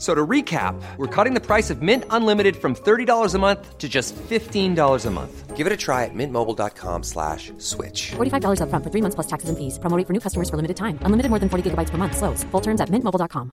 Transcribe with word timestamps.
So 0.00 0.14
to 0.14 0.26
recap, 0.26 0.80
we're 0.96 1.14
cutting 1.14 1.34
the 1.34 1.44
price 1.44 1.68
of 1.68 1.82
Mint 1.82 2.04
Unlimited 2.08 2.56
from 2.56 2.74
$30 2.74 3.34
a 3.34 3.38
month 3.38 3.76
to 3.76 3.86
just 3.86 4.16
$15 4.16 5.06
a 5.06 5.10
month. 5.10 5.56
Give 5.56 5.66
it 5.66 5.72
a 5.74 5.76
try 5.76 6.06
at 6.06 6.14
mintmobile.com 6.14 7.02
slash 7.02 7.52
switch. 7.58 8.12
$45 8.12 8.62
upfront 8.62 8.82
for 8.82 8.90
three 8.90 9.02
months 9.02 9.14
plus 9.14 9.26
taxes 9.26 9.50
and 9.50 9.58
fees. 9.58 9.78
Promo 9.78 9.98
rate 9.98 10.06
for 10.06 10.14
new 10.14 10.20
customers 10.20 10.48
for 10.48 10.56
limited 10.56 10.78
time. 10.78 10.98
Unlimited 11.04 11.28
more 11.28 11.38
than 11.38 11.50
40 11.50 11.68
gigabytes 11.68 11.90
per 11.90 11.98
month. 11.98 12.16
Slows. 12.16 12.44
Full 12.44 12.62
terms 12.62 12.80
at 12.80 12.88
mintmobile.com. 12.88 13.50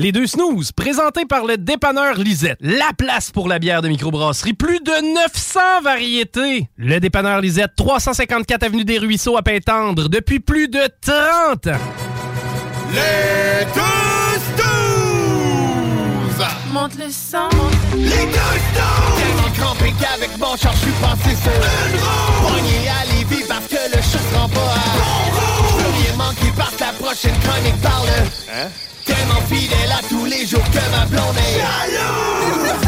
Les 0.00 0.12
deux 0.12 0.26
snooze, 0.28 0.70
présentés 0.72 1.24
par 1.24 1.44
le 1.44 1.56
dépanneur 1.56 2.18
Lisette. 2.18 2.58
La 2.60 2.92
place 2.96 3.30
pour 3.30 3.48
la 3.48 3.58
bière 3.58 3.82
de 3.82 3.88
microbrasserie. 3.88 4.54
Plus 4.54 4.80
de 4.80 5.14
900 5.14 5.82
variétés. 5.82 6.68
Le 6.76 6.98
dépanneur 6.98 7.40
Lisette, 7.40 7.72
354 7.76 8.62
Avenue 8.64 8.84
des 8.84 8.98
Ruisseaux 8.98 9.36
à 9.36 9.42
Pintendre, 9.42 10.08
depuis 10.08 10.40
plus 10.40 10.68
de 10.68 10.88
30 11.00 11.68
ans. 11.68 12.17
Les 12.90 13.64
deux 13.74 14.40
snooze! 14.56 16.42
Monte 16.72 16.96
le 16.98 17.10
sang. 17.10 17.50
Les 17.94 18.08
deux 18.08 18.58
snooze! 18.72 19.16
Tellement 19.18 19.50
crampé 19.58 19.92
qu'avec 20.00 20.38
mon 20.38 20.56
char, 20.56 20.72
je 20.74 20.78
suis 20.78 20.92
passé 20.92 21.36
sur 21.36 21.52
une 21.52 22.00
roue. 22.00 22.48
Poigné 22.48 22.88
à 22.88 23.04
Lévis 23.12 23.44
parce 23.48 23.66
que 23.66 23.80
le 23.94 24.00
chat 24.02 24.18
se 24.18 24.34
rend 24.36 24.48
pas 24.48 24.60
à 24.60 24.74
bon 24.96 25.14
rouge. 25.36 25.76
Plus 25.76 25.92
rien 26.02 26.14
manqué 26.16 26.48
par 26.56 26.72
ta 26.72 26.92
prochaine 26.92 27.38
chronique 27.40 27.80
parle. 27.82 28.08
Hein? 28.52 28.68
Tellement 29.04 29.42
fidèle 29.48 29.92
à 29.92 30.02
tous 30.08 30.24
les 30.24 30.46
jours 30.46 30.64
que 30.70 30.82
ma 30.90 31.04
blonde 31.06 31.36
est. 31.36 32.87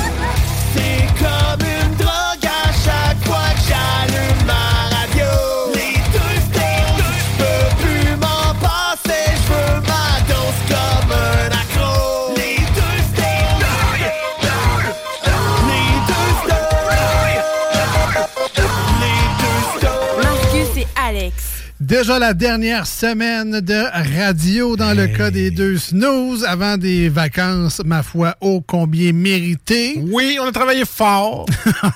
Alex. 21.11 21.35
Déjà 21.81 22.19
la 22.19 22.35
dernière 22.35 22.87
semaine 22.87 23.61
de 23.61 24.19
radio 24.19 24.77
dans 24.77 24.93
le 24.93 25.09
cas 25.09 25.31
des 25.31 25.51
deux 25.51 25.79
snooze 25.79 26.45
avant 26.45 26.77
des 26.77 27.09
vacances, 27.09 27.81
ma 27.85 28.03
foi, 28.03 28.37
ô 28.41 28.61
combien 28.61 29.13
méritées. 29.13 29.99
Oui, 30.13 30.39
on 30.41 30.47
a 30.47 30.53
travaillé 30.53 30.85
fort. 30.85 31.47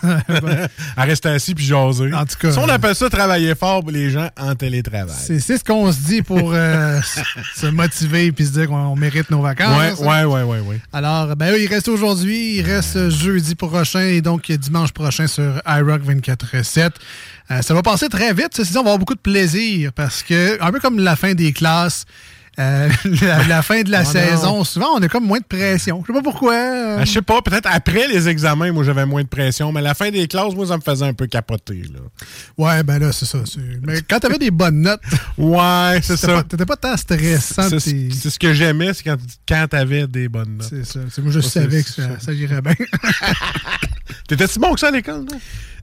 à 0.97 1.03
rester 1.05 1.29
assis 1.29 1.55
puis 1.55 1.65
jaser. 1.67 2.13
En 2.15 2.25
tout 2.25 2.37
cas, 2.41 2.51
Si 2.51 2.59
on 2.59 2.69
appelle 2.69 2.95
ça 2.95 3.09
travailler 3.11 3.55
fort 3.55 3.83
pour 3.83 3.93
les 3.93 4.11
gens 4.11 4.31
en 4.41 4.55
télétravail. 4.55 5.15
C'est 5.17 5.39
ce 5.39 5.63
qu'on 5.63 5.93
se 5.93 6.01
dit 6.01 6.23
pour 6.23 6.53
euh, 6.53 6.99
se 7.55 7.67
motiver 7.67 8.33
puis 8.33 8.47
se 8.47 8.53
dire 8.53 8.69
qu'on 8.69 8.97
mérite 8.97 9.31
nos 9.31 9.43
vacances. 9.43 10.01
Ouais, 10.01 10.07
ouais, 10.07 10.25
ouais, 10.25 10.43
ouais, 10.43 10.61
ouais. 10.61 10.81
Alors, 10.93 11.37
ben 11.37 11.53
eux, 11.53 11.61
il 11.61 11.69
reste 11.69 11.89
aujourd'hui, 11.89 12.57
il 12.57 12.63
reste 12.63 13.11
jeudi 13.11 13.55
prochain 13.55 14.01
et 14.01 14.23
donc 14.23 14.51
dimanche 14.51 14.93
prochain 14.93 15.27
sur 15.27 15.61
iRock 15.67 16.03
24-7. 16.03 16.91
Euh, 17.51 17.61
ça 17.63 17.75
va 17.75 17.83
passer 17.83 18.09
très 18.09 18.33
vite. 18.33 18.51
Ceci 18.57 18.73
dit, 18.73 18.79
on 18.79 18.83
va 18.83 18.89
avoir 18.91 18.99
beaucoup 18.99 19.15
de 19.15 19.21
plaisir 19.21 19.93
parce 19.93 20.23
que, 20.23 20.61
un 20.63 20.73
peu 20.73 20.81
comme 20.81 20.99
la 20.99 21.15
fin 21.17 21.35
des 21.35 21.53
classes, 21.53 22.05
euh, 22.59 22.89
la, 23.21 23.43
la 23.49 23.63
fin 23.63 23.83
de 23.83 23.91
la 23.91 24.01
Oh 24.03 24.05
non. 24.05 24.11
saison, 24.13 24.65
souvent, 24.65 24.87
on 24.95 25.03
a 25.03 25.09
comme 25.09 25.27
moins 25.27 25.41
de 25.41 25.45
pression. 25.45 26.01
Je 26.03 26.07
sais 26.07 26.13
pas 26.13 26.23
pourquoi. 26.23 26.55
euh, 26.55 26.97
Ben, 26.99 27.05
je 27.05 27.11
sais 27.13 27.21
pas, 27.21 27.43
peut-être 27.43 27.69
après 27.71 28.07
les 28.09 28.29
examens, 28.29 28.71
moi 28.73 28.85
j'avais 28.85 29.05
moins 29.05 29.23
de 29.23 29.29
pression, 29.29 29.73
mais 29.73 29.83
la 29.83 29.93
fin 29.93 30.11
des 30.11 30.27
classes, 30.29 30.55
moi 30.55 30.67
ça 30.69 30.77
me 30.77 30.81
faisait 30.83 31.05
un 31.05 31.13
peu 31.15 31.27
capoter. 31.27 31.83
Là. 31.93 31.99
Ouais, 32.57 32.83
ben 32.85 32.99
là, 33.01 33.11
c'est 33.13 33.27
ça. 33.27 33.41
c'est- 33.45 33.59
Mais 33.83 34.01
quand 34.09 34.21
t'avais 34.21 34.39
des 34.39 34.53
bonnes 34.53 34.81
notes, 34.83 35.01
Ouais, 35.37 35.99
c'est 36.03 36.17
ça. 36.17 36.29
pas- 36.29 36.43
t'étais 36.45 36.65
pas 36.65 36.77
tant 36.77 36.97
stressant. 36.97 37.69
C'est 37.79 37.81
c'est 38.13 38.31
ce 38.31 38.39
que 38.39 38.55
j'aimais, 38.55 38.95
c'est 38.95 39.03
quand, 39.03 39.17
quand 39.49 39.67
t'avais 39.69 40.07
des 40.07 40.29
bonnes 40.29 40.59
notes. 40.59 40.69
C'est 40.71 40.85
ça. 40.87 41.01
C'est- 41.13 41.21
Moi, 41.23 41.33
je 41.33 41.41
Ça, 41.41 41.61
savais 41.61 41.83
c'est- 41.83 41.97
que 41.97 42.03
ça, 42.09 42.21
ça 42.21 42.33
irait 42.33 42.63
bien. 42.63 42.75
T'étais 44.29 44.47
si 44.47 44.59
bon 44.59 44.73
que 44.75 44.81
ça 44.81 44.89
à 44.89 44.91
l'école, 44.91 45.25
toi? 45.27 45.37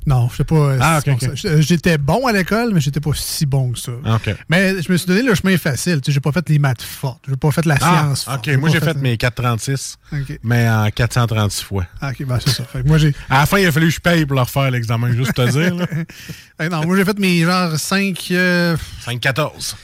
Non, 0.07 0.29
je 0.31 0.37
sais 0.37 0.43
pas. 0.43 0.55
euh, 0.55 0.77
Ah, 0.81 0.99
si 1.03 1.09
ok, 1.11 1.19
bon 1.19 1.25
ok. 1.27 1.31
que 1.33 1.39
ça. 1.39 1.47
Euh, 1.49 1.61
J'étais 1.61 1.97
bon 1.97 2.25
à 2.27 2.31
l'école, 2.33 2.73
mais 2.73 2.81
j'étais 2.81 2.99
pas 2.99 3.11
si 3.13 3.45
bon 3.45 3.71
que 3.71 3.79
ça. 3.79 3.91
Ah. 4.05 4.17
Mais 4.49 4.81
je 4.81 4.91
me 4.91 4.97
suis 4.97 5.07
donné 5.07 5.21
le 5.21 5.35
chemin 5.35 5.57
facile. 5.57 5.99
J'ai 6.05 6.19
pas 6.19 6.31
fait 6.31 6.47
les 6.49 6.59
maths 6.59 6.81
fortes. 6.81 7.23
J'ai 7.29 7.35
pas 7.35 7.51
fait 7.51 7.65
la 7.65 7.75
Ah, 7.81 8.03
science 8.03 8.23
forte. 8.23 8.47
OK. 8.47 8.57
Moi, 8.57 8.69
j'ai 8.69 8.79
fait 8.79 8.95
mes 8.97 9.17
436, 9.17 9.97
OK. 10.13 10.39
mais 10.43 10.67
en 10.69 10.89
436 10.89 11.63
fois. 11.63 11.85
Ah, 12.01 12.09
OK, 12.11 12.25
ben 12.25 12.39
c'est 12.43 12.51
ça. 12.51 12.63
Fait 12.63 12.81
que 12.83 12.87
moi, 12.87 12.97
j'ai. 12.97 13.13
À 13.29 13.39
la 13.39 13.45
fin, 13.45 13.59
il 13.59 13.65
a 13.67 13.71
fallu 13.71 13.87
que 13.87 13.93
je 13.93 13.99
paye 13.99 14.25
pour 14.25 14.35
leur 14.35 14.49
faire 14.49 14.69
l'examen, 14.71 15.11
juste 15.13 15.33
te 15.33 15.49
dire. 15.49 15.75
là. 15.75 15.85
Eh 16.63 16.69
non, 16.69 16.85
moi, 16.85 16.95
j'ai 16.95 17.05
fait 17.05 17.17
mes 17.17 17.41
genre 17.43 17.75
5. 17.79 18.27
euh, 18.31 18.77
5-14. 19.07 19.75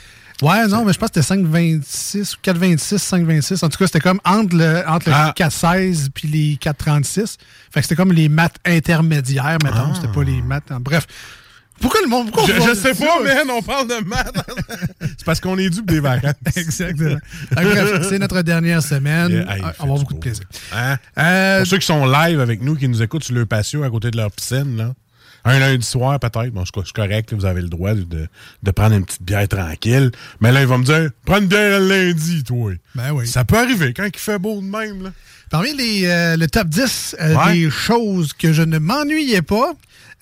Ouais, 0.42 0.68
non, 0.68 0.86
mais 0.86 0.94
je 0.94 1.00
pense 1.00 1.10
que 1.10 1.22
c'était 1.22 1.36
5,26 1.36 2.36
ou 2.36 2.38
4,26, 2.44 2.98
5,26. 3.00 3.66
En 3.66 3.70
tout 3.70 3.78
cas, 3.78 3.86
c'était 3.88 4.00
comme 4.00 4.20
entre 4.24 4.56
le, 4.56 4.84
entre 4.88 5.10
le 5.10 5.16
Ah. 5.16 5.34
4,16 5.36 6.10
puis 6.14 6.28
les 6.28 6.56
4,36. 6.58 7.38
Fait 7.72 7.80
que 7.80 7.82
c'était 7.82 7.96
comme 7.96 8.12
les 8.14 8.30
maths 8.30 8.58
intermédiaires, 8.66 9.58
mettons. 9.64 9.92
Ah. 9.92 9.94
C'était 9.96 10.14
pas 10.14 10.24
les 10.24 10.42
maths. 10.42 10.72
en- 10.72 10.80
Bref. 10.80 11.08
Pourquoi 11.80 12.02
le 12.02 12.08
monde. 12.08 12.32
Pourquoi 12.32 12.56
Je, 12.56 12.70
je 12.70 12.74
sais 12.76 12.94
pas, 12.96 13.20
man, 13.24 13.48
on 13.52 13.62
parle 13.62 13.88
de 13.88 14.04
maths. 14.04 14.34
c'est 15.02 15.24
parce 15.26 15.40
qu'on 15.40 15.58
est 15.60 15.70
dû 15.70 15.82
des 15.84 16.00
vacances. 16.00 16.34
Exactement. 16.56 17.18
Bref, 17.52 18.08
c'est 18.10 18.18
notre 18.18 18.42
dernière 18.42 18.82
semaine. 18.82 19.30
Yeah, 19.32 19.42
hey, 19.56 19.62
on 19.62 19.66
va 19.66 19.74
fait 19.74 19.84
avoir 19.84 20.00
beaucoup 20.00 20.14
de 20.16 20.20
plaisir. 20.20 20.44
Hein? 20.76 20.98
Euh, 21.20 21.60
Pour 21.60 21.68
ceux 21.68 21.78
qui 21.78 21.86
sont 21.86 22.06
live 22.08 22.40
avec 22.40 22.62
nous, 22.64 22.76
qui 22.76 22.88
nous 22.88 23.02
écoutent 23.04 23.24
sur 23.24 23.36
le 23.36 23.46
patio 23.46 23.84
à 23.84 23.90
côté 23.92 24.10
de 24.12 24.18
leur 24.18 24.32
piscine, 24.32 24.76
là. 24.78 24.94
Un 25.48 25.60
lundi 25.60 25.86
soir, 25.86 26.20
peut-être. 26.20 26.50
Bon, 26.50 26.64
c'est 26.66 26.74
c'est 26.86 26.94
correct, 26.94 27.32
là, 27.32 27.38
vous 27.38 27.46
avez 27.46 27.62
le 27.62 27.70
droit 27.70 27.94
de, 27.94 28.28
de- 28.64 28.72
prendre 28.72 28.96
une 28.96 29.06
petite 29.06 29.24
bière 29.24 29.48
tranquille. 29.48 30.12
Mais 30.42 30.52
là, 30.52 30.62
il 30.62 30.68
va 30.68 30.78
me 30.78 30.84
dire 30.84 31.10
Prends 31.26 31.38
une 31.40 31.48
bière 31.48 31.80
le 31.80 31.88
lundi, 31.88 32.44
toi. 32.44 32.72
Ben 32.96 33.12
oui. 33.12 33.28
Ça 33.28 33.46
peut 33.46 33.58
arriver 33.58 33.94
quand 33.94 34.06
il 34.06 34.18
fait 34.20 34.38
beau 34.40 34.62
de 34.62 34.66
même, 34.68 35.04
là. 35.04 35.10
Parmi 35.50 35.74
les, 35.74 36.06
euh, 36.06 36.36
le 36.36 36.48
top 36.48 36.68
10 36.68 37.16
euh, 37.22 37.34
Ouais. 37.36 37.54
des 37.54 37.70
choses 37.70 38.34
que 38.34 38.52
je 38.52 38.62
ne 38.64 38.80
m'ennuyais 38.80 39.42
pas, 39.42 39.72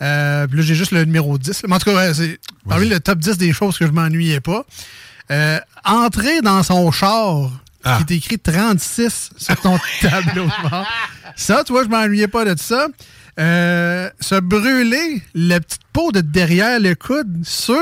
euh, 0.04 0.46
puis 0.46 0.58
là 0.58 0.64
j'ai 0.64 0.76
juste 0.76 0.92
le 0.92 1.04
numéro 1.04 1.38
10, 1.40 1.64
là. 1.64 1.68
mais 1.68 1.76
en 1.76 1.80
tout 1.80 1.90
cas, 1.92 2.14
c'est 2.14 2.40
parmi 2.70 2.88
le 2.88 3.00
top 3.00 3.18
10 3.18 3.38
des 3.40 3.52
choses 3.52 3.78
que 3.80 3.88
je 3.88 3.92
m'ennuyais 3.92 4.40
pas, 4.40 4.66
entrer 5.84 6.42
dans 6.42 6.62
son 6.64 6.92
char 6.92 7.50
Ah. 7.84 8.00
qui 8.08 8.14
est 8.14 8.18
écrit 8.18 8.40
36 8.40 9.30
sur 9.38 9.56
ton 9.62 9.78
tableau 10.02 10.46
de 10.46 10.70
bord. 10.70 10.86
Ça, 11.36 11.64
tu 11.64 11.72
vois, 11.72 11.84
je 11.84 11.90
m'ennuyais 11.90 12.28
pas 12.28 12.44
de 12.46 12.60
ça. 12.60 12.88
Euh, 13.38 14.10
se 14.20 14.40
brûler 14.40 15.22
la 15.34 15.60
petite 15.60 15.82
peau 15.92 16.12
de 16.12 16.22
derrière 16.22 16.80
le 16.80 16.96
coude 16.96 17.44
sur 17.44 17.74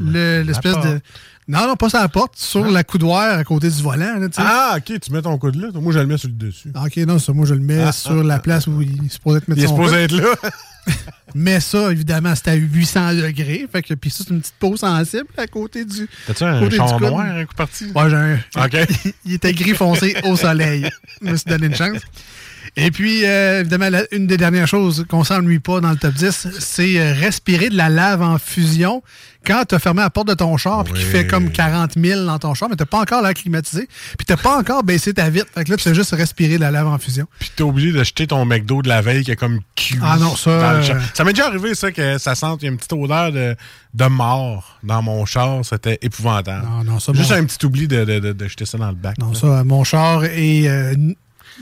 le- 0.00 0.42
l'espèce 0.42 0.74
la 0.76 0.94
de... 0.94 1.00
Non, 1.48 1.68
non, 1.68 1.76
pas 1.76 1.88
sur 1.88 2.00
la 2.00 2.08
porte, 2.08 2.32
sur 2.36 2.68
la 2.68 2.82
coudoir 2.82 3.38
à 3.38 3.44
côté 3.44 3.70
du 3.70 3.80
volant. 3.80 4.18
Là. 4.18 4.26
Ah, 4.38 4.78
OK, 4.78 4.98
tu 4.98 5.12
mets 5.12 5.22
ton 5.22 5.38
coude 5.38 5.54
là. 5.54 5.68
Moi, 5.74 5.92
je 5.92 6.00
le 6.00 6.06
mets 6.06 6.16
sur 6.18 6.28
le 6.28 6.34
dessus. 6.34 6.72
Ah, 6.74 6.84
OK, 6.86 6.96
non, 6.96 7.20
ça, 7.20 7.32
moi, 7.32 7.46
je 7.46 7.54
le 7.54 7.60
mets 7.60 7.82
Ah, 7.82 7.92
sur 7.92 8.18
ah, 8.20 8.24
la 8.24 8.38
place 8.40 8.66
où 8.66 8.82
il 8.82 9.04
est 9.04 9.08
supposé 9.08 9.38
être 9.38 9.48
mettre 9.48 9.60
Il 9.60 9.64
est 9.64 9.68
supposé 9.68 9.96
être 9.96 10.12
là. 10.12 10.34
Mais 11.36 11.60
ça, 11.60 11.92
évidemment, 11.92 12.34
c'est 12.34 12.48
à 12.48 12.54
800 12.54 13.14
degrés. 13.14 13.68
Fait 13.70 13.82
que, 13.82 13.94
puis 13.94 14.10
ça, 14.10 14.24
c'est 14.26 14.32
une 14.34 14.40
petite 14.40 14.54
peau 14.58 14.76
sensible 14.76 15.26
à 15.36 15.46
côté 15.46 15.84
du. 15.84 16.08
T'as-tu 16.26 16.42
un 16.42 16.58
côté 16.58 16.70
du 16.70 16.76
char 16.78 16.98
coude. 16.98 17.08
noir, 17.08 17.26
un 17.26 17.44
coup 17.44 17.54
parti? 17.54 17.86
Ouais, 17.94 18.10
j'ai 18.10 18.16
un. 18.16 18.38
OK. 18.64 19.12
il 19.24 19.34
était 19.34 19.52
gris 19.52 19.74
foncé 19.74 20.16
au 20.24 20.36
soleil. 20.36 20.88
Je 21.22 21.30
me 21.30 21.36
suis 21.36 21.48
donné 21.48 21.66
une 21.66 21.74
chance. 21.76 22.00
Et 22.78 22.90
puis, 22.90 23.24
euh, 23.24 23.60
évidemment, 23.60 23.88
la- 23.88 24.04
une 24.14 24.26
des 24.26 24.36
dernières 24.36 24.68
choses 24.68 25.06
qu'on 25.08 25.24
s'ennuie 25.24 25.60
pas 25.60 25.80
dans 25.80 25.90
le 25.90 25.96
top 25.96 26.12
10, 26.12 26.48
c'est 26.58 26.98
euh, 27.00 27.14
respirer 27.14 27.70
de 27.70 27.76
la 27.76 27.88
lave 27.88 28.20
en 28.20 28.38
fusion 28.38 29.02
quand 29.46 29.64
tu 29.66 29.74
as 29.74 29.78
fermé 29.78 30.02
la 30.02 30.10
porte 30.10 30.28
de 30.28 30.34
ton 30.34 30.56
char 30.58 30.84
puis 30.84 30.92
qu'il 30.92 31.04
Oui. 31.04 31.10
fait 31.10 31.26
comme 31.26 31.50
40 31.50 31.92
000 31.96 32.26
dans 32.26 32.38
ton 32.38 32.52
char, 32.52 32.68
mais 32.68 32.76
tu 32.76 32.84
pas 32.84 32.98
encore 33.00 33.22
l'air 33.22 33.32
climatisé, 33.32 33.88
puis 34.18 34.26
tu 34.26 34.36
pas 34.36 34.58
encore 34.58 34.82
baissé 34.82 35.14
ta 35.14 35.30
vitre. 35.30 35.46
Fait 35.54 35.64
que 35.64 35.70
là, 35.70 35.76
tu 35.78 35.94
juste 35.94 36.10
respirer 36.14 36.56
de 36.56 36.60
la 36.60 36.70
lave 36.70 36.86
en 36.88 36.98
fusion. 36.98 37.26
Puis 37.38 37.50
t'es 37.56 37.62
obligé 37.62 37.92
d'acheter 37.92 38.26
ton 38.26 38.44
McDo 38.44 38.82
de 38.82 38.88
la 38.88 39.00
veille 39.00 39.24
qui 39.24 39.30
est 39.30 39.36
comme 39.36 39.60
cuit. 39.74 39.96
Ah 40.02 40.18
non, 40.20 40.36
ça, 40.36 40.50
dans 40.60 40.72
le 40.72 40.76
euh, 40.78 40.82
char. 40.82 40.96
Ça 41.14 41.24
m'est 41.24 41.32
déjà 41.32 41.46
arrivé, 41.46 41.74
ça, 41.74 41.90
que 41.92 42.18
ça 42.18 42.34
sente, 42.34 42.60
il 42.62 42.66
y 42.66 42.68
a 42.68 42.72
une 42.72 42.76
petite 42.76 42.92
odeur 42.92 43.32
de, 43.32 43.56
de 43.94 44.04
mort 44.06 44.78
dans 44.82 45.00
mon 45.00 45.24
char. 45.24 45.64
C'était 45.64 45.98
épouvantable. 46.02 46.66
Non, 46.68 46.84
non, 46.84 46.98
ça, 47.00 47.12
Juste 47.14 47.30
mon- 47.30 47.36
un 47.36 47.44
petit 47.44 47.64
oubli 47.64 47.88
de, 47.88 48.04
de, 48.04 48.32
de, 48.32 48.48
jeter 48.48 48.66
ça 48.66 48.76
dans 48.76 48.88
le 48.90 48.96
bac. 48.96 49.16
Non, 49.18 49.30
là. 49.32 49.38
ça, 49.38 49.64
mon 49.64 49.82
char 49.84 50.24
est. 50.24 50.68
euh, 50.68 50.94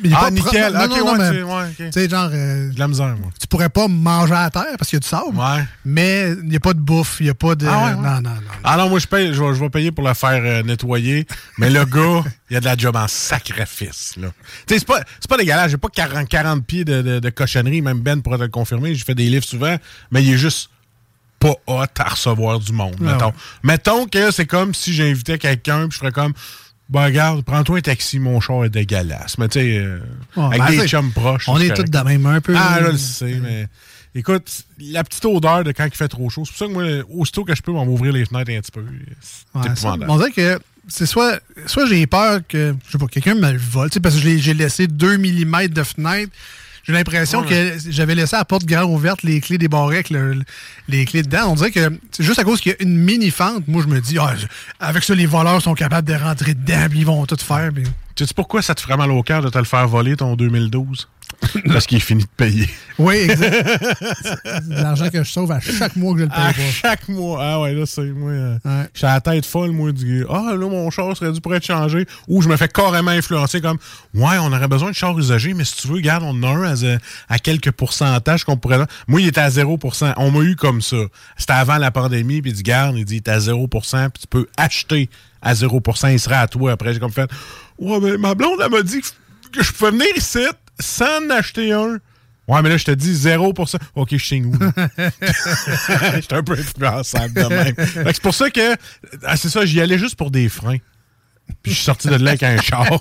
il 0.02 0.10
est 0.12 0.14
Ah, 0.16 0.20
pas 0.22 0.30
nickel. 0.30 0.76
Ok, 0.76 0.88
Non, 0.90 1.12
ouais, 1.18 1.30
tu- 1.30 1.42
ouais, 1.42 1.52
ok. 1.52 1.76
Tu 1.76 1.92
sais, 1.92 2.08
genre, 2.08 2.30
euh, 2.32 2.70
De 2.72 2.78
la 2.78 2.88
misère, 2.88 3.16
moi. 3.16 3.30
tu 3.40 3.46
pourrais 3.46 3.68
pas 3.68 3.86
manger 3.88 4.34
à 4.34 4.50
terre 4.50 4.74
parce 4.78 4.90
qu'il 4.90 4.96
y 4.96 4.98
a 4.98 5.00
du 5.00 5.06
sable, 5.08 5.36
Ouais. 5.36 5.64
mais 5.84 6.30
il 6.42 6.48
n'y 6.48 6.56
a 6.56 6.60
pas 6.60 6.74
de 6.74 6.80
bouffe, 6.80 7.18
il 7.20 7.24
n'y 7.24 7.30
a 7.30 7.34
pas 7.34 7.54
de. 7.54 7.66
Ah 7.66 7.78
ouais, 7.78 7.84
ouais. 7.90 7.94
Non, 7.96 8.14
non, 8.20 8.30
non. 8.30 8.40
Ah 8.64 8.76
non, 8.76 8.88
moi, 8.88 8.98
je 8.98 9.06
paye, 9.06 9.32
je 9.32 9.42
vais, 9.42 9.54
je 9.54 9.60
vais 9.60 9.70
payer 9.70 9.92
pour 9.92 10.06
le 10.06 10.14
faire 10.14 10.40
euh, 10.44 10.62
nettoyer. 10.62 11.26
Mais 11.58 11.70
le 11.70 11.84
gars, 11.84 12.22
il 12.50 12.56
a 12.56 12.60
de 12.60 12.64
la 12.64 12.76
job 12.76 12.96
en 12.96 13.06
sacrifice, 13.08 14.14
là. 14.16 14.28
Tu 14.66 14.74
sais, 14.74 14.78
c'est 14.80 14.86
pas, 14.86 15.00
pas 15.28 15.36
dégueulasse. 15.36 15.70
J'ai 15.70 15.76
pas 15.76 15.88
40, 15.88 16.28
40 16.28 16.64
pieds 16.66 16.84
de, 16.84 17.02
de, 17.02 17.18
de 17.20 17.30
cochonnerie. 17.30 17.82
Même 17.82 18.00
Ben 18.00 18.20
pourrait 18.22 18.38
te 18.38 18.42
le 18.42 18.48
confirmer. 18.48 18.94
J'ai 18.94 19.04
fait 19.04 19.14
des 19.14 19.28
livres 19.28 19.44
souvent. 19.44 19.76
Mais 20.10 20.22
il 20.22 20.32
est 20.32 20.38
juste 20.38 20.70
pas 21.40 21.54
hot 21.66 21.84
à 21.98 22.08
recevoir 22.08 22.58
du 22.58 22.72
monde, 22.72 22.96
Ah 23.00 23.04
mettons. 23.12 23.32
Mettons 23.62 24.06
que 24.06 24.30
c'est 24.30 24.46
comme 24.46 24.72
si 24.72 24.94
j'invitais 24.94 25.36
quelqu'un, 25.36 25.88
puis 25.88 25.92
je 25.92 25.98
ferais 25.98 26.10
comme, 26.12 26.32
bah 26.88 27.04
regarde, 27.06 27.42
prends-toi 27.44 27.78
un 27.78 27.80
taxi, 27.80 28.18
mon 28.18 28.40
char 28.40 28.64
est 28.64 28.70
dégueulasse. 28.70 29.38
Mais 29.38 29.48
tu 29.48 29.60
sais, 29.60 29.78
euh, 29.78 29.98
Ouais, 30.36 30.44
avec 30.44 30.58
ben, 30.58 30.82
des 30.82 30.88
chums 30.88 31.12
proches. 31.12 31.48
On 31.48 31.58
est 31.58 31.68
tous 31.68 31.76
correct. 31.76 31.90
de 31.90 31.98
même 32.00 32.26
un 32.26 32.40
peu. 32.40 32.54
Ah, 32.56 32.78
je 32.80 32.86
le 32.90 32.96
sais, 32.98 33.40
mais 33.42 33.68
écoute, 34.14 34.64
la 34.78 35.02
petite 35.02 35.24
odeur 35.24 35.64
de 35.64 35.72
quand 35.72 35.86
il 35.86 35.94
fait 35.94 36.08
trop 36.08 36.28
chaud, 36.28 36.44
c'est 36.44 36.50
pour 36.52 36.58
ça 36.58 36.66
que 36.66 36.72
moi, 36.72 37.04
aussitôt 37.10 37.44
que 37.44 37.54
je 37.54 37.62
peux, 37.62 37.72
on 37.72 37.78
va 37.78 37.84
m'ouvrir 37.84 38.12
les 38.12 38.24
fenêtres 38.26 38.52
un 38.52 38.60
petit 38.60 38.70
peu. 38.70 38.84
C'est 39.20 39.58
Ouais, 39.58 39.76
ça, 39.76 39.96
on 40.08 40.16
dirait 40.18 40.30
que 40.30 40.60
c'est 40.88 41.06
soit, 41.06 41.40
soit 41.66 41.86
j'ai 41.86 42.06
peur 42.06 42.40
que, 42.46 42.74
je 42.86 42.92
sais 42.92 42.98
pas, 42.98 43.06
quelqu'un 43.06 43.34
me 43.34 43.52
le 43.52 43.58
vole, 43.58 43.88
parce 44.02 44.14
que 44.20 44.38
j'ai 44.38 44.54
laissé 44.54 44.86
2 44.86 45.16
mm 45.16 45.68
de 45.68 45.82
fenêtre. 45.82 46.32
J'ai 46.86 46.92
l'impression 46.92 47.42
que 47.42 47.76
j'avais 47.88 48.14
laissé 48.14 48.36
la 48.36 48.44
porte 48.44 48.64
grande 48.66 48.90
ouverte, 48.90 49.22
les 49.22 49.40
clés 49.40 49.58
des 49.58 49.68
barrettes, 49.68 50.10
le- 50.10 50.42
les 50.88 51.04
clés 51.06 51.22
dedans. 51.22 51.48
On 51.50 51.54
dirait 51.54 51.70
que 51.70 51.98
c'est 52.10 52.22
juste 52.22 52.38
à 52.38 52.44
cause 52.44 52.60
qu'il 52.60 52.72
y 52.72 52.74
a 52.74 52.82
une 52.82 52.96
mini 52.98 53.30
fente. 53.30 53.66
Moi, 53.68 53.82
je 53.82 53.88
me 53.88 54.00
dis, 54.00 54.18
ah, 54.18 54.34
avec 54.80 55.02
ça, 55.02 55.14
les 55.14 55.26
voleurs 55.26 55.62
sont 55.62 55.74
capables 55.74 56.06
de 56.06 56.14
rentrer 56.14 56.54
dedans, 56.54 56.86
puis 56.90 57.00
ils 57.00 57.06
vont 57.06 57.24
tout 57.26 57.36
faire. 57.40 57.70
puis- 57.74 57.84
Tu 58.14 58.26
sais 58.26 58.34
pourquoi 58.34 58.62
ça 58.62 58.74
te 58.74 58.80
ferait 58.80 58.96
mal 58.96 59.10
au 59.10 59.22
cœur 59.22 59.42
de 59.42 59.48
te 59.48 59.58
le 59.58 59.64
faire 59.64 59.88
voler 59.88 60.14
ton 60.16 60.36
2012? 60.36 61.08
Parce 61.68 61.86
qu'il 61.86 61.98
est 61.98 62.00
fini 62.00 62.22
de 62.22 62.28
payer. 62.36 62.68
Oui, 62.98 63.14
exact. 63.16 63.82
de 64.68 64.74
l'argent 64.74 65.08
que 65.10 65.22
je 65.24 65.30
sauve 65.30 65.50
à 65.52 65.60
chaque 65.60 65.96
mois 65.96 66.12
que 66.14 66.20
je 66.20 66.24
le 66.24 66.30
paye 66.30 66.38
À 66.38 66.52
pas. 66.52 66.60
chaque 66.72 67.08
mois. 67.08 67.38
Ah 67.42 67.60
ouais, 67.60 67.72
là, 67.74 67.84
c'est 67.86 68.02
moi. 68.02 68.30
euh, 68.30 68.58
Ouais. 68.64 68.88
J'ai 68.94 69.06
la 69.06 69.20
tête 69.20 69.46
folle, 69.46 69.70
moi, 69.72 69.92
du 69.92 70.24
Ah, 70.30 70.52
là, 70.56 70.68
mon 70.68 70.90
char 70.90 71.16
serait 71.16 71.32
dû 71.32 71.40
pour 71.40 71.54
être 71.54 71.64
changé. 71.64 72.06
Ou 72.28 72.42
je 72.42 72.48
me 72.48 72.56
fais 72.56 72.68
carrément 72.68 73.10
influencer 73.10 73.60
comme 73.60 73.78
Ouais, 74.14 74.36
on 74.40 74.52
aurait 74.52 74.68
besoin 74.68 74.90
de 74.90 74.94
char 74.94 75.18
usagé, 75.18 75.54
mais 75.54 75.64
si 75.64 75.76
tu 75.76 75.88
veux, 75.88 75.94
regarde, 75.94 76.22
on 76.24 76.30
en 76.42 76.62
a 76.62 76.68
un 76.68 76.74
à, 76.84 76.98
à 77.28 77.38
quelques 77.38 77.70
pourcentages 77.72 78.44
qu'on 78.44 78.56
pourrait. 78.56 78.78
Moi, 79.08 79.20
il 79.20 79.28
était 79.28 79.40
à 79.40 79.48
0% 79.50 80.14
On 80.16 80.30
m'a 80.30 80.40
eu 80.44 80.56
comme 80.56 80.80
ça. 80.82 80.96
C'était 81.36 81.52
avant 81.52 81.78
la 81.78 81.90
pandémie, 81.90 82.40
puis 82.42 82.50
il 82.52 82.54
dit 82.54 82.62
Garde, 82.62 82.96
il 82.96 83.04
dit, 83.04 83.14
il 83.14 83.18
est 83.18 83.28
à 83.28 83.38
0% 83.38 84.10
puis 84.10 84.20
tu 84.20 84.26
peux 84.28 84.46
acheter 84.56 85.08
à 85.42 85.52
0% 85.54 86.12
il 86.12 86.18
sera 86.20 86.38
à 86.40 86.46
toi. 86.48 86.72
Après, 86.72 86.94
j'ai 86.94 87.00
comme 87.00 87.12
fait 87.12 87.30
Ouais, 87.78 87.98
mais 88.00 88.16
ma 88.16 88.34
blonde, 88.34 88.60
elle 88.64 88.70
m'a 88.70 88.82
dit 88.82 89.00
que 89.52 89.62
je 89.62 89.72
pouvais 89.72 89.90
venir 89.90 90.06
ici 90.16 90.38
sans 90.80 91.24
en 91.26 91.30
acheter 91.30 91.72
un. 91.72 91.98
Ouais, 92.46 92.60
mais 92.62 92.68
là, 92.68 92.76
je 92.76 92.84
te 92.84 92.90
dis 92.90 93.14
0 93.14 93.54
OK, 93.94 94.08
je 94.10 94.16
signe 94.24 94.46
où? 94.46 94.58
J'étais 96.14 96.34
un 96.34 96.42
peu 96.42 96.52
influençable 96.52 97.32
de 97.32 97.44
même. 97.46 97.74
C'est 98.06 98.20
pour 98.22 98.34
ça 98.34 98.50
que, 98.50 98.74
ah, 99.24 99.36
c'est 99.36 99.48
ça, 99.48 99.64
j'y 99.64 99.80
allais 99.80 99.98
juste 99.98 100.16
pour 100.16 100.30
des 100.30 100.48
freins. 100.50 100.76
Puis 101.62 101.72
je 101.72 101.76
suis 101.76 101.84
sorti 101.84 102.08
de 102.08 102.16
là 102.16 102.30
avec 102.32 102.42
un 102.42 102.60
char. 102.60 102.86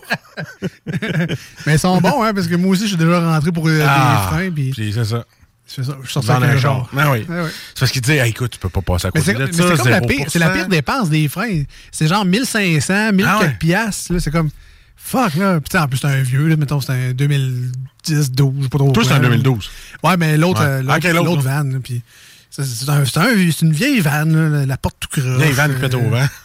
Mais 1.65 1.73
ils 1.75 1.79
sont 1.79 1.99
bons, 1.99 2.23
hein, 2.23 2.33
parce 2.33 2.47
que 2.47 2.55
moi 2.55 2.71
aussi, 2.71 2.83
je 2.83 2.87
suis 2.89 2.97
déjà 2.97 3.19
rentré 3.19 3.51
pour 3.51 3.67
euh, 3.67 3.85
Ah, 3.87 4.27
des 4.29 4.35
freins, 4.35 4.51
puis 4.51 4.71
Puis 4.71 4.93
c'est 4.93 5.05
ça. 5.05 5.25
je 5.67 5.73
fais 5.73 5.83
ça, 5.83 5.97
je 6.01 6.05
suis 6.05 6.13
sorti 6.13 6.31
avec 6.31 6.49
un 6.49 6.57
char. 6.59 6.89
Ah 6.97 7.11
oui. 7.11 7.25
Ah 7.29 7.43
oui. 7.43 7.49
C'est 7.73 7.79
parce 7.79 7.91
qu'il 7.91 8.01
dit, 8.01 8.11
Hey, 8.13 8.29
écoute, 8.31 8.51
tu 8.51 8.59
peux 8.59 8.69
pas 8.69 8.81
passer 8.81 9.07
à 9.07 9.11
côté 9.11 9.25
c'est 9.25 9.33
de 9.33 9.51
ça. 9.51 9.75
c'est 9.81 9.89
la 9.89 10.01
0%. 10.01 10.07
pire, 10.07 10.25
c'est 10.29 10.39
la 10.39 10.49
pire 10.49 10.67
dépense 10.67 11.09
des 11.09 11.27
freins. 11.27 11.63
C'est 11.91 12.07
genre 12.07 12.25
1500, 12.25 13.11
1000 13.13 13.25
Ah 13.27 13.39
ouais. 13.39 13.49
piastres. 13.59 14.19
C'est 14.19 14.31
comme, 14.31 14.49
fuck, 14.95 15.35
là. 15.35 15.59
Putain, 15.59 15.83
en 15.83 15.87
plus, 15.87 15.97
c'est 15.97 16.07
un 16.07 16.21
vieux, 16.21 16.47
là, 16.47 16.55
mettons, 16.55 16.81
c'est 16.81 16.91
un 16.91 17.11
2010, 17.13 18.31
12, 18.31 18.53
je 18.57 18.63
sais 18.63 18.69
pas 18.69 18.77
trop. 18.77 18.91
Toi, 18.91 19.03
c'est 19.05 19.11
un 19.13 19.19
là. 19.19 19.29
2012. 19.29 19.69
Ouais, 20.03 20.17
mais 20.17 20.37
l'autre, 20.37 20.61
Ouais. 20.61 20.67
euh, 20.67 20.81
l'autre, 20.81 20.97
Ok, 20.97 21.13
l'autre, 21.13 21.41
van, 21.41 21.79
puis 21.81 22.01
c'est 22.49 22.89
un- 22.89 23.03
un- 23.21 23.35
une 23.61 23.73
vieille 23.73 23.99
van, 23.99 24.25
là, 24.25 24.49
la, 24.49 24.65
la 24.65 24.77
porte 24.77 24.97
tout 24.99 25.09
croche. 25.21 25.47
Ivan 25.47 25.69
qui 25.69 25.79
pète 25.79 25.93
au 25.95 26.01
vent. 26.09 26.27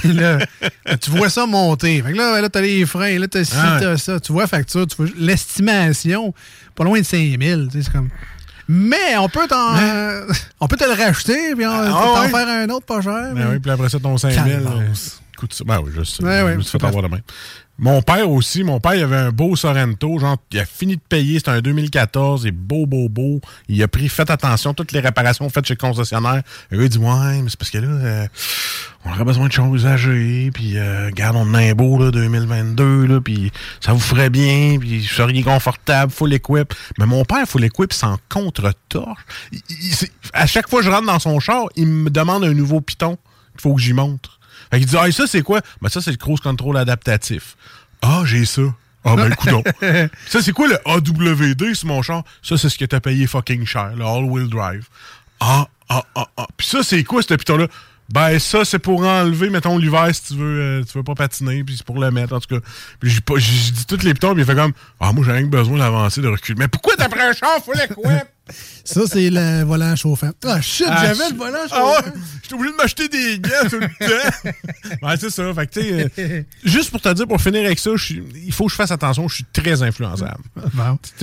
Puis 0.00 0.12
là, 0.12 0.38
tu 1.00 1.10
vois 1.10 1.28
ça 1.28 1.44
monter. 1.44 2.00
Fait 2.02 2.12
que 2.12 2.16
là, 2.16 2.40
là 2.40 2.48
t'as 2.48 2.60
les 2.60 2.86
freins, 2.86 3.18
là, 3.18 3.26
t'as 3.26 3.42
ci, 3.42 3.52
Ah 3.56 3.74
ouais. 3.74 3.80
t'as 3.80 3.96
ça. 3.98 4.20
Tu 4.20 4.30
vois 4.32 4.46
facture, 4.46 4.86
tu 4.86 4.94
vois 4.96 5.06
l'estimation, 5.18 6.32
pas 6.76 6.84
loin 6.84 7.00
de 7.00 7.04
5000. 7.04 7.68
tu 7.70 7.78
sais, 7.78 7.84
C'est 7.86 7.92
comme. 7.92 8.08
Mais 8.68 9.16
on 9.18 9.28
peut 9.28 9.48
t'en. 9.48 9.76
euh, 9.76 10.28
on 10.60 10.68
peut 10.68 10.76
te 10.76 10.84
le 10.84 10.92
racheter, 10.92 11.56
puis 11.56 11.66
on, 11.66 11.70
Ah 11.72 11.88
t'en 11.90 12.28
faire 12.28 12.48
un 12.48 12.68
autre 12.70 12.86
pas 12.86 13.00
cher. 13.02 13.12
Ben 13.12 13.34
mais- 13.34 13.44
oui, 13.46 13.58
puis 13.58 13.70
après 13.72 13.88
ça, 13.88 13.98
ton 13.98 14.16
5000. 14.16 14.52
Calvasse. 14.62 15.20
euh, 15.20 15.36
coûte 15.40 15.52
ça. 15.52 15.64
Ben 15.66 15.80
oui, 15.84 15.90
je 15.96 16.04
sais. 16.04 16.22
Ouais, 16.22 16.38
je 16.38 16.44
ouais, 16.44 16.56
me 16.58 16.62
suis 16.62 16.78
Mon 17.82 18.00
père 18.00 18.30
aussi, 18.30 18.62
mon 18.62 18.78
père, 18.78 18.94
il 18.94 19.02
avait 19.02 19.16
un 19.16 19.30
beau 19.32 19.56
Sorrento. 19.56 20.16
Genre, 20.20 20.36
il 20.52 20.60
a 20.60 20.64
fini 20.64 20.94
de 20.94 21.00
payer. 21.08 21.38
C'était 21.40 21.50
un 21.50 21.60
2014. 21.60 22.44
Il 22.44 22.48
est 22.48 22.50
beau, 22.52 22.86
beau, 22.86 23.08
beau. 23.08 23.40
Il 23.68 23.82
a 23.82 23.88
pris, 23.88 24.08
faites 24.08 24.30
attention, 24.30 24.72
toutes 24.72 24.92
les 24.92 25.00
réparations 25.00 25.48
faites 25.50 25.66
chez 25.66 25.74
le 25.74 25.78
concessionnaire. 25.78 26.42
Le 26.70 26.78
gars, 26.78 26.84
il 26.84 26.88
dit, 26.90 26.98
ouais, 26.98 27.42
mais 27.42 27.50
c'est 27.50 27.58
parce 27.58 27.70
que 27.72 27.78
là, 27.78 27.88
euh, 27.88 28.26
on 29.04 29.10
aurait 29.10 29.24
besoin 29.24 29.48
de 29.48 29.52
choses 29.52 29.82
usagées. 29.82 30.52
Puis, 30.54 30.78
euh, 30.78 31.06
regarde, 31.06 31.34
on 31.36 31.54
a 31.54 31.58
un 31.58 31.72
beau, 31.74 31.98
là, 31.98 32.12
2022, 32.12 33.06
là. 33.06 33.20
Puis, 33.20 33.50
ça 33.80 33.92
vous 33.92 33.98
ferait 33.98 34.30
bien. 34.30 34.76
Puis, 34.78 35.00
vous 35.00 35.06
seriez 35.08 35.42
confortable, 35.42 36.12
full 36.12 36.32
equip. 36.34 36.74
Mais 37.00 37.06
mon 37.06 37.24
père, 37.24 37.48
full 37.48 37.64
equip, 37.64 37.92
sans 37.92 38.16
contre-torche. 38.28 39.22
Il- 39.50 39.60
il- 39.68 40.08
à 40.32 40.46
chaque 40.46 40.68
fois 40.68 40.78
que 40.80 40.86
je 40.86 40.90
rentre 40.92 41.06
dans 41.06 41.18
son 41.18 41.40
char, 41.40 41.64
il 41.74 41.88
me 41.88 42.10
demande 42.10 42.44
un 42.44 42.54
nouveau 42.54 42.80
piton 42.80 43.16
qu'il 43.52 43.60
faut 43.60 43.74
que 43.74 43.80
j'y 43.82 43.92
montre. 43.92 44.38
Fait 44.72 44.78
qu'il 44.78 44.88
dit, 44.88 44.96
ah, 44.98 45.06
et 45.06 45.12
ça, 45.12 45.26
c'est 45.26 45.42
quoi? 45.42 45.60
Ben, 45.82 45.90
ça, 45.90 46.00
c'est 46.00 46.10
le 46.12 46.16
cruise 46.16 46.40
control 46.40 46.78
adaptatif. 46.78 47.56
Ah, 48.00 48.22
j'ai 48.24 48.46
ça. 48.46 48.62
Ah, 49.04 49.16
ben, 49.16 49.28
le 49.28 49.34
coudon. 49.34 49.62
ça, 50.28 50.40
c'est 50.40 50.52
quoi 50.52 50.66
le 50.68 50.78
AWD 50.88 51.74
sur 51.74 51.88
mon 51.88 52.00
char? 52.00 52.24
Ça, 52.42 52.56
c'est 52.56 52.68
ce 52.70 52.78
que 52.78 52.84
t'as 52.86 53.00
payé 53.00 53.26
fucking 53.26 53.66
cher, 53.66 53.92
le 53.96 54.04
all-wheel 54.04 54.48
drive. 54.48 54.86
Ah, 55.40 55.66
ah, 55.90 56.04
ah, 56.14 56.26
ah. 56.38 56.46
Puis 56.56 56.66
ça, 56.68 56.82
c'est 56.82 57.04
quoi, 57.04 57.20
ce 57.22 57.34
piton-là? 57.34 57.66
Ben, 58.08 58.38
ça, 58.38 58.64
c'est 58.64 58.78
pour 58.78 59.02
enlever, 59.04 59.50
mettons, 59.50 59.76
l'hiver, 59.76 60.08
si 60.12 60.22
tu 60.28 60.34
veux, 60.34 60.60
euh, 60.60 60.84
tu 60.84 60.96
veux 60.98 61.04
pas 61.04 61.14
patiner, 61.14 61.64
puis 61.64 61.76
c'est 61.76 61.86
pour 61.86 61.98
le 61.98 62.10
mettre, 62.10 62.34
en 62.34 62.40
tout 62.40 62.58
cas. 62.58 62.64
Puis 63.00 63.10
j'ai 63.10 63.20
pas- 63.20 63.34
j'ai 63.38 63.72
dit 63.72 63.86
tous 63.86 64.02
les 64.02 64.14
pitons, 64.14 64.32
puis 64.34 64.42
il 64.42 64.46
fait 64.46 64.54
comme, 64.54 64.72
ah, 65.00 65.12
moi, 65.12 65.24
j'ai 65.24 65.32
rien 65.32 65.42
que 65.42 65.48
besoin 65.48 65.78
d'avancer, 65.78 66.20
de 66.20 66.28
reculer. 66.28 66.58
Mais 66.58 66.68
pourquoi 66.68 66.94
t'as 66.96 67.08
pris 67.08 67.20
un 67.20 67.32
char, 67.32 67.58
faut 67.64 67.72
le 67.72 67.94
quoi? 67.94 68.12
Ça, 68.84 69.02
c'est 69.06 69.30
le 69.30 69.62
volant 69.62 69.94
chauffant. 69.94 70.30
Ah, 70.44 70.60
shit, 70.60 70.86
Ah, 70.90 71.06
j'avais 71.06 71.28
je- 71.28 71.32
le 71.32 71.38
volant 71.38 71.58
Ah 71.64 71.68
chauffant. 71.68 71.90
ouais, 72.08 72.12
j'étais 72.42 72.54
obligé 72.54 72.72
de 72.72 72.76
m'acheter 72.76 73.08
des 73.08 73.38
gants 73.38 73.68
tout 73.70 73.78
le 73.78 73.86
temps. 73.88 74.50
ouais, 75.06 75.16
c'est 75.18 75.30
ça. 75.30 75.54
Fait 75.54 75.66
que, 75.68 75.72
tu 75.80 75.80
sais, 75.80 76.10
euh, 76.18 76.42
juste 76.64 76.90
pour 76.90 77.00
te 77.00 77.12
dire, 77.12 77.26
pour 77.28 77.40
finir 77.40 77.64
avec 77.64 77.78
ça, 77.78 77.90
il 78.10 78.52
faut 78.52 78.64
que 78.66 78.70
je 78.72 78.76
fasse 78.76 78.90
attention, 78.90 79.28
je 79.28 79.36
suis 79.36 79.44
très 79.52 79.82
influençable. 79.82 80.42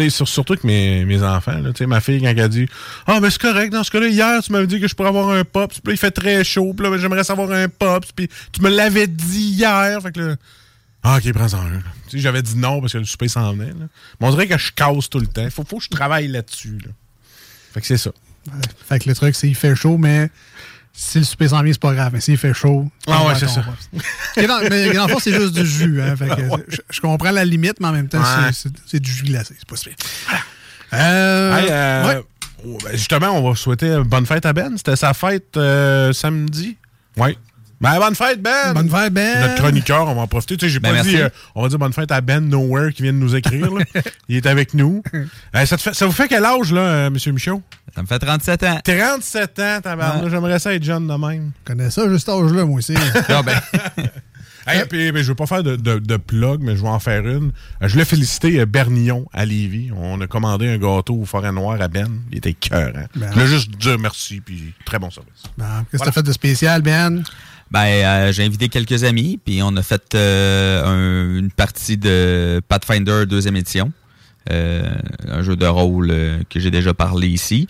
Sur- 0.09 0.27
surtout 0.27 0.55
que 0.55 0.65
mes, 0.65 1.03
mes 1.05 1.21
enfants, 1.21 1.59
là, 1.59 1.71
ma 1.87 1.99
fille, 1.99 2.21
quand 2.21 2.29
elle 2.29 2.39
a 2.39 2.47
dit 2.47 2.67
Ah, 3.05 3.19
ben 3.19 3.29
c'est 3.29 3.41
correct, 3.41 3.71
dans 3.73 3.83
ce 3.83 3.91
cas-là, 3.91 4.07
hier, 4.07 4.41
tu 4.41 4.51
m'avais 4.53 4.67
dit 4.67 4.79
que 4.79 4.87
je 4.87 4.95
pourrais 4.95 5.09
avoir 5.09 5.29
un 5.29 5.43
puis 5.43 5.61
là, 5.61 5.91
il 5.91 5.97
fait 5.97 6.11
très 6.11 6.43
chaud, 6.43 6.73
puis 6.73 6.87
là, 6.89 6.97
j'aimerais 6.97 7.23
savoir 7.25 7.51
un 7.51 7.67
pops, 7.67 8.11
puis 8.15 8.29
tu 8.53 8.61
me 8.61 8.69
l'avais 8.69 9.07
dit 9.07 9.49
hier. 9.57 10.01
Fait 10.01 10.11
que 10.13 10.19
là, 10.21 10.35
ah, 11.03 11.17
ok, 11.17 11.31
prends-en 11.33 11.57
un. 11.59 11.81
j'avais 12.13 12.41
dit 12.41 12.57
non 12.57 12.81
parce 12.81 12.93
que 12.93 12.97
le 12.97 13.05
souper 13.05 13.27
s'en 13.29 13.53
venait. 13.53 13.67
Là. 13.69 13.87
Mais 14.19 14.27
on 14.27 14.31
dirait 14.31 14.47
que 14.47 14.57
je 14.57 14.71
casse 14.71 15.09
tout 15.09 15.19
le 15.19 15.27
temps. 15.27 15.49
Faut, 15.49 15.63
faut 15.63 15.77
que 15.77 15.83
je 15.83 15.89
travaille 15.89 16.27
là-dessus. 16.27 16.77
Là. 16.85 16.91
Fait 17.73 17.81
que 17.81 17.87
c'est 17.87 17.97
ça. 17.97 18.11
Fait 18.87 18.99
que 18.99 19.09
le 19.09 19.15
truc, 19.15 19.35
c'est 19.35 19.47
qu'il 19.47 19.55
fait 19.55 19.75
chaud, 19.75 19.97
mais 19.97 20.29
si 20.93 21.19
le 21.19 21.23
souper 21.25 21.47
s'en 21.49 21.61
vient, 21.61 21.71
c'est 21.71 21.79
pas 21.81 21.93
grave. 21.93 22.11
Mais 22.13 22.21
s'il 22.21 22.37
fait 22.37 22.53
chaud. 22.53 22.89
Ah 23.07 23.25
ouais, 23.25 23.33
c'est 23.39 23.47
ça. 23.47 23.61
dans- 24.37 24.69
mais 24.69 24.91
dans 24.93 25.05
le 25.07 25.13
fond, 25.13 25.19
c'est 25.19 25.33
juste 25.33 25.53
du 25.53 25.65
jus. 25.65 26.01
Hein, 26.01 26.15
fait 26.15 26.27
que 26.29 26.41
je, 26.69 26.77
je 26.89 27.01
comprends 27.01 27.31
la 27.31 27.45
limite, 27.45 27.79
mais 27.79 27.87
en 27.87 27.91
même 27.91 28.09
temps, 28.09 28.19
Ouais. 28.19 28.49
c'est- 28.53 28.99
du 28.99 29.11
jus 29.11 29.23
glacé. 29.25 29.55
C'est 29.57 29.67
pas 29.67 29.75
super. 29.75 29.95
Euh, 30.93 31.55
Hey, 31.57 31.67
euh, 31.69 32.07
ouais. 32.07 32.23
oh, 32.65 32.77
ben, 32.83 32.91
justement, 32.97 33.29
on 33.31 33.47
va 33.49 33.55
souhaiter 33.55 33.87
une 33.91 34.03
bonne 34.03 34.25
fête 34.25 34.45
à 34.45 34.53
Ben. 34.53 34.75
C'était 34.77 34.95
sa 34.95 35.13
fête 35.13 35.55
euh, 35.57 36.11
samedi? 36.13 36.77
Oui. 37.17 37.37
Ben, 37.81 37.97
bonne 37.97 38.15
fête, 38.15 38.41
Ben! 38.41 38.73
Bonne 38.73 38.89
fête, 38.89 39.13
Ben! 39.13 39.39
Notre 39.41 39.55
chroniqueur, 39.55 40.07
on 40.09 40.15
va 40.15 40.21
en 40.21 40.27
profiter. 40.27 40.57
Tu 40.57 40.65
sais, 40.65 40.69
j'ai 40.73 40.79
Ben, 40.79 40.89
pas 40.89 40.95
merci. 40.95 41.11
dit, 41.11 41.21
euh, 41.21 41.29
on 41.55 41.61
va 41.63 41.69
dire 41.69 41.79
bonne 41.79 41.93
fête 41.93 42.11
à 42.11 42.19
Ben 42.19 42.41
Nowhere 42.47 42.91
qui 42.93 43.03
vient 43.03 43.13
de 43.13 43.17
nous 43.17 43.35
écrire. 43.35 43.73
là. 43.73 43.85
Il 44.27 44.35
est 44.35 44.45
avec 44.45 44.73
nous. 44.73 45.01
Euh, 45.55 45.65
ça, 45.65 45.77
te 45.77 45.81
fait- 45.81 45.93
ça 45.93 46.05
vous 46.05 46.11
fait 46.11 46.27
quel 46.27 46.43
âge, 46.43 46.73
là, 46.73 46.81
euh, 46.81 47.07
M. 47.07 47.15
Michaud? 47.33 47.61
Ça 47.95 48.01
me 48.01 48.07
fait 48.07 48.19
37 48.19 48.63
ans. 48.63 48.79
37 48.83 49.59
ans, 49.59 49.79
tabarnak. 49.81 50.29
J'aimerais 50.29 50.59
ça 50.59 50.73
être 50.73 50.83
jeune 50.83 51.07
de 51.07 51.13
même. 51.13 51.51
Je 51.65 51.71
connais 51.73 51.89
ça, 51.89 52.07
juste 52.09 52.25
cet 52.25 52.35
âge-là, 52.35 52.65
moi 52.65 52.79
aussi. 52.79 52.95
Ah, 53.29 53.41
ben, 53.43 53.59
Hey, 54.67 54.83
puis, 54.87 55.11
ben, 55.11 55.23
je 55.23 55.29
veux 55.29 55.35
pas 55.35 55.47
faire 55.47 55.63
de, 55.63 55.77
de, 55.77 55.97
de 55.97 56.17
plug, 56.17 56.61
mais 56.61 56.75
je 56.75 56.81
vais 56.83 56.89
en 56.89 56.99
faire 56.99 57.25
une. 57.25 57.51
Euh, 57.81 57.87
Je 57.87 57.93
voulais 57.93 58.05
féliciter 58.05 58.59
euh, 58.59 58.65
Bernillon 58.67 59.25
à 59.33 59.43
Lévis. 59.45 59.89
On 59.95 60.19
a 60.21 60.27
commandé 60.27 60.67
un 60.67 60.77
gâteau 60.77 61.15
au 61.21 61.25
Forêt 61.25 61.51
Noire 61.51 61.81
à 61.81 61.87
Ben. 61.87 62.07
Il 62.31 62.37
était 62.37 62.53
cœur. 62.53 62.91
Hein? 62.95 63.05
Ben. 63.15 63.29
Je 63.29 63.33
voulais 63.33 63.47
juste 63.47 63.71
dire 63.77 63.97
merci, 63.97 64.41
puis 64.41 64.73
très 64.85 64.99
bon 64.99 65.09
service. 65.09 65.31
Qu'est-ce 65.89 66.03
que 66.03 66.05
t'as 66.05 66.11
fait 66.11 66.21
de 66.23 66.31
spécial, 66.33 66.81
Ben? 66.83 67.23
Ben, 67.71 67.85
euh, 67.85 68.31
j'ai 68.31 68.43
invité 68.43 68.67
quelques 68.67 69.03
amis, 69.03 69.39
puis 69.43 69.61
on 69.61 69.75
a 69.75 69.83
fait 69.83 70.15
euh, 70.15 70.83
un- 70.85 71.37
une 71.37 71.51
partie 71.51 71.97
de 71.97 72.61
Pathfinder 72.67 73.25
deuxième 73.27 73.55
édition, 73.55 73.91
euh, 74.51 74.81
un 75.27 75.43
jeu 75.43 75.55
de 75.55 75.65
rôle 75.67 76.11
que 76.49 76.59
j'ai 76.59 76.71
déjà 76.71 76.93
parlé 76.95 77.27
ici. 77.27 77.67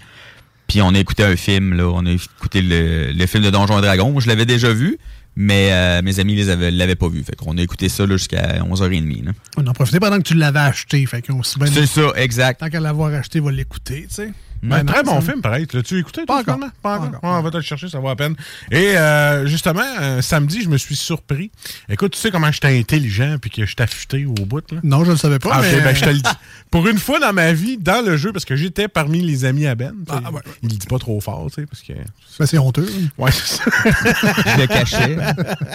Puis 0.67 0.81
on 0.81 0.93
a 0.93 0.99
écouté 0.99 1.23
un 1.23 1.35
film, 1.35 1.73
là, 1.73 1.85
on 1.87 2.05
a 2.05 2.11
écouté 2.11 2.61
le, 2.61 3.25
film 3.25 3.43
de 3.43 3.49
Donjons 3.49 3.79
et 3.79 3.81
Dragons. 3.81 4.19
Je 4.19 4.27
l'avais 4.27 4.45
déjà 4.45 4.71
vu, 4.71 4.99
mais 5.41 5.69
euh, 5.71 6.01
mes 6.01 6.19
amis 6.19 6.35
les 6.35 6.49
avaient, 6.49 6.69
l'avaient 6.69 6.97
pas 6.97 7.07
vu. 7.07 7.23
Fait 7.23 7.33
qu'on 7.33 7.57
a 7.57 7.61
écouté 7.61 7.87
ça 7.87 8.05
là, 8.05 8.17
jusqu'à 8.17 8.59
11h30. 8.59 9.23
là. 9.23 9.31
On 9.55 9.65
en 9.65 9.71
profitait 9.71 10.01
pendant 10.01 10.17
que 10.17 10.23
tu 10.23 10.33
l'avais 10.33 10.59
acheté. 10.59 11.05
Fait 11.05 11.21
qu'on 11.21 11.41
C'est 11.43 11.85
ça, 11.85 12.11
exact. 12.17 12.59
Tant 12.59 12.69
qu'à 12.69 12.81
l'avoir 12.81 13.13
acheté, 13.13 13.39
va 13.39 13.49
l'écouter, 13.49 14.05
tu 14.09 14.15
sais. 14.15 14.33
Ben, 14.61 14.83
Ben 14.83 14.85
très 14.93 15.03
bon 15.03 15.21
film, 15.21 15.41
pareil. 15.41 15.65
L'as-tu 15.71 15.97
écouté? 15.99 16.25
Pas 16.25 16.43
toi, 16.43 16.55
encore. 16.55 16.69
Pas 16.81 16.97
encore. 16.97 17.11
Pas 17.11 17.17
encore. 17.17 17.23
Ouais, 17.23 17.37
on 17.39 17.41
va 17.41 17.51
te 17.51 17.57
le 17.57 17.63
chercher, 17.63 17.87
ça 17.87 17.99
vaut 17.99 18.09
la 18.09 18.17
peine. 18.17 18.35
Et 18.71 18.97
euh, 18.97 19.45
justement, 19.47 19.85
euh, 20.01 20.21
samedi, 20.21 20.61
je 20.61 20.67
me 20.67 20.77
suis 20.77 20.97
surpris. 20.97 21.51
Écoute, 21.87 22.13
tu 22.13 22.19
sais 22.19 22.31
comment 22.31 22.51
j'étais 22.51 22.77
intelligent 22.77 23.37
puis 23.39 23.49
que 23.49 23.65
j'étais 23.65 23.83
affûté 23.83 24.25
au 24.25 24.33
bout, 24.33 24.69
là? 24.73 24.79
Non, 24.83 24.99
je 25.05 25.07
ne 25.07 25.11
le 25.11 25.17
savais 25.17 25.39
pas. 25.39 25.51
Ah, 25.53 25.61
ben, 25.61 25.95
je 25.95 26.01
te 26.03 26.09
le 26.09 26.15
dis. 26.15 26.29
Pour 26.71 26.87
une 26.87 26.99
fois 26.99 27.19
dans 27.19 27.33
ma 27.33 27.51
vie, 27.51 27.77
dans 27.77 28.05
le 28.05 28.15
jeu, 28.15 28.31
parce 28.31 28.45
que 28.45 28.55
j'étais 28.55 28.87
parmi 28.87 29.21
les 29.21 29.43
amis 29.45 29.65
à 29.65 29.73
Ben. 29.73 29.93
Ah, 30.07 30.31
ouais. 30.31 30.41
Il 30.61 30.69
le 30.69 30.75
dit 30.75 30.85
pas 30.85 30.99
trop 30.99 31.19
fort, 31.19 31.47
tu 31.49 31.61
sais, 31.61 31.67
parce 31.67 31.81
que. 31.81 31.93
Ben, 31.93 32.45
c'est 32.45 32.59
honteux. 32.59 32.87
Ouais, 33.17 33.31
c'est 33.31 33.57
ça. 33.57 33.63
Je 34.55 34.61
le 34.61 34.67
cachais. 34.67 35.17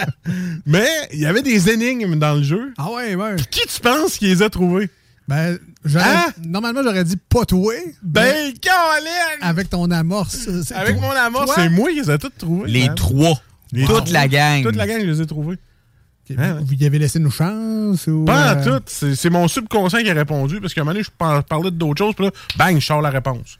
Mais 0.65 0.87
il 1.13 1.19
y 1.19 1.25
avait 1.25 1.41
des 1.41 1.69
énigmes 1.69 2.15
dans 2.17 2.35
le 2.35 2.43
jeu. 2.43 2.73
Ah 2.77 2.91
ouais, 2.91 3.15
ouais. 3.15 3.35
Qui 3.51 3.61
tu 3.67 3.81
penses 3.81 4.17
qui 4.17 4.27
les 4.27 4.41
a 4.41 4.49
trouvées? 4.49 4.89
Ben, 5.27 5.57
j'aurais- 5.83 6.05
Hein? 6.05 6.25
normalement, 6.45 6.81
j'aurais 6.83 7.03
dit 7.03 7.17
pas 7.17 7.45
toi. 7.45 7.73
Ben, 8.03 8.53
Colin! 8.61 9.41
Avec 9.49 9.69
ton 9.69 9.89
amorce. 9.91 10.47
c'est 10.63 10.73
Avec 10.75 10.97
toi. 10.97 11.07
mon 11.07 11.11
amour, 11.11 11.45
Toi? 11.45 11.55
c'est 11.57 11.69
moi 11.69 11.89
qui 11.89 11.99
les 12.01 12.11
ai 12.11 12.17
toutes 12.19 12.37
trouvées. 12.37 12.69
Les 12.71 12.85
man. 12.87 12.95
trois. 12.95 13.41
Les 13.71 13.85
Toute 13.85 14.05
trois. 14.05 14.13
la 14.13 14.27
gang. 14.27 14.63
Toute 14.63 14.75
la 14.75 14.87
gang, 14.87 15.01
je 15.01 15.07
les 15.07 15.21
ai 15.21 15.25
trouvées. 15.25 15.57
Hein, 16.37 16.59
Vous 16.63 16.73
y 16.73 16.85
avez 16.85 16.97
laissé 16.99 17.19
nos 17.19 17.29
chances 17.29 18.07
ou. 18.07 18.25
Pas 18.25 18.55
en 18.55 18.57
euh, 18.67 18.79
tout. 18.79 18.83
C'est 18.87 19.29
mon 19.29 19.47
subconscient 19.47 19.99
qui 19.99 20.09
a 20.09 20.13
répondu 20.13 20.59
parce 20.59 20.73
qu'à 20.73 20.81
un 20.81 20.83
moment 20.83 20.93
donné, 20.93 21.03
je 21.03 21.11
par- 21.11 21.43
parlais 21.43 21.71
d'autres 21.71 21.99
choses, 22.03 22.15
puis 22.15 22.25
là, 22.25 22.31
bang, 22.57 22.79
je 22.79 22.85
sors 22.85 23.01
la 23.01 23.09
réponse. 23.11 23.57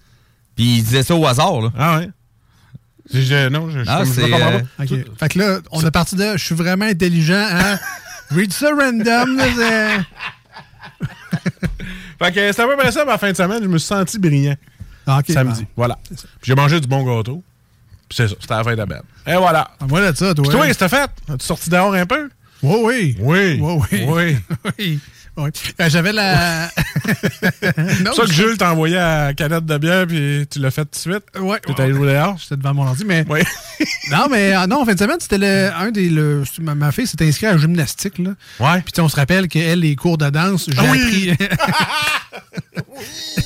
Puis 0.55 0.77
il 0.77 0.83
disait 0.83 1.03
ça 1.03 1.15
au 1.15 1.25
hasard. 1.27 1.61
Là. 1.61 1.71
Ah 1.77 1.97
ouais? 1.99 2.09
Je- 3.13 3.49
non, 3.49 3.69
je, 3.69 3.79
Ah, 3.85 4.03
je 4.03 4.21
euh, 4.21 4.29
pas. 4.29 4.83
OK. 4.83 5.17
Fait 5.19 5.29
que 5.29 5.39
là, 5.39 5.59
on 5.71 5.81
est 5.85 5.91
parti 5.91 6.15
de. 6.15 6.37
Je 6.37 6.43
suis 6.43 6.55
vraiment 6.55 6.85
intelligent 6.85 7.45
à. 7.51 7.77
Read 8.31 8.51
ça 8.51 8.69
random. 8.69 9.37
là, 9.37 9.45
c'est- 9.55 11.05
Fait 12.19 12.31
que 12.31 12.51
c'est 12.53 12.61
à 12.61 12.67
peu 12.67 12.77
près 12.77 12.91
ça, 12.91 13.05
ma 13.05 13.17
fin 13.17 13.31
de 13.31 13.35
semaine, 13.37 13.61
je 13.61 13.67
me 13.67 13.77
suis 13.77 13.87
senti 13.87 14.17
brillant. 14.17 14.55
Ah, 15.05 15.19
OK. 15.19 15.25
samedi. 15.31 15.61
ben, 15.61 15.67
Voilà. 15.75 15.99
Puis 16.09 16.17
j'ai 16.43 16.55
mangé 16.55 16.79
du 16.79 16.87
bon 16.87 17.03
gâteau. 17.03 17.43
Puis 18.09 18.15
c'est 18.17 18.27
ça, 18.27 18.35
c'était 18.39 18.53
la 18.55 18.63
fin 18.63 18.71
de 18.71 18.77
la 18.77 18.85
belle. 18.85 19.01
Et 19.27 19.35
voilà. 19.35 19.69
ah, 19.79 19.85
Voilà 19.87 20.11
de 20.11 20.17
ça, 20.17 20.33
toi. 20.33 20.43
Puis 20.43 20.51
toi, 20.55 20.65
qu'est-ce 20.65 20.79
que 20.79 20.85
t'as 20.85 20.89
fait? 20.89 21.09
As-tu 21.31 21.45
sorti 21.45 21.69
dehors 21.69 21.93
un 21.93 22.05
peu? 22.05 22.29
Oui, 22.65 23.15
oui. 23.19 23.59
Oui. 23.59 23.59
Oui, 23.61 24.05
oui. 24.07 24.37
Oui. 24.79 24.99
Oui. 25.37 25.43
oui. 25.45 25.51
Euh, 25.81 25.89
J'avais 25.89 26.13
la. 26.13 26.69
C'est 26.69 27.79
non, 28.03 28.13
ça 28.13 28.23
que 28.23 28.31
Jules 28.31 28.57
t'a 28.57 28.71
envoyé 28.71 28.97
à 28.97 29.25
la 29.25 29.33
canette 29.33 29.65
de 29.65 29.77
bière, 29.77 30.07
puis 30.07 30.45
tu 30.49 30.59
l'as 30.59 30.71
fait 30.71 30.83
tout 30.85 30.91
de 30.91 30.95
suite? 31.13 31.23
Ouais. 31.39 31.59
T'es 31.59 31.81
allé 31.81 31.93
jouer 31.93 32.13
dehors? 32.13 32.37
J'étais 32.37 32.57
devant 32.57 32.73
mon 32.73 32.87
ordi, 32.87 33.03
mais. 33.05 33.25
Oui. 33.29 33.41
non, 34.11 34.27
mais 34.29 34.55
euh, 34.55 34.67
non, 34.67 34.81
en 34.81 34.85
fin 34.85 34.93
de 34.93 34.99
semaine, 34.99 35.17
c'était 35.19 35.37
le, 35.37 35.71
un 35.77 35.91
des. 35.91 36.09
Le, 36.09 36.43
ma, 36.61 36.75
ma 36.75 36.91
fille 36.91 37.07
s'est 37.07 37.21
inscrite 37.21 37.49
à 37.49 37.53
la 37.53 37.57
gymnastique, 37.57 38.17
là. 38.19 38.31
Ouais. 38.59 38.81
Puis 38.81 38.91
tu 38.93 39.01
on 39.01 39.09
se 39.09 39.15
rappelle 39.15 39.47
qu'elle, 39.47 39.79
les 39.79 39.95
cours 39.95 40.17
de 40.17 40.29
danse, 40.29 40.65
j'ai 40.69 40.77
Ah 40.79 40.83
oui! 40.91 41.31
appris. 41.31 41.47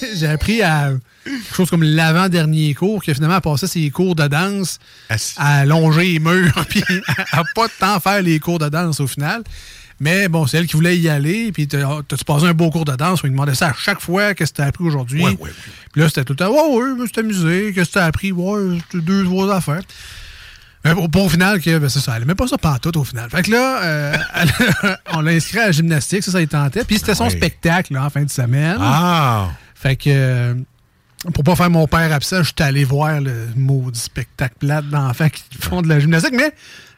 j'ai 0.15 0.27
appris 0.27 0.61
à 0.61 0.91
quelque 1.23 1.55
chose 1.55 1.69
comme 1.69 1.83
l'avant-dernier 1.83 2.73
cours, 2.73 3.03
que 3.03 3.13
finalement, 3.13 3.35
elle 3.35 3.41
passait 3.41 3.67
ses 3.67 3.89
cours 3.89 4.15
de 4.15 4.27
danse 4.27 4.79
Assis. 5.09 5.35
à 5.37 5.65
longer 5.65 6.03
les 6.13 6.19
murs, 6.19 6.65
puis 6.69 6.83
à 7.31 7.43
pas 7.55 7.67
tant 7.79 7.99
faire 7.99 8.21
les 8.21 8.39
cours 8.39 8.59
de 8.59 8.69
danse 8.69 8.99
au 8.99 9.07
final. 9.07 9.43
Mais 9.99 10.29
bon, 10.29 10.47
c'est 10.47 10.57
elle 10.57 10.67
qui 10.67 10.75
voulait 10.75 10.97
y 10.97 11.09
aller, 11.09 11.51
puis 11.51 11.67
t'as- 11.67 11.99
t'as-tu 12.07 12.23
passé 12.23 12.45
un 12.45 12.53
beau 12.53 12.69
cours 12.69 12.85
de 12.85 12.95
danse? 12.95 13.19
On 13.23 13.27
lui 13.27 13.31
demandait 13.31 13.55
ça 13.55 13.67
à 13.69 13.73
chaque 13.73 13.99
fois, 13.99 14.33
qu'est-ce 14.33 14.51
que 14.53 14.57
t'as 14.57 14.65
appris 14.67 14.85
aujourd'hui? 14.85 15.21
Ouais, 15.23 15.31
ouais, 15.31 15.37
ouais. 15.41 15.49
Puis 15.91 16.01
là, 16.01 16.07
c'était 16.07 16.23
tout 16.23 16.33
le 16.33 16.37
temps, 16.37 16.49
ouais, 16.51 16.93
ouais, 16.97 17.05
je 17.13 17.19
amusé, 17.19 17.73
qu'est-ce 17.73 17.89
que 17.89 17.93
t'as 17.95 18.05
appris? 18.05 18.31
Ouais, 18.31 18.77
c'était 18.91 19.03
deux, 19.03 19.23
trois 19.25 19.53
affaires. 19.53 19.81
Mais 20.85 20.93
pour, 20.93 21.09
pour 21.11 21.25
au 21.25 21.29
final, 21.29 21.59
que, 21.59 21.77
ben, 21.77 21.89
c'est 21.89 21.99
ça, 21.99 22.13
elle 22.15 22.23
aimait 22.23 22.35
pas 22.35 22.47
ça 22.47 22.57
pantoute 22.57 22.95
au 22.95 23.03
final. 23.03 23.29
Fait 23.29 23.41
que 23.43 23.51
là, 23.51 23.83
euh, 23.83 24.15
elle- 24.35 24.97
on 25.13 25.19
l'a 25.19 25.31
inscrit 25.31 25.59
à 25.59 25.65
la 25.65 25.71
gymnastique, 25.73 26.23
ça, 26.23 26.31
ça 26.31 26.41
y 26.41 26.47
tentait. 26.47 26.85
Puis 26.85 26.97
c'était 26.99 27.15
son 27.15 27.29
spectacle, 27.29 27.93
là, 27.93 28.05
en 28.05 28.09
fin 28.09 28.23
de 28.23 28.29
semaine. 28.29 28.77
Ah! 28.79 29.49
Fait 29.75 29.97
que, 29.97 30.03
euh, 30.09 30.53
pour 31.33 31.43
pas 31.43 31.57
faire 31.57 31.69
mon 31.69 31.85
père 31.87 32.13
absent, 32.13 32.43
je 32.43 32.53
suis 32.55 32.63
allé 32.63 32.85
voir 32.85 33.19
le 33.19 33.49
maudit 33.57 33.99
spectacle 33.99 34.55
plate 34.59 34.87
d'enfants 34.87 35.27
qui 35.27 35.43
font 35.59 35.81
de 35.81 35.89
la 35.89 35.99
gymnastique. 35.99 36.33
Mais 36.33 36.53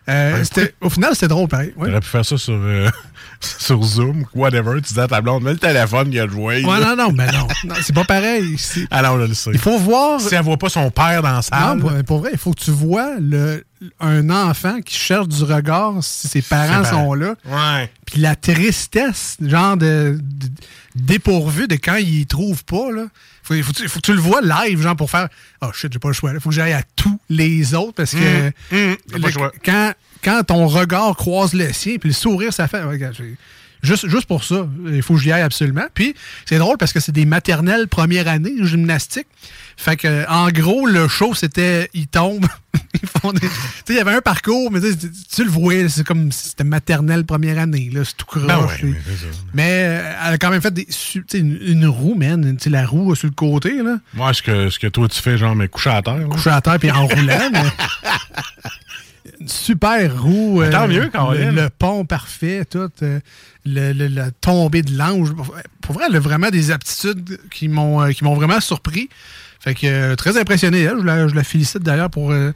euh, 0.09 0.43
c'était- 0.43 0.73
au 0.81 0.89
final, 0.89 1.11
c'était 1.13 1.27
drôle, 1.27 1.47
pareil. 1.47 1.73
Ouais. 1.77 1.87
T'aurais 1.87 1.99
pu 2.01 2.07
faire 2.07 2.25
ça 2.25 2.37
sur, 2.37 2.53
euh, 2.53 2.89
sur 3.39 3.81
Zoom, 3.83 4.25
whatever. 4.33 4.75
Tu 4.75 4.81
disais 4.89 5.01
à 5.01 5.07
ta 5.07 5.21
blonde, 5.21 5.43
mets 5.43 5.51
le 5.53 5.57
téléphone, 5.57 6.07
il 6.09 6.15
y 6.15 6.19
a 6.19 6.25
le. 6.25 6.33
Ouais, 6.33 6.61
non, 6.63 6.95
non, 6.95 7.11
mais 7.11 7.27
non. 7.27 7.47
non 7.65 7.75
c'est 7.81 7.93
pas 7.93 8.03
pareil. 8.03 8.55
C'est- 8.57 8.87
Ah 8.91 9.01
non, 9.01 9.19
je 9.19 9.49
le. 9.49 9.55
Il 9.55 9.59
faut 9.59 9.77
voir. 9.77 10.19
Si 10.19 10.33
elle 10.33 10.41
voit 10.43 10.57
pas 10.57 10.69
son 10.69 10.89
père 10.91 11.21
dans 11.21 11.29
la 11.29 11.35
Non, 11.35 11.41
salle. 11.41 11.79
pour, 11.79 11.91
pour 12.05 12.19
vrai, 12.19 12.31
il 12.33 12.39
faut 12.39 12.51
que 12.53 12.59
tu 12.61 12.71
vois 12.71 13.15
le, 13.19 13.63
un 13.99 14.29
enfant 14.29 14.81
qui 14.81 14.95
cherche 14.95 15.27
du 15.27 15.43
regard 15.43 15.93
si 16.01 16.27
ses 16.27 16.41
parents 16.41 16.81
parents. 16.83 17.03
sont 17.05 17.13
là. 17.13 17.35
Ouais. 17.45 17.91
Puis 18.05 18.21
la 18.21 18.35
tristesse, 18.35 19.37
genre 19.41 19.77
de, 19.77 20.17
de- 20.19 20.47
dépourvu 20.95 21.67
de 21.67 21.75
quand 21.75 21.95
il 21.95 22.19
y 22.21 22.25
trouve 22.25 22.63
pas, 22.65 22.91
là. 22.91 23.05
Faut, 23.51 23.73
faut, 23.73 23.87
faut 23.87 23.99
que 23.99 24.05
tu 24.05 24.13
le 24.13 24.19
vois 24.21 24.41
live, 24.41 24.81
genre, 24.81 24.95
pour 24.95 25.09
faire 25.09 25.27
Oh 25.61 25.71
shit, 25.73 25.91
j'ai 25.91 25.99
pas 25.99 26.07
le 26.09 26.13
choix. 26.13 26.31
Il 26.33 26.39
faut 26.39 26.49
que 26.49 26.55
j'aille 26.55 26.73
à 26.73 26.83
tous 26.95 27.19
les 27.29 27.73
autres 27.73 27.93
parce 27.93 28.11
que 28.11 28.17
Mmh, 28.47 28.51
mmh, 28.71 28.95
le- 29.13 29.17
le 29.19 29.31
choix. 29.31 29.51
quand, 29.63 29.93
quand 30.23 30.43
ton 30.47 30.67
regard 30.67 31.15
croise 31.15 31.53
le 31.53 31.71
sien, 31.73 31.97
puis 31.99 32.09
le 32.09 32.13
sourire, 32.15 32.53
ça 32.53 32.67
fait. 32.67 32.81
regarde, 32.83 33.15
Juste, 33.83 34.07
juste 34.09 34.27
pour 34.27 34.43
ça, 34.43 34.67
il 34.91 35.01
faut 35.01 35.15
que 35.15 35.19
j'y 35.21 35.31
aille 35.31 35.41
absolument. 35.41 35.85
Puis 35.95 36.13
c'est 36.45 36.59
drôle 36.59 36.77
parce 36.77 36.93
que 36.93 36.99
c'est 36.99 37.11
des 37.11 37.25
maternelles 37.25 37.87
première 37.87 38.27
année 38.27 38.53
gymnastique. 38.63 39.25
Fait 39.83 39.97
que 39.97 40.29
en 40.29 40.49
gros, 40.51 40.85
le 40.85 41.07
show, 41.07 41.33
c'était 41.33 41.89
ils 41.95 42.05
tombent. 42.07 42.45
ils 43.01 43.09
font 43.19 43.33
des- 43.33 43.39
Tu 43.39 43.47
sais, 43.47 43.93
il 43.93 43.95
y 43.95 43.99
avait 43.99 44.13
un 44.13 44.21
parcours, 44.21 44.69
mais 44.71 44.79
tu 45.33 45.43
le 45.43 45.49
voyais, 45.49 45.89
c'est 45.89 46.03
comme 46.05 46.31
si 46.31 46.49
c'était 46.49 46.63
maternelle 46.63 47.25
première 47.25 47.57
année. 47.57 47.89
Là, 47.91 48.03
c'est 48.05 48.15
tout 48.15 48.27
croche. 48.27 48.45
Ben 48.45 48.59
ouais, 48.59 48.93
mais 49.55 49.85
euh, 49.87 50.13
elle 50.27 50.33
a 50.35 50.37
quand 50.37 50.51
même 50.51 50.61
fait 50.61 50.71
des, 50.71 50.87
une, 51.33 51.57
une 51.65 51.87
roue, 51.87 52.13
man. 52.13 52.55
Tu 52.57 52.65
sais, 52.65 52.69
la 52.69 52.85
roue 52.85 53.15
sur 53.15 53.27
le 53.27 53.33
côté, 53.33 53.81
là. 53.81 53.97
Moi, 54.13 54.31
ce 54.35 54.43
que, 54.43 54.69
ce 54.69 54.77
que 54.77 54.85
toi, 54.85 55.07
tu 55.07 55.19
fais, 55.19 55.35
genre, 55.39 55.55
mais 55.55 55.67
couché 55.67 55.89
à 55.89 56.03
terre. 56.03 56.27
Couché 56.29 56.51
à 56.51 56.61
terre 56.61 56.77
puis 56.77 56.91
en 56.91 57.07
roulant. 57.07 57.49
mais- 57.51 57.63
Une 59.39 59.47
super 59.47 60.21
roue. 60.21 60.61
Tant 60.71 60.83
euh, 60.83 60.87
mieux, 60.87 61.03
le, 61.05 61.09
Caroline. 61.09 61.51
le 61.55 61.69
pont 61.69 62.05
parfait, 62.05 62.65
tout. 62.65 62.89
euh, 63.01 63.19
le, 63.65 63.93
le- 63.93 64.07
la 64.07 64.29
tombée 64.31 64.83
de 64.83 64.95
l'ange. 64.95 65.31
Pour- 65.81 65.95
vrai, 65.95 66.05
elle 66.09 66.15
a 66.15 66.19
vraiment 66.19 66.49
des 66.51 66.71
aptitudes 66.71 67.39
qui 67.51 67.67
m'ont 67.67 68.01
euh, 68.01 68.11
qui 68.11 68.23
m'ont 68.23 68.35
vraiment 68.35 68.59
surpris. 68.59 69.09
Fait 69.63 69.75
que 69.75 69.85
euh, 69.85 70.15
très 70.15 70.37
impressionné, 70.39 70.81
elle. 70.81 70.97
Je 70.99 71.05
la, 71.05 71.27
je 71.27 71.35
la 71.35 71.43
félicite 71.43 71.83
d'ailleurs 71.83 72.09
pour 72.09 72.31
euh, 72.31 72.51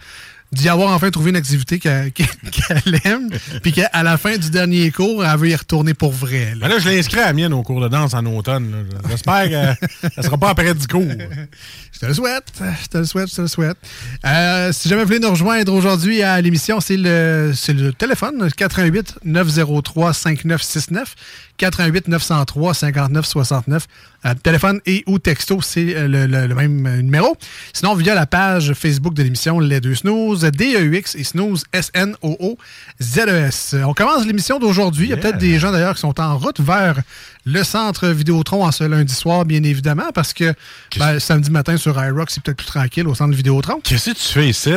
d'y 0.52 0.70
avoir 0.70 0.92
enfin 0.94 1.10
trouvé 1.12 1.32
une 1.32 1.36
activité 1.36 1.80
qu'elle 1.80 2.12
qu'elle 2.14 3.00
aime. 3.04 3.30
Puis 3.62 3.74
qu'à 3.74 4.04
la 4.04 4.18
fin 4.18 4.38
du 4.38 4.50
dernier 4.50 4.90
cours, 4.92 5.24
elle 5.26 5.38
veut 5.38 5.50
y 5.50 5.56
retourner 5.56 5.94
pour 5.94 6.12
vrai. 6.12 6.52
là. 6.56 6.56
Mais 6.62 6.70
là, 6.70 6.80
je 6.80 6.90
l'ai 6.90 7.00
inscrit 7.00 7.20
à 7.20 7.28
la 7.28 7.34
mienne 7.34 7.54
au 7.54 7.62
cours 7.62 7.82
de 7.82 7.88
danse 7.90 8.14
en 8.14 8.26
automne. 8.26 8.86
J'espère 9.10 9.50
que 9.50 10.10
ça 10.16 10.22
sera 10.24 10.38
pas 10.38 10.50
après 10.50 10.74
du 10.74 10.88
cours. 10.88 11.04
Je 11.94 12.00
te 12.02 12.06
le 12.08 12.14
souhaite. 12.14 12.44
Je 12.84 12.88
te 12.90 12.98
le 12.98 13.06
souhaite, 13.06 13.30
je 13.30 13.36
te 13.36 13.42
le 13.42 13.48
souhaite. 13.48 13.78
Euh, 14.26 14.74
si 14.74 14.90
jamais 14.90 15.04
vous 15.04 15.08
voulez 15.08 15.20
nous 15.20 15.30
rejoindre 15.30 15.74
aujourd'hui 15.74 16.22
à 16.24 16.42
l'émission, 16.42 16.82
c'est 16.82 16.98
le, 16.98 17.54
le 17.70 17.92
téléphone 17.94 18.50
88 18.52 19.20
903 19.24 20.12
5969. 20.12 21.16
88 21.58 22.08
903 22.08 22.74
59 22.74 23.26
69. 23.26 23.88
Euh, 24.26 24.34
téléphone 24.42 24.80
et 24.86 25.04
ou 25.06 25.20
texto, 25.20 25.62
c'est 25.62 25.96
euh, 25.96 26.08
le, 26.08 26.26
le- 26.26 26.48
le 26.48 26.56
même 26.56 26.86
euh, 26.88 27.02
numéro. 27.02 27.38
Sinon, 27.74 27.94
via 27.96 28.16
la 28.16 28.26
page 28.26 28.74
Facebook 28.74 29.14
de 29.14 29.24
l'émission 29.24 29.60
Les 29.60 29.80
Deux 29.80 29.96
Snooze, 29.96 30.42
D-E-U-X 30.42 31.16
et 31.16 31.24
Snooze, 31.24 31.64
S-N-O-O-Z-E-S. 31.72 33.76
On 33.86 33.94
commence 33.94 34.26
l'émission 34.26 34.60
d'aujourd'hui. 34.60 35.06
Il 35.06 35.10
y 35.10 35.14
a 35.14 35.18
peut-être 35.18 35.38
des 35.38 35.60
gens 35.60 35.72
d'ailleurs 35.72 35.96
qui 35.96 36.02
sont 36.02 36.20
en 36.20 36.38
route 36.38 36.60
vers 36.60 37.02
le 37.46 37.64
centre 37.64 38.08
Vidéotron 38.08 38.66
en 38.66 38.72
ce 38.72 38.84
lundi 38.84 39.14
soir, 39.14 39.46
bien 39.46 39.64
évidemment, 39.64 40.12
parce 40.14 40.34
que 40.34 40.54
ben, 40.98 41.20
samedi 41.20 41.52
matin 41.52 41.78
sur 41.78 42.02
iRock, 42.04 42.32
c'est 42.32 42.42
peut-être 42.44 42.58
plus 42.58 42.66
tranquille 42.68 43.08
au 43.08 43.16
centre 43.16 43.36
Vidéotron. 43.36 43.80
Qu'est-ce 43.84 44.12
que 44.12 44.16
tu 44.16 44.34
fais 44.34 44.50
ici? 44.50 44.74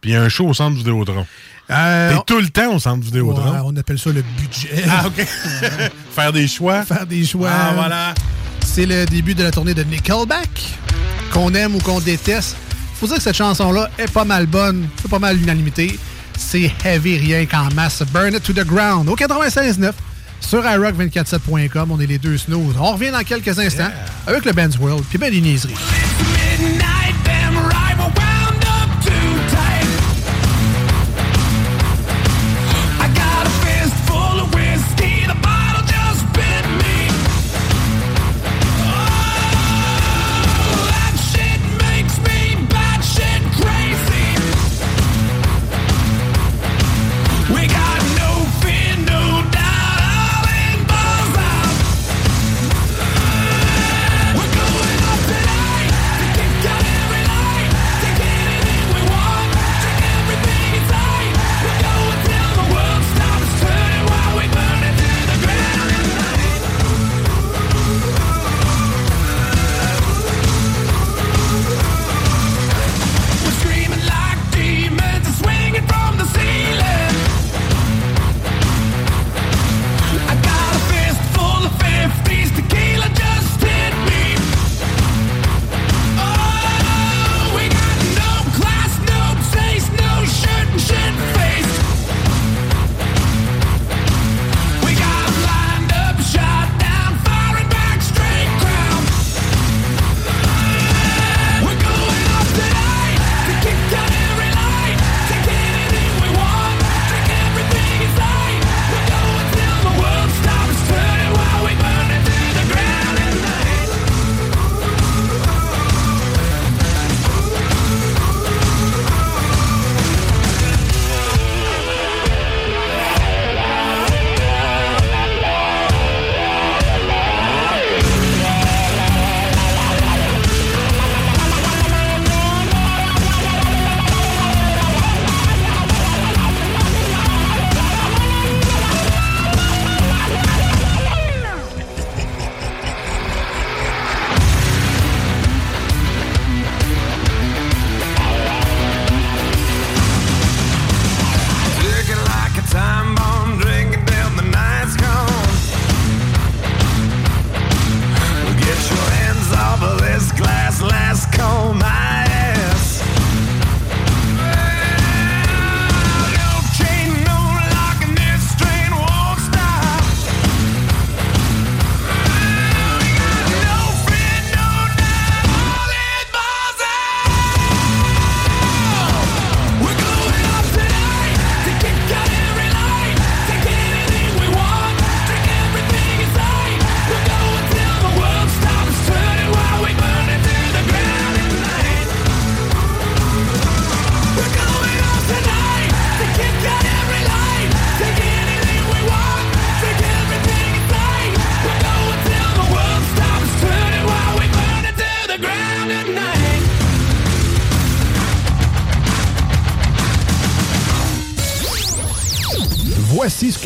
Puis 0.00 0.10
il 0.10 0.14
y 0.14 0.16
a 0.16 0.22
un 0.22 0.28
show 0.28 0.46
au 0.46 0.54
centre 0.54 0.76
Vidéotron? 0.76 1.26
Euh, 1.70 2.16
tout 2.26 2.40
le 2.40 2.48
temps 2.48 2.74
au 2.74 2.78
centre 2.78 3.04
Vidéotron. 3.04 3.52
Ouais, 3.52 3.60
on 3.64 3.76
appelle 3.76 3.98
ça 3.98 4.10
le 4.10 4.22
budget. 4.22 4.84
Ah, 4.88 5.06
OK. 5.06 5.26
Faire 6.14 6.32
des 6.32 6.48
choix. 6.48 6.82
Faire 6.84 7.06
des 7.06 7.24
choix. 7.24 7.50
Ah, 7.52 7.72
voilà. 7.74 8.14
C'est 8.64 8.86
le 8.86 9.06
début 9.06 9.34
de 9.34 9.42
la 9.42 9.50
tournée 9.50 9.74
de 9.74 9.82
Nickelback. 9.84 10.48
Qu'on 11.32 11.54
aime 11.54 11.76
ou 11.76 11.78
qu'on 11.78 12.00
déteste, 12.00 12.56
faut 12.98 13.06
dire 13.06 13.16
que 13.16 13.22
cette 13.22 13.36
chanson-là 13.36 13.88
est 13.98 14.10
pas 14.10 14.24
mal 14.24 14.46
bonne, 14.46 14.88
fait 15.00 15.08
pas 15.08 15.20
mal 15.20 15.36
l'unanimité. 15.36 15.98
C'est 16.36 16.72
heavy 16.84 17.18
rien 17.18 17.46
qu'en 17.46 17.68
masse. 17.74 18.02
Burn 18.12 18.34
it 18.34 18.42
to 18.42 18.52
the 18.52 18.66
ground. 18.66 19.08
Au 19.08 19.14
96.9 19.14 19.92
sur 20.40 20.62
iRock247.com. 20.62 21.92
On 21.92 22.00
est 22.00 22.06
les 22.06 22.18
deux 22.18 22.36
snooze. 22.36 22.74
On 22.78 22.92
revient 22.92 23.10
dans 23.10 23.22
quelques 23.22 23.58
instants 23.58 23.90
avec 24.26 24.44
le 24.44 24.52
Ben's 24.52 24.76
World 24.78 25.04
puis 25.08 25.18
ben 25.18 25.30
des 25.30 25.40
niaiseries. 25.40 25.74
Ben 27.24 28.29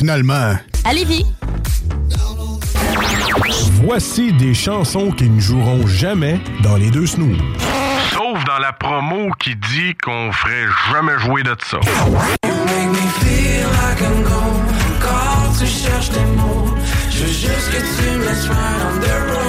finalement. 0.00 0.54
Allez-y! 0.86 1.26
Voici 3.84 4.32
des 4.32 4.54
chansons 4.54 5.10
qui 5.10 5.28
ne 5.28 5.38
joueront 5.38 5.86
jamais 5.86 6.40
dans 6.62 6.76
les 6.76 6.90
deux 6.90 7.06
snooze. 7.06 7.36
Sauf 8.10 8.42
dans 8.46 8.58
la 8.58 8.72
promo 8.72 9.30
qui 9.38 9.56
dit 9.56 9.94
qu'on 10.02 10.32
ferait 10.32 10.66
jamais 10.90 11.18
jouer 11.18 11.42
de 11.42 11.54
ça. 11.62 11.80
Juste 17.10 17.70
que 17.70 17.76
tu 17.76 18.18
me 18.18 18.24
laisses. 18.24 19.39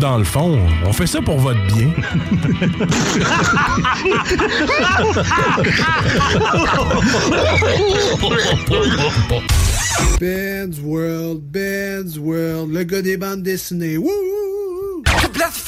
dans 0.00 0.16
le 0.16 0.24
fond, 0.24 0.58
on 0.86 0.92
fait 0.92 1.06
ça 1.06 1.20
pour 1.20 1.38
votre 1.38 1.60
bien. 1.66 1.90
Ben's 10.18 10.78
World, 10.82 11.42
Ben's 11.42 12.16
World, 12.16 12.72
le 12.72 12.82
gars 12.84 13.02
des 13.02 13.18
bandes 13.18 13.42
dessinées. 13.42 13.98
Wouhou! 13.98 14.49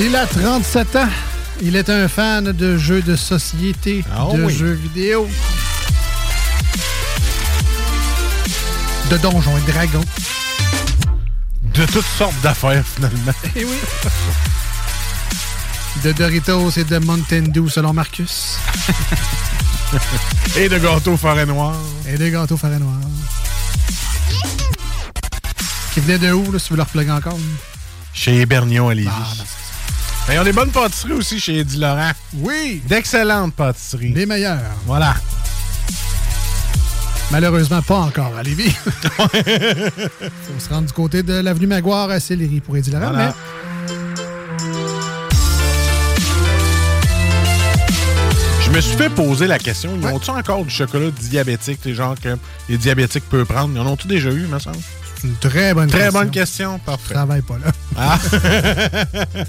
Il 0.00 0.14
a 0.14 0.26
37 0.26 0.96
ans. 0.96 1.08
Il 1.62 1.74
est 1.76 1.88
un 1.88 2.06
fan 2.08 2.52
de 2.52 2.76
jeux 2.76 3.00
de 3.00 3.16
société, 3.16 4.04
Ah 4.14 4.26
de 4.34 4.44
oui. 4.44 4.54
jeux 4.54 4.72
vidéo, 4.74 5.26
de 9.10 9.16
donjons 9.16 9.56
et 9.56 9.72
dragons. 9.72 10.04
De 11.62 11.86
toutes 11.86 12.04
sortes 12.18 12.38
d'affaires, 12.42 12.84
finalement. 12.86 13.32
Eh 13.54 13.64
oui. 13.64 13.76
De 16.04 16.12
Doritos 16.12 16.70
et 16.76 16.84
de 16.84 16.98
Mountain 16.98 17.44
Dew, 17.48 17.68
selon 17.68 17.92
Marcus. 17.94 18.58
Et 20.56 20.68
de 20.68 20.78
gâteaux 20.78 21.16
forêt 21.16 21.46
noire. 21.46 21.76
Et 22.08 22.18
de 22.18 22.28
gâteaux 22.28 22.56
forêt 22.56 22.78
noire. 22.78 22.98
Qui 25.94 26.00
venait 26.00 26.18
de 26.18 26.32
où, 26.32 26.50
là, 26.52 26.58
si 26.58 26.70
veux 26.70 26.76
leur 26.76 26.86
plugger 26.86 27.12
encore? 27.12 27.38
Chez 28.12 28.44
Bernion 28.46 28.88
à 28.88 28.94
Lévis. 28.94 29.08
Ah, 29.10 29.32
Mais 30.28 30.34
ils 30.34 30.38
ont 30.40 30.44
des 30.44 30.52
bonnes 30.52 30.70
pâtisseries 30.70 31.12
aussi 31.12 31.38
chez 31.38 31.58
Eddie 31.60 31.78
Laurent. 31.78 32.10
Oui. 32.34 32.82
D'excellentes 32.88 33.54
pâtisseries. 33.54 34.12
Les 34.12 34.26
meilleurs. 34.26 34.58
Voilà. 34.86 35.14
Malheureusement, 37.30 37.82
pas 37.82 37.98
encore 37.98 38.32
à 38.36 38.42
Lévis. 38.42 38.70
Faut 38.70 40.58
se 40.58 40.68
rendre 40.68 40.86
du 40.86 40.92
côté 40.92 41.22
de 41.22 41.34
l'avenue 41.34 41.66
Maguire 41.66 42.10
à 42.10 42.20
Sillery 42.20 42.60
pour 42.60 42.76
Eddie 42.76 42.90
Laurent, 42.90 43.10
Voilà. 43.10 43.34
Je 48.64 48.70
me 48.72 48.80
suis 48.80 48.96
fait 48.96 49.10
poser 49.10 49.46
la 49.46 49.58
question, 49.58 49.96
ils 50.00 50.06
ont-tu 50.08 50.30
encore 50.30 50.64
du 50.64 50.70
chocolat 50.70 51.10
diabétique, 51.10 51.80
les 51.84 51.94
gens 51.94 52.14
que 52.20 52.36
les 52.68 52.76
diabétiques 52.76 53.24
peuvent 53.28 53.46
prendre? 53.46 53.70
Ils 53.74 53.80
en 53.80 53.86
ont-tu 53.86 54.08
déjà 54.08 54.30
eu, 54.30 54.46
me 54.48 54.58
semble? 54.58 54.76
C'est 55.20 55.28
une 55.28 55.36
très 55.36 55.72
bonne 55.72 55.88
Très 55.88 56.00
question. 56.00 56.20
bonne 56.20 56.30
question, 56.30 56.80
Je 56.80 56.84
parfait. 56.84 57.14
travaille 57.14 57.42
pas 57.42 57.58
là. 57.64 57.72
Ah. 57.96 58.18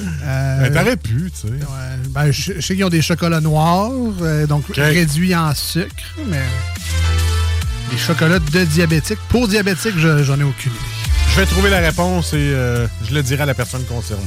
Euh, 0.00 0.60
Ben, 0.68 0.72
T'aurais 0.72 0.96
pu, 0.96 1.30
tu 1.32 1.48
sais. 1.48 1.52
ouais, 1.52 2.08
ben, 2.10 2.30
je 2.30 2.52
je 2.56 2.60
sais 2.60 2.74
qu'ils 2.76 2.84
ont 2.84 2.88
des 2.88 3.02
chocolats 3.02 3.40
noirs, 3.40 3.90
euh, 4.22 4.46
donc 4.46 4.64
réduits 4.74 5.34
en 5.34 5.54
sucre, 5.54 5.94
mais 6.28 6.42
les 7.90 7.98
chocolats 7.98 8.38
de 8.38 8.64
diabétiques, 8.64 9.18
pour 9.28 9.48
diabétiques, 9.48 9.98
je- 9.98 10.22
j'en 10.22 10.38
ai 10.38 10.44
aucune 10.44 10.72
idée. 10.72 10.80
Je 11.34 11.40
vais 11.40 11.46
trouver 11.46 11.70
la 11.70 11.78
réponse 11.80 12.32
et 12.32 12.36
euh, 12.36 12.86
je 13.08 13.14
le 13.14 13.22
dirai 13.22 13.42
à 13.42 13.46
la 13.46 13.54
personne 13.54 13.84
concernée. 13.84 14.22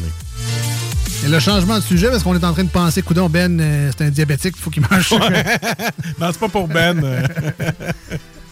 Et 1.23 1.27
le 1.27 1.39
changement 1.39 1.75
de 1.77 1.83
sujet, 1.83 2.09
parce 2.09 2.23
qu'on 2.23 2.33
est 2.35 2.43
en 2.43 2.53
train 2.53 2.63
de 2.63 2.69
penser, 2.69 3.01
coudon, 3.03 3.29
Ben, 3.29 3.59
euh, 3.61 3.91
c'est 3.95 4.05
un 4.05 4.09
diabétique, 4.09 4.55
il 4.57 4.61
faut 4.61 4.71
qu'il 4.71 4.83
mange. 4.89 5.11
non, 5.11 5.19
c'est 6.31 6.39
pas 6.39 6.49
pour 6.49 6.67
Ben. 6.67 6.99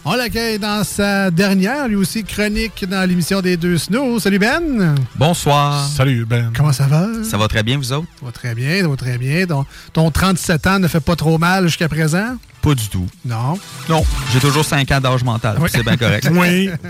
On 0.04 0.14
l'accueille 0.14 0.58
dans 0.58 0.82
sa 0.82 1.30
dernière, 1.30 1.86
lui 1.86 1.96
aussi, 1.96 2.24
chronique 2.24 2.86
dans 2.88 3.06
l'émission 3.06 3.42
des 3.42 3.58
deux 3.58 3.76
snows. 3.76 4.18
Salut 4.18 4.38
Ben! 4.38 4.94
Bonsoir. 5.16 5.86
Salut 5.88 6.24
Ben. 6.24 6.50
Comment 6.56 6.72
ça 6.72 6.86
va? 6.86 7.06
Ça 7.22 7.36
va 7.36 7.48
très 7.48 7.62
bien, 7.62 7.76
vous 7.76 7.92
autres? 7.92 8.06
Ça 8.18 8.24
va 8.26 8.32
très 8.32 8.54
bien, 8.54 8.80
ça 8.80 8.88
va 8.88 8.96
très 8.96 9.18
bien. 9.18 9.44
Ton, 9.46 9.66
ton 9.92 10.10
37 10.10 10.66
ans 10.68 10.78
ne 10.78 10.88
fait 10.88 11.00
pas 11.00 11.16
trop 11.16 11.36
mal 11.36 11.64
jusqu'à 11.66 11.88
présent? 11.88 12.36
Pas 12.62 12.74
du 12.74 12.88
tout. 12.88 13.06
Non. 13.26 13.58
Non, 13.90 14.02
j'ai 14.32 14.40
toujours 14.40 14.64
5 14.64 14.90
ans 14.90 15.00
d'âge 15.00 15.22
mental. 15.22 15.58
Oui. 15.60 15.68
C'est 15.70 15.82
bien 15.82 15.96
correct. 15.98 16.28
Oui. 16.32 16.70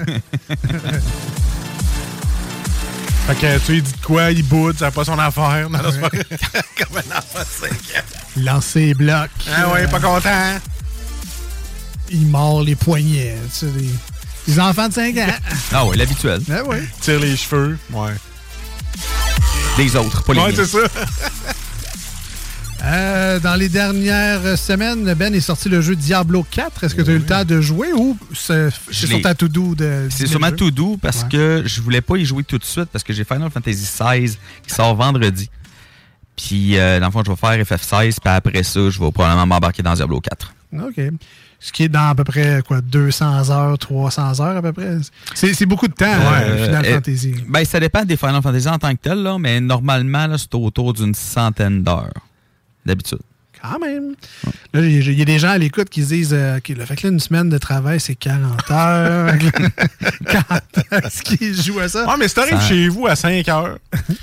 Fait 3.27 3.35
que 3.37 3.59
tu 3.65 3.73
lui 3.75 3.83
dis 3.83 3.93
de 3.93 4.05
quoi, 4.05 4.31
il 4.33 4.43
boude, 4.43 4.77
ça 4.79 4.87
n'a 4.87 4.91
pas 4.91 5.05
son 5.05 5.17
affaire. 5.19 5.69
Non, 5.71 5.79
c'est 5.93 6.01
pas- 6.01 6.09
Comme 6.79 6.97
un 6.97 7.17
enfant 7.19 7.39
de 7.41 7.69
5 7.69 7.71
ans. 7.71 8.05
Lancer 8.39 8.87
les 8.87 8.95
blocs. 8.95 9.31
Ah 9.53 9.69
ouais, 9.73 9.87
pas 9.87 10.01
content. 10.01 10.59
Il 12.11 12.27
mord 12.27 12.63
les 12.63 12.75
poignets. 12.77 13.37
Tu 13.53 13.67
sais, 13.67 13.67
les, 13.77 13.89
les 14.49 14.61
enfants 14.61 14.89
de 14.89 14.93
5 14.95 15.17
ans. 15.19 15.27
Ah 15.73 15.87
oui, 15.87 15.97
l'habituel. 15.97 16.41
Ah 16.51 16.65
ouais. 16.65 16.83
Tire 17.01 17.21
les 17.21 17.37
cheveux. 17.37 17.79
Ouais. 17.93 18.13
Des 19.77 19.95
autres, 19.97 20.23
pas 20.25 20.35
les 20.35 20.41
Ouais, 20.41 20.53
c'est 20.55 20.67
ça. 20.67 20.79
Euh, 22.83 23.39
dans 23.41 23.57
les 23.57 23.69
dernières 23.69 24.57
semaines, 24.57 25.13
Ben 25.13 25.35
est 25.35 25.41
sorti 25.41 25.69
le 25.69 25.83
jeu 25.83 25.95
Diablo 25.95 26.47
4. 26.51 26.85
Est-ce 26.85 26.95
que 26.95 27.03
tu 27.03 27.11
as 27.11 27.13
eu 27.13 27.19
le 27.19 27.27
temps 27.27 27.45
de 27.45 27.61
jouer 27.61 27.93
ou 27.93 28.17
c'est 28.35 28.71
sur 28.91 29.21
ta 29.21 29.35
to-do 29.35 29.75
de. 29.75 30.07
C'est 30.09 30.27
sur 30.27 30.41
ma 30.41 30.51
to 30.51 30.71
do 30.71 30.97
parce 30.97 31.25
Ouais. 31.25 31.29
que 31.31 31.63
je 31.67 31.83
voulais 31.83 32.01
pas 32.01 32.17
y 32.17 32.25
jouer 32.25 32.43
tout 32.43 32.57
de 32.57 32.65
suite 32.65 32.87
parce 32.91 33.05
que 33.05 33.13
j'ai 33.13 33.25
Final 33.25 33.51
Fantasy 33.51 33.83
XVI 33.85 34.35
qui 34.67 34.75
sort 34.75 34.95
vendredi. 34.95 35.51
Puis, 36.37 36.79
euh, 36.79 36.99
dans 37.01 37.07
le 37.09 37.13
fond, 37.13 37.23
je 37.23 37.31
vais 37.31 37.37
faire 37.37 37.51
FF16, 37.79 38.15
puis 38.19 38.33
après 38.33 38.63
ça, 38.63 38.81
je 38.89 38.99
vais 38.99 39.13
probablement 39.13 39.47
m'embarquer 39.47 39.83
dans 39.83 39.93
Diablo 39.93 40.19
4. 40.23 40.55
OK. 40.83 41.01
Ce 41.63 41.73
qui 41.73 41.83
est 41.85 41.89
dans 41.91 42.09
à 42.09 42.15
peu 42.15 42.25
près 42.25 42.63
quoi, 42.67 42.81
200 42.81 43.51
heures, 43.51 43.77
300 43.79 44.41
heures 44.41 44.57
à 44.57 44.63
peu 44.63 44.73
près. 44.73 44.97
C'est 45.35 45.67
beaucoup 45.67 45.89
de 45.89 45.93
temps, 45.93 46.07
euh, 46.07 46.65
Final 46.67 46.87
euh, 46.87 46.95
Fantasy. 46.95 47.35
Ben, 47.49 47.65
ça 47.67 47.79
dépend 47.79 48.03
des 48.05 48.17
Final 48.17 48.41
Fantasy 48.43 48.69
en 48.69 48.79
tant 48.79 48.93
que 48.95 49.01
tel, 49.03 49.23
là, 49.23 49.37
mais 49.39 49.61
normalement, 49.61 50.27
là, 50.27 50.39
c'est 50.39 50.55
autour 50.55 50.95
d'une 50.95 51.15
centaine 51.15 51.83
d'heures, 51.83 52.15
d'habitude. 52.87 53.19
Quand 53.63 53.79
même. 53.79 54.15
Là, 54.73 54.81
il 54.81 54.91
y, 54.91 54.97
a- 54.97 55.13
il 55.13 55.19
y 55.19 55.21
a 55.21 55.25
des 55.27 55.39
gens 55.39 55.51
à 55.51 55.59
l'écoute 55.59 55.91
qui 55.91 56.03
se 56.03 56.09
disent 56.15 56.33
euh, 56.33 56.57
OK, 56.57 56.69
là, 56.71 56.87
fait 56.87 56.97
que 56.97 57.07
là, 57.07 57.13
une 57.13 57.21
semaine 57.21 57.51
de 57.51 57.59
travail, 57.59 58.01
c'est 58.01 58.15
40 58.15 58.71
heures. 58.71 59.35
Quand 60.33 60.61
est-ce 61.05 61.23
qu'ils 61.23 61.61
jouent 61.63 61.81
à 61.81 61.89
ça? 61.91 62.07
Ah, 62.09 62.17
mais 62.19 62.27
si 62.29 62.37
t'arrives 62.37 62.59
Ça- 62.59 62.69
chez 62.69 62.89
vous 62.89 63.07
à 63.07 63.17
5 63.17 63.47
heures, 63.51 63.77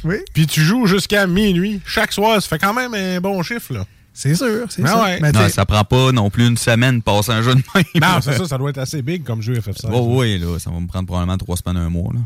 oui. 0.04 0.16
puis 0.34 0.48
tu 0.48 0.62
joues 0.62 0.88
jusqu'à 0.88 1.28
minuit, 1.28 1.82
chaque 1.86 2.14
soir, 2.14 2.42
ça 2.42 2.48
fait 2.48 2.58
quand 2.58 2.74
même 2.74 2.96
un 2.96 3.22
bon 3.22 3.44
chiffre, 3.44 3.74
là. 3.76 3.86
C'est 4.20 4.34
sûr, 4.34 4.66
c'est 4.70 4.82
Ah 4.84 5.04
ouais. 5.04 5.20
Mais 5.22 5.32
Non, 5.32 5.48
ça 5.48 5.64
prend 5.68 5.84
pas 5.84 6.12
non 6.12 6.32
plus 6.32 6.48
une 6.48 6.58
semaine 6.58 6.98
de 6.98 7.04
passer 7.04 7.30
un 7.34 7.44
jeu 7.44 7.54
de 7.54 7.62
même. 7.76 7.84
Non, 8.02 8.20
c'est 8.20 8.36
ça, 8.36 8.48
ça 8.48 8.58
doit 8.58 8.72
être 8.72 8.80
assez 8.80 9.04
big 9.04 9.24
comme 9.24 9.44
jeu 9.44 9.54
FF16. 9.54 9.90
Oh, 9.94 10.08
oui, 10.18 10.40
là, 10.40 10.58
ça 10.58 10.72
va 10.72 10.80
me 10.80 10.88
prendre 10.88 11.06
probablement 11.06 11.38
trois 11.38 11.56
semaines, 11.56 11.78
un 11.78 11.90
mois. 11.90 12.12
Là. 12.16 12.22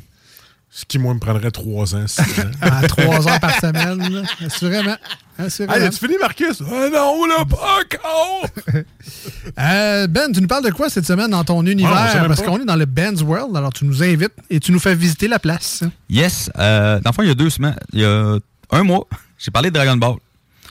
Ce 0.70 0.86
qui, 0.86 1.00
moi, 1.00 1.14
me 1.14 1.20
prendrait 1.20 1.52
3 1.52 1.96
ans, 1.96 2.08
6 2.08 2.22
ans. 2.22 2.26
à 2.62 2.88
3 2.88 3.28
heures 3.28 3.40
par 3.42 3.60
semaine, 3.60 4.10
là. 4.10 4.22
assurément. 4.46 4.96
assurément. 5.38 5.74
Hey, 5.74 5.84
as-tu 5.84 5.98
fini, 6.00 6.16
Marcus? 6.18 6.64
Ah 6.66 6.88
non, 6.90 7.26
là, 7.26 7.44
pas 7.44 7.80
encore! 7.84 8.46
Euh, 9.60 10.08
ben, 10.08 10.32
tu 10.32 10.40
nous 10.40 10.48
parles 10.48 10.64
de 10.64 10.72
quoi 10.72 10.90
cette 10.90 11.06
semaine 11.06 11.32
dans 11.32 11.44
ton 11.44 11.66
univers? 11.66 11.92
Ah, 11.94 12.24
Parce 12.26 12.42
qu'on 12.42 12.62
est 12.62 12.66
dans 12.66 12.78
le 12.78 12.86
Ben's 12.86 13.22
World, 13.22 13.54
alors 13.58 13.74
tu 13.74 13.84
nous 13.84 14.02
invites 14.02 14.32
et 14.50 14.62
tu 14.62 14.72
nous 14.72 14.80
fais 14.80 14.96
visiter 14.96 15.28
la 15.28 15.40
place. 15.40 15.84
Yes. 16.10 16.50
Euh, 16.58 17.02
dans 17.02 17.10
le 17.10 17.14
fond, 17.16 17.24
il 17.24 17.28
y 17.28 17.32
a 17.32 17.36
deux 17.36 17.50
semaines, 17.50 17.76
il 17.92 18.00
y 18.00 18.06
a 18.06 18.38
un 18.72 18.84
mois, 18.84 19.06
j'ai 19.38 19.52
parlé 19.52 19.72
de 19.72 19.76
Dragon 19.76 19.98
Ball. 19.98 20.16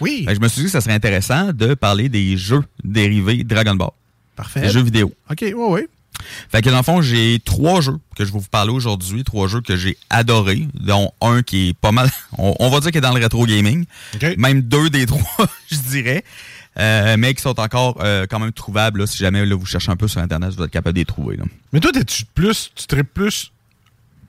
Oui. 0.00 0.26
je 0.28 0.40
me 0.40 0.48
suis 0.48 0.60
dit 0.62 0.66
que 0.66 0.72
ça 0.72 0.80
serait 0.80 0.94
intéressant 0.94 1.52
de 1.52 1.74
parler 1.74 2.08
des 2.08 2.36
jeux 2.36 2.62
dérivés 2.84 3.44
Dragon 3.44 3.74
Ball. 3.74 3.90
Parfait. 4.36 4.62
Des 4.62 4.70
jeux 4.70 4.82
vidéo. 4.82 5.12
OK, 5.30 5.38
oui, 5.42 5.52
oui. 5.54 5.80
Fait 6.50 6.60
que 6.62 6.68
dans 6.70 6.78
le 6.78 6.82
fond, 6.82 7.00
j'ai 7.00 7.40
trois 7.44 7.80
jeux 7.80 7.98
que 8.16 8.24
je 8.24 8.32
vais 8.32 8.38
vous 8.38 8.48
parler 8.50 8.72
aujourd'hui, 8.72 9.24
trois 9.24 9.48
jeux 9.48 9.60
que 9.62 9.76
j'ai 9.76 9.96
adorés, 10.10 10.66
dont 10.74 11.12
un 11.22 11.42
qui 11.42 11.68
est 11.68 11.74
pas 11.78 11.92
mal, 11.92 12.10
on, 12.38 12.54
on 12.58 12.68
va 12.68 12.80
dire 12.80 12.90
qu'il 12.90 12.98
est 12.98 13.00
dans 13.00 13.14
le 13.14 13.20
rétro 13.22 13.46
gaming. 13.46 13.84
Même 14.36 14.62
deux 14.62 14.90
des 14.90 15.06
trois, 15.06 15.46
je 15.70 15.76
dirais. 15.78 16.24
Euh, 16.78 17.16
mais 17.18 17.34
qui 17.34 17.42
sont 17.42 17.58
encore 17.58 17.98
euh, 18.00 18.26
quand 18.30 18.38
même 18.38 18.52
trouvables. 18.52 19.00
là. 19.00 19.06
si 19.06 19.18
jamais 19.18 19.44
là, 19.44 19.56
vous 19.56 19.66
cherchez 19.66 19.90
un 19.90 19.96
peu 19.96 20.08
sur 20.08 20.20
Internet, 20.20 20.54
vous 20.54 20.62
êtes 20.62 20.70
capable 20.70 20.94
de 20.94 21.00
les 21.00 21.04
trouver. 21.04 21.36
Là. 21.36 21.44
Mais 21.72 21.80
toi, 21.80 21.90
t'es-tu 21.92 22.24
plus, 22.26 22.70
tu 22.74 22.86
traites 22.86 23.08
plus 23.08 23.50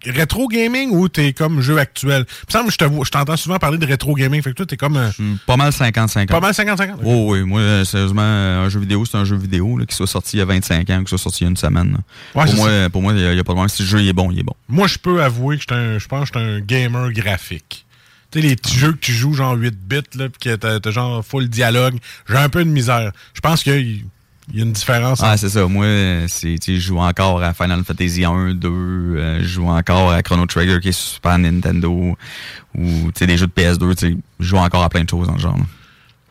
rétro 0.05 0.47
gaming 0.47 0.89
ou 0.91 1.07
t'es 1.09 1.33
comme 1.33 1.61
jeu 1.61 1.77
actuel? 1.77 2.25
Il 2.27 2.45
me 2.47 2.51
semble 2.51 2.65
que 2.67 2.73
je 2.73 2.77
te 2.77 3.05
je 3.05 3.11
t'entends 3.11 3.37
souvent 3.37 3.57
parler 3.59 3.77
de 3.77 3.85
rétro 3.85 4.13
gaming, 4.13 4.41
fait 4.41 4.51
que 4.51 4.55
toi, 4.55 4.65
t'es 4.65 4.77
comme. 4.77 4.97
euh, 4.97 5.09
Pas 5.45 5.57
mal 5.57 5.69
50-50. 5.71 6.27
Pas 6.27 6.39
mal 6.39 6.51
50-50. 6.53 6.95
Oh 7.03 7.33
oui, 7.33 7.43
moi, 7.43 7.59
euh, 7.59 7.85
sérieusement, 7.85 8.21
euh, 8.23 8.65
un 8.65 8.69
jeu 8.69 8.79
vidéo, 8.79 9.05
c'est 9.05 9.17
un 9.17 9.25
jeu 9.25 9.35
vidéo, 9.35 9.77
là, 9.77 9.85
qu'il 9.85 9.95
soit 9.95 10.07
sorti 10.07 10.37
il 10.37 10.39
y 10.39 10.41
a 10.41 10.45
25 10.45 10.89
ans, 10.89 10.99
qu'il 10.99 11.07
soit 11.07 11.17
sorti 11.17 11.39
il 11.41 11.43
y 11.43 11.47
a 11.47 11.49
une 11.51 11.57
semaine. 11.57 11.97
Ouais, 12.35 12.45
pour, 12.45 12.55
moi, 12.55 12.69
ça. 12.69 12.89
pour 12.89 13.01
moi, 13.01 13.13
il 13.13 13.19
n'y 13.19 13.25
a, 13.25 13.29
pas 13.29 13.35
de 13.35 13.41
problème. 13.43 13.69
Si 13.69 13.83
le 13.83 13.87
jeu 13.87 14.01
il 14.01 14.07
est 14.07 14.13
bon, 14.13 14.31
il 14.31 14.39
est 14.39 14.43
bon. 14.43 14.53
Moi, 14.69 14.87
je 14.87 14.97
peux 14.97 15.21
avouer 15.23 15.57
que 15.57 15.63
je 15.99 16.07
pense 16.07 16.29
que 16.31 16.39
j'étais 16.39 16.51
un 16.51 16.59
gamer 16.59 17.11
graphique. 17.11 17.85
Tu 18.31 18.39
sais, 18.41 18.47
les 18.47 18.55
petits 18.55 18.77
jeux 18.77 18.93
que 18.93 18.97
tu 18.99 19.11
joues 19.11 19.33
genre 19.33 19.55
8 19.55 19.75
bits, 19.87 20.01
là, 20.15 20.29
pis 20.29 20.39
que 20.39 20.55
t'as 20.55 20.79
t'as 20.79 20.91
genre 20.91 21.23
full 21.25 21.49
dialogue, 21.49 21.97
j'ai 22.29 22.37
un 22.37 22.47
peu 22.47 22.63
de 22.63 22.69
misère. 22.69 23.11
Je 23.33 23.41
pense 23.41 23.65
y, 23.65 24.05
il 24.51 24.59
y 24.59 24.61
a 24.61 24.65
une 24.65 24.73
différence. 24.73 25.19
Ah, 25.23 25.37
c'est 25.37 25.49
ça. 25.49 25.65
Moi, 25.67 25.85
c'est, 26.27 26.57
je 26.65 26.79
joue 26.79 26.99
encore 26.99 27.41
à 27.41 27.53
Final 27.53 27.83
Fantasy 27.83 28.25
1, 28.25 28.53
2, 28.55 28.67
euh, 28.69 29.39
je 29.41 29.47
joue 29.47 29.67
encore 29.67 30.11
à 30.11 30.21
Chrono 30.23 30.45
Trigger 30.45 30.79
qui 30.81 30.89
est 30.89 30.91
sur 30.91 31.15
Super 31.15 31.37
Nintendo, 31.37 32.15
ou 32.75 33.11
tu 33.11 33.11
sais, 33.19 33.27
des 33.27 33.37
jeux 33.37 33.47
de 33.47 33.51
PS2, 33.53 33.95
tu 33.95 34.07
sais, 34.07 34.17
je 34.39 34.45
joue 34.45 34.57
encore 34.57 34.83
à 34.83 34.89
plein 34.89 35.03
de 35.03 35.09
choses 35.09 35.27
dans 35.27 35.33
le 35.35 35.39
genre. 35.39 35.57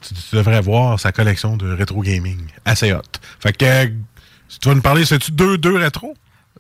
tu, 0.03 0.15
tu 0.15 0.37
devrais 0.37 0.61
voir 0.61 0.99
sa 1.01 1.13
collection 1.13 1.57
de 1.57 1.71
rétro 1.73 2.03
gaming. 2.03 2.39
Assez 2.65 2.93
hot. 2.93 3.01
Fait 3.41 3.57
que, 3.57 3.65
euh, 3.65 3.87
Tu 4.61 4.69
vas 4.69 4.75
nous 4.75 4.83
parler, 4.83 5.05
c'est-tu 5.05 5.33
deux, 5.33 5.57
deux 5.59 5.77
rétros? 5.77 6.15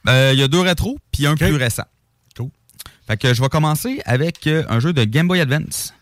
Euh, 0.08 0.30
Il 0.32 0.38
y 0.38 0.42
a 0.42 0.48
deux 0.48 0.60
rétros, 0.60 0.98
puis 1.12 1.26
un 1.26 1.36
plus 1.36 1.56
récent. 1.56 1.84
Cool. 2.36 2.48
Fait 3.06 3.16
que 3.16 3.34
je 3.34 3.42
vais 3.42 3.48
commencer 3.48 4.00
avec 4.06 4.46
euh, 4.46 4.64
un 4.68 4.80
jeu 4.80 4.92
de 4.92 5.04
Game 5.04 5.28
Boy 5.28 5.40
Advance 5.40 5.92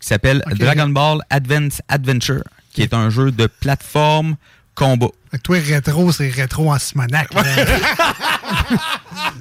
qui 0.00 0.08
s'appelle. 0.08 0.42
Dragon 0.58 0.88
Ball 0.88 1.20
Advance 1.30 1.80
Adventure, 1.88 2.42
qui 2.72 2.82
est 2.82 2.94
un 2.94 3.10
jeu 3.10 3.30
de 3.30 3.46
plateforme 3.46 4.36
combat. 4.74 5.08
Fait 5.30 5.38
que 5.38 5.42
toi, 5.42 5.58
rétro, 5.58 6.12
c'est 6.12 6.28
rétro 6.28 6.72
en 6.72 6.78
Simonac. 6.78 7.28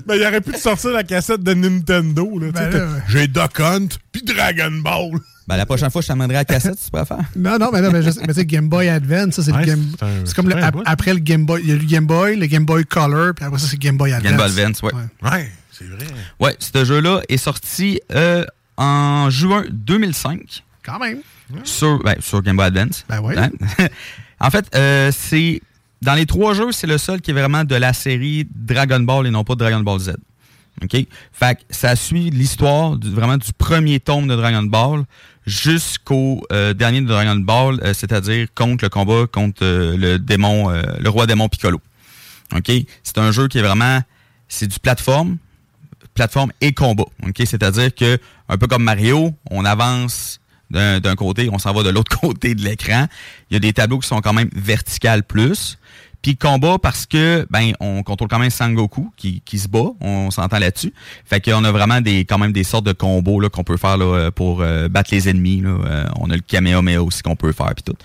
Ben, 0.05 0.15
il 0.15 0.21
aurait 0.25 0.41
pu 0.41 0.51
te 0.51 0.57
sortir 0.59 0.91
la 0.91 1.03
cassette 1.03 1.41
de 1.43 1.53
Nintendo. 1.53 2.37
Là, 2.39 2.51
Ben 2.51 2.69
tu 2.69 2.77
là, 2.77 2.85
ouais. 2.85 2.99
J'ai 3.07 3.27
Duck 3.27 3.59
Hunt, 3.59 3.87
puis 4.11 4.21
Dragon 4.23 4.71
Ball. 4.83 5.19
Ben, 5.47 5.57
la 5.57 5.65
prochaine 5.65 5.89
fois, 5.89 6.01
je 6.01 6.07
t'amènerai 6.07 6.33
la 6.35 6.45
cassette, 6.45 6.77
tu 6.83 6.89
pourrais 6.91 7.05
faire. 7.05 7.19
non, 7.35 7.57
non, 7.57 7.69
mais 7.71 7.81
non, 7.81 7.91
mais, 7.91 8.01
je 8.01 8.09
mais 8.19 8.27
tu 8.27 8.33
sais, 8.33 8.45
Game 8.45 8.67
Boy 8.69 8.89
Advance, 8.89 9.35
ça, 9.35 9.43
c'est 9.43 9.51
Ouais, 9.51 9.61
le 9.61 9.65
Game. 9.65 9.85
c'est 9.97 10.05
un- 10.05 10.25
C'est 10.25 10.35
comme 10.35 10.49
le- 10.49 10.61
ap- 10.63 10.75
après 10.85 11.13
le 11.13 11.19
Game 11.19 11.45
Boy. 11.45 11.61
Il 11.63 11.69
y 11.69 11.71
a 11.71 11.75
le 11.75 11.85
Game 11.85 12.05
Boy, 12.05 12.35
le 12.35 12.45
Game 12.47 12.65
Boy 12.65 12.85
Color, 12.85 13.33
puis 13.35 13.45
après 13.45 13.59
ça, 13.59 13.67
c'est 13.67 13.77
Game 13.79 13.97
Boy 13.97 14.11
Advance. 14.13 14.29
Game 14.31 14.37
Boy 14.37 14.45
Advance, 14.61 14.81
ouais. 14.83 14.91
Ouais, 15.23 15.51
c'est 15.71 15.85
vrai. 15.85 16.05
Ouais, 16.39 16.55
ce 16.59 16.85
jeu-là 16.85 17.21
est 17.29 17.37
sorti 17.37 17.99
euh, 18.13 18.45
en 18.77 19.29
juin 19.29 19.63
2005. 19.71 20.63
Quand 20.85 20.99
même. 20.99 21.19
Sur, 21.63 21.99
ben, 22.03 22.15
sur 22.19 22.41
Game 22.41 22.57
Boy 22.57 22.67
Advance. 22.67 23.05
Ben 23.09 23.19
oui. 23.23 23.35
En 24.39 24.49
fait, 24.49 24.65
euh, 24.75 25.11
c'est. 25.11 25.61
Dans 26.01 26.15
les 26.15 26.25
trois 26.25 26.53
jeux, 26.53 26.73
c'est 26.73 26.87
le 26.87 26.97
seul 26.97 27.21
qui 27.21 27.31
est 27.31 27.33
vraiment 27.33 27.63
de 27.63 27.75
la 27.75 27.93
série 27.93 28.45
Dragon 28.53 28.99
Ball 28.99 29.25
et 29.25 29.31
non 29.31 29.45
pas 29.45 29.55
Dragon 29.55 29.79
Ball 29.79 29.99
Z. 29.99 30.15
Fait 31.31 31.55
que 31.55 31.61
ça 31.69 31.95
suit 31.95 32.29
l'histoire 32.29 32.97
vraiment 33.01 33.37
du 33.37 33.53
premier 33.53 33.99
tome 33.99 34.27
de 34.27 34.35
Dragon 34.35 34.63
Ball 34.63 35.03
jusqu'au 35.45 36.45
euh, 36.51 36.73
dernier 36.73 37.01
de 37.01 37.07
Dragon 37.07 37.35
Ball, 37.35 37.79
euh, 37.83 37.93
c'est-à-dire 37.93 38.47
contre 38.55 38.85
le 38.85 38.89
combat 38.89 39.27
contre 39.27 39.63
euh, 39.63 39.97
le 39.97 40.19
démon, 40.19 40.69
le 40.69 41.09
roi 41.09 41.25
démon 41.25 41.49
Piccolo. 41.49 41.81
C'est 43.03 43.17
un 43.17 43.31
jeu 43.31 43.47
qui 43.47 43.59
est 43.59 43.61
vraiment. 43.61 43.99
C'est 44.47 44.67
du 44.67 44.79
plateforme, 44.79 45.37
plateforme 46.13 46.51
et 46.61 46.73
combat. 46.73 47.05
C'est-à-dire 47.35 47.93
que, 47.95 48.19
un 48.49 48.57
peu 48.57 48.67
comme 48.67 48.83
Mario, 48.83 49.33
on 49.49 49.65
avance 49.65 50.39
d'un 50.71 51.15
côté, 51.15 51.49
on 51.51 51.59
s'en 51.59 51.73
va 51.73 51.83
de 51.83 51.89
l'autre 51.89 52.17
côté 52.21 52.55
de 52.55 52.63
l'écran. 52.63 53.07
Il 53.49 53.53
y 53.53 53.57
a 53.57 53.59
des 53.59 53.73
tableaux 53.73 53.99
qui 53.99 54.07
sont 54.07 54.21
quand 54.21 54.33
même 54.33 54.49
verticales 54.55 55.23
plus. 55.23 55.77
Puis 56.23 56.37
combat 56.37 56.77
parce 56.81 57.05
que 57.05 57.45
ben 57.49 57.73
on 57.81 58.01
contrôle 58.01 58.29
quand 58.29 58.39
même 58.39 58.49
Sangoku 58.49 59.11
qui, 59.17 59.41
qui 59.41 59.59
se 59.59 59.67
bat, 59.67 59.91
on 59.99 60.31
s'entend 60.31 60.57
là-dessus. 60.57 60.93
Fait 61.25 61.41
qu'on 61.41 61.65
a 61.65 61.71
vraiment 61.71 61.99
des 61.99 62.19
quand 62.19 62.37
même 62.37 62.53
des 62.53 62.63
sortes 62.63 62.85
de 62.85 62.93
combos 62.93 63.41
là 63.41 63.49
qu'on 63.49 63.65
peut 63.65 63.75
faire 63.75 63.97
là, 63.97 64.31
pour 64.31 64.61
euh, 64.61 64.87
battre 64.87 65.09
les 65.13 65.27
ennemis. 65.27 65.59
Là. 65.59 65.77
Euh, 65.85 66.05
on 66.17 66.29
a 66.29 66.35
le 66.35 66.41
Kamehameha 66.41 67.03
aussi 67.03 67.23
qu'on 67.23 67.35
peut 67.35 67.51
faire 67.51 67.73
puis 67.75 67.83
tout. 67.83 67.95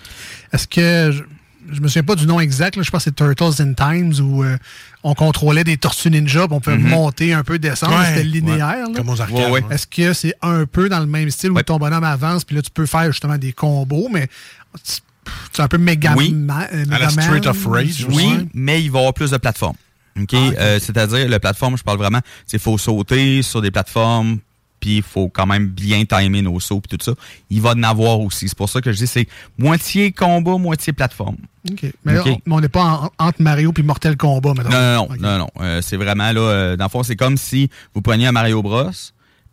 Est-ce 0.51 0.67
que. 0.67 1.38
Je, 1.71 1.79
me 1.81 1.87
souviens 1.87 2.03
pas 2.03 2.15
du 2.15 2.25
nom 2.25 2.39
exact, 2.39 2.75
là, 2.75 2.83
je 2.83 2.89
pense 2.91 3.03
que 3.05 3.11
c'est 3.11 3.15
Turtles 3.15 3.61
in 3.61 3.73
Times 3.73 4.13
où 4.21 4.43
euh, 4.43 4.57
on 5.03 5.13
contrôlait 5.13 5.63
des 5.63 5.77
tortues 5.77 6.09
ninja, 6.09 6.47
puis 6.47 6.55
on 6.55 6.59
pouvait 6.59 6.77
Mhm. 6.77 6.89
monter 6.89 7.33
un 7.33 7.43
peu, 7.43 7.59
descendre, 7.59 7.97
Ouais, 7.97 8.05
c'était 8.07 8.23
linéaire. 8.23 8.59
ouais, 8.59 8.81
là. 8.81 8.89
comme 8.95 9.09
aux 9.09 9.21
arcades, 9.21 9.37
Ouais, 9.37 9.45
ouais. 9.51 9.63
ouais. 9.63 9.75
Est-ce 9.75 9.87
que 9.87 10.13
c'est 10.13 10.33
un 10.41 10.65
peu 10.65 10.89
dans 10.89 10.99
le 10.99 11.05
même 11.05 11.29
style 11.29 11.51
où 11.51 11.61
ton 11.61 11.77
bonhomme 11.77 12.03
avance, 12.03 12.43
puis 12.43 12.55
là 12.55 12.61
tu 12.61 12.71
peux 12.71 12.85
faire 12.85 13.11
justement 13.11 13.37
des 13.37 13.53
combos, 13.53 14.09
mais 14.11 14.27
c'est 15.51 15.61
un 15.61 15.67
peu 15.67 15.77
méga 15.77 16.13
Oui. 16.17 16.35
Euh, 16.35 16.85
À 16.91 16.99
la 16.99 17.09
Street 17.09 17.47
of 17.47 17.65
Rage 17.65 18.05
Oui, 18.09 18.47
mais 18.53 18.81
il 18.83 18.91
va 18.91 18.97
y 18.97 19.01
avoir 19.01 19.13
plus 19.13 19.31
de 19.31 19.37
plateformes. 19.37 19.75
OK? 20.19 20.33
Euh, 20.33 20.79
C'est-à-dire, 20.81 21.27
le 21.29 21.39
plateforme, 21.39 21.77
je 21.77 21.83
parle 21.83 21.97
vraiment, 21.97 22.19
c'est 22.45 22.59
faut 22.59 22.77
sauter 22.77 23.41
sur 23.41 23.61
des 23.61 23.71
plateformes, 23.71 24.39
puis 24.79 24.97
il 24.97 25.01
faut 25.03 25.29
quand 25.29 25.45
même 25.45 25.67
bien 25.67 26.05
timer 26.05 26.41
nos 26.41 26.59
sauts, 26.59 26.79
puis 26.81 26.97
tout 26.97 27.03
ça. 27.03 27.13
Il 27.49 27.61
va 27.61 27.71
en 27.71 27.83
avoir 27.83 28.19
aussi. 28.19 28.47
C'est 28.47 28.57
pour 28.57 28.69
ça 28.69 28.81
que 28.81 28.91
je 28.91 28.97
dis, 28.97 29.07
c'est 29.07 29.27
moitié 29.57 30.11
combat, 30.11 30.57
moitié 30.57 30.93
plateforme. 30.93 31.37
OK. 31.69 31.85
Mais 32.05 32.13
là, 32.13 32.23
on- 32.25 32.29
mais 32.45 32.55
on 32.55 32.59
n'est 32.61 32.69
pas 32.69 32.83
en- 33.19 33.25
entre 33.27 33.41
Mario 33.41 33.73
puis 33.73 33.83
Mortal 33.83 34.15
Kombat, 34.17 34.53
maintenant. 34.53 34.71
Non, 34.71 35.07
non, 35.09 35.15
non, 35.19 35.29
non, 35.29 35.37
non. 35.39 35.49
Euh, 35.61 35.81
c'est 35.81 35.97
vraiment 35.97 36.31
là, 36.31 36.39
euh, 36.41 36.75
dans 36.77 36.85
le 36.85 36.89
fond, 36.89 37.03
c'est 37.03 37.15
comme 37.15 37.37
si 37.37 37.69
vous 37.93 38.01
preniez 38.01 38.27
un 38.27 38.31
Mario 38.31 38.61
Bros, 38.63 38.89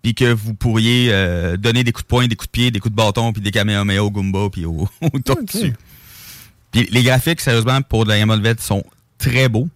puis 0.02 0.14
que 0.14 0.32
vous 0.32 0.54
pourriez 0.54 1.08
euh, 1.10 1.56
donner 1.56 1.82
des 1.82 1.90
coups 1.92 2.04
de 2.04 2.08
poing, 2.08 2.26
des 2.28 2.36
coups 2.36 2.48
de 2.48 2.52
pied, 2.52 2.70
des 2.70 2.78
coups 2.80 2.92
de 2.92 2.96
bâton, 2.96 3.32
puis 3.32 3.42
des 3.42 3.50
Kamehameha 3.50 4.02
au 4.04 4.10
Goomba, 4.10 4.48
puis 4.50 4.64
au, 4.64 4.86
au 5.12 5.18
top 5.18 5.44
dessus. 5.44 5.74
Puis 6.70 6.88
les 6.92 7.02
graphiques, 7.02 7.40
sérieusement, 7.40 7.80
pour 7.82 8.04
de 8.04 8.10
la 8.10 8.18
Game 8.18 8.54
sont 8.60 8.84
très 9.18 9.48
beaux. 9.48 9.68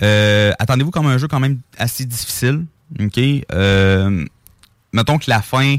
Attendez-vous 0.00 0.90
comme 0.90 1.06
un 1.06 1.18
jeu 1.18 1.28
quand 1.28 1.40
même 1.40 1.58
assez 1.76 2.04
difficile. 2.04 2.64
OK? 3.00 3.18
Euh, 3.52 4.24
mettons 4.92 5.18
que 5.18 5.28
la 5.28 5.42
fin... 5.42 5.76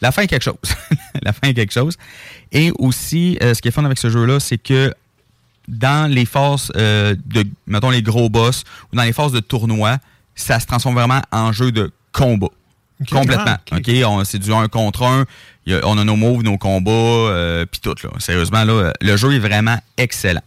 La 0.00 0.12
fin 0.12 0.22
est 0.22 0.26
quelque 0.26 0.42
chose. 0.42 0.56
la 1.22 1.32
fin 1.32 1.48
est 1.48 1.54
quelque 1.54 1.72
chose. 1.72 1.96
Et 2.52 2.72
aussi, 2.78 3.38
euh, 3.42 3.54
ce 3.54 3.62
qui 3.62 3.68
est 3.68 3.70
fun 3.70 3.84
avec 3.84 3.98
ce 3.98 4.10
jeu-là, 4.10 4.40
c'est 4.40 4.58
que 4.58 4.92
dans 5.68 6.10
les 6.10 6.26
phases 6.26 6.70
euh, 6.76 7.14
de, 7.26 7.44
mettons, 7.66 7.90
les 7.90 8.02
gros 8.02 8.28
boss 8.28 8.64
ou 8.92 8.96
dans 8.96 9.04
les 9.04 9.12
phases 9.12 9.32
de 9.32 9.40
tournoi, 9.40 9.98
ça 10.34 10.60
se 10.60 10.66
transforme 10.66 10.96
vraiment 10.96 11.22
en 11.30 11.52
jeu 11.52 11.72
de 11.72 11.90
combat. 12.12 12.48
Complètement. 13.10 13.56
Ah, 13.70 14.24
C'est 14.24 14.38
du 14.38 14.52
1 14.52 14.68
contre 14.68 15.02
1. 15.02 15.24
on 15.82 15.98
a 15.98 16.04
nos 16.04 16.16
moves, 16.16 16.42
nos 16.42 16.58
combats, 16.58 16.90
euh, 16.90 17.66
puis 17.66 17.80
tout. 17.80 17.94
Là. 18.02 18.10
Sérieusement, 18.18 18.64
là, 18.64 18.92
le 19.00 19.16
jeu 19.16 19.34
est 19.34 19.38
vraiment 19.38 19.78
excellent. 19.96 20.42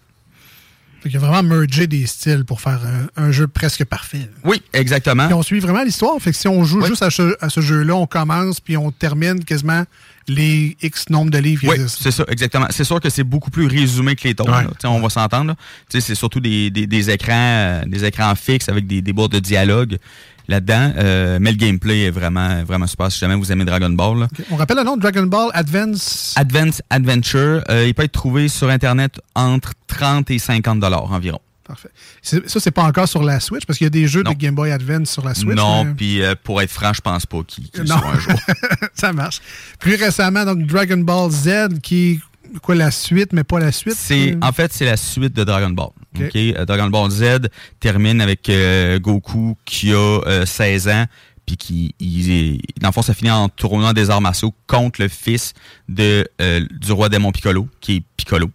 Qu'il 1.07 1.17
a 1.17 1.19
vraiment 1.19 1.43
mergé 1.43 1.87
des 1.87 2.05
styles 2.05 2.43
pour 2.45 2.61
faire 2.61 2.79
un, 3.15 3.23
un 3.23 3.31
jeu 3.31 3.47
presque 3.47 3.83
parfait. 3.85 4.29
Oui, 4.43 4.61
exactement. 4.73 5.25
Puis 5.25 5.33
on 5.33 5.43
suit 5.43 5.59
vraiment 5.59 5.83
l'histoire. 5.83 6.17
Fait 6.19 6.31
que 6.31 6.37
si 6.37 6.47
on 6.47 6.63
joue 6.63 6.85
juste 6.85 7.01
à 7.03 7.09
ce, 7.09 7.35
à 7.41 7.49
ce 7.49 7.61
jeu-là, 7.61 7.95
on 7.95 8.05
commence 8.07 8.59
puis 8.59 8.77
on 8.77 8.91
termine 8.91 9.43
quasiment 9.43 9.83
les 10.27 10.75
X 10.81 11.09
nombre 11.09 11.31
de 11.31 11.37
livres 11.37 11.61
qui 11.61 11.67
Oui, 11.69 11.75
existent. 11.75 11.99
c'est 12.03 12.11
ça, 12.11 12.25
exactement. 12.27 12.67
C'est 12.69 12.83
sûr 12.83 12.99
que 12.99 13.09
c'est 13.09 13.23
beaucoup 13.23 13.49
plus 13.49 13.65
résumé 13.67 14.15
que 14.15 14.27
les 14.27 14.31
autres. 14.31 14.51
On 14.85 14.99
va 14.99 15.09
s'entendre. 15.09 15.55
C'est 15.89 16.15
surtout 16.15 16.39
des, 16.39 16.69
des, 16.69 16.85
des 16.87 17.09
écrans 17.09 17.33
euh, 17.33 17.83
des 17.85 18.03
écrans 18.03 18.33
fixes 18.35 18.67
avec 18.69 18.85
des, 18.87 19.01
des 19.01 19.13
bords 19.13 19.29
de 19.29 19.39
dialogue 19.39 19.97
là-dedans. 20.47 20.93
Euh, 20.97 21.37
mais 21.41 21.51
le 21.51 21.57
gameplay 21.57 22.03
est 22.05 22.11
vraiment, 22.11 22.63
vraiment 22.63 22.87
super. 22.87 23.11
Si 23.11 23.19
jamais 23.19 23.35
vous 23.35 23.51
aimez 23.51 23.65
Dragon 23.65 23.89
Ball. 23.89 24.19
là. 24.19 24.27
On 24.51 24.55
rappelle 24.55 24.77
le 24.77 24.83
nom 24.83 24.95
de 24.95 25.01
Dragon 25.01 25.23
Ball 25.23 25.49
Advance. 25.53 26.33
Advance 26.37 26.81
Adventure, 26.89 27.63
euh, 27.69 27.85
il 27.87 27.93
peut 27.93 28.03
être 28.03 28.11
trouvé 28.11 28.47
sur 28.47 28.69
Internet 28.69 29.19
entre 29.35 29.73
30 29.87 30.29
et 30.31 30.39
50 30.39 30.79
dollars 30.79 31.11
environ. 31.11 31.39
Parfait. 31.67 31.89
Ça, 32.21 32.39
c'est 32.61 32.71
pas 32.71 32.83
encore 32.83 33.09
sur 33.09 33.21
la 33.23 33.41
Switch 33.41 33.65
parce 33.65 33.77
qu'il 33.77 33.83
y 33.85 33.87
a 33.87 33.89
des 33.89 34.07
jeux 34.07 34.23
de 34.23 34.31
Game 34.31 34.55
Boy 34.55 34.71
Advance 34.71 35.09
sur 35.11 35.25
la 35.25 35.35
Switch. 35.35 35.53
non, 35.57 35.83
mais- 35.83 35.93
puis 35.95 36.21
euh, 36.23 36.33
pour 36.41 36.61
être 36.61 36.71
franc, 36.71 36.93
je 36.93 37.01
pense 37.01 37.25
pas 37.25 37.39
qu'il 37.45 37.69
qu'il 37.69 37.83
Non. 37.83 37.97
soit 37.99 38.07
un 38.09 38.19
jour. 38.19 38.39
ça 38.93 39.11
marche. 39.11 39.41
Plus 39.77 39.95
récemment, 39.95 40.45
donc 40.45 40.59
Dragon 40.65 40.97
Ball 40.99 41.29
Z, 41.29 41.79
qui 41.83 42.21
quoi 42.61 42.75
la 42.75 42.91
suite, 42.91 43.33
mais 43.33 43.43
pas 43.43 43.59
la 43.59 43.71
suite? 43.71 43.95
C'est 43.95 44.33
Euh, 44.33 44.39
en 44.41 44.51
fait 44.51 44.71
c'est 44.73 44.85
la 44.85 44.97
suite 44.97 45.33
de 45.35 45.43
Dragon 45.43 45.69
Ball. 45.69 45.89
Ok. 46.15 46.23
Ok, 46.25 46.35
Euh, 46.35 46.65
Dragon 46.65 46.89
Ball 46.89 47.09
Z 47.11 47.47
termine 47.79 48.21
avec 48.21 48.49
euh, 48.49 48.99
Goku 48.99 49.57
qui 49.65 49.91
a 49.93 49.95
euh, 50.27 50.45
16 50.45 50.87
ans 50.89 51.05
puis 51.45 51.55
qui 51.57 51.95
il, 51.99 52.31
est- 52.31 52.79
dans 52.81 52.89
le 52.89 52.93
fond 52.93 53.01
ça 53.01 53.13
finit 53.13 53.31
en 53.31 53.47
tournoi 53.49 53.93
des 53.93 54.09
arts 54.09 54.21
martiaux 54.21 54.53
contre 54.67 55.01
le 55.01 55.07
fils 55.07 55.53
de 55.87 56.27
du 56.71 56.91
roi 56.91 57.09
démon 57.09 57.31
Piccolo 57.31 57.67
qui 57.81 57.97
est 57.97 58.03
Piccolo. 58.17 58.49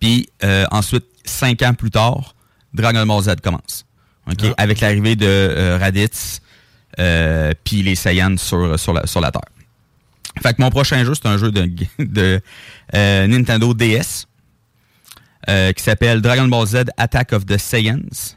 Puis 0.00 0.28
ensuite 0.70 1.04
cinq 1.24 1.62
ans 1.62 1.74
plus 1.74 1.90
tard, 1.90 2.34
Dragon 2.72 3.06
Ball 3.06 3.22
Z 3.22 3.36
commence. 3.42 3.84
Ok, 4.30 4.44
avec 4.56 4.80
l'arrivée 4.80 5.16
de 5.16 5.76
Raditz 5.78 6.40
puis 7.64 7.82
les 7.82 7.94
Saiyans 7.94 8.36
sur 8.38 8.78
sur 8.78 8.92
la 8.92 9.06
sur 9.06 9.20
la 9.20 9.30
terre. 9.30 9.42
Fait 10.42 10.54
que 10.54 10.62
mon 10.62 10.70
prochain 10.70 11.04
jeu, 11.04 11.14
c'est 11.14 11.26
un 11.26 11.38
jeu 11.38 11.50
de, 11.52 11.70
euh, 12.94 13.26
Nintendo 13.26 13.72
DS 13.74 14.26
euh, 15.48 15.72
qui 15.72 15.82
s'appelle 15.82 16.20
Dragon 16.20 16.48
Ball 16.48 16.66
Z 16.66 16.84
Attack 16.96 17.32
of 17.32 17.46
the 17.46 17.58
Saiyans. 17.58 18.36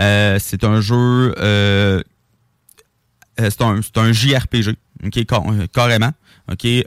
Euh, 0.00 0.38
c'est 0.40 0.64
un 0.64 0.80
jeu... 0.80 1.34
c'est 3.38 3.62
un, 3.62 3.80
un 3.96 4.12
JRPG, 4.12 4.76
carrément. 5.72 6.10
Il 6.64 6.84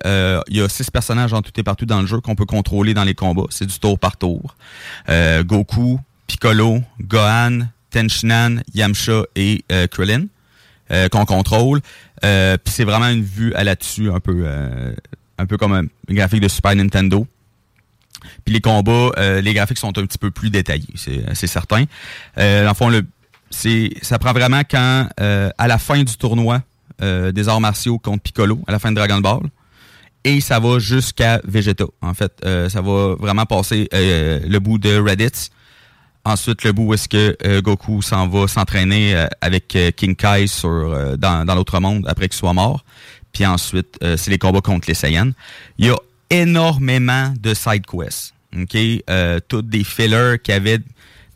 y 0.50 0.62
a 0.62 0.70
six 0.70 0.90
personnages 0.90 1.34
en 1.34 1.42
tout 1.42 1.52
et 1.58 1.64
partout 1.64 1.86
dans 1.86 2.02
le 2.02 2.08
jeu 2.08 2.20
qu'on 2.20 2.36
peut 2.36 2.46
contrôler 2.46 2.94
dans 2.94 3.04
les 3.04 3.16
combats. 3.16 3.48
C'est 3.50 3.68
du 3.68 3.80
tour 3.80 3.98
par 4.00 4.18
tour. 4.18 4.56
Goku, 5.08 6.00
Piccolo, 6.28 6.82
Gohan, 7.02 7.68
Tenshinhan, 7.90 8.58
Yamcha 8.74 9.24
et 9.36 9.64
Krillin 9.92 10.26
qu'on 11.12 11.26
contrôle. 11.26 11.82
Euh, 12.24 12.58
Puis 12.64 12.74
c'est 12.74 12.84
vraiment 12.84 13.08
une 13.08 13.24
vue 13.24 13.54
à 13.54 13.64
là-dessus, 13.64 14.12
un 14.12 14.20
peu, 14.20 14.44
euh, 14.46 14.94
un 15.38 15.46
peu 15.46 15.58
comme 15.58 15.74
un 15.74 15.86
graphique 16.10 16.42
de 16.42 16.48
Super 16.48 16.76
Nintendo. 16.76 17.26
Puis 18.46 18.54
les 18.54 18.62
combats, 18.62 19.12
euh, 19.18 19.42
les 19.42 19.54
graphiques 19.54 19.80
sont 19.80 19.98
un 19.98 20.06
petit 20.06 20.20
peu 20.20 20.30
plus 20.30 20.52
détaillés, 20.52 20.94
c'est 20.96 21.48
certain. 21.48 21.86
Euh, 22.38 22.72
fond, 22.74 22.92
ça 23.50 24.20
prend 24.20 24.34
vraiment 24.34 24.62
quand, 24.70 25.08
à 25.18 25.68
la 25.68 25.78
fin 25.78 26.04
du 26.04 26.16
tournoi 26.18 26.62
des 27.00 27.50
arts 27.50 27.62
martiaux 27.62 27.98
contre 27.98 28.22
Piccolo, 28.22 28.60
à 28.68 28.72
la 28.72 28.78
fin 28.80 28.92
de 28.92 28.96
Dragon 28.96 29.20
Ball, 29.20 29.42
et 30.24 30.40
ça 30.40 30.60
va 30.60 30.78
jusqu'à 30.78 31.42
Vegeta. 31.46 31.86
En 32.02 32.14
fait, 32.14 32.32
ça 32.44 32.82
va 32.82 33.16
vraiment 33.16 33.48
passer 33.48 33.90
le 33.92 34.60
bout 34.60 34.78
de 34.78 35.00
Reddit. 35.00 35.50
Ensuite, 36.24 36.64
le 36.64 36.72
bout 36.72 36.84
où 36.84 36.94
est-ce 36.94 37.10
que 37.10 37.36
euh, 37.46 37.62
Goku 37.62 38.02
s'en 38.04 38.28
va 38.28 38.48
s'entraîner 38.48 39.16
euh, 39.16 39.26
avec 39.42 39.76
euh, 39.76 39.90
King 39.92 40.16
Kai 40.16 40.46
sur, 40.46 40.70
euh, 40.70 41.18
dans, 41.18 41.46
dans 41.46 41.56
l'autre 41.56 41.80
monde 41.80 42.06
après 42.08 42.28
qu'il 42.30 42.38
soit 42.38 42.54
mort. 42.54 42.86
Puis 43.34 43.46
ensuite, 43.46 43.98
euh, 44.04 44.18
c'est 44.18 44.30
les 44.30 44.38
combats 44.38 44.62
contre 44.62 44.88
les 44.88 44.94
Saiyans. 44.94 45.32
Il 45.80 45.88
y 45.88 45.90
a 45.90 45.96
énormément 46.30 47.34
de 47.40 47.54
side 47.54 47.86
quests. 47.88 48.34
OK? 48.56 48.78
Euh, 49.10 49.40
toutes 49.48 49.70
des 49.70 49.84
fillers 49.84 50.36
qui 50.44 50.52
avaient 50.52 50.80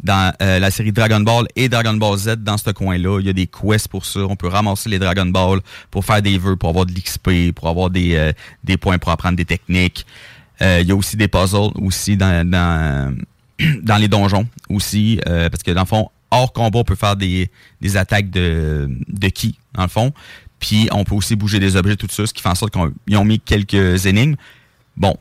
dans 0.03 0.31
euh, 0.41 0.59
la 0.59 0.69
série 0.69 0.91
Dragon 0.91 1.21
Ball 1.21 1.47
et 1.55 1.67
Dragon 1.67 1.95
Ball 1.95 2.17
Z 2.17 2.35
dans 2.43 2.57
ce 2.57 2.69
coin-là. 2.69 3.19
Il 3.21 3.25
y 3.25 3.29
a 3.29 3.33
des 3.33 3.47
quests 3.47 3.87
pour 3.87 4.05
ça. 4.05 4.19
On 4.19 4.35
peut 4.35 4.49
ramasser 4.49 4.89
les 4.89 4.99
Dragon 4.99 5.25
Ball 5.25 5.61
pour 5.89 6.05
faire 6.05 6.21
des 6.21 6.37
vœux, 6.37 6.57
pour 6.57 6.69
avoir 6.69 6.85
de 6.85 6.91
l'XP, 6.91 7.53
pour 7.55 7.69
avoir 7.69 7.89
des, 7.89 8.33
des 8.63 8.77
points 8.77 8.99
pour 8.99 9.11
apprendre 9.11 9.37
des 9.37 9.45
techniques. 9.45 10.05
Il 10.61 10.83
y 10.85 10.91
a 10.91 10.95
aussi 10.95 11.17
des 11.17 11.27
puzzles 11.27 11.71
aussi 11.81 12.17
dans, 12.17 12.47
dans, 12.47 13.15
dans 13.83 13.97
les 13.97 14.07
donjons 14.07 14.47
aussi. 14.69 15.19
euh, 15.27 15.49
parce 15.49 15.63
que 15.63 15.71
dans 15.71 15.81
le 15.81 15.87
fond, 15.87 16.09
hors 16.31 16.51
combat, 16.53 16.79
on 16.79 16.83
peut 16.83 16.95
faire 16.95 17.15
des, 17.15 17.49
des 17.81 17.97
attaques 17.97 18.29
de, 18.29 18.89
de 19.07 19.27
ki, 19.29 19.57
dans 19.73 19.83
le 19.83 19.89
fond. 19.89 20.13
Puis 20.59 20.87
on 20.91 21.03
peut 21.03 21.15
aussi 21.15 21.35
bouger 21.35 21.59
des 21.59 21.75
objets, 21.75 21.95
tout 21.95 22.07
ça, 22.09 22.25
ce 22.25 22.33
qui 22.33 22.41
fait 22.41 22.49
en 22.49 22.55
sorte 22.55 22.73
qu'ils 22.73 23.17
ont 23.17 23.25
mis 23.25 23.39
quelques 23.39 24.05
énigmes. 24.05 24.35
Bon, 24.97 25.15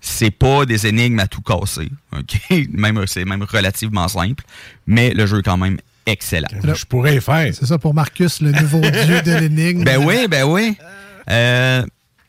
c'est 0.00 0.30
pas 0.30 0.64
des 0.66 0.86
énigmes 0.86 1.18
à 1.20 1.26
tout 1.26 1.42
casser, 1.42 1.90
ok? 2.16 2.68
Même 2.72 3.06
c'est 3.06 3.24
même 3.24 3.42
relativement 3.42 4.08
simple, 4.08 4.44
mais 4.86 5.12
le 5.14 5.26
jeu 5.26 5.38
est 5.40 5.42
quand 5.42 5.56
même 5.58 5.78
excellent. 6.06 6.48
Je 6.62 6.84
pourrais 6.84 7.16
y 7.16 7.20
faire. 7.20 7.54
C'est 7.54 7.66
ça 7.66 7.78
pour 7.78 7.94
Marcus, 7.94 8.40
le 8.40 8.52
nouveau 8.52 8.80
dieu 8.80 9.20
de 9.22 9.38
l'énigme. 9.40 9.84
Ben 9.84 9.98
oui, 10.04 10.26
ben 10.28 10.44
oui. 10.44 10.76
Euh, 11.30 11.84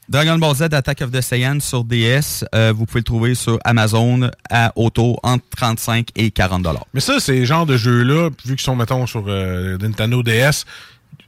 Dragon 0.09 0.39
Ball 0.39 0.55
Z 0.55 0.63
Attack 0.73 1.01
of 1.03 1.11
the 1.11 1.21
Saiyans 1.21 1.59
sur 1.59 1.83
DS, 1.83 2.43
euh, 2.55 2.73
vous 2.75 2.85
pouvez 2.87 3.01
le 3.01 3.03
trouver 3.03 3.35
sur 3.35 3.59
Amazon 3.63 4.31
à 4.49 4.71
autour 4.75 5.19
entre 5.23 5.43
35 5.55 6.07
et 6.15 6.31
40 6.31 6.63
dollars. 6.63 6.85
Mais 6.95 6.99
ça, 6.99 7.19
ces 7.19 7.45
genres 7.45 7.67
de 7.67 7.77
jeux-là, 7.77 8.29
vu 8.43 8.55
qu'ils 8.55 8.63
sont, 8.65 8.75
mettons, 8.75 9.05
sur 9.05 9.23
euh, 9.27 9.77
Nintendo 9.77 10.23
DS, 10.23 10.65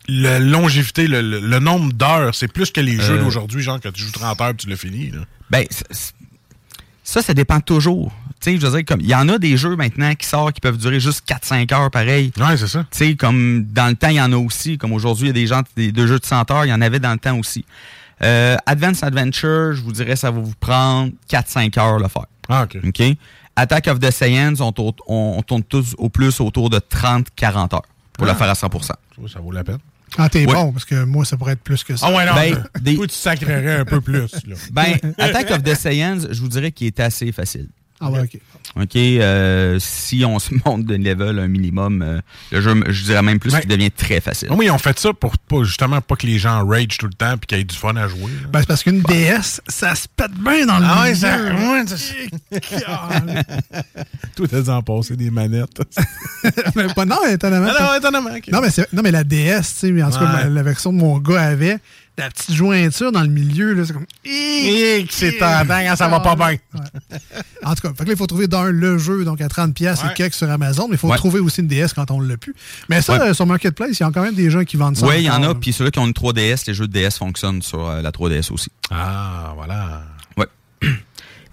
la 0.08 0.39
longévité, 0.39 1.06
le, 1.08 1.22
le- 1.22 1.39
le 1.39 1.60
nombre 1.60 1.94
d'heures, 1.94 2.34
c'est 2.34 2.48
plus 2.52 2.72
que 2.72 2.82
les 2.82 3.00
jeux 3.00 3.20
Euh. 3.20 3.24
d'aujourd'hui, 3.24 3.62
genre 3.62 3.80
que 3.80 3.89
tu 3.89 4.02
joues 4.04 4.12
30 4.12 4.41
heures 4.41 4.50
et 4.50 4.56
tu 4.56 4.67
l'as 4.67 4.76
fini. 4.76 5.12
Là. 5.12 5.20
Ben, 5.52 5.63
ça, 7.04 7.22
ça 7.22 7.34
dépend 7.36 7.60
toujours. 7.60 8.12
Tu 8.41 8.52
sais, 8.54 8.58
je 8.60 8.65
veux 8.65 8.78
dire, 8.78 8.86
comme, 8.86 9.02
il 9.02 9.08
y 9.08 9.13
en 9.13 9.30
a 9.30 9.38
des 9.38 9.58
jeux 9.58 9.76
maintenant 9.76 10.15
qui 10.15 10.26
sortent 10.26 10.54
qui 10.56 10.62
peuvent 10.62 10.78
durer 10.80 11.00
juste 11.00 11.24
4-5 11.30 11.72
heures 11.76 11.91
pareil. 11.91 12.32
Ouais, 12.39 12.58
c'est 12.58 12.67
ça. 12.67 12.84
Tu 12.91 12.98
sais, 12.98 13.15
comme 13.15 13.63
dans 13.65 13.88
le 13.89 13.96
temps, 13.96 14.10
il 14.10 14.15
y 14.15 14.22
en 14.22 14.32
a 14.34 14.38
aussi. 14.38 14.80
Comme 14.80 14.94
aujourd'hui, 14.94 15.26
il 15.26 15.28
y 15.28 15.30
a 15.30 15.34
des 15.34 15.46
gens, 15.46 15.62
des, 15.78 15.91
deux 15.91 16.08
jeux 16.08 16.17
de 16.17 16.26
100 16.26 16.50
heures, 16.50 16.65
il 16.65 16.70
y 16.70 16.74
en 16.74 16.82
avait 16.82 17.00
dans 17.00 17.12
le 17.13 17.20
temps 17.20 17.38
aussi. 17.38 17.63
Euh, 18.24 18.56
Advance 18.66 19.04
Adventure, 19.04 19.74
je 19.74 19.82
vous 19.82 19.92
dirais, 19.92 20.16
ça 20.16 20.30
va 20.32 20.40
vous 20.40 20.54
prendre 20.60 21.12
4-5 21.30 21.80
heures 21.80 22.00
le 22.00 22.08
faire. 22.08 22.26
Ah, 22.50 22.64
OK. 22.64 22.78
OK? 22.86 23.04
Attack 23.56 23.88
of 23.88 24.00
the 24.00 24.12
Saiyans, 24.12 24.56
on, 24.62 24.72
tourne- 24.72 24.94
on- 25.08 25.36
on 25.38 25.42
tourne 25.42 25.64
tous 25.64 25.96
au 25.98 26.10
plus 26.10 26.40
autour 26.40 26.70
de 26.70 26.80
30-40 26.80 27.74
heures 27.74 27.82
pour 28.14 28.28
Ah. 28.28 28.32
le 28.32 28.38
faire 28.38 28.50
à 28.50 28.56
100 28.56 28.70
Ça, 28.84 28.96
ça 29.32 29.40
vaut 29.40 29.52
la 29.52 29.64
peine. 29.64 29.80
Ah, 30.18 30.28
t'es 30.30 30.46
Ouais. 30.46 30.54
bon, 30.54 30.72
parce 30.74 30.84
que 30.86 31.04
moi, 31.06 31.24
ça 31.26 31.38
pourrait 31.38 31.54
être 31.54 31.64
plus 31.64 31.84
que 31.84 31.96
ça. 31.96 32.08
Ah 32.10 32.16
ouais, 32.16 32.26
non. 32.26 32.34
Ben, 32.36 32.64
des- 32.82 32.96
Toi, 32.96 33.08
tu 33.08 33.16
sacrerais 33.16 33.78
un 33.80 33.86
peu 33.86 34.02
plus. 34.02 34.30
Là. 34.46 34.56
Ben, 34.72 34.94
Attack 35.18 35.52
of 35.52 35.64
the 35.64 35.74
Saiyans, 35.74 36.20
je 36.32 36.42
vous 36.42 36.50
dirais 36.50 36.72
qu'il 36.72 36.88
est 36.88 37.00
assez 37.00 37.32
facile. 37.32 37.70
Ah 38.02 38.10
ouais, 38.10 38.22
OK. 38.22 38.38
OK, 38.82 38.96
euh, 38.96 39.78
si 39.80 40.24
on 40.26 40.40
se 40.40 40.50
monte 40.66 40.86
de 40.86 40.96
level 40.96 41.40
un 41.40 41.48
minimum, 41.48 42.02
euh, 42.02 42.20
le 42.52 42.62
jeu, 42.62 42.74
je 42.88 43.04
dirais 43.04 43.22
même 43.22 43.38
plus 43.40 43.52
qu'il 43.60 43.68
devient 43.70 43.92
très 43.92 44.22
facile. 44.22 44.50
Ils 44.62 44.72
ont 44.72 44.78
fait 44.78 44.98
ça 44.98 45.12
pour 45.14 45.38
pas, 45.38 45.64
justement 45.64 46.00
pas 46.02 46.16
que 46.16 46.26
les 46.26 46.40
gens 46.40 46.66
rage 46.66 46.98
tout 46.98 47.06
le 47.08 47.14
temps 47.14 47.36
et 47.36 47.46
qu'il 47.46 47.58
y 47.58 47.62
ait 47.62 47.64
du 47.66 47.76
fun 47.76 47.96
à 47.96 48.08
jouer. 48.08 48.22
là. 48.22 48.48
Ben, 48.52 48.60
c'est 48.62 48.68
parce 48.68 48.84
qu'une 48.84 49.02
DS, 49.02 49.62
ça 49.68 49.94
se 49.96 50.08
pète 50.16 50.32
bien 50.34 50.66
dans 50.66 50.80
le 50.80 50.86
Ah 50.88 51.04
ouais, 51.04 51.16
ça- 51.16 51.38
t'as 54.50 54.62
dû 54.62 54.70
en 54.70 54.82
passer 54.82 55.16
des 55.16 55.30
manettes. 55.32 55.82
mais 56.76 56.88
pas, 56.94 57.06
non, 57.06 57.18
étonnamment. 57.30 57.68
Non, 57.68 57.96
étonnamment. 57.98 58.30
Non, 58.52 58.62
mais, 58.62 58.70
non, 58.94 59.02
mais 59.04 59.12
la 59.12 59.24
DS, 59.24 59.60
tu 59.62 59.64
sais, 59.64 59.92
mais 59.92 60.04
en 60.04 60.10
tout 60.12 60.20
cas, 60.20 60.26
ma- 60.26 60.46
la 60.46 60.64
version 60.64 60.92
de 60.94 60.98
mon 60.98 61.18
gars 61.20 61.42
avait, 61.42 61.78
la 62.17 62.30
petite 62.30 62.54
jointure 62.54 63.12
dans 63.12 63.21
le 63.21 63.28
milieu, 63.30 63.74
là, 63.74 63.84
c'est 63.86 63.93
comme. 63.93 64.06
Hic, 64.26 65.12
c'est 65.12 65.38
tentant 65.38 65.65
quand 65.88 65.95
ça 65.95 66.08
va 66.08 66.19
pas 66.19 66.36
bien. 66.36 66.58
En 67.63 67.76
tout 67.76 67.82
cas, 67.93 68.04
il 68.08 68.15
faut 68.17 68.26
trouver 68.28 68.47
d'un 68.47 68.71
le 68.71 68.97
jeu, 68.97 69.24
donc 69.24 69.39
à 69.39 69.47
30$ 69.47 69.74
piastres 69.74 70.06
Ouais. 70.06 70.12
et 70.12 70.15
quelques 70.15 70.34
sur 70.34 70.50
Amazon, 70.50 70.88
mais 70.88 70.95
il 70.95 70.97
faut 70.97 71.08
Ouais. 71.10 71.17
trouver 71.17 71.39
aussi 71.39 71.62
une 71.62 71.67
DS 71.67 71.93
quand 71.95 72.10
on 72.12 72.19
l'a 72.19 72.36
plus. 72.38 72.56
Mais 72.89 73.02
ça, 73.02 73.34
sur 73.36 73.45
Marketplace, 73.45 74.00
il 74.00 74.04
y 74.04 74.06
a 74.06 74.12
quand 74.12 74.24
même 74.24 74.34
des 74.36 74.50
gens 74.50 74.63
qui 74.63 74.78
vendent 74.78 74.97
ça. 74.97 75.06
Oui, 75.08 75.15
il 75.19 75.24
y 75.26 75.30
en 75.30 75.43
a. 75.43 75.54
Puis 75.56 75.71
ceux-là 75.74 75.91
qui 75.91 76.00
ont 76.00 76.08
une 76.08 76.13
3DS, 76.13 76.63
les 76.67 76.74
jeux 76.74 76.88
de 76.88 76.93
DS 76.93 77.17
fonctionnent 77.19 77.62
sur 77.62 77.88
euh, 77.88 78.02
la 78.02 78.12
3DS 78.12 78.52
aussi. 78.52 78.69
Ah, 78.89 79.54
voilà. 79.56 80.02
Ouais. 80.38 80.47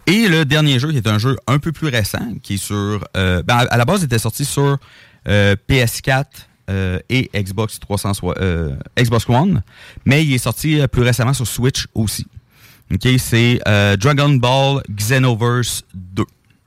Et 0.07 0.29
le 0.29 0.45
dernier 0.47 0.79
jeu, 0.79 0.91
qui 0.91 0.97
est 0.97 1.07
un 1.07 1.19
jeu 1.19 1.37
un 1.47 1.59
peu 1.59 1.71
plus 1.73 1.89
récent, 1.89 2.33
qui 2.43 2.55
est 2.55 2.57
sur... 2.57 3.05
euh, 3.17 3.43
ben, 3.43 3.57
à, 3.57 3.61
à 3.61 3.77
la 3.77 3.85
base, 3.85 4.01
il 4.01 4.05
était 4.07 4.19
sorti 4.19 4.45
sur 4.47 4.79
euh, 5.29 5.55
PS4 5.69 6.25
euh, 6.69 6.99
et 7.09 7.31
Xbox 7.35 7.81
300, 7.81 8.13
euh, 8.25 8.77
Xbox 8.99 9.29
One, 9.29 9.63
mais 10.05 10.25
il 10.25 10.35
est 10.35 10.39
sorti 10.39 10.81
euh, 10.81 10.87
plus 10.87 11.03
récemment 11.03 11.33
sur 11.33 11.47
Switch 11.47 11.87
aussi. 11.95 12.27
OK, 12.93 13.07
c'est 13.19 13.61
Dragon 13.99 14.31
Ball 14.31 14.83
Xenoverse 14.91 15.85
2. 15.95 16.25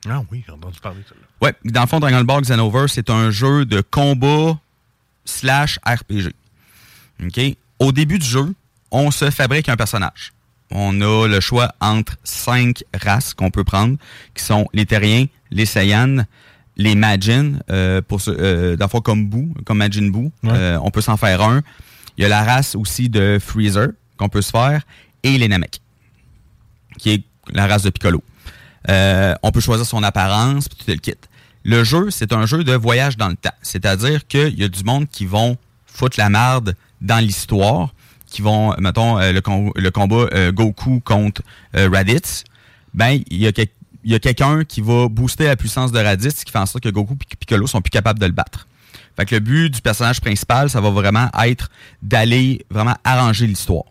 Ah 0.07 0.21
oui, 0.31 0.43
j'ai 0.45 0.51
entendu 0.53 0.79
parler 0.79 1.01
de 1.01 1.07
ça. 1.07 1.15
Ouais, 1.41 1.53
dans 1.65 1.81
le 1.81 1.87
fond, 1.87 1.99
Dragon 1.99 2.23
Ball 2.23 2.41
Xenoverse, 2.41 2.93
c'est 2.93 3.09
un 3.09 3.31
jeu 3.31 3.65
de 3.65 3.81
combat 3.81 4.59
slash 5.25 5.79
RPG. 5.85 6.31
OK? 7.23 7.39
Au 7.79 7.91
début 7.91 8.19
du 8.19 8.25
jeu, 8.25 8.53
on 8.91 9.09
se 9.09 9.31
fabrique 9.31 9.69
un 9.69 9.75
personnage. 9.75 10.33
On 10.69 11.01
a 11.01 11.27
le 11.27 11.39
choix 11.39 11.73
entre 11.81 12.17
cinq 12.23 12.83
races 12.93 13.33
qu'on 13.33 13.49
peut 13.49 13.63
prendre, 13.63 13.97
qui 14.35 14.43
sont 14.43 14.67
les 14.73 14.85
Terriens, 14.85 15.25
les 15.49 15.65
Saiyans, 15.65 16.25
les 16.77 16.95
Majin, 16.95 17.59
euh, 17.69 18.01
pour 18.01 18.21
ce, 18.21 18.31
euh, 18.31 18.87
fond, 18.87 19.01
comme 19.01 19.27
Boo, 19.27 19.53
comme 19.65 19.77
Majin 19.79 20.09
Boo. 20.09 20.31
Ouais. 20.43 20.51
Euh, 20.53 20.79
on 20.83 20.89
peut 20.91 21.01
s'en 21.01 21.17
faire 21.17 21.41
un. 21.41 21.61
Il 22.17 22.21
y 22.21 22.25
a 22.25 22.29
la 22.29 22.43
race 22.43 22.75
aussi 22.75 23.09
de 23.09 23.37
Freezer 23.41 23.89
qu'on 24.17 24.29
peut 24.29 24.41
se 24.41 24.51
faire 24.51 24.81
et 25.23 25.37
les 25.37 25.47
Namek, 25.47 25.81
qui 26.97 27.11
est 27.11 27.23
la 27.53 27.67
race 27.67 27.83
de 27.83 27.89
Piccolo. 27.89 28.23
Euh, 28.89 29.33
on 29.43 29.51
peut 29.51 29.59
choisir 29.59 29.85
son 29.85 30.01
apparence, 30.03 30.67
puis 30.67 30.77
tout 30.77 30.91
le 30.91 30.97
kit. 30.97 31.13
Le 31.63 31.83
jeu, 31.83 32.09
c'est 32.09 32.33
un 32.33 32.45
jeu 32.45 32.63
de 32.63 32.73
voyage 32.73 33.17
dans 33.17 33.27
le 33.29 33.35
temps. 33.35 33.53
C'est-à-dire 33.61 34.25
qu'il 34.27 34.59
y 34.59 34.63
a 34.63 34.67
du 34.67 34.83
monde 34.83 35.07
qui 35.09 35.25
vont 35.25 35.57
foutre 35.85 36.17
la 36.19 36.29
merde 36.29 36.75
dans 37.01 37.19
l'histoire, 37.19 37.93
qui 38.25 38.41
vont, 38.41 38.73
mettons, 38.79 39.19
euh, 39.19 39.31
le, 39.31 39.41
com- 39.41 39.71
le 39.75 39.91
combat 39.91 40.51
Goku 40.51 40.99
contre 41.01 41.43
Raditz. 41.73 42.43
Ben, 42.93 43.21
il 43.29 43.37
y 43.37 43.47
a, 43.47 43.51
quel- 43.51 43.67
il 44.03 44.11
y 44.11 44.15
a 44.15 44.19
quelqu'un 44.19 44.63
qui 44.63 44.81
va 44.81 45.07
booster 45.09 45.45
la 45.45 45.55
puissance 45.55 45.91
de 45.91 45.99
Raditz, 45.99 46.43
qui 46.43 46.51
fait 46.51 46.57
en 46.59 46.65
sorte 46.65 46.83
que 46.83 46.89
Goku 46.89 47.13
et 47.13 47.35
Piccolo 47.35 47.67
sont 47.67 47.81
plus 47.81 47.91
capables 47.91 48.19
de 48.19 48.25
le 48.25 48.31
battre. 48.31 48.67
Fait 49.15 49.25
que 49.25 49.35
le 49.35 49.39
but 49.41 49.69
du 49.69 49.81
personnage 49.81 50.21
principal, 50.21 50.69
ça 50.69 50.79
va 50.81 50.89
vraiment 50.89 51.29
être 51.43 51.69
d'aller 52.01 52.65
vraiment 52.69 52.95
arranger 53.03 53.45
l'histoire. 53.47 53.83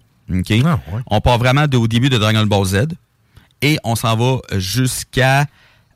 Ah, 0.64 0.80
ouais. 0.92 1.00
On 1.08 1.20
part 1.20 1.38
vraiment 1.38 1.66
de- 1.66 1.76
au 1.76 1.86
début 1.88 2.08
de 2.08 2.16
Dragon 2.18 2.46
Ball 2.46 2.64
Z 2.64 2.86
et 3.62 3.78
on 3.84 3.96
s'en 3.96 4.16
va 4.16 4.38
jusqu'à 4.58 5.46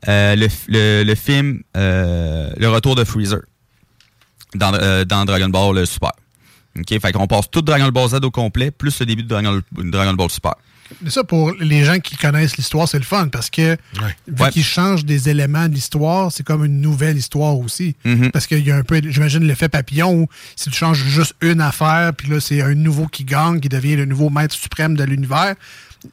euh, 0.07 0.35
le, 0.35 0.47
le- 0.67 1.03
le 1.03 1.15
film 1.15 1.61
euh, 1.75 2.51
Le 2.57 2.69
Retour 2.69 2.95
de 2.95 3.03
Freezer 3.03 3.39
dans, 4.53 4.73
euh, 4.75 5.03
dans 5.05 5.25
Dragon 5.25 5.49
Ball 5.49 5.85
Super. 5.87 6.11
OK? 6.77 6.99
Fait 7.01 7.11
qu'on 7.11 7.27
passe 7.27 7.49
tout 7.49 7.61
Dragon 7.61 7.87
Ball 7.89 8.09
Z 8.09 8.15
au 8.23 8.31
complet, 8.31 8.69
plus 8.71 8.99
le 8.99 9.05
début 9.05 9.23
de 9.23 9.27
Dragon, 9.29 9.61
Dragon 9.71 10.13
Ball 10.13 10.29
Super. 10.29 10.53
Mais 11.01 11.09
ça, 11.09 11.23
pour 11.23 11.51
les 11.59 11.83
gens 11.83 11.99
qui 11.99 12.15
connaissent 12.15 12.57
l'histoire, 12.57 12.87
c'est 12.87 12.99
le 12.99 13.03
fun 13.05 13.27
parce 13.29 13.49
que 13.49 13.75
vu 14.27 14.43
Ouais. 14.43 14.49
qu'ils 14.51 14.63
changent 14.63 15.03
des 15.05 15.29
éléments 15.29 15.67
de 15.67 15.73
l'histoire, 15.73 16.31
c'est 16.31 16.43
comme 16.43 16.63
une 16.63 16.79
nouvelle 16.81 17.17
histoire 17.17 17.57
aussi. 17.57 17.95
Mhm. 18.05 18.31
Parce 18.31 18.45
qu'il 18.47 18.65
y 18.65 18.71
a 18.71 18.75
un 18.77 18.83
peu, 18.83 19.01
j'imagine, 19.03 19.43
l'effet 19.45 19.67
papillon 19.69 20.13
où 20.13 20.27
si 20.55 20.69
tu 20.69 20.75
changes 20.77 21.03
juste 21.03 21.33
une 21.41 21.61
affaire, 21.61 22.13
puis 22.15 22.29
là, 22.29 22.39
c'est 22.39 22.61
un 22.61 22.75
nouveau 22.75 23.07
qui 23.07 23.23
gagne, 23.23 23.59
qui 23.59 23.69
devient 23.69 23.95
le 23.95 24.05
nouveau 24.05 24.29
maître 24.29 24.53
suprême 24.55 24.95
de 24.95 25.03
l'univers, 25.03 25.55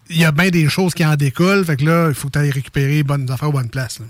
il 0.09 0.17
y 0.19 0.25
a 0.25 0.33
bien 0.33 0.49
des 0.49 0.69
choses 0.71 0.95
qui 0.95 1.05
en 1.05 1.17
découlent. 1.17 1.65
Fait 1.67 1.77
que 1.77 1.85
là, 1.85 2.09
il 2.09 2.15
faut 2.15 2.29
que 2.29 2.33
tu 2.33 2.39
ailles 2.39 2.51
récupérer 2.51 2.95
les 2.95 3.03
bonnes 3.03 3.31
affaires 3.31 3.51
aux 3.51 3.53
bonnes 3.53 3.69
places. 3.71 3.99
là. 4.01 4.07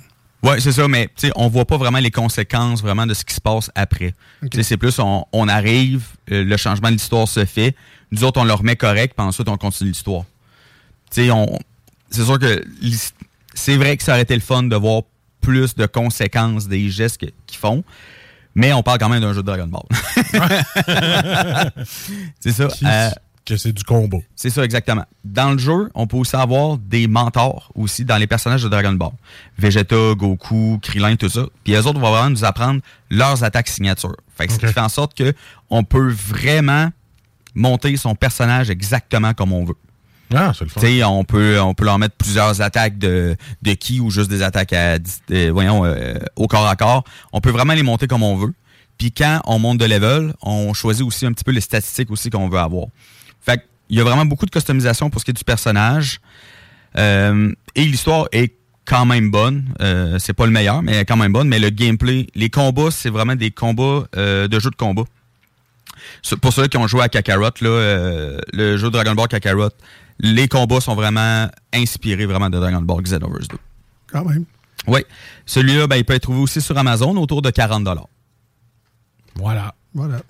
Ouais, 0.49 0.61
c'est 0.61 0.73
ça, 0.73 0.89
mais 0.89 1.07
tu 1.17 1.29
sais, 1.29 1.33
on 1.37 1.49
voit 1.49 1.65
pas 1.65 1.77
vraiment 1.77 1.99
les 2.01 2.11
conséquences 2.11 2.83
vraiment 2.83 3.07
de 3.07 3.15
ce 3.15 3.25
qui 3.25 3.33
se 3.35 3.41
passe 3.41 3.71
après. 3.77 4.13
Tu 4.43 4.49
sais, 4.57 4.63
C'est 4.65 4.77
plus, 4.77 4.99
on, 4.99 5.25
on 5.33 5.47
arrive, 5.49 6.03
euh, 6.33 6.43
le 6.43 6.57
changement 6.57 6.89
de 6.89 6.95
l'histoire 6.95 7.29
se 7.29 7.45
fait, 7.45 7.77
nous 8.11 8.25
autres, 8.25 8.41
on 8.41 8.45
le 8.45 8.53
remet 8.53 8.75
correct, 8.75 9.15
puis 9.17 9.25
ensuite, 9.25 9.49
on 9.49 9.57
continue 9.57 9.91
l'histoire. 9.91 10.25
Tu 11.13 11.25
sais, 11.25 11.31
on, 11.31 11.59
c'est 12.11 12.25
sûr 12.25 12.39
que 12.39 12.65
c'est 13.55 13.77
vrai 13.77 13.97
que 13.97 14.03
ça 14.03 14.13
aurait 14.13 14.23
été 14.23 14.35
le 14.35 14.41
fun 14.41 14.63
de 14.63 14.77
voir 14.77 15.03
plus 15.41 15.75
de 15.75 15.87
conséquences 15.87 16.69
des 16.69 16.89
gestes 16.89 17.19
qu'ils 17.19 17.59
font, 17.59 17.85
mais 18.55 18.73
on 18.73 18.83
parle 18.83 18.99
quand 18.99 19.09
même 19.09 19.21
d'un 19.21 19.33
jeu 19.33 19.43
de 19.43 19.47
Dragon 19.47 19.67
Ball. 19.67 19.83
c'est 22.41 22.53
ça. 22.53 22.69
Euh, 22.85 23.11
que 23.45 23.57
c'est 23.57 23.73
du 23.73 23.83
combat. 23.83 24.19
c'est 24.37 24.51
ça, 24.51 24.65
exactement. 24.65 25.05
Dans 25.25 25.51
le 25.51 25.59
jeu, 25.59 25.91
on 25.95 26.07
peut 26.07 26.17
aussi 26.17 26.37
avoir 26.37 26.79
des 26.79 27.09
mentors 27.09 27.73
aussi 27.75 28.05
dans 28.05 28.17
les 28.17 28.29
personnages 28.29 28.63
de 28.63 28.69
Dragon 28.69 28.93
Ball. 28.93 29.11
Vegeta, 29.59 30.15
Goku, 30.15 30.79
Krillin, 30.81 31.17
tout 31.17 31.29
ça. 31.29 31.47
Puis 31.65 31.73
les 31.73 31.87
autres 31.87 31.99
vont 31.99 32.13
vraiment 32.13 32.31
nous 32.31 32.45
apprendre 32.45 32.81
leurs 33.11 33.43
attaques 33.43 33.69
signatures. 33.69 34.17
Fait 34.37 34.47
que 34.47 34.53
Ce 34.53 34.59
qui 34.59 34.67
fait 34.67 34.81
en 34.81 34.89
sorte 34.89 35.15
que 35.15 35.33
on 35.71 35.83
peut 35.83 36.09
vraiment 36.09 36.91
monter 37.55 37.97
son 37.97 38.15
personnage 38.15 38.71
exactement 38.71 39.35
comme 39.35 39.53
on 39.53 39.65
veut. 39.65 39.77
On 40.35 41.25
peut, 41.25 41.61
on 41.61 41.75
leur 41.83 41.99
mettre 41.99 42.17
plusieurs 42.17 42.61
attaques 42.61 42.99
de, 42.99 43.37
de 43.63 43.73
ki 43.73 44.01
ou 44.01 44.11
juste 44.11 44.31
des 44.31 44.43
attaques 44.43 44.73
à, 44.73 44.99
voyons, 45.51 45.85
euh, 45.85 46.15
au 46.37 46.47
corps 46.47 46.67
à 46.67 46.77
corps. 46.77 47.05
On 47.33 47.41
peut 47.41 47.51
vraiment 47.51 47.75
les 47.75 47.83
monter 47.83 48.07
comme 48.07 48.23
on 48.23 48.37
veut. 48.37 48.53
Puis 48.99 49.13
quand 49.13 49.41
on 49.47 49.59
monte 49.59 49.79
de 49.79 49.85
level, 49.85 50.35
on 50.43 50.75
choisit 50.75 51.05
aussi 51.05 51.27
un 51.27 51.33
petit 51.33 51.45
peu 51.45 51.51
les 51.51 51.61
statistiques 51.61 52.11
aussi 52.11 52.31
qu'on 52.31 52.49
veut 52.49 52.59
avoir. 52.59 52.87
Fait 53.41 53.67
il 53.91 53.99
y 53.99 54.01
a 54.01 54.05
vraiment 54.05 54.25
beaucoup 54.25 54.47
de 54.47 54.51
customisation 54.51 55.11
pour 55.11 55.21
ce 55.21 55.25
qui 55.27 55.33
est 55.33 55.35
du 55.35 55.45
personnage. 55.45 56.21
Euh, 56.97 57.53
et 57.75 57.85
l'histoire 57.85 58.27
est 58.33 58.55
quand 58.85 59.05
même 59.05 59.31
bonne. 59.31 59.67
Euh, 59.81 60.19
c'est 60.19 60.33
pas 60.33 60.47
le 60.47 60.53
meilleur, 60.53 60.83
mais 60.83 61.05
quand 61.05 61.17
même 61.17 61.33
bonne. 61.33 61.49
Mais 61.49 61.59
le 61.59 61.69
gameplay, 61.71 62.27
les 62.35 62.49
combats, 62.49 62.91
c'est 62.91 63.11
vraiment 63.11 63.37
des 63.37 63.51
combats 63.51 64.05
de 64.15 64.61
jeux 64.61 64.71
de 64.71 64.77
combat. 64.77 65.05
Pour 66.41 66.53
ceux 66.53 66.69
qui 66.69 66.77
ont 66.79 66.87
joué 66.87 67.03
à 67.03 67.09
Kakarot, 67.09 67.51
le 67.61 68.77
jeu 68.77 68.91
Dragon 68.91 69.15
Ball 69.15 69.29
Kakarot, 69.29 69.71
les 70.23 70.49
combats 70.49 70.81
sont 70.81 70.95
vraiment 70.95 71.49
inspirés 71.75 72.27
vraiment 72.27 72.49
de 72.49 72.59
Dragon 72.59 72.81
Ball 72.81 73.03
Xenoverse 73.03 73.49
2. 73.49 73.57
Quand 74.11 74.25
même. 74.25 74.45
Oui. 74.87 75.01
Celui-là, 75.47 75.87
ben, 75.87 75.97
il 75.97 76.05
peut 76.05 76.15
être 76.15 76.23
trouvé 76.23 76.41
aussi 76.41 76.61
sur 76.61 76.77
Amazon 76.79 77.17
autour 77.17 77.43
de 77.43 77.51
40 77.51 77.87
Voilà. 79.37 79.75
Voilà. 79.95 80.21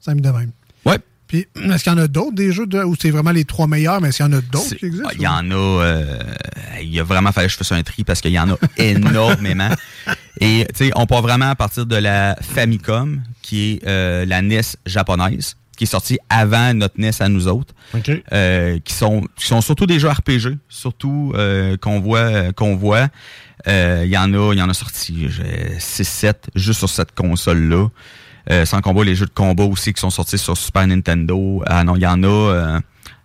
Ça 0.00 0.14
me 0.14 0.20
de 0.20 0.30
même. 0.30 0.50
Ouais. 0.84 0.98
Puis, 1.26 1.46
est-ce 1.56 1.84
qu'il 1.84 1.92
y 1.92 1.94
en 1.94 1.98
a 1.98 2.06
d'autres 2.08 2.34
des 2.34 2.52
jeux 2.52 2.66
de, 2.66 2.82
où 2.82 2.94
c'est 3.00 3.10
vraiment 3.10 3.30
les 3.30 3.44
trois 3.44 3.66
meilleurs, 3.66 4.00
mais 4.00 4.08
est-ce 4.08 4.18
qu'il 4.18 4.26
y 4.26 4.28
en 4.28 4.32
a 4.38 4.40
d'autres 4.40 4.74
qui 4.74 4.86
existent? 4.86 5.08
Ah, 5.10 5.14
Il 5.14 5.22
y 5.22 5.26
en 5.26 5.50
a. 5.50 5.54
euh, 5.54 6.22
il 6.82 7.00
a 7.00 7.02
vraiment 7.02 7.32
fallu 7.32 7.46
que 7.46 7.52
je 7.52 7.56
fasse 7.56 7.72
un 7.72 7.82
tri 7.82 8.04
parce 8.04 8.20
qu'il 8.20 8.32
y 8.32 8.38
en 8.38 8.50
a 8.50 8.56
énormément. 8.76 9.70
Et 10.40 10.66
tu 10.74 10.86
sais, 10.86 10.90
on 10.96 11.06
part 11.06 11.22
vraiment 11.22 11.48
à 11.50 11.54
partir 11.54 11.86
de 11.86 11.96
la 11.96 12.36
Famicom, 12.40 13.22
qui 13.40 13.72
est 13.72 13.86
euh, 13.86 14.26
la 14.26 14.42
NES 14.42 14.60
japonaise, 14.84 15.56
qui 15.76 15.84
est 15.84 15.88
sortie 15.88 16.18
avant 16.28 16.74
notre 16.74 16.94
NES 16.98 17.10
à 17.20 17.28
nous 17.28 17.48
autres. 17.48 17.74
Euh, 18.32 18.78
qui 18.84 18.94
sont 18.94 19.22
qui 19.36 19.46
sont 19.46 19.60
surtout 19.60 19.86
des 19.86 19.98
jeux 20.00 20.08
RPG, 20.10 20.56
surtout 20.68 21.32
euh, 21.36 21.76
qu'on 21.76 22.00
voit 22.00 22.52
qu'on 22.52 22.76
voit. 22.76 23.08
Euh, 23.68 24.02
Il 24.04 24.10
y 24.10 24.18
en 24.18 24.32
a, 24.34 24.52
il 24.52 24.58
y 24.58 24.62
en 24.62 24.68
a 24.68 24.74
sorti 24.74 25.28
6-7 25.78 26.34
juste 26.54 26.78
sur 26.78 26.88
cette 26.90 27.14
console-là. 27.14 27.88
Euh, 28.50 28.66
sans 28.66 28.80
combat, 28.82 29.04
les 29.04 29.14
jeux 29.14 29.24
de 29.26 29.30
combat 29.30 29.64
aussi 29.64 29.92
qui 29.94 30.00
sont 30.00 30.10
sortis 30.10 30.36
sur 30.38 30.56
Super 30.56 30.86
Nintendo. 30.86 31.62
Ah 31.66 31.82
non, 31.84 31.96
il 31.96 32.02
y 32.02 32.06
en 32.06 32.22
a. 32.22 32.26
euh, 32.26 32.80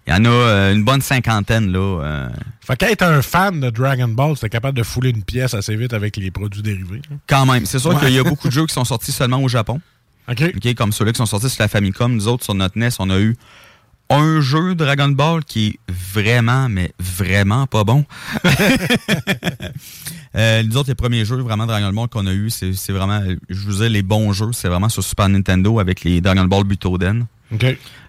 il 0.08 0.14
y 0.14 0.16
en 0.16 0.26
a 0.26 0.30
euh, 0.30 0.74
une 0.74 0.84
bonne 0.84 1.02
cinquantaine, 1.02 1.72
là. 1.72 1.80
euh. 1.80 2.30
Fait 2.62 2.76
qu'être 2.78 3.04
un 3.04 3.22
fan 3.22 3.60
de 3.60 3.70
Dragon 3.70 4.08
Ball, 4.08 4.36
c'était 4.36 4.50
capable 4.50 4.76
de 4.78 4.82
fouler 4.84 5.10
une 5.12 5.24
pièce 5.24 5.54
assez 5.54 5.76
vite 5.76 5.94
avec 5.94 6.18
les 6.18 6.32
produits 6.32 6.64
dérivés. 6.64 7.02
Quand 7.28 7.46
même. 7.46 7.66
C'est 7.68 7.78
sûr 7.80 7.92
Ouais. 7.94 8.00
qu'il 8.00 8.14
y 8.14 8.18
a 8.20 8.24
beaucoup 8.24 8.48
de 8.48 8.54
jeux 8.54 8.66
qui 8.66 8.74
sont 8.74 8.86
sortis 8.86 9.12
seulement 9.12 9.44
au 9.44 9.48
Japon. 9.50 9.80
OK. 10.30 10.74
comme 10.76 10.92
ceux-là 10.92 11.12
qui 11.12 11.18
sont 11.18 11.26
sortis 11.26 11.50
sur 11.50 11.62
la 11.64 11.68
Famicom. 11.68 12.14
Nous 12.14 12.28
autres, 12.28 12.44
sur 12.44 12.54
notre 12.54 12.78
NES, 12.78 12.90
on 13.00 13.10
a 13.10 13.20
eu 13.20 13.36
un 14.10 14.42
jeu 14.42 14.76
Dragon 14.76 15.10
Ball 15.10 15.44
qui 15.44 15.68
est 15.68 15.80
vraiment, 15.92 16.68
mais 16.70 16.92
vraiment 17.00 17.68
pas 17.68 17.84
bon. 17.84 18.06
Euh, 20.36 20.62
nous 20.62 20.78
autres, 20.78 20.90
les 20.90 20.96
premiers 20.96 21.26
jeux 21.26 21.38
vraiment 21.38 21.66
Dragon 21.66 21.92
Ball 21.92 22.08
qu'on 22.08 22.28
a 22.28 22.34
eu, 22.34 22.52
c'est 22.52 22.92
vraiment, 22.92 23.20
je 23.50 23.60
vous 23.66 23.82
dis, 23.82 23.90
les 23.90 24.04
bons 24.04 24.32
jeux, 24.32 24.52
c'est 24.54 24.68
vraiment 24.68 24.88
sur 24.88 25.04
Super 25.04 25.28
Nintendo 25.28 25.80
avec 25.80 26.04
les 26.04 26.22
Dragon 26.22 26.46
Ball 26.46 26.66
Butoden. 26.66 27.26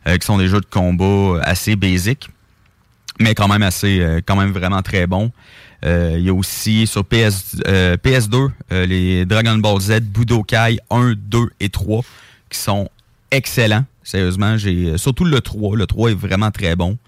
Euh, 0.06 0.18
qui 0.18 0.26
sont 0.26 0.36
des 0.36 0.48
jeux 0.48 0.60
de 0.60 0.66
combat 0.66 1.40
assez 1.42 1.76
basiques, 1.76 2.28
mais 3.20 3.34
quand 3.34 3.48
même 3.48 3.62
assez, 3.62 4.00
euh, 4.00 4.20
quand 4.24 4.36
même 4.36 4.50
vraiment 4.50 4.82
très 4.82 5.06
bons. 5.06 5.30
Euh, 5.84 6.16
Il 6.18 6.24
y 6.24 6.28
a 6.28 6.34
aussi 6.34 6.86
sur 6.86 7.04
PS, 7.04 7.56
euh, 7.66 7.96
PS2 7.96 8.50
euh, 8.72 8.86
les 8.86 9.24
Dragon 9.24 9.56
Ball 9.56 9.80
Z 9.80 10.00
Budokai 10.02 10.78
1, 10.90 11.14
2 11.16 11.38
et 11.60 11.68
3 11.68 12.02
qui 12.50 12.58
sont 12.58 12.88
excellents. 13.30 13.84
Sérieusement, 14.02 14.56
j'ai 14.58 14.98
surtout 14.98 15.24
le 15.24 15.40
3. 15.40 15.76
Le 15.76 15.86
3 15.86 16.10
est 16.10 16.14
vraiment 16.14 16.50
très 16.50 16.74
bon. 16.76 16.98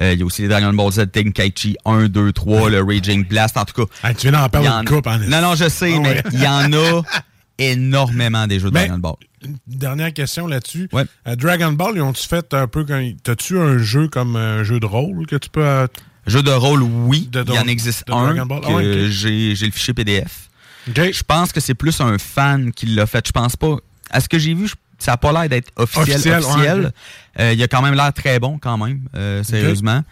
Euh, 0.00 0.12
Il 0.14 0.20
y 0.20 0.22
a 0.22 0.24
aussi 0.26 0.42
les 0.42 0.48
Dragon 0.48 0.72
Ball 0.72 0.90
Z 0.92 1.10
Tenkaichi 1.12 1.76
1, 1.84 2.08
2, 2.08 2.32
3, 2.32 2.70
le 2.70 2.82
Raging 2.82 3.26
Blast. 3.26 3.56
En 3.56 3.64
tout 3.64 3.84
cas, 3.84 4.12
tu 4.14 4.28
viens 4.30 4.48
d'en 4.48 4.62
y 4.62 4.68
en- 4.68 4.84
coupe 4.84 5.06
en 5.06 5.18
Non, 5.18 5.40
non, 5.42 5.54
je 5.54 5.68
sais, 5.68 5.92
Ah 5.96 6.00
mais 6.00 6.08
ouais. 6.08 6.22
il 6.32 6.40
y 6.42 6.46
en 6.48 6.72
a 6.72 7.02
énormément 7.58 8.46
des 8.46 8.58
jeux 8.60 8.70
de 8.70 8.74
Mais- 8.74 8.86
Dragon 8.86 8.98
Ball. 9.00 9.14
Une 9.44 9.56
dernière 9.66 10.12
question 10.12 10.46
là-dessus. 10.46 10.88
Euh, 11.28 11.36
Dragon 11.36 11.72
Ball, 11.72 11.92
ils 11.96 12.00
ont-tu 12.02 12.26
fait 12.26 12.52
un 12.54 12.66
peu 12.66 12.84
comme. 12.84 13.14
T'as-tu 13.22 13.58
un 13.58 13.78
jeu 13.78 14.08
comme 14.08 14.36
un 14.36 14.62
jeu 14.64 14.80
de 14.80 14.86
rôle 14.86 15.26
que 15.26 15.36
tu 15.36 15.48
peux. 15.50 15.64
euh, 15.64 15.86
Jeu 16.26 16.42
de 16.42 16.50
rôle, 16.50 16.82
oui. 16.82 17.28
De- 17.30 17.44
il 17.46 17.54
y 17.54 17.58
en 17.58 17.66
existe 17.68 18.04
un 18.10 18.34
que 18.82 19.06
Ah 19.06 19.10
j'ai 19.10 19.54
j'ai 19.54 19.66
le 19.66 19.72
fichier 19.72 19.92
PDF. 19.94 20.48
Je 21.12 21.22
pense 21.22 21.52
que 21.52 21.60
c'est 21.60 21.74
plus 21.74 22.00
un 22.00 22.16
fan 22.18 22.72
qui 22.72 22.86
l'a 22.86 23.06
fait. 23.06 23.26
Je 23.26 23.32
pense 23.32 23.56
pas. 23.56 23.76
À 24.10 24.20
ce 24.20 24.28
que 24.28 24.38
j'ai 24.38 24.54
vu, 24.54 24.66
je- 24.68 24.74
ça 24.98 25.12
n'a 25.12 25.16
pas 25.18 25.32
l'air 25.32 25.48
d'être 25.48 25.70
officiel. 25.76 26.04
Officiel, 26.16 26.38
officiel. 26.44 26.80
ouais. 26.80 26.90
Euh, 27.40 27.52
il 27.52 27.62
a 27.62 27.68
quand 27.68 27.82
même 27.82 27.94
l'air 27.94 28.12
très 28.12 28.38
bon, 28.40 28.58
quand 28.58 28.78
même, 28.78 29.00
euh, 29.16 29.42
sérieusement. 29.42 30.02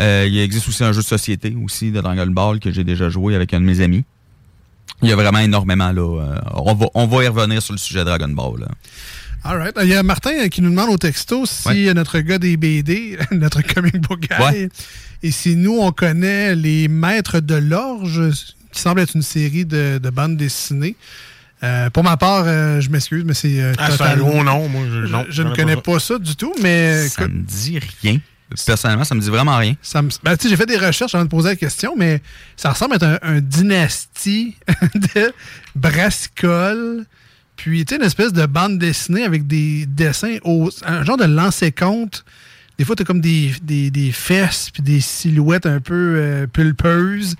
Euh, 0.00 0.26
il 0.28 0.38
existe 0.38 0.68
aussi 0.68 0.84
un 0.84 0.92
jeu 0.92 1.00
de 1.00 1.06
société 1.06 1.56
aussi 1.64 1.90
de 1.90 2.00
Dragon 2.00 2.26
Ball 2.28 2.60
que 2.60 2.70
j'ai 2.70 2.84
déjà 2.84 3.08
joué 3.08 3.34
avec 3.34 3.52
un 3.52 3.60
de 3.60 3.64
mes 3.64 3.80
amis. 3.80 4.04
Il 5.02 5.08
y 5.08 5.12
a 5.12 5.16
vraiment 5.16 5.38
énormément 5.38 5.92
là. 5.92 6.00
euh, 6.02 6.38
on, 6.54 6.74
va, 6.74 6.86
on 6.94 7.06
va 7.06 7.24
y 7.24 7.28
revenir 7.28 7.62
sur 7.62 7.72
le 7.72 7.78
sujet 7.78 8.04
Dragon 8.04 8.28
Ball. 8.28 8.60
là. 8.60 8.68
All 9.44 9.56
right. 9.56 9.74
Il 9.82 9.88
y 9.88 9.94
a 9.94 10.02
Martin 10.02 10.32
euh, 10.44 10.48
qui 10.48 10.60
nous 10.62 10.70
demande 10.70 10.90
au 10.90 10.98
texto 10.98 11.46
si 11.46 11.88
euh, 11.88 11.94
notre 11.94 12.18
gars 12.18 12.38
des 12.38 12.56
BD, 12.56 13.16
notre 13.30 13.62
comic 13.62 13.96
book 14.00 14.20
guy, 14.20 14.42
Ouais. 14.42 14.68
et 15.22 15.30
si 15.30 15.54
nous, 15.56 15.78
on 15.78 15.92
connaît 15.92 16.56
les 16.56 16.88
Maîtres 16.88 17.38
de 17.40 17.54
l'Orge, 17.54 18.20
qui 18.72 18.80
semble 18.80 19.00
être 19.00 19.14
une 19.14 19.22
série 19.22 19.64
de, 19.64 19.98
de 20.02 20.10
bandes 20.10 20.36
dessinées. 20.36 20.96
Euh, 21.62 21.88
pour 21.90 22.04
ma 22.04 22.16
part, 22.16 22.44
euh, 22.46 22.80
je 22.80 22.88
m'excuse, 22.90 23.24
mais 23.24 23.34
c'est 23.34 23.60
euh, 23.60 23.72
Ah, 23.78 23.90
c'est 23.90 24.02
un 24.02 24.16
gros 24.16 24.42
nom, 24.44 24.68
moi, 24.68 24.82
je- 24.88 25.06
non, 25.10 25.24
je 25.28 25.32
je 25.32 25.42
ne 25.42 25.54
connais 25.54 25.74
pas 25.76 25.82
pas 25.92 25.98
ça 26.00 26.18
du 26.18 26.36
tout, 26.36 26.52
mais 26.62 27.08
Ça 27.08 27.26
me 27.26 27.42
dit 27.42 27.78
rien. 28.02 28.18
Personnellement, 28.66 29.04
ça 29.04 29.14
me 29.14 29.20
dit 29.20 29.28
vraiment 29.30 29.56
rien. 29.56 29.74
Ça 29.82 30.00
me- 30.02 30.10
ben, 30.22 30.36
tu 30.36 30.44
sais, 30.44 30.48
j'ai 30.48 30.56
fait 30.56 30.66
des 30.66 30.78
recherches 30.78 31.14
avant 31.14 31.24
de 31.24 31.28
poser 31.30 31.50
la 31.50 31.56
question, 31.56 31.94
mais 31.96 32.22
ça 32.56 32.70
ressemble 32.70 32.96
à 33.00 33.18
un, 33.22 33.36
un 33.36 33.40
dynastie 33.40 34.56
de 34.94 35.32
brassicole. 35.74 37.04
Puis, 37.56 37.84
tu 37.84 37.94
sais, 37.94 38.00
une 38.00 38.06
espèce 38.06 38.32
de 38.32 38.46
bande 38.46 38.78
dessinée 38.78 39.24
avec 39.24 39.46
des 39.46 39.84
dessins, 39.86 40.36
au, 40.44 40.70
un 40.86 41.04
genre 41.04 41.16
de 41.16 41.24
lancé-compte. 41.24 42.24
Des 42.78 42.84
fois, 42.84 42.94
tu 42.94 43.02
as 43.02 43.04
comme 43.04 43.20
des, 43.20 43.52
des, 43.62 43.90
des 43.90 44.12
fesses 44.12 44.70
puis 44.72 44.82
des 44.82 45.00
silhouettes 45.00 45.66
un 45.66 45.80
peu 45.80 46.14
euh, 46.16 46.46
pulpeuses. 46.46 47.34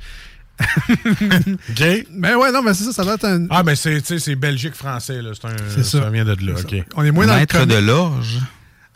OK. 0.61 2.07
Ben 2.11 2.37
ouais, 2.37 2.51
non, 2.53 2.63
mais 2.63 2.75
c'est 2.75 2.83
ça, 2.85 2.93
ça 2.93 3.05
doit 3.05 3.15
être 3.15 3.25
un. 3.27 3.47
Ah, 3.49 3.63
ben 3.63 3.77
c'est, 3.77 4.01
tu 4.01 4.07
sais, 4.07 4.19
c'est 4.19 4.35
Belgique-français, 4.35 5.23
là. 5.23 5.31
C'est 5.41 5.47
un, 5.47 5.83
ça. 5.85 6.03
ça. 6.03 6.11
vient 6.11 6.25
de 6.25 6.35
là, 6.45 6.59
OK. 6.59 6.85
On 6.97 7.05
est 7.05 7.13
moins 7.13 7.27
dans 7.27 7.35
le 7.35 7.41
Maître 7.41 7.65
de 7.65 7.77
l'orge. 7.77 8.39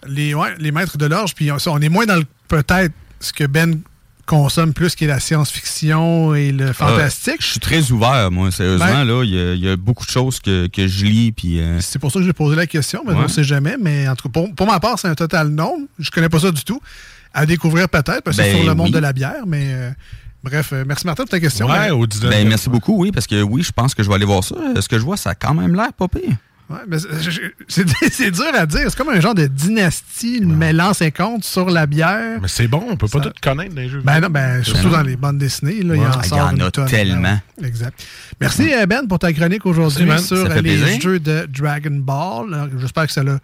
Les, 0.07 0.35
ouais, 0.35 0.55
les 0.59 0.73
maîtres 0.73 0.99
de 0.99 1.07
l'orge, 1.07 1.35
puis 1.35 1.51
on, 1.53 1.59
ça, 1.59 1.71
on 1.71 1.79
est 1.81 1.89
moins 1.89 2.07
dans 2.07 2.17
le 2.17 2.25
peut-être 2.49 2.93
ce 3.21 3.33
que 3.33 3.45
Ben 3.45 3.81
consomme 4.27 4.73
plus, 4.73 4.95
qui 4.95 5.05
est 5.05 5.09
la 5.09 5.21
science-fiction 5.21 6.35
et 6.35 6.53
le 6.53 6.73
fantastique. 6.73 7.35
Ah, 7.39 7.43
je 7.43 7.47
suis 7.47 7.61
très 7.61 7.91
ouvert, 7.91 8.31
moi, 8.31 8.51
sérieusement. 8.51 8.87
Ben- 8.87 9.05
là, 9.05 9.23
il 9.25 9.31
y, 9.35 9.39
a- 9.39 9.55
il 9.55 9.61
y 9.65 9.69
a 9.69 9.77
beaucoup 9.77 10.05
de 10.07 10.11
choses 10.11 10.39
que, 10.41 10.67
que 10.69 10.87
je 10.87 11.05
lis. 11.05 11.33
Puis, 11.33 11.61
euh, 11.61 11.81
C'est 11.81 11.99
pour 11.99 12.11
ça 12.13 12.19
que 12.21 12.25
j'ai 12.25 12.33
posé 12.33 12.57
la 12.57 12.67
question, 12.67 13.03
mais 13.05 13.13
Ouais. 13.13 13.19
on 13.19 13.23
ne 13.25 13.29
sait 13.29 13.45
jamais. 13.45 13.77
Mais 13.81 14.09
en 14.09 14.15
tout 14.17 14.29
cas, 14.29 14.33
pour, 14.33 14.55
pour 14.55 14.67
ma 14.67 14.81
part, 14.81 14.99
c'est 14.99 15.09
un 15.09 15.15
total 15.15 15.49
non. 15.49 15.87
Je 15.99 16.11
connais 16.11 16.29
pas 16.29 16.39
ça 16.41 16.51
du 16.51 16.63
tout. 16.65 16.81
À 17.35 17.47
découvrir 17.47 17.89
peut-être, 17.89 18.21
parce 18.23 18.37
que 18.37 18.43
c'est 18.43 18.53
Ben 18.53 18.59
sur 18.61 18.69
le 18.69 18.75
monde 18.75 18.87
oui. 18.89 18.93
de 18.93 18.99
la 18.99 19.13
bière. 19.13 19.45
Mais 19.47 19.67
euh, 19.73 19.91
bref, 20.45 20.71
euh, 20.73 20.85
merci 20.87 21.07
Martin 21.07 21.25
pour 21.25 21.31
ta 21.31 21.41
question. 21.41 21.67
Ouais, 21.67 21.91
Mais- 21.91 22.29
ben, 22.31 22.49
merci 22.49 22.69
beaucoup, 22.69 22.97
oui, 23.03 23.11
parce 23.13 23.27
que 23.27 23.43
oui, 23.43 23.63
je 23.63 23.73
pense 23.73 23.95
que 23.95 24.03
je 24.03 24.09
vais 24.09 24.15
aller 24.15 24.25
voir 24.27 24.45
ça. 24.45 24.55
Ce 24.81 24.89
que 24.89 24.99
je 24.99 25.05
vois, 25.05 25.17
ça 25.17 25.31
a 25.31 25.35
quand 25.35 25.55
même 25.55 25.75
l'air 25.75 25.93
pas 25.95 26.09
pire. 26.09 26.37
Ouais, 26.73 26.99
c'est- 27.69 28.31
dur 28.31 28.45
à 28.55 28.67
dire. 28.67 28.81
C'est 28.89 28.97
comme 28.97 29.09
un 29.11 29.21
genre 29.21 29.35
de 29.35 29.47
dynastie 29.47 30.41
mêlant 30.41 30.93
ses 30.95 31.11
comptes 31.11 31.45
sur 31.45 31.69
la 31.71 31.87
bière. 31.87 32.39
Mais 32.41 32.49
c'est 32.49 32.69
bon, 32.69 32.83
on 32.91 32.97
peut 32.97 33.09
pas 33.09 33.21
tout 33.21 33.33
connaître 33.43 33.75
dans 33.75 33.81
les 33.81 33.89
jeux. 33.89 34.01
Ben 34.05 34.21
non, 34.21 34.29
ben, 34.31 34.63
surtout 34.65 34.89
dans 34.91 35.03
les 35.03 35.17
bandes 35.17 35.39
dessinées, 35.39 35.83
là, 35.83 35.95
il 35.95 36.01
y 36.01 36.05
Ouais. 36.05 36.07
en 36.41 36.57
y 36.57 36.63
a 36.63 36.71
tonne, 36.71 36.87
tellement. 36.89 37.23
là. 37.61 37.67
Exact. 37.67 38.03
Merci 38.41 38.71
Ben 38.89 39.07
pour 39.07 39.19
ta 39.19 39.33
chronique 39.33 39.67
aujourd'hui 39.67 40.07
man. 40.07 40.19
sur 40.19 40.49
les 40.49 40.63
plaisir. 40.63 41.01
jeux 41.01 41.19
de 41.21 41.47
Dragon 41.53 41.91
Ball. 42.03 42.71
J'espère 42.79 43.07
que 43.07 43.13
ça 43.13 43.23
l'a 43.23 43.39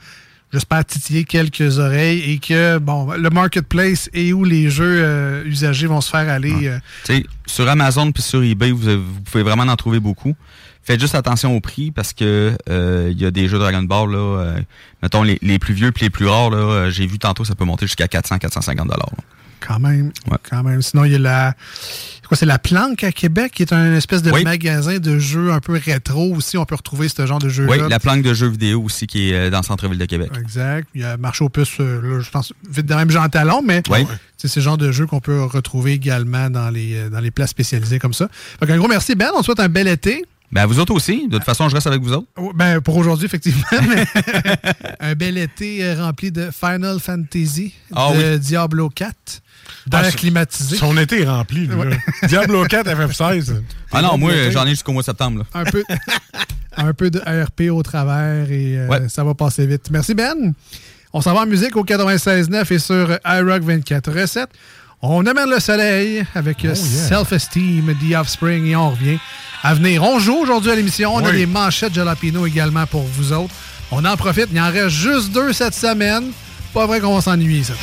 j'espère 0.52 0.82
titiller 0.84 1.24
quelques 1.24 1.78
oreilles 1.78 2.32
et 2.32 2.38
que 2.38 2.78
bon 2.78 3.12
le 3.12 3.28
marketplace 3.28 4.08
et 4.14 4.32
où 4.32 4.44
les 4.44 4.70
jeux 4.70 5.00
euh, 5.04 5.44
usagés 5.44 5.86
vont 5.86 6.00
se 6.00 6.08
faire 6.10 6.26
aller. 6.28 6.68
euh, 7.08 7.20
sur 7.46 7.68
Amazon 7.68 8.10
puis 8.12 8.22
sur 8.22 8.42
eBay, 8.42 8.70
vous, 8.70 8.80
vous 8.80 9.20
pouvez 9.30 9.42
vraiment 9.44 9.64
en 9.64 9.76
trouver 9.76 10.00
beaucoup. 10.00 10.34
Faites 10.89 11.01
juste 11.01 11.14
attention 11.14 11.55
au 11.55 11.61
prix 11.61 11.91
parce 11.91 12.14
que 12.14 12.57
euh, 12.70 13.09
il 13.12 13.20
y 13.20 13.26
a 13.26 13.30
des 13.30 13.47
jeux 13.47 13.59
Dragon 13.59 13.82
Ball 13.82 14.11
là, 14.11 14.16
euh, 14.16 14.61
mettons 15.03 15.22
les, 15.22 15.39
les 15.43 15.59
plus 15.59 15.74
vieux 15.74 15.93
puis 15.93 16.05
les 16.07 16.11
plus 16.11 16.24
rares 16.26 16.49
là, 16.49 16.57
euh, 16.57 16.91
j'ai 16.91 17.07
vu 17.07 17.18
tantôt 17.18 17.45
ça 17.45 17.55
peut 17.55 17.66
monter 17.66 17.84
jusqu'à 17.86 18.09
400 18.09 18.39
450 18.39 18.89
dollars. 18.89 19.11
quand 19.61 19.78
même, 19.80 20.12
quand 20.49 20.62
même. 20.62 20.80
Sinon 20.80 21.05
il 21.05 21.12
y 21.12 21.14
a 21.16 21.18
la 21.18 21.55
quoi 22.26 22.39
c'est 22.39 22.47
la 22.47 22.59
Planque 22.59 23.05
à 23.05 23.12
Québec 23.12 23.53
qui 23.55 23.62
est 23.64 23.72
un 23.74 23.95
espèce 23.95 24.22
de 24.22 24.30
Oui. 24.30 24.45
magasin 24.45 24.99
de 24.99 25.18
jeux 25.18 25.53
un 25.53 25.61
peu 25.61 25.78
rétro 25.82 26.34
aussi. 26.34 26.57
On 26.57 26.64
peut 26.64 26.74
retrouver 26.74 27.11
ce 27.11 27.26
genre 27.26 27.39
de 27.39 27.51
jeux 27.51 27.66
Oui, 27.68 27.76
la 27.86 27.99
planque 28.01 28.22
de 28.22 28.32
jeux 28.32 28.49
vidéo 28.49 28.82
aussi 28.82 29.07
qui 29.07 29.30
est 29.34 29.51
dans 29.51 29.59
le 29.61 29.64
centre-ville 29.64 29.99
de 29.99 30.05
Québec. 30.07 30.30
Exact. 30.41 30.89
Il 30.95 31.03
y 31.03 31.05
a 31.05 31.18
marché 31.18 31.45
aux 31.45 31.51
puces, 31.51 31.78
là, 31.80 32.20
je 32.20 32.30
pense, 32.30 32.55
vite 32.70 32.86
de 32.86 32.95
même 32.95 33.11
Jean 33.11 33.28
Talon, 33.28 33.61
mais 33.62 33.82
Oui. 33.91 34.07
c'est 34.39 34.49
ce 34.49 34.61
genre 34.61 34.78
de 34.78 34.91
jeu 34.91 35.07
qu'on 35.07 35.20
peut 35.20 35.43
retrouver 35.45 35.93
également 35.93 36.49
dans 36.49 36.70
les, 36.70 37.11
dans 37.11 37.20
les 37.20 37.30
places 37.30 37.51
spécialisées 37.51 37.99
comme 37.99 38.14
ça. 38.14 38.28
Fait 38.59 38.70
un 38.72 38.78
gros 38.78 38.89
merci, 38.89 39.14
Ben. 39.14 39.28
On 39.36 39.41
te 39.41 39.45
souhaite 39.45 39.61
un 39.61 39.68
bel 39.68 39.86
été. 39.86 40.24
Ben, 40.51 40.66
vous 40.66 40.78
autres 40.78 40.94
aussi. 40.94 41.28
De 41.28 41.36
toute 41.36 41.44
façon, 41.44 41.68
je 41.68 41.74
reste 41.74 41.86
avec 41.86 42.01
vous 42.01 42.12
autres. 42.12 42.26
Oh, 42.36 42.53
ben, 42.55 42.80
pour 42.80 42.96
aujourd'hui, 42.96 43.26
effectivement. 43.26 43.64
un 45.01 45.14
bel 45.14 45.36
été 45.36 45.84
euh, 45.84 46.03
rempli 46.03 46.32
de 46.32 46.51
Final 46.51 46.99
Fantasy, 47.01 47.74
ah 47.94 48.12
de. 48.14 48.38
Diablo 48.38 48.88
4. 48.88 49.14
Ah, 49.18 50.03
d'air 50.03 50.05
ah, 50.07 50.11
climatisé. 50.11 50.76
Son 50.76 50.96
été 50.96 51.22
est 51.22 51.28
rempli. 51.28 51.66
Là. 51.66 51.76
Ouais. 51.76 51.99
Diablo 52.28 52.64
4 52.64 52.88
FF16. 52.88 53.57
Ah, 53.57 53.62
ah 53.92 54.03
non, 54.03 54.18
moi, 54.18 54.32
j'en 54.51 54.66
ai 54.66 54.70
jusqu'au 54.70 54.92
mois 54.92 55.03
de 55.03 55.07
septembre. 55.07 55.44
Un, 55.53 55.64
peu, 55.64 55.82
un 56.76 56.94
peu 56.94 57.11
de 57.11 57.20
ARP 57.20 57.62
au 57.70 57.82
travers 57.82 58.51
et 58.51 58.78
euh, 58.78 59.09
ça 59.09 59.24
va 59.24 59.34
passer 59.34 59.66
vite. 59.66 59.90
Merci, 59.90 60.14
Ben. 60.14 60.55
On 61.12 61.22
s'en 61.22 61.32
va 61.32 61.40
en 61.40 61.46
musique 61.46 61.74
au 61.76 61.84
96.9 61.84 62.72
et 62.72 62.78
sur 62.78 63.18
iRock 63.24 63.62
24 63.62 64.12
recettes. 64.12 64.51
On 65.01 65.24
amène 65.26 65.49
le 65.49 65.61
soleil 65.61 66.24
avec. 66.34 66.64
Euh, 66.64 66.72
oh, 66.72 66.74
Self-Esteem, 66.74 67.94
The 67.94 68.14
Offspring 68.16 68.66
et 68.66 68.76
on 68.76 68.90
revient 68.90 69.18
à 69.62 69.74
venir. 69.74 70.02
On 70.02 70.18
joue 70.18 70.36
aujourd'hui 70.36 70.70
à 70.70 70.76
l'émission. 70.76 71.14
On 71.14 71.24
a 71.24 71.32
des 71.32 71.46
manchettes 71.46 71.94
Jalapino 71.94 72.46
également 72.46 72.86
pour 72.86 73.02
vous 73.02 73.32
autres. 73.32 73.54
On 73.90 74.04
en 74.04 74.16
profite. 74.16 74.48
Il 74.52 74.61
en 74.61 74.70
reste 74.70 74.90
juste 74.90 75.32
deux 75.32 75.52
cette 75.52 75.74
semaine. 75.74 76.30
Pas 76.74 76.86
vrai 76.86 77.00
qu'on 77.00 77.14
va 77.14 77.20
s'ennuyer, 77.20 77.62
ça. 77.62 77.74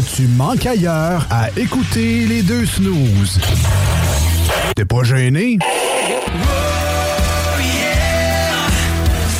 tu 0.00 0.26
manques 0.28 0.66
ailleurs 0.66 1.26
à 1.30 1.48
écouter 1.56 2.26
les 2.26 2.42
deux 2.42 2.66
snooze. 2.66 3.40
T'es 4.76 4.84
pas 4.84 5.02
gêné? 5.02 5.58
Oh 5.60 5.64
yeah! 7.60 8.68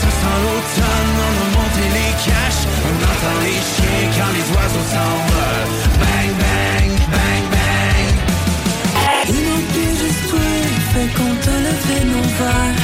Ça 0.00 0.08
sent 0.08 0.38
l'automne, 0.42 1.18
on 1.26 1.34
a 1.42 1.46
monté 1.58 1.84
les 1.94 2.12
caches. 2.24 2.64
On 2.84 2.94
entend 3.04 3.38
les 3.44 3.60
chiens 3.70 4.08
quand 4.16 4.32
les 4.34 4.46
oiseaux 4.56 4.86
s'envolent. 4.92 5.70
Bang, 6.00 6.30
bang, 6.40 6.92
bang, 7.12 7.44
bang. 7.52 8.12
Il 9.28 9.40
manque 9.48 9.78
juste 10.00 10.24
toi, 10.30 10.48
fait 10.92 11.10
qu'on 11.14 11.32
t'enlèverait 11.44 12.04
nos 12.06 12.26
verres. 12.38 12.77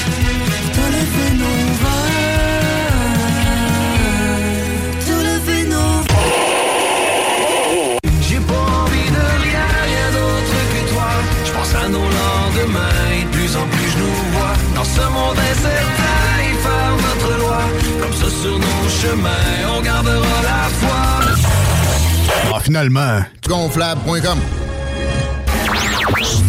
ce 14.95 15.07
monde 15.09 15.38
incertain, 15.38 16.42
y 16.42 16.55
faire 16.64 16.92
notre 17.07 17.38
loi. 17.38 17.59
Comme 18.01 18.12
ça, 18.12 18.28
sur 18.30 18.59
nos 18.59 18.88
chemins, 18.88 19.76
on 19.76 19.82
gardera 19.82 20.42
la 20.42 20.68
foi. 20.80 21.03
Ah, 22.55 22.61
finalement, 22.61 23.24
gonflable.com. 23.49 24.38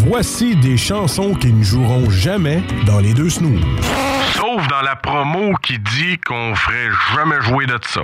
Voici 0.07 0.55
des 0.55 0.77
chansons 0.77 1.33
qui 1.33 1.51
ne 1.51 1.63
joueront 1.63 2.09
jamais 2.09 2.63
dans 2.85 2.99
les 2.99 3.13
deux 3.13 3.29
snooze. 3.29 3.63
Sauf 4.35 4.67
dans 4.67 4.81
la 4.81 4.95
promo 4.95 5.53
qui 5.63 5.79
dit 5.79 6.17
qu'on 6.25 6.53
ferait 6.55 6.89
jamais 7.15 7.41
jouer 7.41 7.65
de 7.65 7.79
ça. 7.87 8.03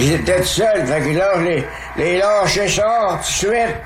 J'étais 0.00 0.40
tout 0.40 0.46
seul, 0.46 0.86
fait 0.86 1.00
que 1.00 1.16
là, 1.18 1.32
je 1.36 1.42
les, 1.42 1.64
les 1.96 2.18
lâché 2.18 2.68
ça 2.68 3.08
tout 3.10 3.18
de 3.18 3.24
suite. 3.24 3.76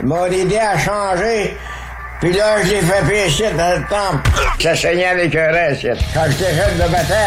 Ils 0.00 0.06
m'ont 0.06 0.24
aidé 0.26 0.58
à 0.58 0.78
changer. 0.78 1.56
Puis 2.20 2.32
là, 2.32 2.62
je 2.62 2.70
l'ai 2.70 2.80
fait 2.80 3.04
pécher 3.08 3.50
dans 3.56 3.78
le 3.80 3.84
temple. 3.88 4.30
Ça 4.60 4.76
saignait 4.76 5.06
avec 5.06 5.34
un 5.34 5.50
reste. 5.50 5.88
Quand 6.14 6.22
j'étais 6.28 6.54
jeune 6.54 6.76
de 6.76 6.92
bataille, 6.92 7.18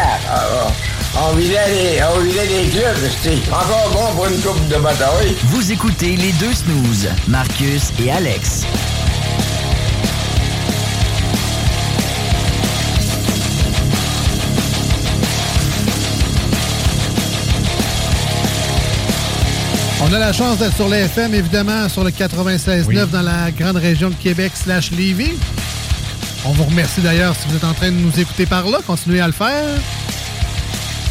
on 1.18 1.32
vidait 1.34 1.68
les, 1.68 2.00
on 2.02 2.20
vidait 2.20 2.46
les 2.46 2.68
clubs. 2.70 3.10
C'était 3.22 3.52
encore 3.52 3.90
bon 3.92 4.16
pour 4.16 4.26
une 4.26 4.40
coupe 4.40 4.68
de 4.68 4.76
bataille. 4.76 5.36
Vous 5.44 5.70
écoutez 5.70 6.16
les 6.16 6.32
deux 6.32 6.52
snooze, 6.54 7.08
Marcus 7.28 7.92
et 8.02 8.10
Alex. 8.10 8.64
On 20.08 20.12
a 20.12 20.20
la 20.20 20.32
chance 20.32 20.58
d'être 20.58 20.76
sur 20.76 20.88
les 20.88 20.98
FM, 20.98 21.34
évidemment, 21.34 21.88
sur 21.88 22.04
le 22.04 22.10
96.9 22.10 23.10
dans 23.10 23.22
la 23.22 23.50
grande 23.50 23.76
région 23.76 24.08
de 24.08 24.14
Québec 24.14 24.52
slash 24.54 24.92
Lévis. 24.92 25.32
On 26.44 26.50
vous 26.50 26.62
remercie 26.62 27.00
d'ailleurs 27.00 27.34
si 27.34 27.48
vous 27.48 27.56
êtes 27.56 27.64
en 27.64 27.74
train 27.74 27.90
de 27.90 27.96
nous 27.96 28.20
écouter 28.20 28.46
par 28.46 28.68
là. 28.68 28.78
Continuez 28.86 29.20
à 29.20 29.26
le 29.26 29.32
faire. 29.32 29.64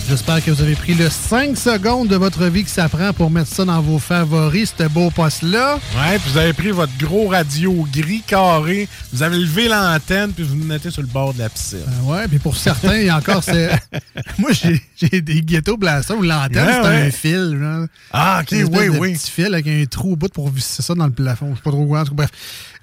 J'espère 0.07 0.43
que 0.45 0.51
vous 0.51 0.61
avez 0.61 0.75
pris 0.75 0.93
le 0.93 1.09
5 1.09 1.57
secondes 1.57 2.07
de 2.07 2.15
votre 2.15 2.45
vie 2.45 2.63
que 2.63 2.69
ça 2.69 2.87
prend 2.87 3.11
pour 3.11 3.31
mettre 3.31 3.49
ça 3.51 3.65
dans 3.65 3.81
vos 3.81 3.97
favoris, 3.97 4.71
ce 4.77 4.83
beau 4.87 5.09
poste-là. 5.09 5.75
Ouais, 5.97 6.19
puis 6.19 6.31
vous 6.31 6.37
avez 6.37 6.53
pris 6.53 6.69
votre 6.69 6.95
gros 6.99 7.27
radio 7.29 7.87
gris 7.91 8.21
carré, 8.25 8.87
vous 9.11 9.23
avez 9.23 9.37
levé 9.39 9.67
l'antenne, 9.67 10.31
puis 10.31 10.43
vous 10.43 10.57
vous 10.59 10.63
mettez 10.63 10.91
sur 10.91 11.01
le 11.01 11.07
bord 11.07 11.33
de 11.33 11.39
la 11.39 11.49
piscine. 11.49 11.79
Euh, 11.87 12.03
ouais, 12.11 12.27
puis 12.27 12.37
pour 12.37 12.55
certains, 12.55 12.97
il 12.97 13.05
y 13.07 13.09
a 13.09 13.17
encore... 13.17 13.43
c'est- 13.43 13.71
Moi, 14.37 14.51
j'ai 14.53 15.21
des 15.21 15.41
ghetto 15.41 15.75
blasters 15.75 16.17
où 16.17 16.21
l'antenne, 16.21 16.67
Ouais, 16.67 16.73
c'est 16.83 16.87
ouais. 16.87 17.07
un 17.07 17.11
fil. 17.11 17.57
genre. 17.59 17.87
Ah, 18.13 18.41
ok, 18.43 18.55
oui, 18.71 18.89
oui. 18.99 19.13
petit 19.13 19.31
fil 19.31 19.45
avec 19.53 19.67
un 19.67 19.83
trou 19.89 20.13
au 20.13 20.15
bout 20.15 20.31
pour 20.31 20.49
visser 20.49 20.83
ça 20.83 20.93
dans 20.93 21.07
le 21.07 21.13
plafond. 21.13 21.49
Je 21.51 21.55
sais 21.55 21.63
pas 21.63 21.71
trop 21.71 21.85
quoi. 21.87 22.01
en 22.01 22.03
tout 22.03 22.11
cas, 22.11 22.15
Bref. 22.27 22.29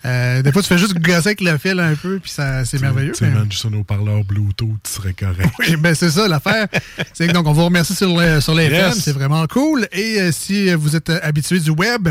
Euh, 0.04 0.42
des 0.42 0.50
fois, 0.50 0.62
tu 0.62 0.68
fais 0.68 0.78
juste 0.78 0.98
gosser 0.98 1.28
avec 1.28 1.40
le 1.40 1.56
fil 1.58 1.78
un 1.78 1.94
peu, 1.94 2.18
puis 2.18 2.30
ça, 2.30 2.64
c'est 2.64 2.80
merveilleux. 2.80 3.12
Tu 3.12 3.24
mais- 3.24 3.30
man, 3.30 3.46
juste 3.50 3.64
un 3.66 3.72
haut-parleur 3.74 4.24
Bluetooth, 4.24 4.76
tu 4.82 4.90
serais 4.92 5.12
correct. 5.14 5.48
Oui, 5.60 5.76
ben 5.76 5.94
c'est 5.94 6.10
ça 6.10 6.26
l'affaire. 6.26 6.66
c'est 7.12 7.28
donc 7.28 7.46
on 7.46 7.52
vous 7.52 7.64
remercie 7.64 7.94
sur, 7.94 8.18
le- 8.18 8.40
sur 8.40 8.54
les 8.54 8.68
Yes. 8.68 8.98
C'est 8.98 9.12
vraiment 9.12 9.46
cool. 9.46 9.86
Et 9.92 10.20
euh, 10.20 10.32
si 10.32 10.72
vous 10.74 10.96
êtes 10.96 11.10
euh, 11.10 11.20
habitué 11.22 11.60
du 11.60 11.70
web, 11.70 12.08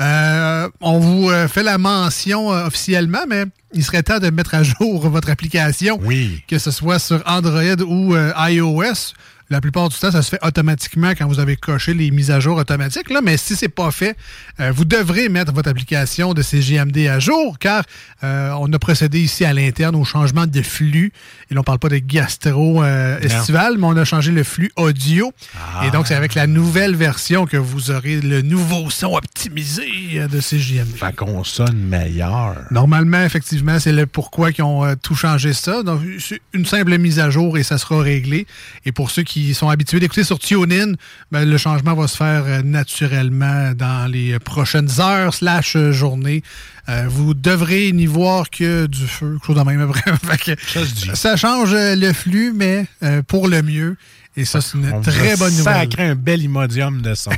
euh, 0.00 0.68
on 0.80 0.98
vous 0.98 1.30
euh, 1.30 1.46
fait 1.46 1.62
la 1.62 1.78
mention 1.78 2.48
officiellement, 2.48 3.24
mais 3.28 3.44
il 3.74 3.84
serait 3.84 4.02
temps 4.02 4.18
de 4.18 4.30
mettre 4.30 4.54
à 4.54 4.62
jour 4.64 5.08
votre 5.08 5.30
application, 5.30 6.00
oui. 6.02 6.42
que 6.48 6.58
ce 6.58 6.70
soit 6.70 6.98
sur 6.98 7.22
Android 7.26 7.80
ou 7.86 8.16
iOS. 8.16 9.12
La 9.52 9.60
plupart 9.60 9.88
du 9.88 9.96
temps, 9.98 10.12
ça 10.12 10.22
se 10.22 10.30
fait 10.30 10.38
automatiquement 10.46 11.10
quand 11.10 11.26
vous 11.26 11.40
avez 11.40 11.56
coché 11.56 11.92
les 11.92 12.12
mises 12.12 12.30
à 12.30 12.38
jour 12.38 12.56
automatiques. 12.56 13.10
Là, 13.10 13.20
mais 13.20 13.36
si 13.36 13.56
c'est 13.56 13.68
pas 13.68 13.90
fait, 13.90 14.16
euh, 14.60 14.70
vous 14.70 14.84
devrez 14.84 15.28
mettre 15.28 15.52
votre 15.52 15.68
application 15.68 16.34
de 16.34 16.40
CGMD 16.40 17.08
à 17.08 17.18
jour, 17.18 17.58
car 17.58 17.82
euh, 18.22 18.52
on 18.60 18.72
a 18.72 18.78
procédé 18.78 19.18
ici 19.18 19.44
à 19.44 19.52
l'interne 19.52 19.96
au 19.96 20.04
changement 20.04 20.46
de 20.46 20.62
flux. 20.62 21.12
Et 21.50 21.54
là, 21.54 21.62
on 21.62 21.64
parle 21.64 21.80
pas 21.80 21.88
de 21.88 21.98
gastro 21.98 22.84
euh, 22.84 23.18
estival, 23.18 23.74
mais 23.76 23.86
on 23.86 23.96
a 23.96 24.04
changé 24.04 24.30
le 24.30 24.44
flux 24.44 24.70
audio. 24.76 25.32
Ah. 25.56 25.84
Et 25.84 25.90
donc, 25.90 26.06
c'est 26.06 26.14
avec 26.14 26.36
la 26.36 26.46
nouvelle 26.46 26.94
version 26.94 27.44
que 27.44 27.56
vous 27.56 27.90
aurez 27.90 28.20
le 28.20 28.42
nouveau 28.42 28.88
son 28.88 29.16
optimisé 29.16 30.28
de 30.30 30.40
CGMD. 30.40 30.94
Fait 30.96 31.16
qu'on 31.16 31.42
sonne 31.42 31.76
meilleur. 31.76 32.54
Normalement, 32.70 33.24
effectivement, 33.24 33.80
c'est 33.80 33.92
le 33.92 34.06
pourquoi 34.06 34.52
qu'ils 34.52 34.62
ont 34.62 34.94
tout 34.94 35.16
changé 35.16 35.54
ça. 35.54 35.82
Donc, 35.82 36.02
c'est 36.20 36.40
une 36.52 36.66
simple 36.66 36.96
mise 36.98 37.18
à 37.18 37.30
jour 37.30 37.58
et 37.58 37.64
ça 37.64 37.78
sera 37.78 38.00
réglé. 38.00 38.46
Et 38.84 38.92
pour 38.92 39.10
ceux 39.10 39.24
qui 39.24 39.39
sont 39.54 39.68
habitués 39.68 40.00
d'écouter 40.00 40.24
sur 40.24 40.38
TuneIn, 40.38 40.92
ben, 41.30 41.48
le 41.48 41.58
changement 41.58 41.94
va 41.94 42.06
se 42.08 42.16
faire 42.16 42.44
euh, 42.46 42.62
naturellement 42.62 43.72
dans 43.74 44.10
les 44.10 44.38
prochaines 44.38 44.88
heures 45.00 45.34
slash 45.34 45.76
euh, 45.76 45.92
journées. 45.92 46.42
Euh, 46.88 47.04
vous 47.08 47.34
devrez 47.34 47.92
n'y 47.92 48.06
voir 48.06 48.50
que 48.50 48.86
du 48.86 49.06
feu, 49.06 49.38
quelque 49.44 50.68
chose 50.68 50.94
de 50.94 51.06
même. 51.06 51.14
Ça 51.14 51.30
ça 51.30 51.36
change 51.36 51.72
le 51.74 52.12
flux, 52.12 52.52
mais 52.54 52.86
euh, 53.02 53.22
pour 53.22 53.48
le 53.48 53.62
mieux. 53.62 53.96
Et 54.36 54.44
ça, 54.44 54.60
c'est 54.60 54.78
une 54.78 54.92
On 54.92 55.00
très 55.00 55.36
bonne 55.36 55.54
nouvelle. 55.56 55.74
sacré 55.74 56.04
un 56.08 56.14
bel 56.14 56.42
imodium 56.42 57.02
de 57.02 57.14
son. 57.14 57.30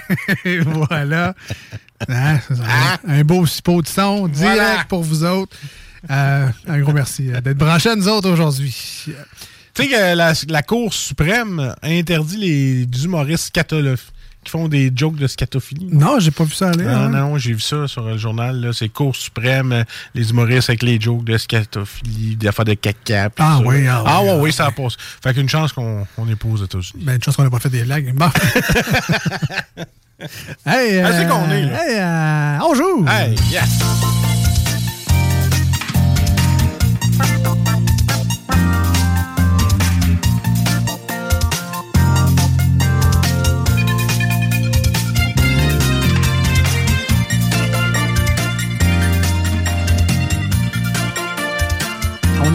Voilà. 0.67 1.35
Hein, 2.09 2.41
ça. 2.49 2.99
Un 3.07 3.23
beau 3.23 3.47
pot 3.63 3.81
de 3.81 3.87
son 3.87 4.27
direct 4.27 4.57
Voilà. 4.57 4.85
pour 4.89 5.05
vous 5.05 5.23
autres. 5.23 5.57
Euh, 6.11 6.49
un 6.67 6.81
gros 6.81 6.93
merci 6.93 7.29
d'être 7.45 7.57
branchés 7.57 7.91
à 7.91 7.95
nous 7.95 8.09
autres 8.09 8.29
aujourd'hui. 8.29 8.75
Tu 9.75 9.83
sais 9.85 9.89
que 9.89 10.15
la, 10.15 10.33
la 10.49 10.63
Cour 10.63 10.93
suprême 10.93 11.75
interdit 11.83 12.37
les 12.37 13.05
humoristes 13.05 13.47
scatolophes 13.47 14.13
qui 14.45 14.51
font 14.51 14.67
des 14.69 14.91
jokes 14.95 15.15
de 15.17 15.27
scatophilie. 15.29 15.87
Non, 15.93 16.19
j'ai 16.19 16.33
pas 16.33 16.43
vu 16.45 16.53
ça 16.53 16.71
aller. 16.71 16.85
Non, 16.85 16.91
hein. 16.91 17.09
non, 17.11 17.39
j'ai 17.39 17.53
vu 17.53 17.61
ça 17.61 17.87
sur 17.87 18.03
le 18.03 18.19
journal. 18.19 18.71
C'est 18.75 18.89
Cour 18.89 19.15
suprême, 19.15 19.71
euh, 19.73 19.85
les 20.17 20.31
humoristes 20.31 20.69
avec 20.69 20.83
les 20.83 21.01
jokes 21.01 21.23
de 21.25 21.39
scatophilie, 21.39 22.35
des 22.37 22.49
affaires 22.49 22.65
de 22.65 22.75
caca. 22.75 23.31
Ah 23.39 23.59
ça. 23.59 23.63
oui, 23.65 23.87
ah 23.87 24.03
oui, 24.03 24.11
Ah 24.11 24.23
ouais, 24.23 24.31
ah 24.31 24.37
oui, 24.39 24.53
ça 24.53 24.71
passe. 24.73 24.95
Fait 25.23 25.33
qu'une 25.33 25.49
chance 25.49 25.73
qu'on 25.73 26.05
n'est 26.27 26.35
pas 26.37 26.49
aux 26.49 26.57
États-Unis. 26.57 27.05
Ben, 27.05 27.15
une 27.15 27.23
chance 27.23 27.37
qu'on 27.37 27.45
n'a 27.45 27.51
pas 27.51 27.61
fait 27.61 27.71
des 27.71 27.85
blagues. 27.85 28.13
Bon. 28.15 28.27
hey, 30.67 30.99
Ah, 30.99 31.13
c'est 31.13 31.29
qu'on 31.29 31.49
est, 31.51 31.63
là. 31.63 31.87
Hey, 31.87 31.99
euh, 32.01 32.59
on 32.69 32.75
joue! 32.75 33.07
Hey, 33.09 33.35
yes! 33.51 33.79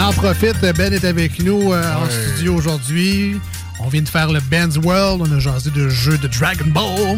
En 0.08 0.14
profite. 0.14 0.62
Ben 0.78 0.94
est 0.94 1.04
avec 1.04 1.40
nous 1.44 1.74
euh, 1.74 1.94
en 1.94 2.10
studio 2.10 2.56
aujourd'hui. 2.56 3.38
On 3.82 3.90
vient 3.90 4.02
de 4.02 4.08
faire 4.08 4.32
le 4.32 4.40
Ben's 4.40 4.78
World. 4.78 5.22
On 5.22 5.36
a 5.36 5.40
jasé 5.40 5.70
de 5.70 5.90
jeux 5.90 6.18
de 6.18 6.28
Dragon 6.28 6.66
Ball. 6.68 7.18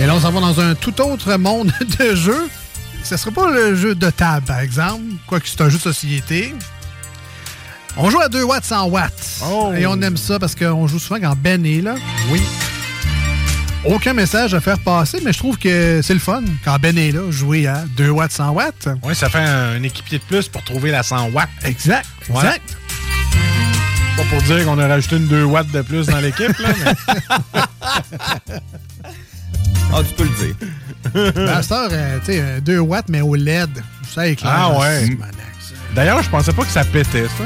Et 0.00 0.06
là, 0.06 0.14
on 0.16 0.20
s'en 0.20 0.32
va 0.32 0.40
dans 0.40 0.60
un 0.60 0.74
tout 0.74 1.00
autre 1.00 1.36
monde 1.36 1.72
de 2.00 2.16
jeux. 2.16 2.48
Ce 3.04 3.14
ne 3.14 3.18
sera 3.18 3.30
pas 3.30 3.48
le 3.48 3.76
jeu 3.76 3.94
de 3.94 4.10
table, 4.10 4.44
par 4.46 4.58
exemple, 4.58 5.04
quoique 5.28 5.46
c'est 5.46 5.60
un 5.60 5.68
jeu 5.68 5.76
de 5.76 5.82
société. 5.82 6.52
On 7.96 8.10
joue 8.10 8.20
à 8.20 8.28
2 8.28 8.42
watts 8.42 8.64
100 8.64 8.86
watts. 8.88 9.42
Et 9.76 9.86
on 9.86 10.00
aime 10.02 10.16
ça 10.16 10.40
parce 10.40 10.56
qu'on 10.56 10.88
joue 10.88 10.98
souvent 10.98 11.20
quand 11.20 11.36
Ben 11.36 11.64
est 11.64 11.80
là. 11.80 11.94
Oui. 12.32 12.42
Aucun 13.86 14.14
message 14.14 14.54
à 14.54 14.60
faire 14.60 14.78
passer, 14.78 15.18
mais 15.22 15.32
je 15.32 15.38
trouve 15.38 15.58
que 15.58 16.00
c'est 16.02 16.14
le 16.14 16.20
fun 16.20 16.42
quand 16.64 16.78
Ben 16.78 16.96
est 16.96 17.12
là, 17.12 17.30
jouer 17.30 17.66
à 17.66 17.84
2 17.96 18.08
watts 18.08 18.32
100 18.32 18.50
watts. 18.52 18.88
Oui, 19.02 19.14
ça 19.14 19.28
fait 19.28 19.38
un, 19.38 19.82
équipier 19.82 20.18
de 20.18 20.24
plus 20.24 20.48
pour 20.48 20.64
trouver 20.64 20.90
la 20.90 21.02
100 21.02 21.30
watts. 21.32 21.48
Exact, 21.64 22.06
Ouais. 22.30 22.36
exact. 22.36 22.76
Pas 24.16 24.22
pour 24.30 24.42
dire 24.42 24.64
qu'on 24.64 24.78
a 24.78 24.86
rajouté 24.88 25.16
une 25.16 25.26
2 25.26 25.44
watts 25.44 25.70
de 25.70 25.82
plus 25.82 26.06
dans 26.06 26.20
l'équipe, 26.20 26.56
là, 26.58 26.68
mais... 26.84 27.20
Ah, 29.92 30.00
tu 30.08 30.14
peux 30.14 30.24
le 30.24 30.44
dire. 30.44 30.54
Ben, 31.34 31.62
cette 31.62 31.72
heure, 31.72 31.88
euh, 31.92 32.18
tu 32.20 32.32
sais, 32.32 32.40
euh, 32.40 32.60
2 32.60 32.78
watts, 32.78 33.08
mais 33.08 33.20
au 33.20 33.34
LED. 33.36 33.70
Ça 34.12 34.26
éclaire. 34.26 34.52
Ah 34.52 34.78
ouais. 34.78 35.06
C'est 35.60 35.94
D'ailleurs, 35.94 36.20
je 36.22 36.30
pensais 36.30 36.52
pas 36.52 36.64
que 36.64 36.70
ça 36.70 36.84
pétait, 36.84 37.26
ça. 37.26 37.44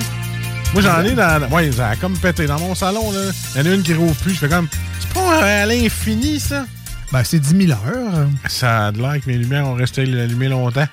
Moi, 0.74 0.82
j'en 0.82 1.02
ai 1.02 1.14
dans. 1.14 1.48
Ouais, 1.50 1.72
ça 1.72 1.88
a 1.90 1.96
comme 1.96 2.16
pété. 2.16 2.46
Dans 2.46 2.58
mon 2.60 2.74
salon, 2.74 3.10
là, 3.10 3.30
il 3.54 3.58
y 3.58 3.68
en 3.68 3.70
a 3.70 3.74
une 3.74 3.82
qui 3.82 3.94
rouvre 3.94 4.14
plus. 4.16 4.34
Je 4.34 4.38
fais 4.38 4.48
comme. 4.48 4.68
C'est 5.00 5.12
pas 5.12 5.62
à 5.62 5.66
l'infini, 5.66 6.38
ça? 6.38 6.66
Ben, 7.10 7.24
c'est 7.24 7.38
10 7.38 7.66
000 7.66 7.72
heures. 7.72 8.28
Ça 8.48 8.86
a 8.88 8.92
de 8.92 8.98
l'air 9.00 9.14
que 9.20 9.30
mes 9.30 9.38
lumières 9.38 9.66
ont 9.66 9.74
resté 9.74 10.02
allumées 10.02 10.48
longtemps. 10.48 10.86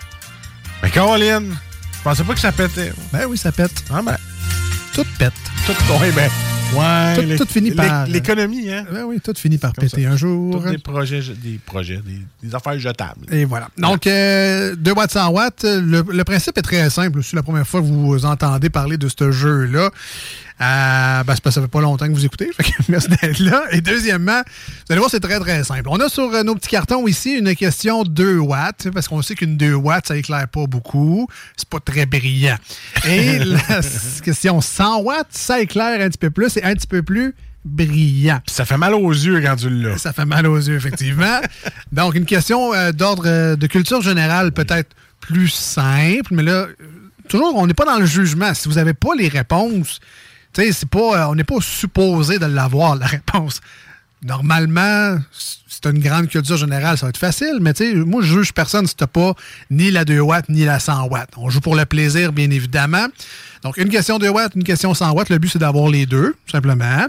Mais 0.82 0.89
Caroline, 0.89 1.55
je 1.97 2.03
pensais 2.03 2.23
pas 2.23 2.34
que 2.34 2.39
ça 2.39 2.51
pétait. 2.51 2.93
Ben 3.11 3.26
oui, 3.28 3.38
ça 3.38 3.51
pète. 3.51 3.84
Ah 3.93 4.01
ben. 4.01 4.15
Tout 4.93 5.05
pète. 5.19 5.34
Tout, 5.66 5.74
ouais, 5.99 6.11
ben. 6.11 6.30
Ouais. 6.76 7.16
Tout, 7.16 7.22
l'é- 7.22 7.38
tout 7.38 7.45
finit 7.47 7.72
par. 7.72 8.05
L'économie, 8.07 8.70
hein? 8.72 8.86
Ben 8.91 9.03
oui, 9.05 9.20
tout 9.24 9.34
finit 9.36 9.57
par 9.57 9.74
péter 9.74 10.03
ça. 10.03 10.09
un 10.09 10.16
jour. 10.18 10.61
Tous 10.63 10.70
des 10.70 10.78
projets, 10.78 11.22
des 11.43 11.59
projets, 11.66 11.97
des, 12.05 12.20
des 12.47 12.55
affaires 12.55 12.78
jetables. 12.78 13.26
Et 13.32 13.45
voilà. 13.45 13.70
Donc, 13.78 14.05
euh, 14.07 14.76
2 14.76 14.91
watts 14.91 15.11
100 15.11 15.30
watts, 15.30 15.63
le, 15.63 16.03
le 16.07 16.24
principe 16.24 16.57
est 16.57 16.61
très 16.63 16.89
simple. 16.89 17.22
C'est 17.24 17.36
la 17.36 17.43
première 17.43 17.68
fois 17.68 17.82
que 17.82 17.86
vous 17.86 18.26
entendez 18.26 18.70
parler 18.70 18.97
de 18.97 19.07
ce 19.07 19.32
jeu-là. 19.32 19.89
Euh, 20.61 21.24
ben, 21.26 21.36
c'est 21.36 21.41
parce 21.41 21.41
que 21.41 21.51
ça 21.51 21.61
fait 21.61 21.68
pas 21.68 21.82
longtemps 21.82 22.07
que 22.07 22.13
vous 22.13 22.24
écoutez. 22.26 22.49
Fait 22.55 22.63
que 22.63 22.70
merci 22.89 23.09
d'être 23.09 23.39
là. 23.39 23.63
Et 23.72 23.82
deuxièmement, 23.82 24.41
vous 24.45 24.86
allez 24.91 24.99
voir, 24.99 25.11
c'est 25.11 25.20
très, 25.20 25.38
très 25.39 25.63
simple. 25.66 25.84
On 25.88 25.99
a 25.99 26.07
sur 26.07 26.34
euh, 26.34 26.43
nos 26.43 26.55
petits 26.55 26.70
cartons 26.70 27.05
ici 27.07 27.34
une 27.34 27.53
question 27.55 28.03
2 28.03 28.38
watts, 28.39 28.88
parce 28.93 29.09
qu'on 29.09 29.22
sait 29.22 29.36
qu'une 29.36 29.57
2 29.57 29.74
watts, 29.74 30.07
ça 30.07 30.16
éclaire 30.18 30.47
pas 30.47 30.66
beaucoup. 30.66 31.28
C'est 31.57 31.68
pas 31.68 31.80
très 31.82 32.05
brillant. 32.05 32.55
Et 33.05 33.39
la 33.43 33.82
question 34.24 34.61
100 34.61 35.01
watts, 35.01 35.28
ça 35.32 35.54
éclaire 35.59 36.01
un 36.01 36.09
petit 36.09 36.17
peu 36.17 36.29
plus 36.29 36.57
et 36.57 36.63
un 36.63 36.73
petit 36.73 36.87
peu 36.87 37.03
plus 37.03 37.33
brillant. 37.63 38.41
ça 38.45 38.63
fait 38.63 38.77
mal 38.77 38.93
aux 38.93 39.11
yeux 39.11 39.41
quand 39.41 39.55
tu 39.55 39.69
l'as. 39.69 39.97
Ça 39.97 40.13
fait 40.13 40.25
mal 40.25 40.45
aux 40.45 40.57
yeux, 40.57 40.75
effectivement. 40.75 41.41
Donc, 41.91 42.15
une 42.15 42.25
question 42.25 42.73
euh, 42.73 42.91
d'ordre 42.91 43.23
euh, 43.25 43.55
de 43.55 43.67
culture 43.67 44.01
générale 44.01 44.51
peut-être 44.51 44.95
plus 45.19 45.49
simple, 45.49 46.33
mais 46.33 46.43
là, 46.43 46.51
euh, 46.51 46.75
toujours, 47.27 47.55
on 47.55 47.67
n'est 47.67 47.73
pas 47.73 47.85
dans 47.85 47.97
le 47.97 48.05
jugement. 48.05 48.53
Si 48.53 48.69
vous 48.69 48.75
n'avez 48.75 48.93
pas 48.93 49.15
les 49.17 49.27
réponses, 49.27 49.99
tu 50.53 50.61
sais, 50.63 50.71
c'est 50.71 50.89
pas, 50.89 50.99
euh, 50.99 51.27
on 51.29 51.35
n'est 51.35 51.43
pas 51.43 51.59
supposé 51.61 52.39
de 52.39 52.45
l'avoir, 52.45 52.95
la 52.95 53.07
réponse. 53.07 53.61
normalement, 54.23 55.17
c'est 55.31 55.85
une 55.87 55.99
grande 55.99 56.27
culture 56.29 56.57
générale, 56.57 56.97
ça 56.97 57.05
va 57.05 57.09
être 57.09 57.17
facile, 57.17 57.57
mais 57.61 57.73
tu 57.73 57.91
sais, 57.91 57.95
moi, 57.95 58.21
je 58.21 58.33
juge 58.39 58.53
personne 58.53 58.87
si 58.87 58.95
t'as 58.95 59.07
pas 59.07 59.33
ni 59.69 59.91
la 59.91 60.05
2 60.05 60.19
watts 60.19 60.49
ni 60.49 60.65
la 60.65 60.79
100 60.79 61.07
watts. 61.07 61.31
On 61.37 61.49
joue 61.49 61.61
pour 61.61 61.75
le 61.75 61.85
plaisir, 61.85 62.31
bien 62.31 62.49
évidemment. 62.49 63.07
Donc, 63.66 63.78
une 63.78 63.89
question 63.89 64.20
2 64.20 64.30
watts, 64.30 64.53
une 64.55 64.63
question 64.63 64.93
100 64.93 65.11
watts. 65.13 65.30
Le 65.30 65.39
but, 65.39 65.49
c'est 65.49 65.57
d'avoir 65.57 65.89
les 65.89 66.05
deux, 66.05 66.36
tout 66.45 66.51
simplement. 66.51 67.07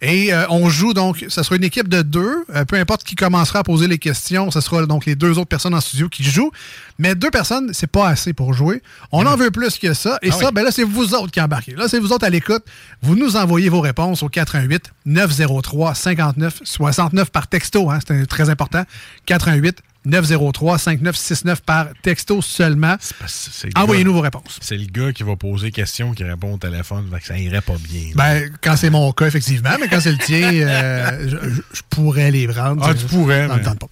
Et 0.00 0.32
euh, 0.32 0.46
on 0.48 0.70
joue 0.70 0.94
donc, 0.94 1.26
ça 1.28 1.42
sera 1.42 1.56
une 1.56 1.64
équipe 1.64 1.86
de 1.86 2.00
deux. 2.00 2.46
Euh, 2.54 2.64
peu 2.64 2.76
importe 2.76 3.04
qui 3.04 3.14
commencera 3.14 3.58
à 3.58 3.62
poser 3.62 3.86
les 3.88 3.98
questions, 3.98 4.50
ce 4.50 4.62
sera 4.62 4.86
donc 4.86 5.04
les 5.04 5.16
deux 5.16 5.32
autres 5.32 5.48
personnes 5.50 5.74
en 5.74 5.82
studio 5.82 6.08
qui 6.08 6.24
jouent. 6.24 6.50
Mais 6.98 7.14
deux 7.14 7.30
personnes, 7.30 7.74
c'est 7.74 7.86
pas 7.86 8.08
assez 8.08 8.32
pour 8.32 8.54
jouer. 8.54 8.82
On 9.12 9.26
en 9.26 9.36
veut 9.36 9.50
plus 9.50 9.78
que 9.78 9.92
ça. 9.92 10.18
Et 10.22 10.30
Ah 10.30 10.34
ça, 10.34 10.46
oui. 10.46 10.52
ben 10.54 10.62
là, 10.64 10.70
c'est 10.70 10.82
vous 10.82 11.14
autres 11.14 11.30
qui 11.30 11.42
embarquez. 11.42 11.74
Là, 11.74 11.88
c'est 11.88 11.98
vous 11.98 12.10
autres 12.12 12.24
à 12.24 12.30
l'écoute. 12.30 12.64
Vous 13.02 13.14
nous 13.14 13.36
envoyez 13.36 13.68
vos 13.68 13.82
réponses 13.82 14.22
au 14.22 14.30
88 14.30 14.90
903 15.04 15.94
59 15.94 16.60
69 16.64 17.30
par 17.30 17.48
texto. 17.48 17.90
Hein, 17.90 17.98
c'est 18.06 18.26
très 18.26 18.48
important. 18.48 18.82
88 19.26 19.78
903 20.04 20.78
5969 20.78 21.60
par 21.62 21.88
texto 22.02 22.40
seulement. 22.42 22.96
Envoyez-nous 23.76 24.12
vos 24.12 24.20
réponses. 24.20 24.58
C'est 24.60 24.76
le 24.76 24.86
gars 24.86 25.12
qui 25.12 25.22
va 25.22 25.36
poser 25.36 25.70
question 25.70 26.12
qui 26.12 26.24
répond 26.24 26.54
au 26.54 26.58
téléphone. 26.58 27.08
fait 27.12 27.20
que 27.20 27.26
ça 27.26 27.38
irait 27.38 27.60
pas 27.60 27.76
bien. 27.78 28.12
Ben, 28.14 28.50
quand 28.62 28.76
c'est 28.76 28.90
mon 28.90 29.12
cas, 29.12 29.26
effectivement, 29.26 29.76
mais 29.80 29.88
quand 29.88 30.00
c'est 30.00 30.12
le 30.12 30.18
tien, 30.18 30.50
euh, 30.52 31.28
je, 31.72 31.80
pourrais 31.90 32.30
les 32.30 32.46
prendre. 32.48 32.82
Ah, 32.84 32.94
tu 32.94 33.04
pourrais, 33.06 33.48
mais- 33.48 33.62
pas. 33.62 33.88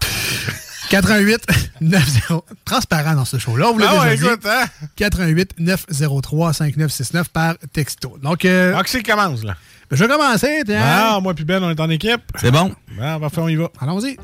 88 0.91 1.47
90 1.81 2.21
transparent 2.65 3.15
dans 3.15 3.25
ce 3.25 3.39
show-là. 3.39 3.69
On 3.71 3.73
vous 3.73 3.79
l'a 3.81 3.89
Ah 3.91 4.01
ouais, 4.03 4.17
dit. 4.17 4.25
écoute, 4.25 4.47
hein? 4.47 4.67
88 4.95 5.55
903 5.59 6.53
5969 6.53 7.29
par 7.29 7.55
texto. 7.73 8.17
Donc, 8.23 8.45
euh, 8.45 8.75
Ah, 8.77 8.85
que 8.85 9.03
commence, 9.03 9.43
là? 9.43 9.57
je 9.91 10.05
vais 10.05 10.09
commencer. 10.09 10.63
tiens. 10.65 10.81
Ah, 10.83 11.19
moi 11.21 11.35
puis 11.35 11.45
Ben, 11.45 11.63
on 11.63 11.71
est 11.71 11.81
en 11.81 11.91
équipe. 11.91 12.23
C'est 12.41 12.53
bon. 12.53 12.73
Ah, 13.01 13.19
parfait, 13.21 13.41
on 13.41 13.49
y 13.49 13.57
va. 13.57 13.71
Allons-y. 13.81 14.17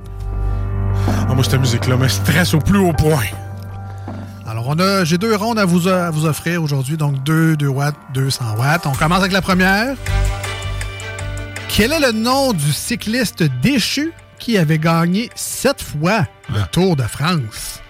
Ah, 1.09 1.34
moi, 1.34 1.44
cette 1.44 1.59
musique-là 1.61 1.96
me 1.96 2.09
stresse 2.09 2.55
au 2.55 2.59
plus 2.59 2.78
haut 2.78 2.92
point. 2.92 3.24
Alors, 4.46 4.68
on 4.68 4.78
a, 4.78 5.05
j'ai 5.05 5.18
deux 5.18 5.34
rondes 5.34 5.59
à 5.59 5.64
vous, 5.64 5.88
à 5.88 6.11
vous 6.11 6.26
offrir 6.26 6.62
aujourd'hui. 6.62 6.96
Donc, 6.96 7.22
2, 7.24 7.57
2 7.57 7.66
watts, 7.68 7.94
200 8.14 8.44
watts. 8.59 8.86
On 8.86 8.92
commence 8.92 9.20
avec 9.20 9.32
la 9.32 9.42
première. 9.42 9.94
Quel 11.68 11.92
est 11.92 12.00
le 12.00 12.12
nom 12.12 12.53
du 12.53 12.72
cycliste 12.72 13.44
déchu 13.62 14.12
qui 14.38 14.59
avait 14.59 14.78
gagné 14.78 15.30
sept 15.34 15.80
fois 15.82 16.26
le 16.53 16.61
Tour 16.70 16.96
de 16.96 17.05
France? 17.05 17.80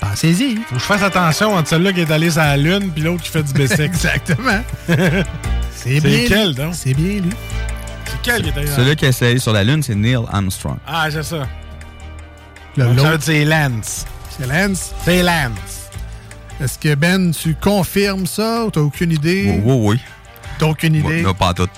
Pensez-y. 0.00 0.56
Faut 0.56 0.74
que 0.74 0.80
je 0.80 0.84
fasse 0.84 1.02
attention 1.02 1.54
entre 1.54 1.68
celle-là 1.68 1.92
qui 1.92 2.00
est 2.00 2.10
allée 2.10 2.30
sur 2.30 2.40
la 2.40 2.56
Lune 2.56 2.90
puis 2.92 3.04
l'autre 3.04 3.22
qui 3.22 3.30
fait 3.30 3.44
du 3.44 3.52
bicycle. 3.52 3.82
Exactement. 3.84 4.60
C'est 5.70 6.00
bien 6.00 6.46
lui. 6.46 6.54
donc? 6.54 6.74
C'est 6.74 6.94
bien 6.94 7.20
lui. 7.20 7.30
C'est 8.06 8.22
quel 8.22 8.42
qui 8.42 8.48
est 8.48 8.56
allé 8.56 8.66
sur 8.66 8.78
la 8.78 8.84
Celui 8.84 8.96
qui 8.96 9.04
a 9.04 9.08
essayé 9.08 9.38
sur 9.38 9.52
la 9.52 9.62
Lune, 9.62 9.82
c'est 9.82 9.94
Neil 9.94 10.18
Armstrong. 10.32 10.76
Ah, 10.86 11.06
c'est 11.10 11.22
ça. 11.22 11.46
Le 12.76 12.84
Donc, 12.84 12.98
ça 12.98 13.02
l'autre. 13.02 13.10
veut 13.10 13.18
dire 13.18 13.26
c'est 13.26 13.44
Lance. 13.44 14.06
C'est 14.38 14.46
Lance? 14.46 14.90
C'est 15.04 15.22
Lance. 15.22 15.90
Est-ce 16.60 16.78
que 16.78 16.94
Ben, 16.94 17.32
tu 17.32 17.54
confirmes 17.54 18.26
ça 18.26 18.64
ou 18.64 18.70
t'as 18.70 18.80
aucune 18.80 19.12
idée? 19.12 19.60
Oui, 19.64 19.72
oui, 19.74 19.88
oui. 19.94 20.00
T'as 20.58 20.66
aucune 20.66 20.94
idée? 20.94 21.22
Non, 21.22 21.34
pas 21.34 21.52
tout. 21.54 21.68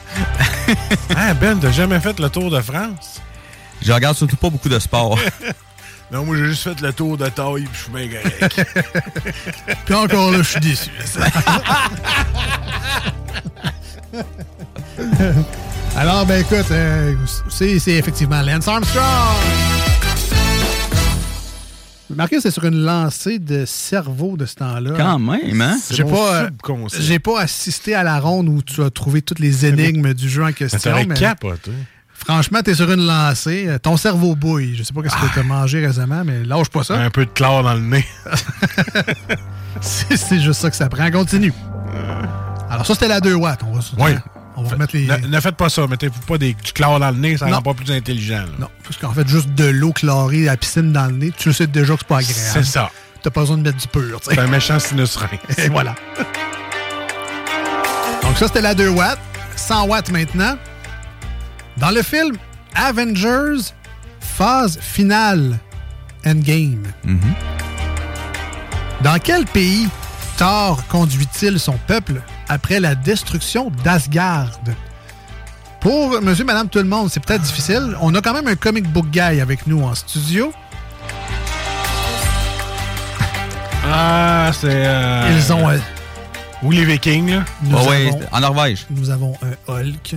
Ah, 1.16 1.32
Ben, 1.40 1.58
t'as 1.58 1.70
jamais 1.72 2.00
fait 2.00 2.18
le 2.20 2.28
Tour 2.28 2.50
de 2.50 2.60
France? 2.60 3.20
Je 3.82 3.92
regarde 3.92 4.16
surtout 4.16 4.36
pas 4.36 4.50
beaucoup 4.50 4.68
de 4.68 4.78
sport. 4.78 5.18
Non, 6.12 6.22
moi, 6.26 6.36
j'ai 6.36 6.44
juste 6.48 6.62
fait 6.64 6.80
le 6.82 6.92
Tour 6.92 7.16
de 7.16 7.26
taille 7.28 7.64
puis 7.64 7.68
je 7.72 7.82
suis 7.84 7.90
bien 7.90 8.08
correct. 8.20 8.66
Puis 9.86 9.94
encore 9.94 10.30
là, 10.30 10.38
je 10.38 10.42
suis 10.42 10.60
déçu. 10.60 10.90
Alors, 15.96 16.26
ben 16.26 16.40
écoute, 16.42 16.70
euh, 16.70 17.14
c'est 17.48 17.78
c'est 17.78 17.92
effectivement 17.92 18.42
Lance 18.42 18.68
Armstrong. 18.68 19.04
Marqué, 22.10 22.40
c'est 22.40 22.50
sur 22.50 22.64
une 22.64 22.84
lancée 22.84 23.38
de 23.38 23.64
cerveau 23.64 24.36
de 24.36 24.44
ce 24.46 24.56
temps-là. 24.56 24.90
Quand 24.96 25.18
même, 25.18 25.60
hein? 25.60 25.76
C'est 25.82 25.94
J'ai 25.96 26.04
pas, 26.04 26.34
euh, 26.34 26.44
subconscient. 26.46 27.00
j'ai 27.02 27.18
pas 27.18 27.40
assisté 27.40 27.94
à 27.94 28.02
la 28.02 28.20
ronde 28.20 28.48
où 28.48 28.62
tu 28.62 28.82
as 28.82 28.90
trouvé 28.90 29.22
toutes 29.22 29.38
les 29.38 29.64
énigmes 29.66 30.12
du 30.12 30.28
jeu 30.28 30.42
en 30.42 30.46
Mais 30.46 30.52
question. 30.52 30.92
mais 31.08 31.14
capoté. 31.14 31.70
franchement, 32.12 32.60
t'es 32.62 32.74
sur 32.74 32.90
une 32.92 33.06
lancée. 33.06 33.64
euh, 33.68 33.78
Ton 33.78 33.96
cerveau 33.96 34.36
bouille. 34.36 34.74
Je 34.76 34.82
sais 34.82 34.92
pas 34.92 35.02
qu'est-ce 35.02 35.16
que 35.16 35.34
t'as 35.34 35.42
mangé 35.42 35.84
récemment, 35.84 36.22
mais 36.24 36.44
lâche 36.44 36.68
pas 36.68 36.84
ça. 36.84 36.98
Un 36.98 37.10
peu 37.10 37.24
de 37.24 37.30
chlore 37.30 37.62
dans 37.62 37.74
le 37.74 37.80
nez. 37.80 38.04
C'est 39.80 40.16
c'est 40.16 40.40
juste 40.40 40.60
ça 40.60 40.70
que 40.70 40.76
ça 40.76 40.88
prend. 40.88 41.10
Continue. 41.10 41.52
Alors, 42.70 42.86
ça, 42.86 42.94
c'était 42.94 43.08
la 43.08 43.20
2 43.20 43.34
watts. 43.34 43.60
On 43.66 43.72
va, 43.74 43.80
se- 43.80 43.94
Oui. 43.98 44.12
On 44.56 44.62
va 44.62 44.70
remettre 44.70 44.94
les. 44.96 45.06
Ne, 45.06 45.26
ne 45.28 45.40
faites 45.40 45.56
pas 45.56 45.68
ça. 45.68 45.86
Mettez 45.86 46.10
pas 46.26 46.38
des, 46.38 46.54
du 46.54 46.72
chlore 46.72 46.98
dans 47.00 47.10
le 47.10 47.16
nez, 47.16 47.36
ça 47.36 47.46
Non. 47.46 47.56
rend 47.56 47.62
pas 47.62 47.74
plus 47.74 47.90
intelligent. 47.92 48.42
là. 48.42 48.46
Non, 48.58 48.68
parce 48.82 48.96
qu'en 48.96 49.12
fait, 49.12 49.26
juste 49.28 49.50
de 49.54 49.64
l'eau 49.66 49.92
chlorée 49.92 50.48
à 50.48 50.52
la 50.52 50.56
piscine 50.56 50.92
dans 50.92 51.06
le 51.06 51.12
nez, 51.12 51.32
tu 51.36 51.48
le 51.48 51.54
sais 51.54 51.66
déjà 51.66 51.94
que 51.94 52.00
c'est 52.00 52.08
pas 52.08 52.18
agréable. 52.18 52.38
C'est 52.52 52.64
ça. 52.64 52.90
T'as 53.22 53.30
pas 53.30 53.40
besoin 53.40 53.56
de 53.58 53.62
mettre 53.62 53.78
du 53.78 53.88
pur, 53.88 54.20
C'est 54.22 54.38
un 54.38 54.46
méchant 54.46 54.78
sinus 54.78 55.16
rein. 55.16 55.28
Et 55.58 55.68
voilà. 55.68 55.94
Donc 58.22 58.36
ça, 58.36 58.46
c'était 58.48 58.60
la 58.60 58.74
2 58.74 58.88
watts. 58.90 59.18
100 59.56 59.86
watts 59.86 60.10
maintenant. 60.10 60.56
Dans 61.76 61.90
le 61.90 62.02
film 62.02 62.36
Avengers, 62.74 63.72
phase 64.20 64.78
finale, 64.80 65.58
Endgame. 66.26 66.82
Dans 69.02 69.18
quel 69.22 69.44
pays 69.46 69.88
Thor 70.36 70.82
conduit-il 70.88 71.58
son 71.60 71.78
peuple? 71.86 72.20
Après 72.48 72.80
la 72.80 72.94
destruction 72.94 73.70
d'Asgard? 73.84 74.50
Pour 75.80 76.20
monsieur, 76.22 76.44
madame, 76.44 76.68
tout 76.68 76.78
le 76.78 76.84
monde, 76.84 77.10
c'est 77.10 77.20
peut-être 77.24 77.42
difficile. 77.42 77.94
On 78.00 78.14
a 78.14 78.20
quand 78.22 78.32
même 78.32 78.48
un 78.48 78.56
comic 78.56 78.90
book 78.90 79.06
guy 79.10 79.20
avec 79.40 79.66
nous 79.66 79.82
en 79.82 79.94
studio. 79.94 80.52
Ah, 83.86 84.50
c'est. 84.58 84.68
euh, 84.70 85.30
Ils 85.36 85.52
ont... 85.52 85.68
euh, 85.68 85.78
Ou 86.62 86.70
les 86.70 86.84
Vikings, 86.86 87.30
là. 87.36 87.44
nous, 87.62 87.76
Ouais, 87.76 87.86
ouais, 87.86 88.08
avons, 88.08 88.20
en 88.32 88.40
Norvège. 88.40 88.86
nous 88.90 89.10
avons 89.10 89.34
un 89.42 89.72
Hulk. 89.72 90.14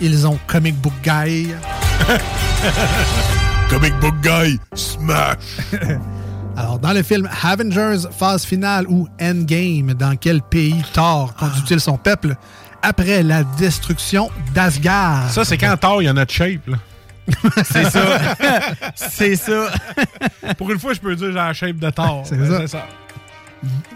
Ils 0.00 0.26
ont 0.26 0.38
comic 0.46 0.76
book 0.76 0.92
guy. 1.02 1.48
Comic 3.70 3.94
Book 3.98 4.14
Guy, 4.22 4.60
smash! 4.74 5.36
Alors, 6.56 6.78
dans 6.78 6.92
le 6.92 7.02
film 7.02 7.28
Avengers 7.42 8.06
phase 8.16 8.44
finale 8.44 8.86
ou 8.88 9.08
Endgame, 9.20 9.94
dans 9.94 10.16
quel 10.16 10.40
pays 10.42 10.82
Thor 10.92 11.34
conduit-il 11.34 11.80
son 11.80 11.96
peuple 11.98 12.36
après 12.82 13.22
la 13.22 13.42
destruction 13.42 14.30
d'Asgard? 14.54 15.30
Ça, 15.30 15.44
c'est 15.44 15.58
quand 15.58 15.76
Thor, 15.76 16.00
il 16.02 16.04
y 16.06 16.08
a 16.08 16.12
notre 16.12 16.32
shape, 16.32 16.66
là. 16.68 16.76
C'est 17.64 17.88
ça. 17.90 18.36
c'est 18.94 19.34
ça. 19.36 19.68
Pour 20.58 20.70
une 20.70 20.78
fois, 20.78 20.92
je 20.92 21.00
peux 21.00 21.16
dire 21.16 21.28
j'ai 21.28 21.32
la 21.32 21.54
shape 21.54 21.76
de 21.76 21.88
Thor. 21.88 22.22
C'est 22.26 22.36
Ben, 22.36 22.66
ça. 22.66 22.84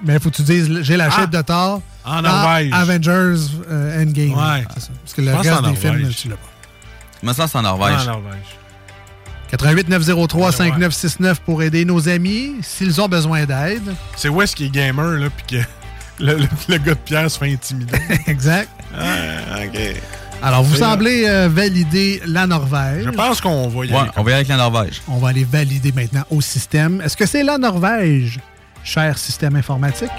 Mais 0.02 0.14
il 0.14 0.20
faut 0.20 0.30
que 0.30 0.36
tu 0.36 0.42
dises, 0.42 0.78
j'ai 0.80 0.96
la 0.96 1.08
Ah, 1.08 1.10
shape 1.10 1.30
de 1.30 1.42
Thor. 1.42 1.82
en 2.06 2.22
dans 2.22 2.22
Norvège. 2.22 2.72
Avengers 2.72 3.50
euh, 3.70 4.02
Endgame. 4.02 4.30
Ouais. 4.32 4.64
Ça. 4.78 4.88
Parce 5.04 5.12
que 5.14 5.20
le 5.20 5.34
reste 5.34 5.50
en 5.52 5.60
des 5.60 5.76
films, 5.76 5.98
Norvège. 5.98 6.16
tu 6.16 6.28
l'as 6.30 6.36
pas. 6.36 6.48
Mais 7.22 7.34
ça, 7.34 7.46
c'est 7.46 7.58
en 7.58 7.62
Norvège. 7.62 8.00
En 8.00 8.04
Norvège. 8.12 8.57
88 9.50 9.88
903 9.88 10.52
5969 10.52 11.40
pour 11.40 11.62
aider 11.62 11.84
nos 11.84 12.08
amis 12.08 12.56
s'ils 12.62 13.00
ont 13.00 13.08
besoin 13.08 13.44
d'aide. 13.46 13.94
C'est 14.16 14.28
où 14.28 14.42
est-ce 14.42 14.54
qu'il 14.54 14.66
est 14.66 14.70
gamer, 14.70 15.12
là, 15.18 15.28
puis 15.30 15.58
que 15.58 15.64
le, 16.24 16.34
le- 16.36 16.48
le 16.68 16.78
gars 16.78 16.94
de 16.94 16.98
pierre 16.98 17.30
se 17.30 17.38
fait 17.38 17.52
intimider? 17.52 17.98
exact. 18.26 18.68
Ah, 18.98 19.62
OK. 19.66 19.78
Alors, 20.42 20.62
vous 20.62 20.76
semblez 20.76 21.24
euh, 21.26 21.48
valider 21.50 22.22
la 22.26 22.46
Norvège. 22.46 23.04
Je 23.06 23.10
pense 23.10 23.40
qu'on 23.40 23.68
va 23.68 23.84
y 23.86 23.90
Ouais, 23.90 23.98
aller. 23.98 24.10
on 24.16 24.22
va 24.22 24.30
y 24.30 24.34
aller 24.34 24.34
avec 24.34 24.48
la 24.48 24.56
Norvège. 24.56 25.02
On 25.08 25.16
va 25.18 25.30
aller 25.30 25.44
valider 25.44 25.90
maintenant 25.92 26.24
au 26.30 26.40
système. 26.40 27.00
Est-ce 27.00 27.16
que 27.16 27.26
c'est 27.26 27.42
la 27.42 27.58
Norvège, 27.58 28.38
cher 28.84 29.18
système 29.18 29.56
informatique? 29.56 30.10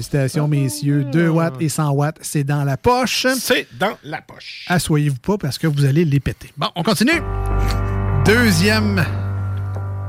Félicitations, 0.00 0.48
messieurs. 0.48 1.04
2 1.04 1.28
watts 1.28 1.60
et 1.60 1.68
100 1.68 1.90
watts, 1.90 2.16
c'est 2.22 2.42
dans 2.42 2.64
la 2.64 2.78
poche. 2.78 3.26
C'est 3.38 3.66
dans 3.78 3.98
la 4.02 4.22
poche. 4.22 4.64
Assoyez-vous 4.66 5.18
pas 5.18 5.36
parce 5.36 5.58
que 5.58 5.66
vous 5.66 5.84
allez 5.84 6.06
les 6.06 6.20
péter. 6.20 6.50
Bon, 6.56 6.68
on 6.74 6.82
continue. 6.82 7.20
Deuxième 8.24 9.04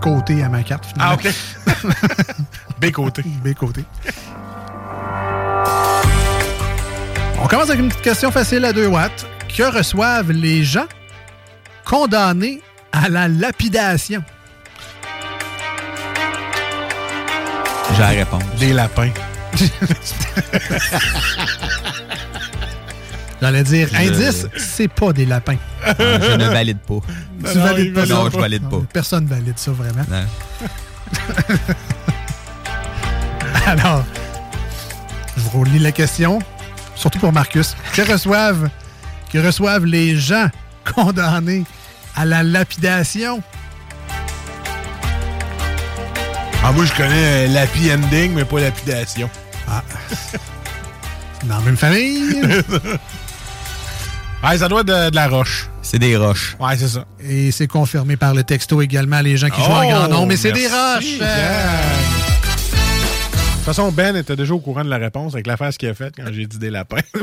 côté 0.02 0.44
à 0.44 0.48
ma 0.48 0.64
carte. 0.64 0.86
Ah, 0.98 1.18
finalement. 1.18 1.92
OK. 1.92 2.32
B 2.82 2.92
côté. 2.92 3.24
B 3.44 3.54
côté. 3.54 3.84
On 7.44 7.48
commence 7.48 7.68
avec 7.68 7.82
une 7.82 7.89
petite 7.89 8.04
question 8.04 8.32
facile 8.32 8.64
à 8.64 8.72
2 8.72 8.88
watts. 8.88 9.28
Que 9.50 9.64
reçoivent 9.64 10.32
les 10.32 10.64
gens 10.64 10.88
condamnés 11.84 12.62
à 12.94 13.10
la 13.10 13.28
lapidation? 13.28 14.24
J'ai 17.94 18.00
la 18.00 18.08
réponse. 18.08 18.44
Des 18.58 18.72
lapins. 18.72 19.12
J'allais 23.41 23.64
dire, 23.64 23.88
Je- 23.91 23.97
indice, 23.97 24.45
c'est 24.58 24.88
pas 24.88 25.12
des 25.14 25.26
lapins. 25.26 25.58
Je 25.97 26.36
ne 26.36 26.47
valide 26.47 26.78
pas. 26.80 26.99
Tu 27.52 27.58
valides 27.58 27.93
pas 27.95 28.06
ça? 28.06 28.14
Non, 28.14 28.30
je 28.32 28.38
valide 28.38 28.70
pas. 28.70 28.82
Personne 28.93 29.26
valide 29.26 29.58
ça, 29.58 29.72
vraiment. 29.72 30.04
Non. 30.10 30.26
Alors, 33.66 34.04
je 35.36 35.41
vous 35.41 35.62
relis 35.62 35.80
la 35.80 35.91
question. 35.91 36.38
surtout 36.95 37.18
pour 37.20 37.34
Marcus, 37.34 37.76
que 37.93 38.04
reçoivent, 38.04 38.70
que 39.34 39.39
reçoivent 39.39 39.86
les 39.86 40.16
gens 40.18 40.49
condamnés 40.93 41.64
à 42.16 42.26
la 42.26 42.43
lapidation? 42.43 43.41
Ah, 46.64 46.72
moi, 46.74 46.86
je 46.86 46.93
connais 46.93 47.47
euh, 47.47 47.47
l'happy 47.47 47.91
ending, 47.91 48.34
mais 48.36 48.45
pas 48.45 48.60
lapidation. 48.60 49.28
Ah. 49.74 49.84
Dans 51.47 51.55
la 51.55 51.61
même 51.61 51.78
famille? 51.78 52.41
ah, 54.43 54.57
ça 54.57 54.67
doit 54.67 54.82
être 54.82 54.88
de, 54.88 55.09
de 55.11 55.15
la 55.15 55.30
roche. 55.30 55.69
C'est 55.82 55.97
des 55.97 56.17
roches. 56.17 56.57
Ouais, 56.59 56.76
c'est 56.78 56.89
ça. 56.89 57.05
Et 57.24 57.51
c'est 57.51 57.67
confirmé 57.67 58.17
par 58.17 58.34
le 58.34 58.43
texto 58.43 58.82
également, 58.82 59.22
les 59.22 59.38
gens 59.38 59.49
qui 59.49 59.61
jouent 59.61 59.72
en 59.72 59.89
grand 59.89 60.07
nombre. 60.09 60.28
Mais 60.28 60.36
c'est 60.38 60.51
des 60.51 60.67
Oh, 60.69 60.95
roches! 60.95 61.19
Ben. 61.19 61.28
De 62.82 63.55
toute 63.55 63.65
façon, 63.65 63.91
Ben 63.91 64.15
était 64.17 64.36
déjà 64.36 64.53
au 64.53 64.59
courant 64.59 64.84
de 64.84 64.89
la 64.89 64.97
réponse 64.97 65.36
avec 65.36 65.47
l'affaire 65.47 65.69
qu'il 65.69 65.88
a 65.88 65.93
faite 65.93 66.15
quand 66.17 66.26
j'ai 66.34 66.47
dit 66.47 66.57
des 66.57 66.69
lapins. 66.69 66.97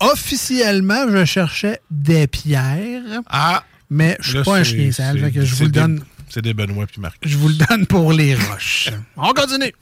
Officiellement, 0.00 1.06
je 1.10 1.24
cherchais 1.24 1.80
des 1.90 2.28
pierres. 2.28 3.22
Ah! 3.28 3.64
Mais 3.90 4.16
je 4.20 4.36
suis 4.36 4.44
pas 4.44 4.58
un 4.58 4.64
chien 4.64 4.92
sale, 4.92 5.32
que 5.32 5.44
je 5.44 5.54
vous 5.56 5.64
le 5.64 5.70
donne. 5.70 6.04
C'est 6.28 6.42
des 6.42 6.54
Benoît 6.54 6.86
puis 6.86 7.00
Marc. 7.00 7.16
Je 7.22 7.36
vous 7.36 7.48
le 7.48 7.54
donne 7.54 7.86
pour 7.86 8.12
les 8.12 8.34
roches. 8.36 8.90
On 9.16 9.32
continue. 9.32 9.72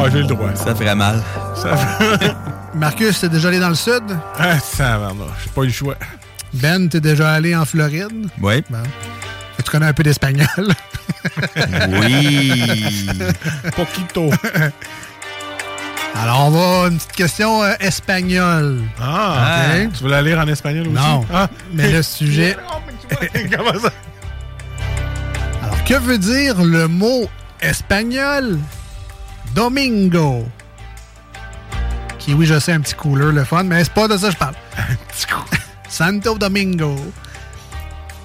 Ah, 0.00 0.04
j'ai 0.12 0.18
le 0.20 0.26
droit. 0.26 0.54
Ça 0.54 0.74
ferait 0.74 0.94
mal. 0.94 1.22
Ça 1.54 1.76
fait... 1.76 2.32
Marcus, 2.74 3.20
t'es 3.20 3.28
déjà 3.28 3.48
allé 3.48 3.58
dans 3.58 3.70
le 3.70 3.74
sud? 3.74 4.02
ah, 4.38 4.58
ça 4.60 4.98
va, 4.98 5.08
non. 5.08 5.26
J'ai 5.42 5.50
pas 5.50 5.62
eu 5.62 5.66
le 5.66 5.72
choix. 5.72 5.96
Ben, 6.54 6.88
t'es 6.88 7.00
déjà 7.00 7.32
allé 7.32 7.54
en 7.56 7.64
Floride? 7.64 8.28
Oui. 8.40 8.62
Bon. 8.70 8.78
Et 9.58 9.62
tu 9.62 9.70
connais 9.70 9.86
un 9.86 9.92
peu 9.92 10.02
d'espagnol? 10.02 10.46
Oui. 11.88 13.08
Poquito. 13.74 14.30
Alors, 16.14 16.46
on 16.46 16.50
va 16.50 16.88
une 16.88 16.96
petite 16.98 17.12
question 17.12 17.62
euh, 17.62 17.72
espagnole. 17.80 18.82
Ah, 19.00 19.64
Ok. 19.84 19.92
Tu 19.96 20.04
veux 20.04 20.10
la 20.10 20.22
lire 20.22 20.38
en 20.38 20.46
espagnol 20.46 20.86
aussi? 20.88 20.94
Non. 20.96 21.24
Ah. 21.32 21.48
Mais 21.72 21.90
le 21.90 22.02
sujet. 22.02 22.56
Comment 23.56 23.78
ça? 23.80 23.90
Alors, 25.68 25.84
que 25.84 25.94
veut 25.94 26.16
dire 26.16 26.64
le 26.64 26.88
mot 26.88 27.28
espagnol? 27.60 28.58
Domingo? 29.54 30.46
Qui, 32.18 32.32
oui, 32.32 32.46
je 32.46 32.58
sais, 32.58 32.72
un 32.72 32.80
petit 32.80 32.94
couleur, 32.94 33.32
le 33.32 33.44
fun, 33.44 33.64
mais 33.64 33.84
c'est 33.84 33.92
pas 33.92 34.08
de 34.08 34.16
ça 34.16 34.28
que 34.28 34.32
je 34.32 34.38
parle. 34.38 34.54
Santo 35.90 36.38
Domingo. 36.38 36.96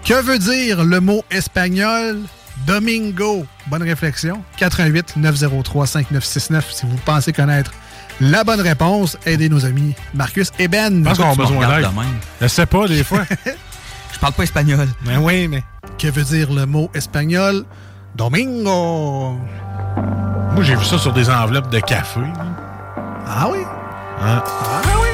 Que 0.06 0.22
veut 0.22 0.40
dire 0.40 0.86
le 0.86 1.02
mot 1.02 1.26
espagnol? 1.32 2.22
Domingo? 2.66 3.46
Bonne 3.68 3.84
réflexion. 3.84 4.42
88 4.56 5.18
903 5.18 5.86
5969 5.86 6.72
si 6.72 6.86
vous 6.86 6.96
pensez 7.04 7.34
connaître 7.34 7.74
la 8.22 8.46
bonne 8.46 8.62
réponse. 8.62 9.18
Aidez 9.26 9.50
nos 9.50 9.66
amis 9.66 9.96
Marcus 10.14 10.50
et 10.60 10.70
Ben. 10.70 11.04
Je 11.04 11.10
pense 11.10 11.18
qu'on 11.18 11.32
a 11.32 11.36
besoin 11.36 11.68
d'aide. 11.68 11.90
Je 12.40 12.48
sais 12.48 12.66
pas, 12.66 12.88
des 12.88 13.04
fois. 13.04 13.26
Je 14.14 14.20
parle 14.20 14.34
pas 14.34 14.44
espagnol. 14.44 14.88
Mais 15.06 15.18
oui, 15.18 15.48
mais. 15.48 15.64
Que 15.98 16.08
veut 16.08 16.24
dire 16.24 16.52
le 16.52 16.66
mot 16.66 16.90
espagnol? 16.94 17.66
Domingo? 18.16 19.38
Moi, 20.54 20.64
j'ai 20.64 20.76
vu 20.76 20.86
ça 20.86 20.98
sur 20.98 21.14
des 21.14 21.30
enveloppes 21.30 21.70
de 21.72 21.80
café. 21.80 22.20
Ah 23.28 23.48
oui? 23.52 23.60
Hein? 24.22 24.44
Ah 24.46 24.82
oui? 25.02 25.08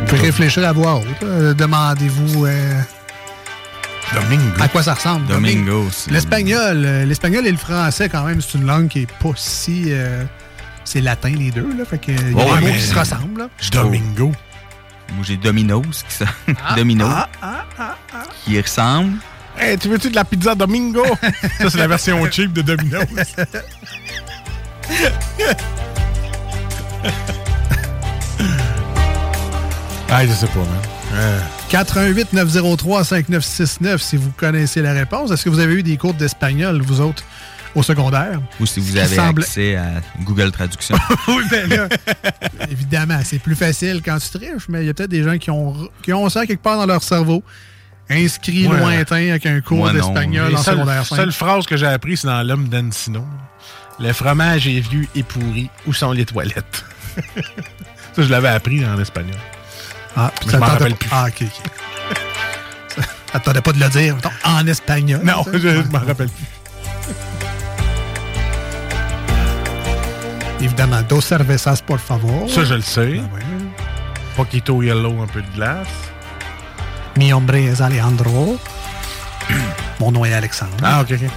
Vous 0.00 0.06
pouvez 0.06 0.22
réfléchir 0.22 0.66
à 0.66 0.72
voix 0.72 0.96
haute. 0.96 1.22
là. 1.22 1.52
Demandez-vous 1.54 2.46
euh, 2.46 2.80
Domingo. 4.14 4.44
à 4.60 4.68
quoi 4.68 4.82
ça 4.84 4.94
ressemble? 4.94 5.26
Domingo, 5.26 5.86
L'espagnol, 6.10 6.84
euh, 6.84 7.04
l'espagnol 7.04 7.44
et 7.46 7.50
le 7.50 7.58
français, 7.58 8.08
quand 8.08 8.22
même, 8.24 8.40
c'est 8.40 8.56
une 8.58 8.66
langue 8.66 8.86
qui 8.88 9.00
est 9.02 9.12
pas 9.18 9.30
si. 9.34 9.86
euh, 9.88 10.22
c'est 10.84 11.00
latin, 11.00 11.30
les 11.36 11.50
deux. 11.50 11.66
Là, 11.76 11.84
fait 11.84 11.98
que 11.98 12.12
il 12.12 12.30
y 12.30 12.40
a 12.40 12.44
Ouais, 12.44 12.60
des 12.60 12.66
mots 12.68 12.72
qui 12.72 12.80
se 12.80 12.96
ressemblent. 12.96 13.38
là. 13.40 13.48
Domingo. 13.72 14.30
Moi, 15.14 15.24
j'ai 15.24 15.36
Domino's 15.36 16.02
qui, 16.02 16.14
ça... 16.14 16.26
Domino, 16.76 17.06
Ah, 17.08 17.28
ah, 17.42 17.64
ah, 17.78 17.96
ah. 18.12 18.22
qui 18.44 18.60
ressemble. 18.60 19.18
Hey, 19.58 19.78
tu 19.78 19.88
veux-tu 19.88 20.10
de 20.10 20.14
la 20.14 20.24
pizza 20.24 20.54
Domingo? 20.54 21.04
ça, 21.58 21.70
c'est 21.70 21.78
la 21.78 21.88
version 21.88 22.30
cheap 22.30 22.52
de 22.52 22.60
Domino's. 22.62 23.06
ah, 30.10 30.26
je 30.26 30.32
sais 30.32 30.46
pas, 30.46 30.58
man. 30.58 30.68
Euh, 31.14 31.40
88 31.70 32.32
903 32.32 33.04
5969 33.04 34.02
si 34.02 34.16
vous 34.16 34.30
connaissez 34.36 34.82
la 34.82 34.92
réponse. 34.92 35.30
Est-ce 35.30 35.44
que 35.44 35.50
vous 35.50 35.60
avez 35.60 35.74
eu 35.74 35.82
des 35.82 35.96
cours 35.96 36.14
d'espagnol, 36.14 36.82
vous 36.82 37.00
autres, 37.00 37.22
au 37.76 37.82
secondaire? 37.84 38.40
Ou 38.58 38.66
si 38.66 38.80
vous 38.80 38.96
avez 38.96 39.14
semble- 39.14 39.42
accès 39.42 39.76
à 39.76 39.86
Google 40.22 40.50
Traduction. 40.50 40.96
oui, 41.28 41.42
ben 41.50 41.68
là, 41.68 41.88
évidemment, 42.70 43.20
c'est 43.22 43.38
plus 43.38 43.54
facile 43.54 44.02
quand 44.04 44.18
tu 44.18 44.28
triches, 44.38 44.68
mais 44.68 44.82
il 44.82 44.86
y 44.86 44.90
a 44.90 44.94
peut-être 44.94 45.10
des 45.10 45.22
gens 45.22 45.38
qui 45.38 45.50
ont, 45.50 45.74
qui 46.02 46.12
ont 46.12 46.28
ça 46.28 46.46
quelque 46.46 46.62
part 46.62 46.78
dans 46.78 46.86
leur 46.86 47.02
cerveau, 47.02 47.42
inscrit 48.10 48.66
Ouais. 48.66 48.78
lointain 48.78 49.30
avec 49.30 49.46
un 49.46 49.60
cours 49.60 49.90
d'espagnol 49.92 50.54
en 50.54 50.62
secondaire 50.62 51.04
5. 51.06 51.16
seule 51.16 51.32
phrase 51.32 51.66
que 51.66 51.76
j'ai 51.76 51.86
appris, 51.86 52.16
c'est 52.16 52.26
dans 52.26 52.42
L'homme 52.42 52.68
d'Encino. 52.68 53.24
Le 54.00 54.12
fromage 54.12 54.66
est 54.68 54.80
vieux 54.80 55.06
et 55.14 55.22
pourri. 55.22 55.70
Où 55.86 55.92
sont 55.92 56.12
les 56.12 56.24
toilettes? 56.26 56.84
ça, 58.14 58.22
je 58.22 58.28
l'avais 58.28 58.48
appris 58.48 58.84
en 58.86 59.00
espagnol. 59.00 59.36
Ah, 60.16 60.30
Mais 60.44 60.50
ça 60.52 60.56
je 60.58 60.60
m'en 60.62 60.66
rappelle 60.66 60.94
pas- 60.94 60.98
plus. 60.98 61.08
Ah, 61.12 61.26
ok, 61.28 61.42
ok. 61.42 61.70
Ça 63.32 63.38
Attendais 63.38 63.60
pas 63.60 63.72
de 63.72 63.80
le 63.80 63.88
dire, 63.90 64.16
en 64.44 64.66
espagnol. 64.66 65.20
Non, 65.24 65.44
ça. 65.44 65.50
je, 65.54 65.58
je 65.58 65.90
m'en 65.90 65.98
rappelle 65.98 66.28
plus. 66.28 66.44
Évidemment, 70.60 71.02
dos 71.02 71.20
cervezas, 71.20 71.82
por 71.84 71.98
favor. 72.00 72.48
Ça, 72.50 72.64
je 72.64 72.74
le 72.74 72.80
sais. 72.80 73.20
Ah, 73.22 73.34
ouais. 73.34 73.42
Poquito 74.36 74.82
yellow, 74.82 75.22
un 75.22 75.26
peu 75.26 75.42
de 75.42 75.50
glace. 75.54 75.86
Mi 77.16 77.32
hombre 77.32 77.54
es 77.56 77.80
Alejandro. 77.82 78.58
Mon 80.00 80.12
nom 80.12 80.24
est 80.24 80.32
Alexandre. 80.34 80.72
Ah, 80.82 81.00
ok, 81.02 81.12
ok. 81.12 81.28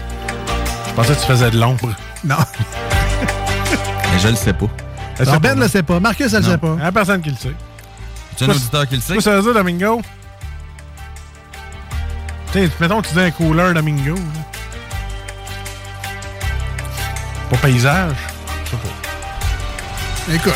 Je 0.88 0.94
pensais 0.94 1.16
que 1.16 1.20
tu 1.22 1.26
faisais 1.28 1.52
de 1.52 1.60
l'ombre. 1.60 1.90
Non. 2.24 2.36
Mais 4.12 4.20
je 4.20 4.28
le 4.30 4.36
sais 4.36 4.54
pas. 4.54 4.68
Alors, 5.20 5.40
ben 5.40 5.56
ne 5.56 5.62
le 5.64 5.68
sait 5.68 5.84
pas. 5.84 6.00
Marcus, 6.00 6.34
elle 6.34 6.40
le 6.42 6.46
Non. 6.46 6.52
sait 6.52 6.58
pas. 6.58 6.76
Il 6.78 6.84
y 6.84 6.88
a 6.88 6.92
personne 6.92 7.22
qui 7.22 7.30
le 7.30 7.36
sait. 7.36 7.54
Tu 8.38 8.44
un 8.46 8.50
auditeur 8.50 8.88
qui 8.88 8.96
le 8.96 9.02
sait? 9.02 9.14
Qu'est-ce 9.16 9.26
que 9.26 9.32
ça 9.32 9.36
veut 9.36 9.42
dire, 9.44 9.54
Domingo? 9.54 10.02
Tu 12.54 12.60
sais, 12.66 12.72
mettons 12.80 13.02
que 13.02 13.08
tu 13.08 13.14
dis 13.14 13.20
un 13.20 13.32
cooler 13.32 13.74
Domingo. 13.74 14.16
là. 14.16 14.22
Pas 17.50 17.58
paysage. 17.58 18.16
Écoute, 20.34 20.54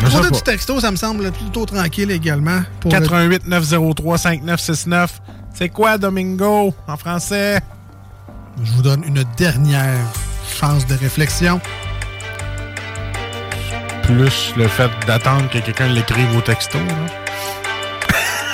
pour 0.00 0.20
petit 0.22 0.42
texto, 0.42 0.80
ça 0.80 0.90
me 0.90 0.96
semble 0.96 1.30
plutôt 1.32 1.66
tranquille 1.66 2.10
également. 2.10 2.60
Pour 2.80 2.92
le- 2.92 3.00
88 3.00 3.46
903 3.46 4.18
5969. 4.18 5.20
C'est 5.54 5.68
quoi 5.68 5.98
Domingo 5.98 6.74
en 6.88 6.96
français? 6.96 7.60
Je 8.62 8.72
vous 8.72 8.82
donne 8.82 9.04
une 9.04 9.24
dernière 9.36 9.98
chance 10.58 10.86
de 10.86 10.94
réflexion. 10.94 11.60
Plus 14.04 14.52
le 14.56 14.68
fait 14.68 14.90
d'attendre 15.06 15.48
que 15.50 15.58
quelqu'un 15.58 15.88
l'écrive 15.88 16.34
au 16.36 16.40
texto. 16.40 16.78
là. 16.78 16.94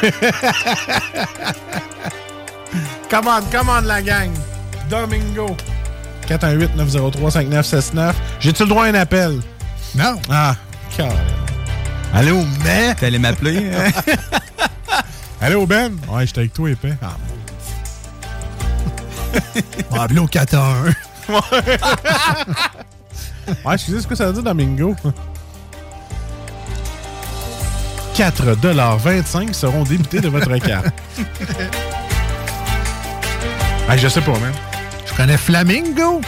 come 3.11 3.27
on, 3.29 3.41
come 3.51 3.69
on 3.71 3.81
la 3.87 4.03
gang. 4.03 4.31
Domingo. 4.91 5.57
418 6.27 6.77
903 6.77 7.31
5969. 7.31 8.17
J'ai-tu 8.41 8.63
le 8.65 8.69
droit 8.69 8.85
à 8.85 8.89
un 8.89 8.95
appel? 8.95 9.41
Non. 9.97 10.21
Ah, 10.31 10.55
carré. 10.97 11.15
Allô, 12.13 12.43
Ben? 12.63 12.95
T'allais 12.95 13.19
m'appeler? 13.19 13.71
hein? 13.75 13.91
Allô, 15.41 15.67
Ben? 15.67 15.97
Ouais, 16.09 16.27
j'étais 16.27 16.41
avec 16.41 16.53
toi, 16.53 16.71
épais. 16.71 16.95
Ah, 17.03 17.17
On 19.91 19.97
va 19.97 20.03
appeler 20.03 20.21
au 20.21 20.27
4 20.27 20.55
à 20.55 20.73
1. 20.73 20.85
Ouais, 23.65 23.75
excusez, 23.75 24.01
ce 24.01 24.07
que 24.07 24.15
ça 24.15 24.27
veut 24.27 24.33
dire 24.33 24.43
Domingo? 24.43 24.95
4,25 28.15 29.53
seront 29.53 29.85
débités 29.85 30.21
de 30.21 30.29
votre 30.29 30.57
carte. 30.59 30.87
hey, 33.91 33.99
je 33.99 34.09
sais 34.09 34.21
pas, 34.23 34.33
man. 34.33 34.53
Je 35.07 35.15
connais 35.15 35.37
Flamingo. 35.37 36.21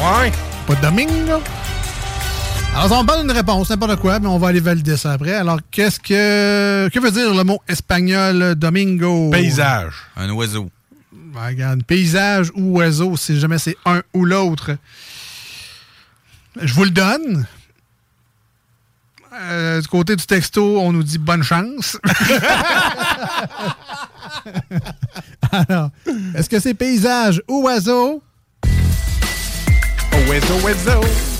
Ouais. 0.00 0.32
Pas 0.66 0.74
Domingo. 0.76 1.40
Alors, 2.76 3.00
on 3.00 3.04
parle 3.06 3.20
d'une 3.22 3.30
réponse, 3.30 3.70
n'importe 3.70 4.00
quoi, 4.00 4.18
mais 4.18 4.26
on 4.26 4.36
va 4.36 4.48
aller 4.48 4.58
valider 4.58 4.96
ça 4.96 5.12
après. 5.12 5.32
Alors, 5.32 5.60
qu'est-ce 5.70 6.00
que. 6.00 6.88
Que 6.88 6.98
veut 6.98 7.12
dire 7.12 7.32
le 7.32 7.44
mot 7.44 7.62
espagnol 7.68 8.56
Domingo? 8.56 9.30
Paysage. 9.30 9.94
Un 10.16 10.28
oiseau. 10.30 10.68
Ben, 11.12 11.46
regarde, 11.46 11.84
paysage 11.84 12.50
ou 12.56 12.78
oiseau, 12.78 13.16
si 13.16 13.38
jamais 13.38 13.58
c'est 13.58 13.76
un 13.86 14.02
ou 14.12 14.24
l'autre. 14.24 14.76
Je 16.60 16.74
vous 16.74 16.82
le 16.84 16.90
donne. 16.90 17.46
Euh, 19.40 19.80
du 19.80 19.86
côté 19.88 20.16
du 20.16 20.26
texto, 20.26 20.80
on 20.80 20.92
nous 20.92 21.04
dit 21.04 21.18
bonne 21.18 21.42
chance. 21.44 21.96
Alors, 25.52 25.90
est-ce 26.34 26.48
que 26.48 26.58
c'est 26.58 26.74
paysage 26.74 27.40
ou 27.48 27.62
oiseau? 27.64 28.20
Wezo, 30.28 30.54
Wezo. 30.64 31.33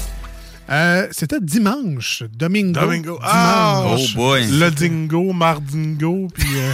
Euh, 0.70 1.06
C'était 1.10 1.40
dimanche. 1.40 2.22
Domingo. 2.36 2.80
Domingo. 2.80 3.18
Ah, 3.22 3.82
Dimanche. 3.96 4.48
Le 4.50 4.70
dingo, 4.70 5.32
mardingo, 5.32 6.28
puis... 6.34 6.48
euh, 6.56 6.72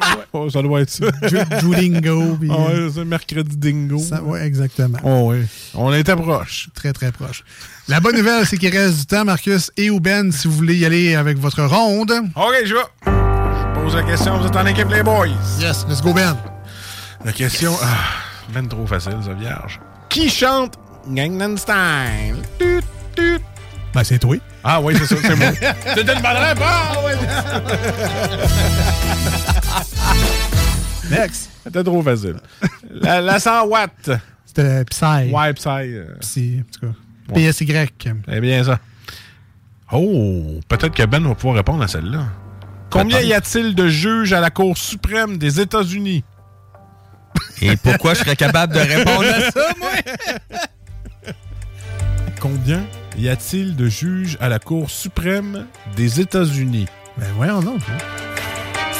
oh, 0.32 0.48
ça 0.50 0.62
doit 0.62 0.80
être 0.82 0.90
ça. 0.90 1.06
Ju- 1.22 1.38
Julingo. 1.60 2.36
puis, 2.40 2.50
ouais, 2.50 2.56
euh, 2.70 2.90
c'est 2.94 3.04
mercredi 3.04 3.56
dingo. 3.56 3.98
ça- 3.98 4.22
ouais, 4.22 4.46
exactement. 4.46 4.98
Oh, 5.04 5.30
ouais. 5.30 5.44
On 5.74 5.92
était 5.92 6.16
proche. 6.16 6.68
Très, 6.74 6.92
très 6.92 7.12
proche. 7.12 7.42
La 7.88 8.00
bonne 8.00 8.16
nouvelle, 8.16 8.46
c'est 8.46 8.56
qu'il 8.58 8.76
reste 8.76 8.98
du 9.00 9.06
temps, 9.06 9.24
Marcus 9.24 9.70
et 9.76 9.90
ou 9.90 10.00
Ben, 10.00 10.30
si 10.32 10.46
vous 10.46 10.54
voulez 10.54 10.76
y 10.76 10.84
aller 10.86 11.14
avec 11.14 11.38
votre 11.38 11.62
ronde. 11.64 12.12
OK, 12.36 12.54
je 12.64 12.74
vais. 12.74 12.80
Je 13.06 13.80
pose 13.80 13.94
la 13.96 14.02
question. 14.02 14.38
Vous 14.38 14.46
êtes 14.46 14.56
en 14.56 14.66
équipe, 14.66 14.88
les 14.90 15.02
boys? 15.02 15.28
Yes, 15.58 15.84
let's 15.88 16.02
go, 16.02 16.12
Ben. 16.12 16.36
La 17.24 17.32
question... 17.32 17.72
Ah, 17.82 17.96
ben 18.54 18.66
trop 18.68 18.86
facile, 18.86 19.16
ça, 19.24 19.32
vierge. 19.34 19.80
Qui 20.08 20.28
chante 20.30 20.74
Gangnam 21.08 21.56
Style? 21.58 22.36
Ben, 23.92 24.04
c'est 24.04 24.18
toi. 24.18 24.36
Ah 24.62 24.80
oui, 24.80 24.94
c'est 24.98 25.06
ça, 25.06 25.16
c'est 25.20 25.36
moi. 25.36 25.52
C'était 25.96 26.12
une 26.14 26.22
bonne 26.22 26.36
réponse! 26.36 27.16
Next. 31.10 31.50
C'était 31.64 31.82
trop 31.84 32.02
facile. 32.02 32.36
La, 32.90 33.20
la 33.20 33.38
100 33.40 33.66
watts. 33.66 34.10
C'était 34.46 34.84
Psy. 34.84 35.30
Ouais, 35.32 35.52
Psy. 35.54 35.68
euh, 35.68 36.16
Psy, 36.20 36.60
en 36.62 36.72
tout 36.72 36.86
cas. 36.86 37.34
Ouais. 37.34 37.50
PSY. 37.50 37.66
C'est 38.28 38.40
bien 38.40 38.64
ça. 38.64 38.78
Oh, 39.92 40.60
peut-être 40.68 40.94
que 40.94 41.04
Ben 41.04 41.26
va 41.26 41.34
pouvoir 41.34 41.56
répondre 41.56 41.82
à 41.82 41.88
celle-là. 41.88 42.24
Combien 42.90 43.20
y 43.20 43.32
a-t-il 43.32 43.74
de 43.74 43.88
juges 43.88 44.32
à 44.32 44.40
la 44.40 44.50
Cour 44.50 44.76
suprême 44.78 45.36
des 45.36 45.60
États-Unis? 45.60 46.24
Et 47.62 47.76
pourquoi 47.76 48.14
je 48.14 48.20
serais 48.20 48.36
capable 48.36 48.74
de 48.74 48.80
répondre 48.80 49.24
à 49.28 49.50
ça, 49.50 49.72
moi? 49.78 49.90
Combien? 52.40 52.82
Y 53.16 53.28
a-t-il 53.28 53.76
de 53.76 53.88
juges 53.88 54.36
à 54.40 54.48
la 54.48 54.58
Cour 54.58 54.90
suprême 54.90 55.66
des 55.96 56.20
États-Unis? 56.20 56.86
Ben 57.18 57.26
voyons 57.36 57.60
donc. 57.60 57.80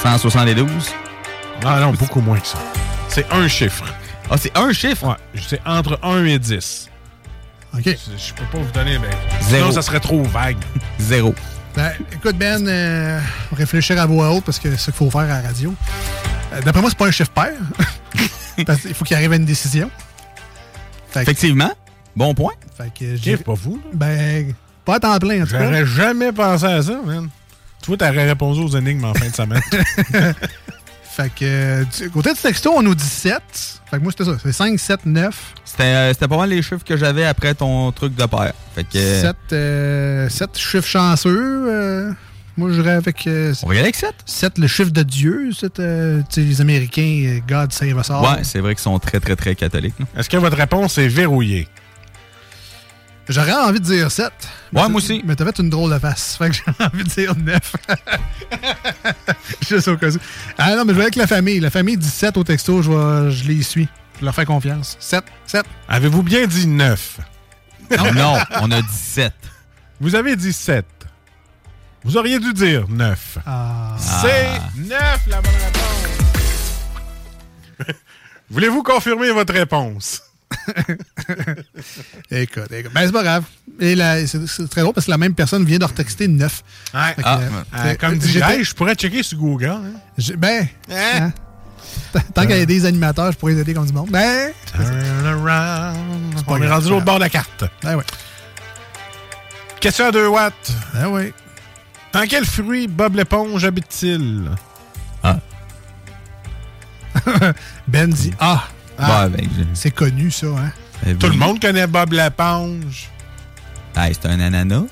172. 0.03 0.67
Ah 1.65 1.81
non, 1.81 1.93
beaucoup 1.93 2.21
moins 2.21 2.39
que 2.39 2.47
ça. 2.47 2.59
C'est 3.09 3.31
un 3.33 3.49
chiffre. 3.49 3.85
Ah, 4.31 4.37
c'est 4.39 4.57
un 4.57 4.73
chiffre? 4.73 5.07
Ouais, 5.09 5.41
c'est 5.49 5.61
entre 5.67 5.99
1 6.03 6.25
et 6.27 6.39
10. 6.39 6.89
OK. 7.75 7.83
Je 7.85 7.91
je 7.93 8.35
peux 8.35 8.45
pas 8.51 8.59
vous 8.59 8.73
donner, 8.73 8.99
mais 8.99 9.11
Zéro. 9.43 9.63
sinon 9.63 9.73
ça 9.73 9.83
serait 9.83 10.01
trop 10.01 10.23
vague. 10.23 10.57
Zéro. 10.99 11.35
Ben, 11.77 11.93
écoute, 12.13 12.37
Ben, 12.37 12.67
euh, 12.67 13.21
réfléchir 13.53 14.01
à 14.01 14.07
voix 14.07 14.33
haute 14.33 14.45
parce 14.45 14.59
que 14.59 14.71
c'est 14.71 14.77
ce 14.77 14.85
qu'il 14.87 14.95
faut 14.95 15.11
faire 15.11 15.21
à 15.23 15.27
la 15.27 15.41
radio. 15.43 15.73
Euh, 16.53 16.61
D'après 16.63 16.81
moi, 16.81 16.91
c'est 16.91 16.99
pas 16.99 17.07
un 17.07 17.11
chiffre 17.13 17.31
pair. 17.31 17.53
parce 18.67 18.81
qu'il 18.81 18.95
faut 18.95 19.05
qu'il 19.05 19.17
arrive 19.17 19.33
à 19.33 19.37
une 19.37 19.45
décision. 19.45 19.89
Fait 21.11 21.23
Effectivement. 21.23 21.71
Bon 22.17 22.35
point. 22.35 22.53
Fait 22.77 22.91
que 22.99 23.17
C'est 23.23 23.37
pas 23.45 23.55
vous, 23.55 23.77
là. 23.77 23.91
Ben, 23.95 24.55
pas 24.85 24.97
à 24.97 25.01
temps 25.01 25.19
plein, 25.19 25.43
en 25.43 25.47
tout 25.47 25.53
cas. 25.53 25.65
J'aurais 25.65 25.87
jamais 25.87 26.33
pensé 26.33 26.65
à 26.67 26.83
ça, 26.83 27.01
man. 27.05 27.29
Tu 27.83 27.87
vois, 27.89 27.97
t'aurais 27.97 28.27
répondu 28.29 28.61
aux 28.61 28.77
énigmes 28.77 29.05
en 29.05 29.15
fin 29.15 29.29
de 29.29 29.35
semaine. 29.35 29.63
Fait 31.03 31.29
que, 31.35 31.45
euh, 31.45 31.85
du 31.99 32.09
côté 32.11 32.33
du 32.33 32.39
texto, 32.41 32.73
on 32.75 32.83
nous 32.83 32.95
dit 32.95 33.03
7. 33.05 33.43
Fait 33.91 33.97
que 33.99 34.03
moi, 34.03 34.13
c'était 34.13 34.25
ça. 34.31 34.37
C'est 34.43 34.53
5, 34.53 34.79
7, 34.79 35.07
9. 35.07 35.55
C'était 35.65 35.83
euh, 35.83 36.13
c'était 36.13 36.29
pas 36.29 36.37
mal 36.37 36.49
les 36.51 36.63
chiffres 36.63 36.85
que 36.85 36.97
j'avais 36.97 37.25
après 37.25 37.55
ton 37.55 37.91
truc 37.91 38.15
de 38.15 38.25
paire. 38.27 38.53
Fait 38.75 38.85
que. 38.85 38.97
euh, 38.97 39.21
7, 39.23 39.37
euh, 39.53 40.29
7 40.29 40.57
chiffres 40.59 40.87
chanceux. 40.87 41.65
euh, 41.69 42.13
moi, 42.57 42.71
j'irais 42.73 42.93
avec. 42.93 43.27
euh, 43.27 43.53
On 43.65 43.69
va 43.69 43.75
y 43.75 43.79
aller 43.79 43.87
avec 43.87 43.97
7? 43.97 44.15
7, 44.25 44.59
le 44.59 44.67
chiffre 44.69 44.91
de 44.93 45.03
Dieu. 45.03 45.51
C'est, 45.59 45.81
euh, 45.81 46.21
tu 46.31 46.41
sais, 46.41 46.41
les 46.43 46.61
Américains, 46.61 47.25
euh, 47.27 47.39
God 47.49 47.73
save 47.73 47.99
us 47.99 48.11
all. 48.11 48.23
Ouais, 48.23 48.45
c'est 48.45 48.61
vrai 48.61 48.75
qu'ils 48.75 48.83
sont 48.83 48.99
très, 49.01 49.19
très, 49.19 49.35
très 49.37 49.55
catholiques. 49.57 49.95
Est-ce 50.17 50.29
que 50.31 50.37
votre 50.37 50.57
réponse 50.57 50.97
est 50.99 51.09
verrouillée? 51.09 51.67
J'aurais 53.31 53.53
envie 53.53 53.79
de 53.79 53.85
dire 53.85 54.11
7. 54.11 54.33
Ouais, 54.73 54.89
moi 54.89 54.97
aussi. 54.97 55.23
Mais 55.25 55.37
t'as 55.37 55.45
fait 55.45 55.61
une 55.61 55.71
drôle 55.71 55.93
de 55.93 55.99
face. 56.01 56.37
Fait 56.37 56.51
que 56.51 56.57
j'ai 56.79 56.85
envie 56.85 57.05
de 57.05 57.09
dire 57.09 57.33
9. 57.37 57.77
Juste 59.69 59.87
au 59.87 59.97
cas 59.97 60.11
où. 60.11 60.19
Ah 60.59 60.75
non, 60.75 60.85
mais 60.85 60.93
je 60.93 60.99
vais 60.99 61.05
avec 61.05 61.15
la 61.15 61.29
famille. 61.29 61.61
La 61.61 61.71
famille 61.71 61.97
dit 61.97 62.11
7 62.11 62.37
au 62.37 62.43
texto. 62.43 62.83
Je, 62.83 62.91
vais, 62.91 63.31
je 63.31 63.45
les 63.45 63.63
suis. 63.63 63.87
Je 64.19 64.25
leur 64.25 64.35
fais 64.35 64.45
confiance. 64.45 64.97
7, 64.99 65.25
7. 65.47 65.65
Avez-vous 65.89 66.25
bien 66.25 66.45
dit 66.47 66.67
9? 66.67 67.21
Non, 68.15 68.37
on 68.61 68.71
a 68.71 68.83
dit 68.83 68.89
7. 68.93 69.33
Vous 70.01 70.15
avez 70.15 70.37
dit 70.37 70.53
7. 70.53 70.85
Vous 72.05 72.17
auriez 72.17 72.39
dû 72.39 72.53
dire 72.53 72.89
9. 72.89 73.39
Ah. 73.47 73.97
C'est 73.99 74.61
9 74.77 75.27
la 75.29 75.41
bonne 75.41 75.53
réponse. 77.79 77.95
Voulez-vous 78.51 78.83
confirmer 78.83 79.31
votre 79.31 79.53
réponse? 79.53 80.23
Écoute, 82.31 82.71
écoute. 82.73 82.93
Ben, 82.93 83.07
c'est 83.07 83.13
pas 83.13 83.23
grave. 83.23 83.45
Et 83.79 83.95
là, 83.95 84.27
c'est, 84.27 84.47
c'est 84.47 84.69
très 84.69 84.81
drôle 84.83 84.93
parce 84.95 85.07
que 85.07 85.11
la 85.11 85.19
même 85.19 85.35
personne 85.35 85.65
vient 85.65 85.79
de 85.79 85.85
retexter 85.85 86.29
9. 86.29 86.63
Ouais. 86.95 87.01
Fait 87.15 87.23
que, 87.23 87.29
Ah, 87.29 87.41
euh, 87.41 87.51
euh, 87.77 87.95
comme 87.97 88.19
dit, 88.19 88.31
j'étais- 88.31 88.59
hey, 88.59 88.65
je 88.65 88.75
pourrais 88.75 88.95
checker 88.95 89.23
sur 89.23 89.39
Google. 89.39 89.67
hein. 89.69 89.83
Ben, 90.37 90.67
hein? 90.91 91.33
tant 92.35 92.43
qu'il 92.47 92.57
y 92.59 92.61
a 92.61 92.67
des 92.67 92.85
animateurs, 92.85 93.33
je 93.33 93.39
pourrais 93.39 93.55
les 93.55 93.61
aider 93.61 93.75
comme 93.75 93.87
du 93.87 93.93
monde. 93.93 94.11
Ben, 94.11 94.53
Turn 94.73 94.85
around. 95.27 96.45
pas 96.45 96.53
On 96.53 96.63
est 96.63 96.69
rendu 96.69 96.89
l'autre 96.91 97.05
bord 97.05 97.17
de 97.17 97.21
la 97.21 97.31
carte. 97.31 97.65
ben 97.83 97.97
ouais. 97.97 98.05
Question 99.81 100.07
à 100.07 100.13
2 100.13 100.27
watts. 100.29 100.73
Ben 100.95 101.07
ouais. 101.09 101.33
Dans 102.13 102.27
quel 102.29 102.45
fruit 102.45 102.87
Bob 102.89 103.15
l'éponge 103.15 103.65
habite-t-il? 103.65 104.51
Ben 107.89 108.11
dit 108.11 108.33
Ah. 108.41 108.65
Ben, 109.01 109.33
je- 109.43 109.65
C'est 109.75 109.91
connu, 109.91 110.31
ça, 110.31 110.47
hein? 110.47 110.73
ben, 111.05 111.17
Tout 111.17 111.27
oui. 111.29 111.33
le 111.35 111.39
monde 111.39 111.61
connaît 111.61 111.87
Bob 111.87 112.13
l'éponge. 112.13 113.09
Hey, 113.97 114.13
c'est 114.15 114.27
un 114.29 114.39
ananas? 114.41 114.85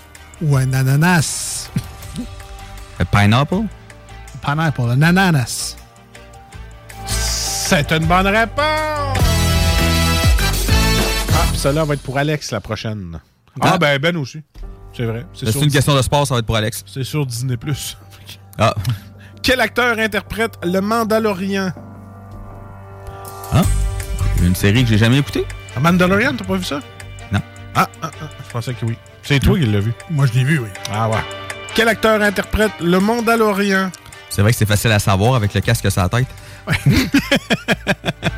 Ou 0.43 0.57
un 0.57 0.73
ananas. 0.73 1.71
Un 3.01 3.05
pineapple? 3.05 3.63
Pineapple, 4.43 4.83
un 4.91 5.03
ananas. 5.03 5.77
C'est 7.07 7.91
une 7.93 8.07
bonne 8.07 8.27
réponse! 8.27 9.19
Ah, 11.35 11.45
puis 11.51 11.59
celle-là 11.59 11.85
va 11.85 11.95
être 11.95 12.03
pour 12.03 12.17
Alex 12.19 12.51
la 12.51 12.61
prochaine. 12.61 13.21
Ah, 13.61 13.73
Ah. 13.75 13.79
ben 13.79 13.99
Ben 13.99 14.17
aussi. 14.17 14.43
C'est 14.97 15.05
vrai. 15.05 15.27
C'est 15.35 15.51
sur- 15.53 15.63
une 15.63 15.71
question 15.71 15.95
de 15.95 16.03
sport, 16.03 16.27
ça 16.27 16.35
va 16.35 16.41
être 16.41 16.47
pour 16.47 16.57
Alex. 16.57 16.83
C'est 16.87 17.05
sur 17.05 17.27
Disney+. 17.27 17.57
Ah. 18.59 18.75
Quel 19.43 19.61
acteur 19.61 19.99
interprète 19.99 20.55
le 20.65 20.81
Mandalorian? 20.81 21.71
Hein? 23.53 23.63
Une 24.43 24.55
série 24.55 24.85
que 24.85 24.91
j'ai 24.91 24.99
jamais 24.99 25.19
écoutée? 25.19 25.45
Le 25.75 25.81
Mandalorian, 25.83 26.35
t'as 26.37 26.45
pas 26.45 26.57
vu 26.57 26.65
ça? 26.65 26.81
Non. 27.33 27.41
Ah, 27.75 27.89
ah, 28.03 28.11
ah, 28.23 28.27
je 28.47 28.53
pensais 28.53 28.75
que 28.75 28.85
oui. 28.87 28.97
C'est 29.23 29.41
toi 29.41 29.59
qui 29.59 29.67
l'as 29.67 29.81
vu. 29.81 29.93
Moi, 30.11 30.27
je 30.27 30.33
l'ai 30.39 30.45
vu, 30.45 30.59
oui. 30.59 30.69
Ah 30.93 31.09
ouais. 31.09 31.19
Quel 31.75 31.89
acteur 31.89 32.23
interprète 32.23 32.73
le 32.81 32.99
Mandalorian? 33.01 33.91
C'est 34.31 34.43
vrai 34.43 34.53
que 34.53 34.59
c'est 34.59 34.67
facile 34.67 34.93
à 34.93 34.99
savoir 34.99 35.35
avec 35.35 35.55
le 35.55 35.61
casque 35.61 35.91
sur 35.91 36.03
la 36.03 36.09
tête. 36.09 36.27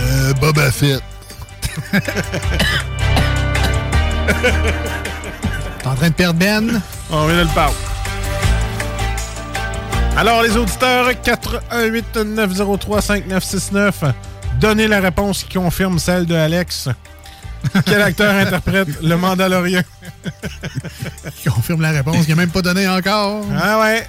Euh, 0.00 0.32
Boba 0.34 0.70
Fett. 0.70 1.02
T'es 5.80 5.86
en 5.86 5.94
train 5.96 6.08
de 6.08 6.14
perdre 6.14 6.38
Ben? 6.38 6.80
On 7.10 7.26
vient 7.26 7.36
de 7.38 7.42
le 7.42 7.54
parler. 7.54 7.74
Alors, 10.18 10.42
les 10.42 10.56
auditeurs, 10.56 11.08
418-903-5969, 11.70 13.92
donnez 14.60 14.88
la 14.88 14.98
réponse 14.98 15.44
qui 15.44 15.56
confirme 15.56 16.00
celle 16.00 16.26
de 16.26 16.34
Alex. 16.34 16.88
Quel 17.86 18.02
acteur 18.02 18.34
interprète 18.46 19.00
le 19.00 19.16
Mandalorian? 19.16 19.82
Qui 21.36 21.48
confirme 21.48 21.82
la 21.82 21.92
réponse 21.92 22.26
qu'il 22.26 22.30
n'a 22.30 22.34
même 22.34 22.50
pas 22.50 22.62
donné 22.62 22.88
encore. 22.88 23.44
Ah 23.62 23.78
ouais. 23.78 24.08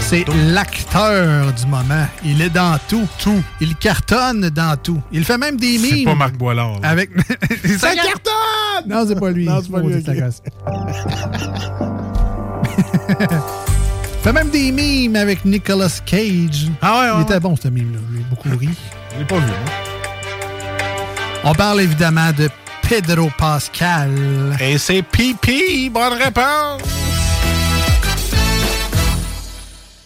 C'est 0.00 0.24
l'acteur 0.54 1.52
du 1.52 1.66
moment. 1.66 2.06
Il 2.24 2.40
est 2.40 2.48
dans 2.48 2.78
tout. 2.88 3.06
Tout. 3.18 3.42
Il 3.60 3.76
cartonne 3.76 4.48
dans 4.48 4.78
tout. 4.78 5.02
Il 5.12 5.26
fait 5.26 5.36
même 5.36 5.58
des 5.58 5.76
mimes. 5.76 5.96
C'est 5.98 6.04
pas 6.04 6.14
Marc 6.14 6.38
Boilard. 6.38 6.80
là. 6.80 6.88
Avec. 6.88 7.10
Ça 7.78 7.94
cartonne! 7.94 8.88
Non, 8.88 9.04
c'est 9.06 9.20
pas 9.20 9.30
lui. 9.30 9.44
Non, 9.44 9.60
c'est 9.62 9.70
pas 9.70 9.80
lui, 9.80 10.02
fait 14.22 14.32
même 14.32 14.50
des 14.50 14.72
mimes 14.72 15.16
avec 15.16 15.44
Nicolas 15.44 16.00
Cage. 16.04 16.70
Ah 16.82 17.00
ouais, 17.00 17.10
ouais, 17.10 17.16
Il 17.18 17.22
était 17.22 17.40
bon, 17.40 17.56
ce 17.56 17.68
mime-là. 17.68 17.98
J'ai 18.14 18.24
beaucoup 18.24 18.58
ri. 18.58 18.70
Je 19.14 19.18
l'ai 19.18 19.24
pas 19.24 19.38
vu, 19.38 19.50
hein. 19.50 19.70
On 21.44 21.54
parle 21.54 21.80
évidemment 21.80 22.32
de 22.36 22.48
Pedro 22.88 23.30
Pascal. 23.38 24.56
Et 24.60 24.78
c'est 24.78 25.02
Pipi, 25.02 25.90
bonne 25.90 26.14
réponse! 26.14 26.82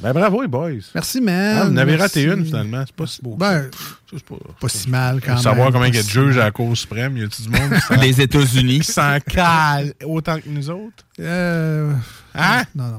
Ben 0.03 0.15
bravo, 0.15 0.41
les 0.41 0.49
boys. 0.49 0.71
Merci, 0.95 1.21
man. 1.21 1.59
Ah, 1.59 1.65
vous 1.65 1.73
en 1.73 1.77
avez 1.77 1.97
raté 1.97 2.23
une, 2.23 2.45
finalement. 2.45 2.83
C'est 2.87 2.95
pas 2.95 3.07
si 3.07 3.21
beau. 3.23 3.37
Ben, 3.37 3.69
c'est 4.11 4.25
pas, 4.25 4.37
pas 4.59 4.69
si 4.69 4.89
mal 4.89 5.21
quand 5.21 5.35
même. 5.35 5.43
Savoir 5.43 5.71
combien 5.71 5.89
il 5.89 5.95
y 5.95 5.99
a 5.99 6.03
de 6.03 6.09
juges 6.09 6.39
à 6.39 6.45
la 6.45 6.51
Cour 6.51 6.75
suprême. 6.75 7.19
Y 7.19 7.25
a-tu 7.25 7.43
du 7.43 7.49
monde 7.51 7.73
Les 8.01 8.19
États-Unis. 8.21 8.81
qui 8.81 8.93
s'en 8.93 9.19
cale 9.21 9.93
autant 10.05 10.37
que 10.37 10.49
nous 10.49 10.71
autres? 10.71 11.05
Euh, 11.21 11.93
Hein? 12.35 12.65
Non, 12.74 12.89
non. 12.89 12.98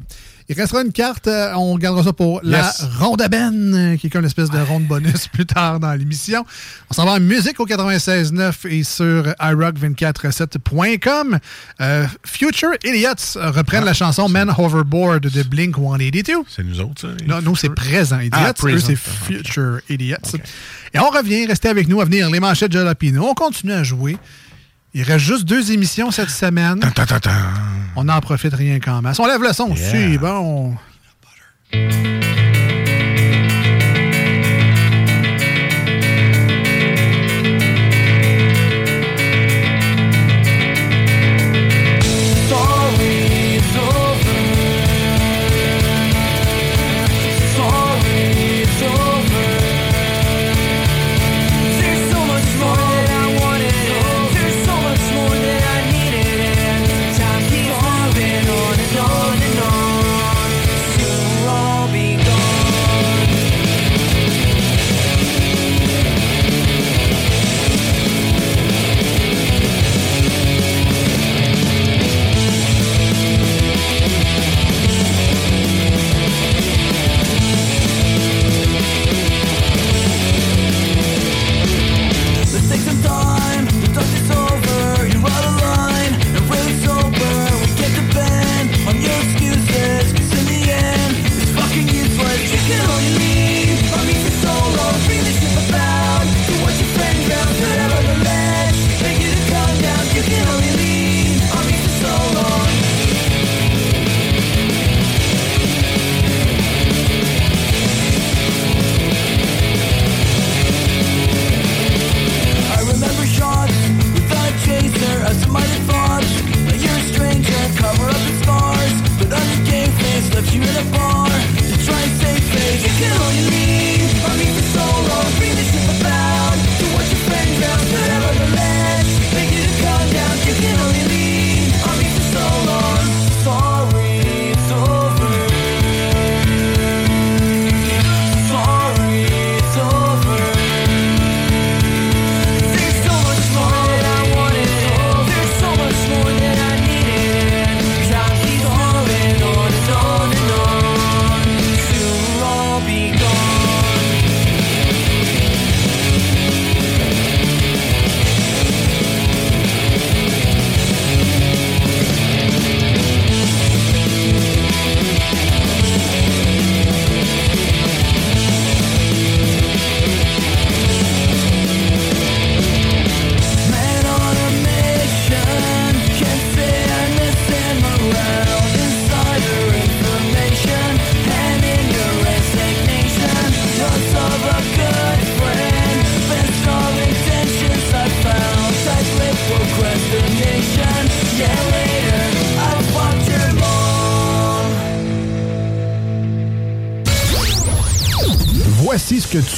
Il 0.52 0.60
restera 0.60 0.82
une 0.82 0.92
carte, 0.92 1.28
euh, 1.28 1.54
on 1.54 1.78
gardera 1.78 2.04
ça 2.04 2.12
pour 2.12 2.42
la 2.44 2.74
ronde 3.00 3.22
à 3.22 3.30
Ben, 3.30 3.74
euh, 3.74 3.96
qui 3.96 4.08
est 4.08 4.10
comme 4.10 4.20
une 4.20 4.28
espèce 4.28 4.50
de 4.50 4.60
ronde 4.60 4.86
bonus 4.86 5.28
plus 5.34 5.46
tard 5.46 5.80
dans 5.80 5.94
l'émission. 5.94 6.46
On 6.90 6.94
s'en 6.94 7.06
va 7.06 7.14
en 7.14 7.22
musique 7.22 7.58
au 7.62 7.66
96.9 7.66 8.68
et 8.68 8.84
sur 8.84 9.28
iRock247.com. 9.40 11.40
Euh, 11.80 12.06
Future 12.26 12.72
Idiots 12.84 13.14
reprennent 13.36 13.86
la 13.86 13.94
chanson 13.94 14.28
Man 14.28 14.54
Hoverboard 14.58 15.22
de 15.22 15.44
Blink 15.44 15.78
182. 15.78 16.34
Ah, 16.36 16.40
C'est 16.50 16.64
nous 16.64 16.82
autres, 16.82 17.00
ça? 17.02 17.08
Non, 17.26 17.42
nous, 17.42 17.56
c'est 17.56 17.70
présent 17.70 18.20
Idiots. 18.20 18.38
Ah, 18.38 18.52
c'est 18.58 18.98
Future 18.98 19.80
Idiots. 19.88 20.18
Et 20.94 21.00
on 21.00 21.10
revient, 21.10 21.46
restez 21.46 21.70
avec 21.70 21.88
nous 21.88 22.02
à 22.02 22.06
venir 22.06 22.30
les 22.30 22.42
manchettes 22.42 22.74
Jalapino. 22.74 23.26
On 23.26 23.36
continue 23.36 23.72
à 23.72 23.84
jouer. 23.84 24.18
Il 24.94 25.04
reste 25.04 25.26
juste 25.26 25.46
deux 25.46 25.72
émissions 25.72 26.12
cette 26.12 26.30
semaine. 26.30 26.80
On 27.96 28.04
n'en 28.06 28.20
profite 28.20 28.54
rien 28.54 28.80
qu'en 28.80 29.02
masse. 29.02 29.20
On 29.20 29.26
lève 29.26 29.42
le 29.42 29.54
son. 29.54 29.74
Yeah. 29.74 29.92
C'est 29.92 30.18
bon. 30.18 30.76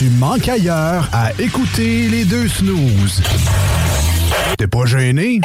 Tu 0.04 0.10
manques 0.10 0.50
ailleurs 0.50 1.08
à 1.14 1.32
écouter 1.40 2.10
les 2.10 2.26
deux 2.26 2.50
snooze. 2.50 3.22
T'es 4.58 4.68
pas 4.68 4.86
gêné? 4.86 5.40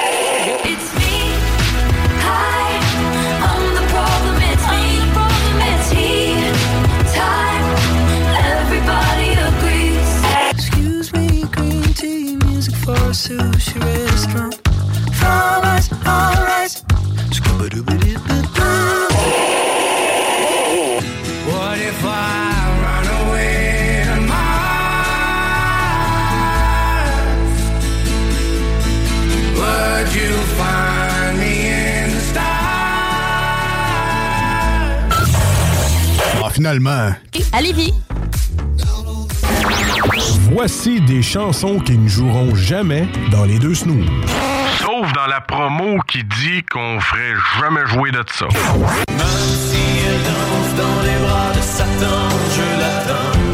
Finalement. 36.69 37.15
À 37.53 37.62
Lévis. 37.62 37.95
Voici 40.53 41.01
des 41.01 41.23
chansons 41.23 41.78
qui 41.78 41.97
ne 41.97 42.09
joueront 42.09 42.55
jamais 42.55 43.09
dans 43.31 43.45
les 43.45 43.59
deux 43.59 43.74
snooze. 43.74 44.07
Sauf 44.78 45.12
dans 45.15 45.27
la 45.27 45.40
promo 45.40 45.99
qui 46.09 46.24
dit 46.24 46.62
qu'on 46.70 47.01
ferait 47.01 47.35
jamais 47.61 47.86
jouer 47.86 48.11
de 48.11 48.23
ça. 48.32 48.47
Même 48.47 49.19
si 49.19 49.78
elle 50.07 50.23
danse 50.23 50.74
dans 50.77 51.03
les 51.03 51.27
bras 51.27 51.53
de 51.55 51.61
Satan, 51.61 52.28
je 52.55 52.81
l'attends. 52.81 53.48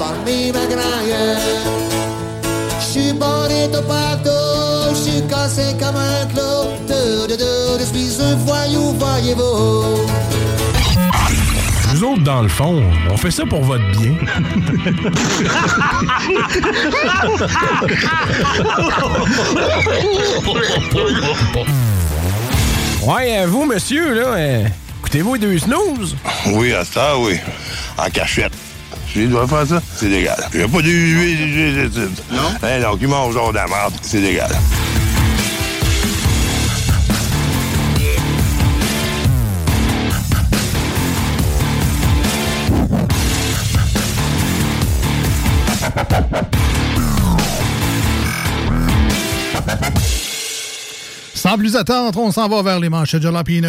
Du 0.00 0.06
famille 0.24 0.52
magraille. 0.52 1.36
J'suis 2.80 3.12
bonito 3.12 3.82
partout, 3.82 4.94
j'suis 4.94 5.22
cassé 5.28 5.76
comme 5.78 5.96
un 5.96 6.26
clou. 6.26 6.70
De, 6.88 7.26
de, 7.26 7.36
de, 7.36 7.78
je 7.78 7.84
suis 7.84 8.22
un 8.22 8.36
voyou, 8.36 8.94
voyez-vous. 8.98 10.06
Nous 11.92 12.04
autres, 12.04 12.22
dans 12.22 12.42
le 12.42 12.48
fond, 12.48 12.82
on 13.10 13.16
fait 13.16 13.30
ça 13.30 13.44
pour 13.44 13.62
votre 13.62 13.84
bien. 13.90 14.14
Ouais, 23.02 23.38
euh, 23.38 23.46
vous, 23.46 23.64
monsieur, 23.66 24.14
là, 24.14 24.26
euh, 24.28 24.64
écoutez-vous 25.00 25.34
les 25.34 25.40
deux 25.40 25.58
snooze? 25.58 26.16
Oui, 26.52 26.72
à 26.72 26.84
ça, 26.84 27.18
oui. 27.18 27.38
En 27.98 28.08
cachette. 28.10 28.52
Si 29.12 29.22
je 29.22 29.26
dois 29.26 29.48
faire 29.48 29.66
ça, 29.66 29.82
c'est 29.96 30.08
légal. 30.08 30.36
Il 30.52 30.58
n'y 30.58 30.64
a 30.64 30.68
pas 30.68 30.82
de... 30.82 32.08
Non? 32.32 32.42
Eh 32.62 32.80
non, 32.80 32.96
qui 32.96 33.06
mange 33.06 33.34
genre 33.34 33.50
de 33.50 33.56
la 33.56 33.66
merde, 33.66 33.92
c'est 34.02 34.20
légal. 34.20 34.50
Sans 51.34 51.56
plus 51.56 51.74
attendre, 51.74 52.16
on 52.20 52.30
s'en 52.30 52.48
va 52.48 52.62
vers 52.62 52.78
les 52.78 52.88
manchettes 52.90 53.22
de 53.22 53.26
Jalapino. 53.26 53.68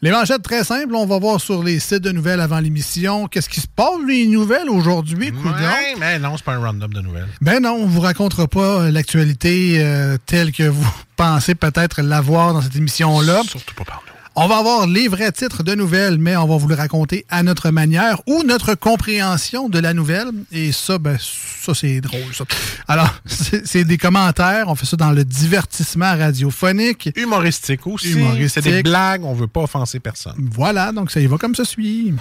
Les 0.00 0.12
manchettes 0.12 0.42
très 0.42 0.62
simples, 0.62 0.94
on 0.94 1.06
va 1.06 1.18
voir 1.18 1.40
sur 1.40 1.64
les 1.64 1.80
sites 1.80 2.04
de 2.04 2.12
nouvelles 2.12 2.40
avant 2.40 2.60
l'émission. 2.60 3.26
Qu'est-ce 3.26 3.48
qui 3.48 3.60
se 3.60 3.66
passe, 3.66 3.96
les 4.06 4.28
nouvelles 4.28 4.70
aujourd'hui? 4.70 5.32
Ouais, 5.32 5.94
mais 5.98 6.20
non, 6.20 6.36
c'est 6.36 6.44
pas 6.44 6.54
un 6.54 6.60
random 6.60 6.92
de 6.92 7.00
nouvelles. 7.00 7.26
Ben 7.40 7.60
non, 7.60 7.72
on 7.72 7.86
vous 7.86 8.00
racontera 8.00 8.46
pas 8.46 8.82
euh, 8.82 8.90
l'actualité 8.92 9.78
euh, 9.80 10.16
telle 10.24 10.52
que 10.52 10.62
vous 10.62 10.88
pensez 11.16 11.56
peut-être 11.56 12.00
l'avoir 12.00 12.54
dans 12.54 12.62
cette 12.62 12.76
émission-là. 12.76 13.42
Surtout 13.44 13.74
pas 13.74 13.84
par 13.84 14.02
nous. 14.06 14.17
On 14.40 14.46
va 14.46 14.58
avoir 14.58 14.86
les 14.86 15.08
vrais 15.08 15.32
titres 15.32 15.64
de 15.64 15.74
nouvelles, 15.74 16.16
mais 16.16 16.36
on 16.36 16.46
va 16.46 16.56
vous 16.58 16.68
le 16.68 16.76
raconter 16.76 17.26
à 17.28 17.42
notre 17.42 17.70
manière 17.70 18.20
ou 18.28 18.44
notre 18.44 18.76
compréhension 18.76 19.68
de 19.68 19.80
la 19.80 19.94
nouvelle. 19.94 20.28
Et 20.52 20.70
ça, 20.70 20.98
ben, 20.98 21.18
ça, 21.18 21.74
c'est 21.74 22.00
drôle, 22.00 22.32
ça. 22.32 22.44
Alors, 22.86 23.12
c'est 23.26 23.82
des 23.82 23.98
commentaires. 23.98 24.66
On 24.68 24.76
fait 24.76 24.86
ça 24.86 24.96
dans 24.96 25.10
le 25.10 25.24
divertissement 25.24 26.16
radiophonique. 26.16 27.10
Humoristique 27.16 27.84
aussi. 27.88 28.12
Humoristique. 28.12 28.62
C'est 28.62 28.70
des 28.70 28.84
blagues, 28.84 29.24
on 29.24 29.34
veut 29.34 29.48
pas 29.48 29.62
offenser 29.62 29.98
personne. 29.98 30.36
Voilà, 30.52 30.92
donc 30.92 31.10
ça 31.10 31.18
y 31.18 31.26
va 31.26 31.36
comme 31.36 31.56
ça 31.56 31.64
suit. 31.64 32.14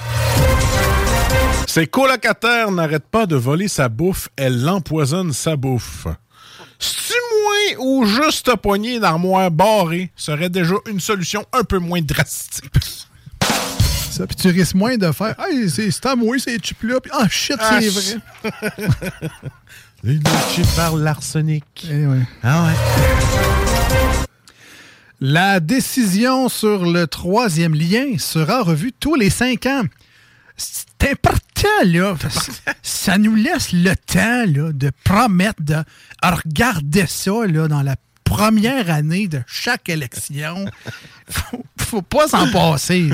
Ses 1.67 1.85
colocataires 1.85 2.71
n'arrêtent 2.71 3.11
pas 3.11 3.27
de 3.27 3.35
voler 3.35 3.67
sa 3.67 3.89
bouffe, 3.89 4.29
elle 4.37 4.63
l'empoisonne 4.63 5.33
sa 5.33 5.55
bouffe. 5.55 6.07
Moins 7.43 7.85
ou 7.85 8.05
juste 8.05 8.55
poignée 8.57 8.99
d'armoire 8.99 9.51
barrée 9.51 10.11
serait 10.15 10.49
déjà 10.49 10.75
une 10.89 10.99
solution 10.99 11.45
un 11.53 11.63
peu 11.63 11.79
moins 11.79 12.01
drastique. 12.01 12.65
Ça, 14.11 14.25
puis 14.25 14.35
tu 14.35 14.47
risques 14.49 14.73
moins 14.75 14.97
de 14.97 15.11
faire 15.11 15.35
Hey, 15.39 15.69
c'est 15.69 15.91
c'est 15.91 16.05
à 16.07 16.15
moi, 16.15 16.37
ces 16.39 16.57
chips-là. 16.57 16.99
Puis, 17.01 17.11
ah, 17.13 17.27
shit, 17.29 17.55
Ah, 17.59 17.79
c'est 17.81 17.89
vrai. 17.89 18.21
Les 20.03 20.19
chips 20.53 20.75
par 20.75 20.95
l'arsenic. 20.95 21.63
Eh 21.89 22.05
ouais. 22.05 22.21
Ah 22.43 22.65
ouais. 22.65 22.73
La 25.19 25.59
décision 25.59 26.47
sur 26.49 26.85
le 26.85 27.07
troisième 27.07 27.73
lien 27.73 28.17
sera 28.19 28.61
revue 28.61 28.91
tous 28.97 29.15
les 29.15 29.29
cinq 29.31 29.65
ans. 29.65 29.83
C'est 30.57 31.11
important, 31.11 31.67
là. 31.85 32.15
Ça 32.81 33.17
nous 33.17 33.35
laisse 33.35 33.71
le 33.71 33.95
temps 33.95 34.45
là, 34.45 34.71
de 34.73 34.91
promettre 35.03 35.61
de 35.61 35.77
regarder 36.23 37.05
ça 37.07 37.45
là, 37.45 37.67
dans 37.67 37.83
la 37.83 37.95
première 38.23 38.89
année 38.89 39.27
de 39.27 39.41
chaque 39.47 39.87
élection. 39.89 40.65
Faut, 41.29 41.63
faut 41.79 42.01
pas 42.01 42.27
s'en 42.27 42.51
passer. 42.51 43.09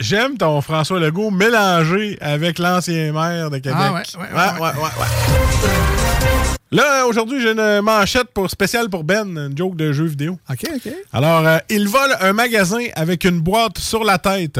J'aime 0.00 0.36
ton 0.36 0.60
François 0.60 1.00
Legault 1.00 1.30
mélangé 1.30 2.18
avec 2.20 2.58
l'ancien 2.58 3.12
maire 3.12 3.50
de 3.50 3.58
Québec. 3.58 3.78
Ah 3.78 3.92
ouais, 3.92 4.02
ouais, 4.18 4.60
ouais, 4.60 4.70
ouais. 4.76 6.52
Là, 6.72 7.06
aujourd'hui, 7.06 7.42
j'ai 7.42 7.52
une 7.52 7.82
manchette 7.82 8.28
pour, 8.32 8.48
spéciale 8.48 8.88
pour 8.88 9.04
Ben, 9.04 9.26
une 9.36 9.56
joke 9.56 9.76
de 9.76 9.92
jeu 9.92 10.06
vidéo. 10.06 10.38
OK, 10.50 10.64
OK. 10.74 10.92
Alors, 11.12 11.46
euh, 11.46 11.58
il 11.68 11.86
vole 11.86 12.16
un 12.20 12.32
magasin 12.32 12.86
avec 12.94 13.24
une 13.24 13.40
boîte 13.40 13.76
sur 13.76 14.04
la 14.04 14.16
tête. 14.16 14.58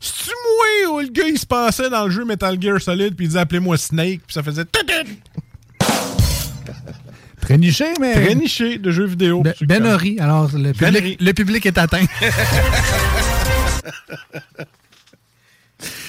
C'est-tu 0.00 0.30
moi 0.30 0.94
ou 0.94 1.00
le 1.00 1.08
gars, 1.08 1.28
il 1.28 1.38
se 1.38 1.44
passait 1.44 1.90
dans 1.90 2.06
le 2.06 2.10
jeu 2.10 2.24
Metal 2.24 2.56
Gear 2.60 2.80
Solid, 2.80 3.14
puis 3.14 3.26
il 3.26 3.28
disait 3.28 3.40
appelez-moi 3.40 3.76
Snake, 3.76 4.22
puis 4.26 4.32
ça 4.32 4.42
faisait 4.42 4.64
tutut. 4.64 5.18
Très 7.42 7.58
niché, 7.58 7.92
mais. 8.00 8.14
Très 8.14 8.34
niché 8.34 8.78
de 8.78 8.90
jeux 8.90 9.06
vidéo. 9.06 9.42
Ben, 9.42 9.54
ben 9.60 9.84
Horry. 9.84 10.18
Alors, 10.18 10.50
le 10.54 10.72
public, 10.72 10.96
Horry. 10.96 11.16
le 11.20 11.32
public 11.32 11.66
est 11.66 11.76
atteint. 11.76 12.04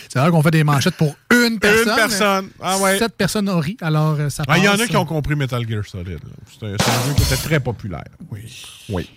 C'est 0.09 0.19
vrai 0.19 0.29
qu'on 0.29 0.41
fait 0.41 0.51
des 0.51 0.63
manchettes 0.65 0.95
pour 0.95 1.15
une 1.31 1.57
personne. 1.59 1.95
personne. 1.95 2.49
Ah 2.61 2.77
ouais. 2.79 2.99
Sept 2.99 3.15
personnes 3.15 3.47
ont 3.47 3.59
ri, 3.59 3.77
alors 3.81 4.17
euh, 4.19 4.29
ça 4.29 4.43
Ah, 4.47 4.57
Il 4.57 4.65
y 4.65 4.67
en 4.67 4.73
a 4.73 4.77
passe. 4.77 4.87
qui 4.87 4.97
ont 4.97 5.05
compris 5.05 5.35
Metal 5.35 5.65
Gear 5.67 5.85
Solid. 5.85 6.19
C'est 6.51 6.65
un, 6.65 6.71
jeu 6.71 7.13
qui 7.15 7.23
était 7.23 7.37
très 7.37 7.59
populaire. 7.61 8.03
Oui. 8.29 8.65
Oui. 8.89 9.09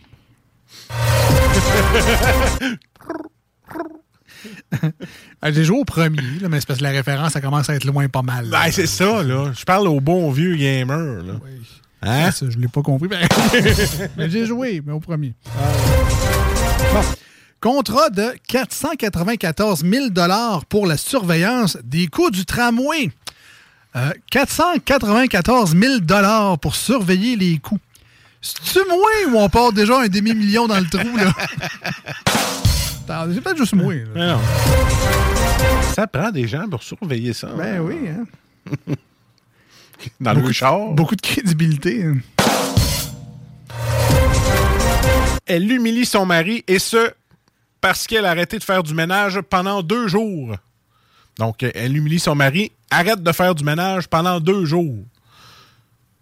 Ah, 5.43 5.51
J'ai 5.51 5.64
joué 5.64 5.78
au 5.78 5.85
premier, 5.85 6.22
là, 6.40 6.48
mais 6.48 6.60
c'est 6.60 6.66
parce 6.66 6.78
que 6.78 6.85
la 6.85 6.90
référence, 6.90 7.32
ça 7.32 7.40
commence 7.40 7.68
à 7.70 7.74
être 7.74 7.85
loin 7.85 8.09
pas 8.09 8.22
mal. 8.22 8.48
Ben, 8.48 8.70
c'est 8.70 8.86
ça, 8.86 9.22
là. 9.22 9.52
Je 9.56 9.64
parle 9.64 9.89
au 9.89 10.01
bon 10.01 10.31
vieux 10.31 10.55
gamer, 10.56 11.22
là. 11.22 11.35
Hein? 12.02 12.26
Ah, 12.26 12.31
ça, 12.31 12.47
je 12.48 12.59
l'ai 12.59 12.68
pas 12.68 12.82
compris. 12.82 13.09
ben. 13.09 13.26
mais 14.16 14.31
j'ai 14.31 14.47
joué, 14.47 14.82
mais 14.85 14.93
au 14.93 15.01
premier. 15.01 15.35
Bon. 16.93 17.01
Contrat 17.64 18.10
de 18.10 18.34
494 18.46 19.84
000 19.90 20.08
pour 20.68 20.86
la 20.86 20.98
surveillance 20.98 21.78
des 21.82 22.08
coûts 22.08 22.30
du 22.30 22.44
tramway. 22.44 23.10
Euh, 23.96 24.10
494 24.30 25.74
000 25.74 26.56
pour 26.60 26.76
surveiller 26.76 27.36
les 27.36 27.56
coûts. 27.56 27.78
C'est-tu 28.42 28.80
moins 28.86 29.32
ou 29.32 29.38
on 29.38 29.48
part 29.48 29.72
déjà 29.72 29.98
un 29.98 30.08
demi-million 30.08 30.66
dans 30.66 30.78
le 30.78 30.84
trou, 30.84 31.16
là? 31.16 31.32
Attends, 33.08 33.32
C'est 33.32 33.40
peut-être 33.40 33.56
juste 33.56 33.74
moi. 33.74 33.94
là. 33.94 34.02
Mais 34.14 34.26
non. 34.26 34.40
Ça 35.94 36.06
prend 36.06 36.30
des 36.30 36.46
gens 36.46 36.68
pour 36.68 36.82
surveiller 36.82 37.32
ça. 37.32 37.46
Ben 37.56 37.80
oui, 37.80 37.96
hein? 38.10 38.94
Dans 40.20 40.34
beaucoup 40.34 40.48
le 40.48 40.52
char. 40.52 40.90
De, 40.90 40.94
beaucoup 40.96 41.16
de 41.16 41.22
crédibilité. 41.22 42.04
hein. 42.04 42.16
Elle 45.46 45.72
humilie 45.72 46.04
son 46.04 46.26
mari 46.26 46.62
et 46.68 46.78
ce, 46.78 47.10
parce 47.85 48.06
qu'elle 48.06 48.24
a 48.24 48.31
arrêté 48.31 48.59
de 48.59 48.65
faire 48.65 48.82
du 48.82 48.94
ménage 48.94 49.39
pendant 49.43 49.82
deux 49.82 50.09
jours. 50.09 50.56
Donc, 51.39 51.62
elle 51.62 51.94
humilie 51.94 52.19
son 52.19 52.35
mari, 52.35 52.73
arrête 52.90 53.23
de 53.23 53.31
faire 53.31 53.55
du 53.55 53.62
ménage 53.62 54.09
pendant 54.09 54.40
deux 54.40 54.65
jours. 54.65 55.05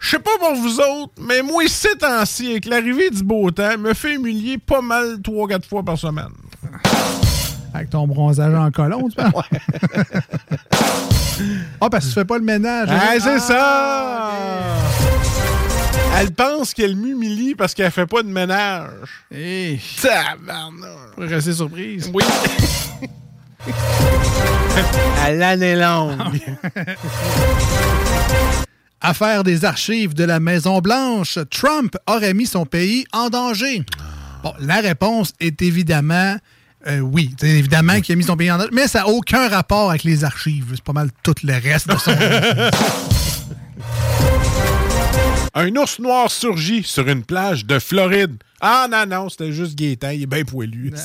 Je 0.00 0.10
sais 0.10 0.18
pas 0.18 0.36
pour 0.40 0.56
vous 0.56 0.80
autres, 0.80 1.12
mais 1.20 1.40
moi, 1.40 1.62
ces 1.68 1.96
temps-ci, 1.96 2.50
avec 2.50 2.64
l'arrivée 2.64 3.10
du 3.10 3.22
beau 3.22 3.48
temps, 3.52 3.78
me 3.78 3.94
fait 3.94 4.14
humilier 4.14 4.58
pas 4.58 4.80
mal 4.80 5.22
trois, 5.22 5.46
quatre 5.46 5.68
fois 5.68 5.84
par 5.84 5.96
semaine. 5.96 6.32
Avec 7.72 7.90
ton 7.90 8.08
bronzage 8.08 8.56
en 8.56 8.72
colon, 8.72 9.08
tu 9.08 9.14
penses? 9.14 9.32
Ah, 11.80 11.88
parce 11.88 12.04
que 12.04 12.10
tu 12.10 12.14
fais 12.14 12.24
pas 12.24 12.38
le 12.38 12.44
ménage. 12.44 12.88
Ah, 12.90 13.12
hein? 13.14 13.18
c'est 13.20 13.38
ça! 13.38 14.32
Elle 16.14 16.32
pense 16.32 16.74
qu'elle 16.74 16.96
m'humilie 16.96 17.54
parce 17.54 17.74
qu'elle 17.74 17.90
fait 17.90 18.06
pas 18.06 18.22
de 18.22 18.28
ménage. 18.28 19.08
Hey. 19.30 19.80
Tabarnak! 20.00 21.14
Pour 21.14 21.24
rester 21.24 21.52
surprise. 21.52 22.10
Oui. 22.12 22.24
à 25.22 25.32
l'année 25.32 25.76
longue. 25.76 26.18
Affaire 29.00 29.42
des 29.42 29.64
archives 29.64 30.14
de 30.14 30.24
la 30.24 30.38
Maison-Blanche, 30.38 31.38
Trump 31.50 31.96
aurait 32.06 32.34
mis 32.34 32.46
son 32.46 32.66
pays 32.66 33.04
en 33.12 33.30
danger. 33.30 33.84
Bon, 34.42 34.52
la 34.60 34.80
réponse 34.80 35.32
est 35.40 35.62
évidemment 35.62 36.36
euh, 36.86 36.98
oui. 36.98 37.34
C'est 37.38 37.48
évidemment 37.48 38.00
qu'il 38.00 38.14
a 38.14 38.16
mis 38.16 38.24
son 38.24 38.36
pays 38.36 38.50
en 38.50 38.58
danger, 38.58 38.70
mais 38.72 38.88
ça 38.88 39.00
n'a 39.00 39.08
aucun 39.08 39.48
rapport 39.48 39.90
avec 39.90 40.04
les 40.04 40.24
archives. 40.24 40.66
C'est 40.72 40.82
pas 40.82 40.92
mal 40.92 41.10
tout 41.22 41.34
le 41.44 41.52
reste 41.52 41.88
de 41.88 41.96
son. 41.96 42.12
Un 45.54 45.74
ours 45.76 45.98
noir 45.98 46.30
surgit 46.30 46.82
sur 46.82 47.06
une 47.08 47.24
plage 47.24 47.66
de 47.66 47.78
Floride. 47.78 48.36
Ah 48.60 48.86
non, 48.90 49.04
non, 49.06 49.28
c'était 49.28 49.52
juste 49.52 49.74
Gaétan, 49.76 50.10
il 50.10 50.22
est 50.22 50.26
bien 50.26 50.44
poilu. 50.44 50.92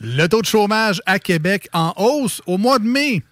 Le 0.00 0.26
taux 0.26 0.42
de 0.42 0.46
chômage 0.46 1.00
à 1.06 1.18
Québec 1.18 1.68
en 1.72 1.94
hausse 1.96 2.42
au 2.46 2.58
mois 2.58 2.78
de 2.78 2.84
mai. 2.84 3.22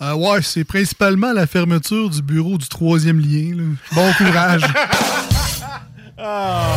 Euh, 0.00 0.14
ouais, 0.14 0.40
c'est 0.42 0.64
principalement 0.64 1.32
la 1.32 1.46
fermeture 1.46 2.08
du 2.10 2.22
bureau 2.22 2.56
du 2.58 2.68
troisième 2.68 3.20
lien. 3.20 3.56
là. 3.56 3.64
Bon 3.92 4.12
courage. 4.18 4.62
Ah. 6.18 6.76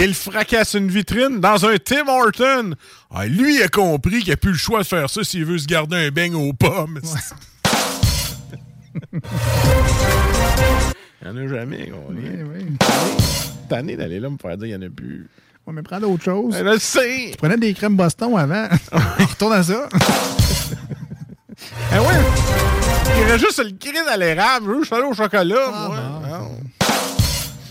Il 0.00 0.14
fracasse 0.14 0.74
une 0.74 0.88
vitrine 0.88 1.40
dans 1.40 1.66
un 1.66 1.76
Tim 1.76 2.06
Horton. 2.08 2.74
Ah, 3.12 3.26
lui 3.26 3.60
a 3.62 3.68
compris 3.68 4.20
qu'il 4.20 4.30
n'a 4.30 4.36
plus 4.36 4.52
le 4.52 4.58
choix 4.58 4.80
de 4.82 4.86
faire 4.86 5.10
ça 5.10 5.22
s'il 5.24 5.44
veut 5.44 5.58
se 5.58 5.66
garder 5.66 5.96
un 5.96 6.10
beigne 6.10 6.34
aux 6.36 6.52
pommes. 6.52 7.00
Il 11.22 11.30
n'y 11.32 11.40
en 11.40 11.44
a 11.44 11.48
jamais. 11.48 11.90
on 12.08 12.12
est- 12.16 13.68
tanné 13.68 13.96
d'aller 13.96 14.20
là 14.20 14.28
me 14.28 14.36
faire 14.36 14.56
dire 14.56 14.68
qu'il 14.68 14.78
n'y 14.78 14.84
en 14.84 14.86
a 14.86 14.90
plus. 14.90 15.28
Ouais, 15.66 15.72
mais 15.72 15.82
prends 15.82 15.98
d'autres 16.00 16.22
choses. 16.22 16.54
Je 16.58 16.62
le 16.62 16.78
sais. 16.78 17.28
Tu 17.32 17.36
prenais 17.38 17.56
des 17.56 17.72
crèmes 17.72 17.96
Boston 17.96 18.36
avant. 18.36 18.68
Retourne 19.18 19.54
à 19.54 19.62
ça. 19.62 19.88
Ah 21.90 22.02
ouais. 22.02 22.08
Il 23.16 23.24
reste 23.24 23.44
juste 23.46 23.62
le 23.64 23.70
crise 23.78 24.06
à 24.10 24.16
l'érable. 24.18 24.74
Je 24.74 24.80
juste 24.80 24.92
aller 24.92 25.04
au 25.04 25.14
chocolat, 25.14 25.56
Ah, 25.72 25.86
moi. 25.88 25.98
Non. 26.38 26.50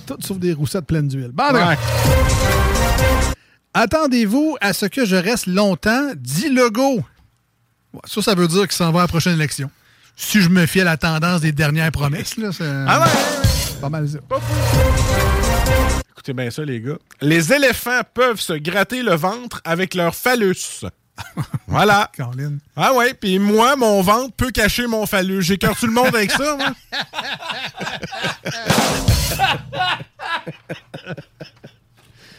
Tout 0.07 0.17
sauf 0.19 0.37
des 0.39 0.53
roussettes 0.53 0.85
pleines 0.87 1.07
d'huile. 1.07 1.31
Bon, 1.31 1.43
Ouais. 1.45 1.53
d'accord. 1.53 1.75
Attendez-vous 3.75 4.57
à 4.61 4.73
ce 4.73 4.85
que 4.87 5.05
je 5.05 5.15
reste 5.15 5.47
longtemps, 5.47 6.11
dit 6.15 6.49
Legault. 6.49 7.01
Ouais, 7.93 8.01
ça, 8.05 8.21
ça 8.21 8.35
veut 8.35 8.47
dire 8.47 8.63
qu'il 8.63 8.71
s'en 8.73 8.91
va 8.91 8.99
à 8.99 9.03
la 9.03 9.07
prochaine 9.07 9.33
élection. 9.33 9.69
Si 10.15 10.41
je 10.41 10.49
me 10.49 10.65
fie 10.65 10.81
à 10.81 10.83
la 10.85 10.97
tendance 10.97 11.41
des 11.41 11.51
dernières 11.51 11.91
promesses, 11.91 12.37
là, 12.37 12.49
c'est 12.51 12.63
Ah 12.87 13.01
ouais. 13.01 13.79
pas 13.81 13.89
mal 13.89 14.07
ça. 14.07 14.19
Écoutez 16.11 16.33
bien 16.33 16.49
ça, 16.51 16.63
les 16.63 16.79
gars. 16.81 16.97
Les 17.21 17.51
éléphants 17.51 18.01
peuvent 18.13 18.39
se 18.39 18.53
gratter 18.53 19.01
le 19.03 19.15
ventre 19.15 19.61
avec 19.65 19.93
leur 19.95 20.15
phallus. 20.15 20.81
voilà. 21.67 22.09
Caroline. 22.15 22.59
Ah 22.75 22.93
ouais, 22.93 23.13
puis 23.13 23.37
moi, 23.39 23.75
mon 23.75 24.01
ventre 24.01 24.33
peut 24.35 24.51
cacher 24.51 24.87
mon 24.87 25.05
phallus. 25.05 25.41
J'écœure 25.41 25.75
tout 25.77 25.87
le 25.87 25.93
monde 25.93 26.15
avec 26.15 26.31
ça, 26.31 26.55
moi. 26.57 26.73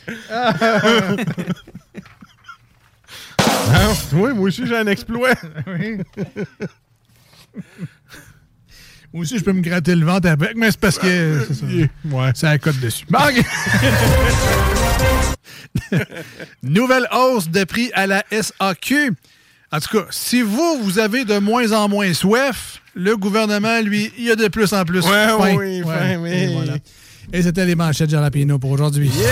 Ah, 3.48 3.88
oui, 4.12 4.32
moi 4.34 4.46
aussi, 4.48 4.66
j'ai 4.66 4.76
un 4.76 4.86
exploit. 4.86 5.34
Oui. 5.66 5.98
Moi 9.12 9.22
aussi, 9.22 9.38
je 9.38 9.44
peux 9.44 9.52
me 9.52 9.60
gratter 9.60 9.94
le 9.94 10.04
ventre 10.04 10.28
avec, 10.28 10.56
mais 10.56 10.70
c'est 10.72 10.80
parce 10.80 10.98
que 10.98 11.44
c'est 11.46 11.54
ça. 11.54 11.66
Ouais. 11.66 12.30
C'est 12.34 12.46
la 12.46 12.58
cote 12.58 12.80
dessus. 12.80 13.04
Ok. 13.12 13.44
Nouvelle 16.62 17.06
hausse 17.12 17.48
de 17.48 17.64
prix 17.64 17.90
à 17.94 18.06
la 18.06 18.24
SAQ. 18.30 19.12
En 19.72 19.80
tout 19.80 19.98
cas, 19.98 20.06
si 20.10 20.42
vous, 20.42 20.80
vous 20.82 20.98
avez 20.98 21.24
de 21.24 21.38
moins 21.38 21.72
en 21.72 21.88
moins 21.88 22.12
soif, 22.12 22.80
le 22.94 23.16
gouvernement, 23.16 23.80
lui, 23.82 24.12
il 24.18 24.30
a 24.30 24.36
de 24.36 24.48
plus 24.48 24.72
en 24.72 24.84
plus 24.84 25.00
Ouais, 25.04 25.10
faim. 25.10 25.56
oui, 25.58 25.82
Ouais, 25.82 25.94
faim, 25.94 26.16
oui. 26.20 26.30
Et, 26.30 26.46
voilà. 26.48 26.74
Et 27.32 27.42
c'était 27.42 27.66
les 27.66 27.74
manchettes 27.74 28.10
Jalapino 28.10 28.58
pour 28.58 28.70
aujourd'hui. 28.70 29.10
C'est 29.12 29.22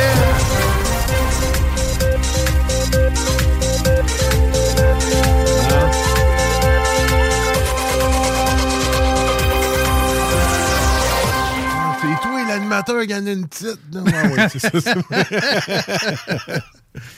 qui 13.06 13.14
en 13.14 13.26
a 13.26 13.30
une 13.30 13.46
petite. 13.46 13.78
Ah 13.94 14.22
oui, 14.30 14.40
c'est 14.50 14.80
ça. 14.80 14.94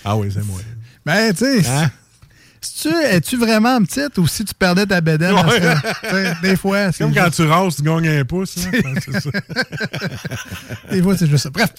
ah 0.05 0.17
oui, 0.17 0.31
c'est 0.33 0.45
moi. 0.45 0.61
Ben, 1.05 1.33
tu 1.33 1.45
sais, 1.63 1.69
Hein? 1.69 1.91
Es-tu 2.89 3.37
vraiment 3.37 3.83
petite 3.83 4.19
ou 4.19 4.27
si 4.27 4.45
tu 4.45 4.55
perdais 4.55 4.87
ta 4.87 5.01
bédaine? 5.01 5.35
Ouais. 5.35 6.33
Des 6.43 6.57
fois, 6.57 6.93
c'est 6.93 7.05
Comme 7.05 7.15
quand 7.15 7.25
juste- 7.27 7.37
tu 7.37 7.43
rases, 7.47 7.77
tu 7.77 7.83
gagnes 7.83 8.09
un 8.09 8.25
pouce. 8.25 8.55
hein. 8.67 8.71
Ça. 9.21 9.31
Des 10.91 11.03
fois, 11.03 11.17
c'est 11.17 11.27
juste 11.27 11.45
ça. 11.45 11.51
Bref, 11.51 11.71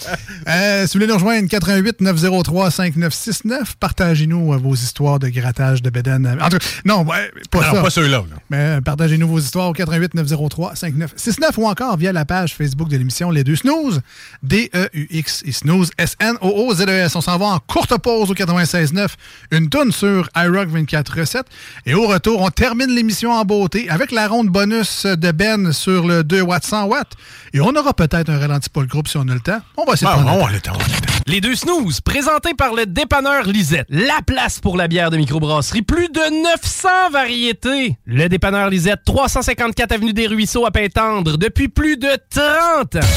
euh, 0.47 0.81
si 0.87 0.93
vous 0.93 0.99
voulez 0.99 1.07
nous 1.07 1.13
rejoindre, 1.15 1.47
88 1.49 2.01
903 2.01 2.71
5969, 2.71 3.75
partagez-nous 3.79 4.53
euh, 4.53 4.57
vos 4.57 4.73
histoires 4.75 5.19
de 5.19 5.29
grattage 5.29 5.81
de 5.81 5.89
bédaine. 5.89 6.37
En 6.41 6.49
tout 6.49 6.57
cas, 6.57 6.65
non, 6.85 7.03
ouais, 7.05 7.31
pas 7.51 7.63
ça. 7.71 7.81
pas 7.81 7.89
ceux-là. 7.89 8.17
là. 8.17 8.23
Mais 8.49 8.57
euh, 8.57 8.81
partagez-nous 8.81 9.27
vos 9.27 9.39
histoires 9.39 9.69
au 9.69 9.73
88 9.73 10.13
903 10.15 10.75
5969 10.75 11.57
ou 11.57 11.67
encore 11.67 11.97
via 11.97 12.11
la 12.11 12.25
page 12.25 12.53
Facebook 12.55 12.89
de 12.89 12.97
l'émission 12.97 13.31
Les 13.31 13.43
Deux 13.43 13.55
Snooze, 13.55 14.01
D-E-U-X 14.43 15.43
et 15.45 15.51
Snooze, 15.51 15.91
S-N-O-O-Z-E-S. 15.97 17.15
On 17.15 17.21
s'en 17.21 17.37
va 17.37 17.45
en 17.47 17.59
courte 17.59 17.97
pause 17.97 18.29
au 18.31 18.33
96.9, 18.33 19.07
une 19.51 19.69
tonne 19.69 19.91
sur 19.91 20.29
iRock 20.35 20.69
24 20.75 21.19
recettes. 21.19 21.47
Et 21.85 21.93
au 21.93 22.07
retour, 22.07 22.41
on 22.41 22.49
termine 22.49 22.89
l'émission 22.93 23.31
en 23.31 23.43
beauté 23.43 23.89
avec 23.89 24.11
la 24.11 24.27
ronde 24.27 24.47
bonus 24.49 25.05
de 25.05 25.31
Ben 25.31 25.71
sur 25.73 26.05
le 26.07 26.23
2 26.23 26.41
watts 26.41 26.65
100 26.65 26.85
watts. 26.85 27.13
Et 27.53 27.59
on 27.61 27.75
aura 27.75 27.93
peut-être 27.93 28.29
un 28.29 28.37
ralenti 28.39 28.69
pour 28.69 28.81
le 28.83 28.87
groupe 28.87 29.07
si 29.07 29.17
on 29.17 29.27
a 29.27 29.33
le 29.33 29.39
temps. 29.39 29.59
On 29.77 29.85
va 29.85 29.93
essayer 29.93 30.11
Ah, 30.13 30.17
de 30.17 30.23
prendre 30.23 30.43
on 30.43 30.47
le 30.47 30.55
a 30.55 30.59
temps. 30.59 30.73
le 30.73 30.77
temps, 30.77 30.77
on 30.77 30.79
a 30.83 30.95
le 30.95 31.01
temps. 31.07 31.13
Les 31.27 31.41
deux 31.41 31.55
snooze, 31.55 32.01
présentés 32.01 32.53
par 32.53 32.73
le 32.75 32.85
dépanneur 32.85 33.45
Lisette. 33.47 33.87
La 33.89 34.19
place 34.25 34.59
pour 34.59 34.77
la 34.77 34.87
bière 34.87 35.09
de 35.09 35.17
microbrasserie. 35.17 35.81
Plus 35.81 36.07
de 36.09 36.43
900 36.43 36.89
variétés. 37.11 37.97
Le 38.05 38.27
dépanneur 38.29 38.69
Lisette, 38.69 38.99
354 39.05 39.91
Avenue 39.93 40.13
des 40.13 40.27
Ruisseaux 40.27 40.65
à 40.67 40.71
Pintendre, 40.71 41.37
depuis 41.37 41.67
plus 41.67 41.97
de 41.97 42.09
30 42.29 42.95
ans. 42.97 43.07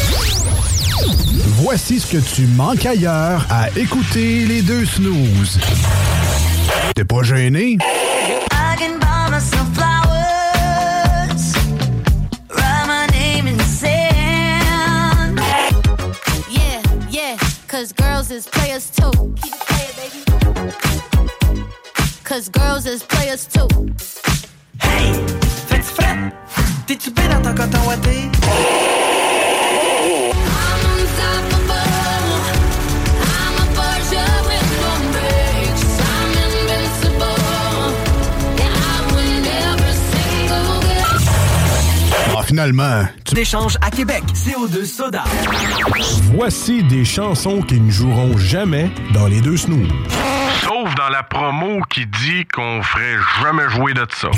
Voici 1.60 1.98
ce 2.00 2.06
que 2.16 2.34
tu 2.34 2.46
manques 2.46 2.86
ailleurs 2.86 3.44
à 3.50 3.68
écouter 3.76 4.46
les 4.46 4.62
deux 4.62 4.86
snooze. 4.86 5.58
T'es 6.94 7.04
pas 7.04 7.22
gêné? 7.22 7.78
I 7.80 8.76
can 8.76 8.98
buy 8.98 9.28
myself 9.30 9.68
flowers, 9.74 11.54
write 12.50 12.86
my 12.86 13.06
name 13.12 13.46
in 13.46 13.56
the 13.56 13.64
sand. 13.64 15.40
Yeah, 16.50 16.82
yeah, 17.10 17.36
cause 17.66 17.92
girls 17.92 18.30
is 18.30 18.46
players 18.46 18.90
too. 18.90 19.10
Keep 19.42 19.54
it 19.54 19.60
playing, 19.68 19.94
baby. 19.96 20.24
Cause 22.24 22.48
girls 22.48 22.86
is 22.86 23.02
players 23.02 23.46
too. 23.46 23.68
Hey, 24.80 25.12
fais-tu 25.68 25.82
fret? 25.94 26.32
T'es-tu 26.86 27.10
bien 27.10 27.28
dans 27.28 27.42
ton 27.42 27.54
coton 27.54 27.78
ouaté? 27.86 28.30
I'm 30.40 30.84
unstoppable. 31.00 31.57
Finalement, 42.48 43.06
tu 43.26 43.34
D'échange 43.34 43.76
à 43.82 43.90
Québec, 43.90 44.22
CO2 44.32 44.86
Soda. 44.86 45.22
Voici 46.32 46.82
des 46.82 47.04
chansons 47.04 47.60
qui 47.60 47.78
ne 47.78 47.90
joueront 47.90 48.38
jamais 48.38 48.90
dans 49.12 49.26
les 49.26 49.42
deux 49.42 49.58
snooze. 49.58 49.86
Sauf 50.62 50.94
dans 50.94 51.10
la 51.10 51.22
promo 51.22 51.82
qui 51.90 52.06
dit 52.06 52.46
qu'on 52.46 52.82
ferait 52.82 53.18
jamais 53.42 53.68
jouer 53.68 53.92
de 53.92 54.06
ça. 54.10 54.28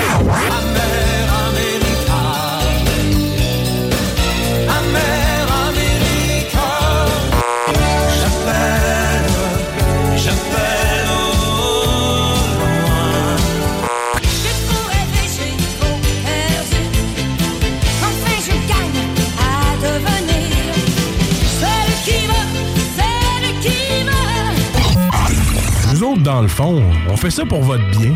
Dans 26.21 26.41
le 26.41 26.47
fond, 26.47 26.81
on 27.09 27.17
fait 27.17 27.31
ça 27.31 27.45
pour 27.45 27.61
votre 27.61 27.83
bien. 27.91 28.11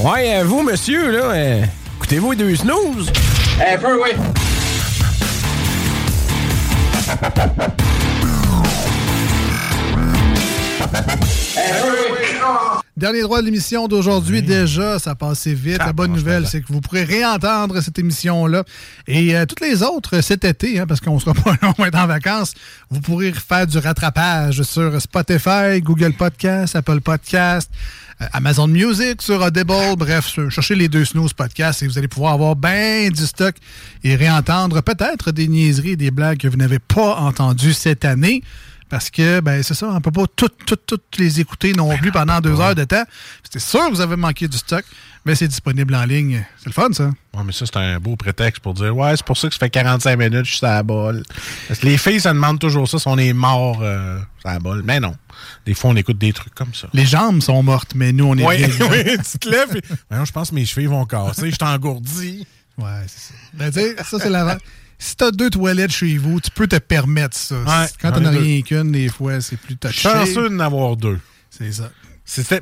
Ouais, 0.00 0.36
euh, 0.36 0.44
vous, 0.44 0.62
monsieur, 0.62 1.10
là, 1.10 1.24
euh, 1.32 1.64
écoutez-vous 1.96 2.34
deux 2.34 2.54
snooze? 2.56 3.10
Un 3.60 3.78
peu, 3.78 4.00
oui. 4.02 4.10
Dernier 12.96 13.20
droit 13.20 13.42
de 13.42 13.44
l'émission 13.44 13.88
d'aujourd'hui 13.88 14.40
déjà, 14.40 14.98
ça 14.98 15.10
a 15.10 15.14
passé 15.14 15.52
vite. 15.52 15.76
La 15.76 15.92
bonne 15.92 16.12
nouvelle, 16.12 16.46
c'est 16.46 16.62
que 16.62 16.72
vous 16.72 16.80
pourrez 16.80 17.04
réentendre 17.04 17.82
cette 17.82 17.98
émission-là 17.98 18.64
et 19.06 19.36
euh, 19.36 19.44
toutes 19.44 19.60
les 19.60 19.82
autres 19.82 20.22
cet 20.22 20.46
été, 20.46 20.80
hein, 20.80 20.86
parce 20.86 21.00
qu'on 21.00 21.18
sera 21.20 21.34
pas 21.44 21.58
long, 21.60 21.74
on 21.76 21.82
va 21.82 21.88
être 21.88 21.98
en 21.98 22.06
vacances. 22.06 22.54
Vous 22.88 23.02
pourrez 23.02 23.34
faire 23.34 23.66
du 23.66 23.76
rattrapage 23.76 24.62
sur 24.62 24.98
Spotify, 24.98 25.82
Google 25.82 26.14
Podcast, 26.14 26.74
Apple 26.74 27.02
Podcast, 27.02 27.70
euh, 28.22 28.26
Amazon 28.32 28.66
Music, 28.66 29.20
sur 29.20 29.42
Audible, 29.42 29.96
bref, 29.98 30.38
cherchez 30.48 30.74
les 30.74 30.88
deux 30.88 31.04
snooze 31.04 31.34
podcasts 31.34 31.82
et 31.82 31.86
vous 31.86 31.98
allez 31.98 32.08
pouvoir 32.08 32.32
avoir 32.32 32.56
bien 32.56 33.10
du 33.10 33.26
stock 33.26 33.56
et 34.04 34.16
réentendre 34.16 34.82
peut-être 34.82 35.32
des 35.32 35.48
niaiseries 35.48 35.90
et 35.90 35.96
des 35.96 36.10
blagues 36.10 36.38
que 36.38 36.48
vous 36.48 36.56
n'avez 36.56 36.78
pas 36.78 37.16
entendues 37.16 37.74
cette 37.74 38.06
année. 38.06 38.42
Parce 38.88 39.10
que, 39.10 39.40
ben, 39.40 39.62
c'est 39.64 39.74
ça, 39.74 39.88
on 39.88 40.00
peut 40.00 40.12
pas 40.12 40.26
toutes, 40.36 40.64
toutes, 40.64 40.86
toutes 40.86 41.18
les 41.18 41.40
écouter 41.40 41.72
non 41.72 41.96
plus 41.98 42.12
pendant 42.12 42.40
deux 42.40 42.60
heures 42.60 42.74
de 42.76 42.84
temps. 42.84 43.02
C'est 43.50 43.58
sûr 43.58 43.86
que 43.86 43.90
vous 43.90 44.00
avez 44.00 44.14
manqué 44.14 44.46
du 44.46 44.56
stock, 44.56 44.84
mais 45.24 45.34
c'est 45.34 45.48
disponible 45.48 45.92
en 45.96 46.04
ligne. 46.04 46.44
C'est 46.58 46.66
le 46.66 46.72
fun, 46.72 46.88
ça. 46.92 47.06
Ouais, 47.34 47.42
mais 47.44 47.50
ça, 47.50 47.66
c'est 47.66 47.76
un 47.76 47.98
beau 47.98 48.14
prétexte 48.14 48.62
pour 48.62 48.74
dire 48.74 48.96
Ouais, 48.96 49.16
c'est 49.16 49.26
pour 49.26 49.36
ça 49.36 49.48
que 49.48 49.54
ça 49.54 49.58
fait 49.58 49.70
45 49.70 50.16
minutes, 50.16 50.44
je 50.44 50.54
suis 50.54 50.66
à 50.66 50.74
la 50.74 50.82
balle. 50.84 51.24
Parce 51.66 51.80
que 51.80 51.86
les 51.86 51.98
filles, 51.98 52.20
ça 52.20 52.32
demande 52.32 52.60
toujours 52.60 52.88
ça, 52.88 53.00
si 53.00 53.08
on 53.08 53.18
est 53.18 53.32
mort, 53.32 53.80
euh, 53.82 54.18
sur 54.40 54.50
la 54.50 54.58
balle. 54.60 54.82
Mais 54.84 55.00
non. 55.00 55.16
Des 55.66 55.74
fois, 55.74 55.90
on 55.90 55.96
écoute 55.96 56.18
des 56.18 56.32
trucs 56.32 56.54
comme 56.54 56.72
ça. 56.72 56.86
Les 56.92 57.06
jambes 57.06 57.40
sont 57.42 57.62
mortes, 57.64 57.92
mais 57.96 58.12
nous, 58.12 58.24
on 58.26 58.36
est 58.38 58.46
Oui, 58.46 58.64
oui, 58.90 59.16
tu 59.32 59.38
te 59.40 59.48
lèves. 59.48 59.74
et- 59.76 59.82
Voyons, 60.08 60.24
je 60.26 60.32
pense 60.32 60.50
que 60.50 60.54
mes 60.54 60.64
chevilles 60.64 60.86
vont 60.86 61.04
casser. 61.06 61.50
Je 61.50 61.56
t'engourdis. 61.56 62.46
Ouais, 62.78 62.86
c'est 63.08 63.32
ça. 63.32 63.34
Ben, 63.54 63.72
tu 63.72 63.80
sais, 63.80 63.96
ça, 64.04 64.18
c'est 64.20 64.30
la. 64.30 64.58
si 64.98 65.16
t'as 65.16 65.30
deux 65.30 65.50
toilettes 65.50 65.92
chez 65.92 66.16
vous, 66.16 66.40
tu 66.40 66.50
peux 66.50 66.66
te 66.66 66.76
permettre 66.76 67.36
ça. 67.36 67.56
Quand 68.00 68.12
t'en 68.12 68.24
as 68.24 68.30
rien 68.30 68.62
qu'une, 68.62 68.92
des 68.92 69.08
fois, 69.08 69.40
c'est 69.40 69.56
plus 69.56 69.76
touché. 69.76 70.08
Chanceux 70.08 70.48
d'en 70.48 70.60
avoir 70.60 70.96
deux. 70.96 71.18
C'est 71.50 71.72
ça. 71.72 71.90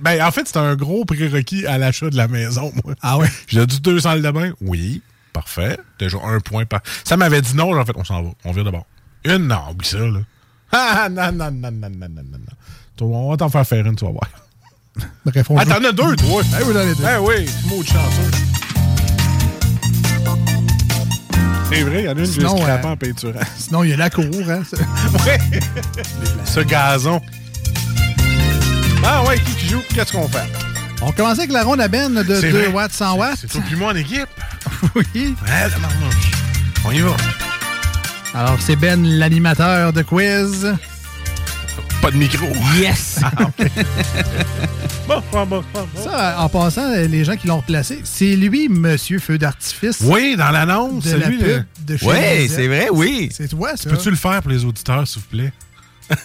Ben, 0.01 0.23
en 0.23 0.31
fait, 0.31 0.47
c'était 0.47 0.59
un 0.59 0.77
gros 0.77 1.05
prérequis 1.05 1.67
à 1.67 1.79
l'achat 1.79 2.11
de 2.11 2.17
la 2.17 2.29
maison, 2.29 2.73
moi. 2.85 2.95
Ah 3.01 3.19
ouais? 3.19 3.29
J'ai 3.49 3.67
dit 3.67 3.81
deux 3.81 4.01
salles 4.01 4.23
de 4.23 4.31
bain. 4.31 4.53
Oui, 4.61 5.03
parfait. 5.33 5.79
Déjà 5.99 6.19
un 6.23 6.41
point 6.41 6.67
par. 6.67 6.81
Ça 7.05 7.17
m'avait 7.17 7.41
dit 7.41 7.57
non, 7.57 7.79
en 7.79 7.85
fait, 7.85 7.95
on 7.97 8.05
s'en 8.05 8.23
va. 8.23 8.31
On 8.45 8.53
vient 8.53 8.65
d'abord. 8.65 8.87
Une, 9.25 9.47
non, 9.47 9.71
oublie 9.71 9.89
ça, 9.89 9.99
là. 9.99 10.21
Ah, 10.77 11.05
ah, 11.05 11.09
non, 11.09 11.31
non, 11.31 11.53
non, 11.53 11.71
non, 11.71 11.89
non, 11.89 12.09
non, 12.09 12.39
non. 13.01 13.07
On 13.07 13.31
va 13.31 13.37
t'en 13.37 13.49
faire 13.49 13.65
faire 13.65 13.87
une, 13.87 13.95
tu 13.95 14.05
vas 14.05 14.11
voir. 14.11 14.29
Bref, 15.25 15.49
on 15.49 15.57
ah, 15.57 15.65
t'en 15.65 15.85
as 15.85 15.93
deux, 15.93 16.17
toi. 16.17 16.43
Eh 16.61 16.65
oui, 16.65 16.75
deux. 16.75 16.95
Eh 17.01 17.19
oui, 17.19 17.49
mot 17.69 17.81
de 17.81 17.87
chanceux. 17.87 18.31
C'est 21.75 21.83
vrai, 21.83 22.03
il 22.03 22.05
y 22.05 22.09
en 22.09 22.17
a 22.17 22.21
une 22.21 22.27
Sinon, 22.27 22.57
euh, 22.69 22.83
en 22.83 22.97
peinturant. 22.97 23.41
Sinon, 23.57 23.85
il 23.85 23.91
y 23.91 23.93
a 23.93 23.97
la 23.97 24.11
cour, 24.11 24.25
hein. 24.49 24.63
Ce 26.45 26.61
gazon. 26.61 27.21
Ah 29.05 29.25
ouais, 29.25 29.39
qui 29.39 29.53
qui 29.57 29.67
joue? 29.69 29.83
Qu'est-ce 29.95 30.13
qu'on 30.13 30.29
fait? 30.29 30.49
On 31.03 31.11
commençait 31.13 31.41
avec 31.41 31.53
la 31.53 31.65
ronde 31.65 31.81
à 31.81 31.89
Ben 31.89 32.15
de 32.15 32.41
C'est 32.41 32.51
2 32.53 32.59
vrai. 32.59 32.67
watts, 32.69 32.93
100 32.93 33.17
watts. 33.17 33.39
C'est 33.41 33.49
toi 33.49 33.61
puis 33.67 33.77
moi 33.77 33.93
en 33.93 33.97
équipe. 33.97 34.29
oui. 34.95 35.05
Ouais, 35.15 35.69
la 35.71 35.79
marmouche. 35.79 36.31
On 36.85 36.93
y 36.93 37.01
va. 37.01 37.17
Alors, 38.35 38.57
c'est 38.61 38.77
Ben, 38.77 39.05
l'animateur 39.05 39.93
de 39.93 40.03
quiz. 40.03 40.75
Pas 42.05 42.11
de 42.11 42.17
micro. 42.19 42.47
Yes! 42.79 43.21
Ah, 43.25 43.45
ok. 43.45 43.71
bon, 45.09 45.23
bon, 45.33 45.47
bon, 45.47 45.65
bon, 45.73 45.89
bon. 45.95 46.05
Ça, 46.05 46.37
en 46.41 46.49
passant, 46.51 46.91
les 46.95 47.25
gens 47.25 47.35
qui 47.37 47.47
l'ont 47.47 47.57
replacé, 47.59 48.01
c'est 48.05 48.37
lui, 48.37 48.69
Monsieur 48.69 49.19
Feu 49.19 49.39
d'artifice. 49.39 50.01
Oui, 50.03 50.37
dans 50.37 50.51
l'annonce, 50.51 51.05
de 51.05 51.09
c'est 51.11 51.19
la 51.19 51.29
lui. 51.29 51.39
pub 51.39 51.47
le- 51.47 51.65
de 51.87 51.97
chez 51.97 52.07
Lisette. 52.07 52.51
c'est 52.51 52.67
vrai, 52.69 52.89
oui. 52.93 53.31
C'est 53.33 53.49
toi, 53.49 53.75
ça. 53.77 53.89
Peux-tu 53.89 54.11
le 54.11 54.17
faire 54.17 54.43
pour 54.43 54.51
les 54.51 54.65
auditeurs, 54.67 55.09
s'il 55.09 55.23
vous 55.23 55.29
plaît? 55.29 55.53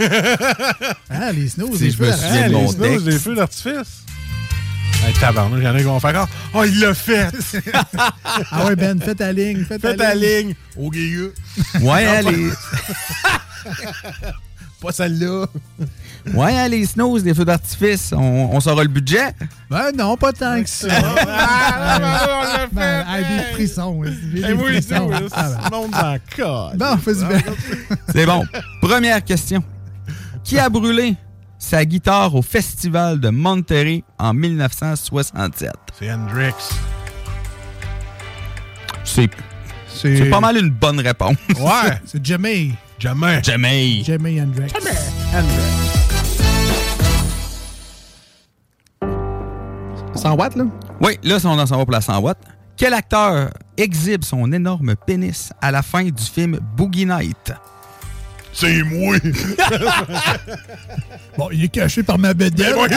Ah, 1.10 1.31
les 1.31 1.47
snows, 1.47 1.73
Si 1.77 1.84
les 1.85 1.91
je 1.91 1.97
feux 1.97 2.03
me 2.06 2.10
d'artifice. 2.10 2.30
souviens 2.30 2.47
de 2.47 2.53
les 2.53 2.61
mon 2.61 2.68
snows, 2.68 2.84
texte. 2.84 3.06
des 3.06 3.19
feux 3.19 3.35
d'artifice. 3.35 4.03
Hey, 5.06 5.14
il 5.15 5.64
y 5.64 5.68
en 5.68 5.73
a 5.76 5.77
qui 5.77 5.84
vont 5.84 5.99
faire. 6.01 6.27
Oh, 6.53 6.64
il 6.65 6.80
l'a 6.81 6.93
fait! 6.93 7.27
Ah 8.51 8.65
ouais, 8.65 8.76
Ben, 8.76 8.99
fais 9.01 9.15
ta 9.15 9.31
ligne, 9.31 9.64
fais 9.64 9.80
ta 9.80 9.91
Fais 9.91 9.95
ta 9.95 10.14
ligne. 10.14 10.56
Au 10.76 10.89
guégueux. 10.91 11.34
Ouais, 11.80 12.06
allez. 12.06 12.49
Pas 14.81 14.91
celle-là. 14.93 15.45
Ouais, 16.34 16.56
hein, 16.57 16.68
les 16.69 16.85
snows, 16.85 17.18
les 17.18 17.34
feux 17.34 17.43
d'artifice, 17.43 18.14
on, 18.14 18.49
on 18.53 18.60
saura 18.61 18.84
le 18.84 18.89
budget. 18.89 19.34
Ben 19.69 19.91
non, 19.97 20.15
pas 20.15 20.31
tant 20.31 20.61
que 20.61 20.69
ça. 20.69 20.88
Ah, 21.27 22.68
Ben, 22.72 23.06
hey, 23.10 23.26
des 23.38 23.43
frissons. 23.53 24.03
hein, 24.06 24.11
j'ai 24.34 24.41
des 24.41 24.57
frissons. 24.57 25.10
oui, 25.10 25.27
Ah, 25.34 25.49
ben. 25.69 26.77
Bon, 26.77 26.97
fais-y 26.97 27.26
Ben. 27.26 27.41
C'est 28.14 28.26
bon. 28.26 28.45
Première 28.81 29.23
question. 29.23 29.61
Qui 30.43 30.57
a 30.60 30.69
brûlé 30.69 31.15
sa 31.57 31.84
guitare 31.84 32.34
au 32.35 32.41
festival 32.41 33.19
de 33.19 33.30
Monterrey 33.30 34.03
en 34.18 34.34
1967? 34.34 35.72
C'est 35.99 36.11
Hendrix. 36.11 36.53
C'est 39.03 39.30
C'est 39.93 40.18
c'est 40.18 40.30
pas 40.30 40.39
mal 40.39 40.57
une 40.57 40.69
bonne 40.69 40.99
réponse. 40.99 41.35
Ouais. 41.49 41.99
C'est 42.06 42.23
Jamie. 42.26 42.76
Jamais. 42.99 43.41
Jamais. 43.43 44.03
Jamie 44.03 44.41
Hendrix. 44.41 44.71
Hendrix. 45.34 45.69
100 50.15 50.35
watts, 50.35 50.55
là? 50.57 50.65
Oui, 51.01 51.17
là, 51.23 51.35
on 51.45 51.65
s'en 51.65 51.77
va 51.77 51.85
pour 51.85 51.91
la 51.93 52.01
100 52.01 52.19
watts. 52.19 52.38
Quel 52.76 52.93
acteur 52.93 53.49
exhibe 53.77 54.23
son 54.23 54.51
énorme 54.51 54.95
pénis 55.05 55.51
à 55.61 55.71
la 55.71 55.81
fin 55.81 56.03
du 56.03 56.23
film 56.23 56.59
Boogie 56.76 57.05
Night? 57.05 57.53
C'est 58.53 58.84
moi. 58.84 59.15
Bon, 61.38 61.47
il 61.53 61.63
est 61.63 61.69
caché 61.69 62.03
par 62.03 62.17
ma. 62.17 62.31
Ouais, 62.31 62.49
mais- 62.51 62.89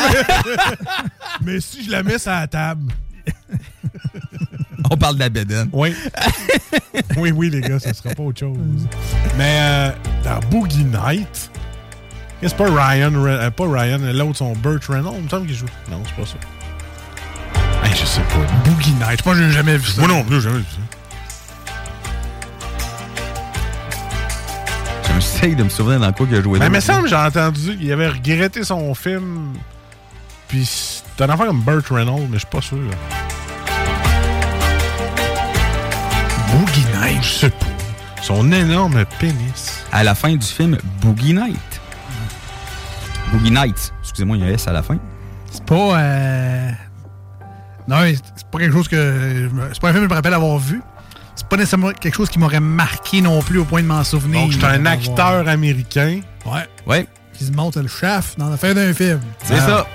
mais 1.42 1.60
si 1.60 1.84
je 1.84 1.90
la 1.92 2.02
mets 2.02 2.18
sur 2.18 2.32
la 2.32 2.48
table. 2.48 2.90
On 4.90 4.96
parle 4.96 5.14
de 5.14 5.20
la 5.20 5.28
bédaine. 5.28 5.68
Oui. 5.72 5.94
oui, 7.16 7.30
oui, 7.30 7.50
les 7.50 7.60
gars, 7.60 7.78
ça 7.78 7.92
sera 7.94 8.14
pas 8.14 8.22
autre 8.22 8.40
chose. 8.40 8.56
Mais 9.36 9.59
euh, 9.60 9.90
dans 10.24 10.40
Boogie 10.50 10.84
Night, 10.84 11.50
c'est 12.42 12.56
pas 12.56 12.64
Ryan, 12.64 13.12
euh, 13.14 13.50
pas 13.50 13.64
Ryan, 13.68 13.98
l'autre, 14.12 14.38
son 14.38 14.52
Burt 14.54 14.84
Reynolds, 14.88 15.14
il 15.18 15.24
me 15.24 15.28
semble 15.28 15.46
qu'il 15.46 15.56
joue. 15.56 15.66
Non, 15.90 16.02
c'est 16.04 16.16
pas 16.16 16.26
ça. 16.26 16.36
Hey, 17.84 17.94
je 17.94 18.04
sais 18.04 18.20
pas. 18.22 18.70
Boogie 18.70 18.92
Night. 18.94 19.18
Je 19.18 19.22
pense 19.22 19.36
que 19.36 19.44
j'ai 19.44 19.52
jamais 19.52 19.76
vu 19.76 19.86
ça. 19.86 20.00
Moi 20.00 20.09
non 20.09 20.24
plus, 20.24 20.36
j'ai 20.36 20.48
jamais 20.48 20.59
vu 20.59 20.64
ça. 20.64 20.98
J'essaye 25.14 25.54
de 25.54 25.62
me 25.62 25.68
souvenir 25.68 26.00
dans 26.00 26.12
quoi 26.12 26.26
qu'il 26.26 26.36
a 26.36 26.42
joué. 26.42 26.59
Mais 26.59 26.66
il 26.66 26.72
me 26.72 26.80
semble, 26.80 27.09
j'ai 27.09 27.14
entendu 27.14 27.76
qu'il 27.76 27.92
avait 27.92 28.09
regretté 28.09 28.64
son 28.64 28.92
film. 28.94 29.52
Puis 30.48 30.64
c'est 30.66 31.22
un 31.22 31.30
enfant 31.30 31.46
comme 31.46 31.62
Burt 31.62 31.86
Reynolds, 31.88 32.26
mais 32.28 32.34
je 32.34 32.38
suis 32.38 32.46
pas 32.46 32.60
sûr. 32.60 32.78
Boogie 36.52 36.84
Night, 37.00 37.22
je 37.22 37.28
sais 37.32 37.50
pas. 37.50 37.66
Son 38.22 38.50
énorme 38.52 39.04
pénis. 39.18 39.84
À 39.90 40.04
la 40.04 40.14
fin 40.14 40.34
du 40.34 40.46
film 40.46 40.78
Boogie 41.00 41.34
Night. 41.34 41.80
Boogie 43.32 43.50
Night. 43.50 43.92
Excusez-moi, 44.02 44.36
il 44.36 44.42
y 44.44 44.46
a 44.46 44.48
un 44.48 44.52
S 44.54 44.68
à 44.68 44.72
la 44.72 44.82
fin. 44.82 44.98
C'est 45.50 45.64
pas. 45.64 45.98
euh, 45.98 46.70
Non, 47.88 47.96
c'est 48.36 48.46
pas 48.50 48.58
quelque 48.58 48.72
chose 48.72 48.88
que. 48.88 49.48
C'est 49.72 49.80
pas 49.80 49.88
un 49.88 49.92
film 49.92 50.02
que 50.04 50.08
je 50.08 50.10
me 50.10 50.14
rappelle 50.14 50.34
avoir 50.34 50.58
vu. 50.58 50.80
C'est 51.34 51.48
pas 51.48 51.56
nécessairement 51.56 51.92
quelque 51.92 52.14
chose 52.14 52.28
qui 52.28 52.38
m'aurait 52.38 52.60
marqué 52.60 53.22
non 53.22 53.40
plus 53.42 53.58
au 53.58 53.64
point 53.64 53.82
de 53.82 53.86
m'en 53.86 54.04
souvenir. 54.04 54.42
Donc, 54.42 54.52
c'est 54.52 54.64
un 54.64 54.84
acteur 54.86 55.48
américain. 55.48 56.20
Ouais. 56.44 56.66
Ouais. 56.86 57.06
Qui 57.32 57.44
se 57.46 57.52
monte 57.52 57.76
le 57.76 57.88
chef 57.88 58.36
dans 58.36 58.50
la 58.50 58.56
fin 58.58 58.74
d'un 58.74 58.92
film. 58.92 59.20
C'est 59.42 59.58
Ah. 59.58 59.66
ça. 59.66 59.86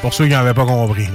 Pour 0.00 0.14
ceux 0.14 0.24
qui 0.24 0.30
n'avaient 0.30 0.54
pas 0.54 0.64
compris. 0.64 1.04
Là. 1.06 1.12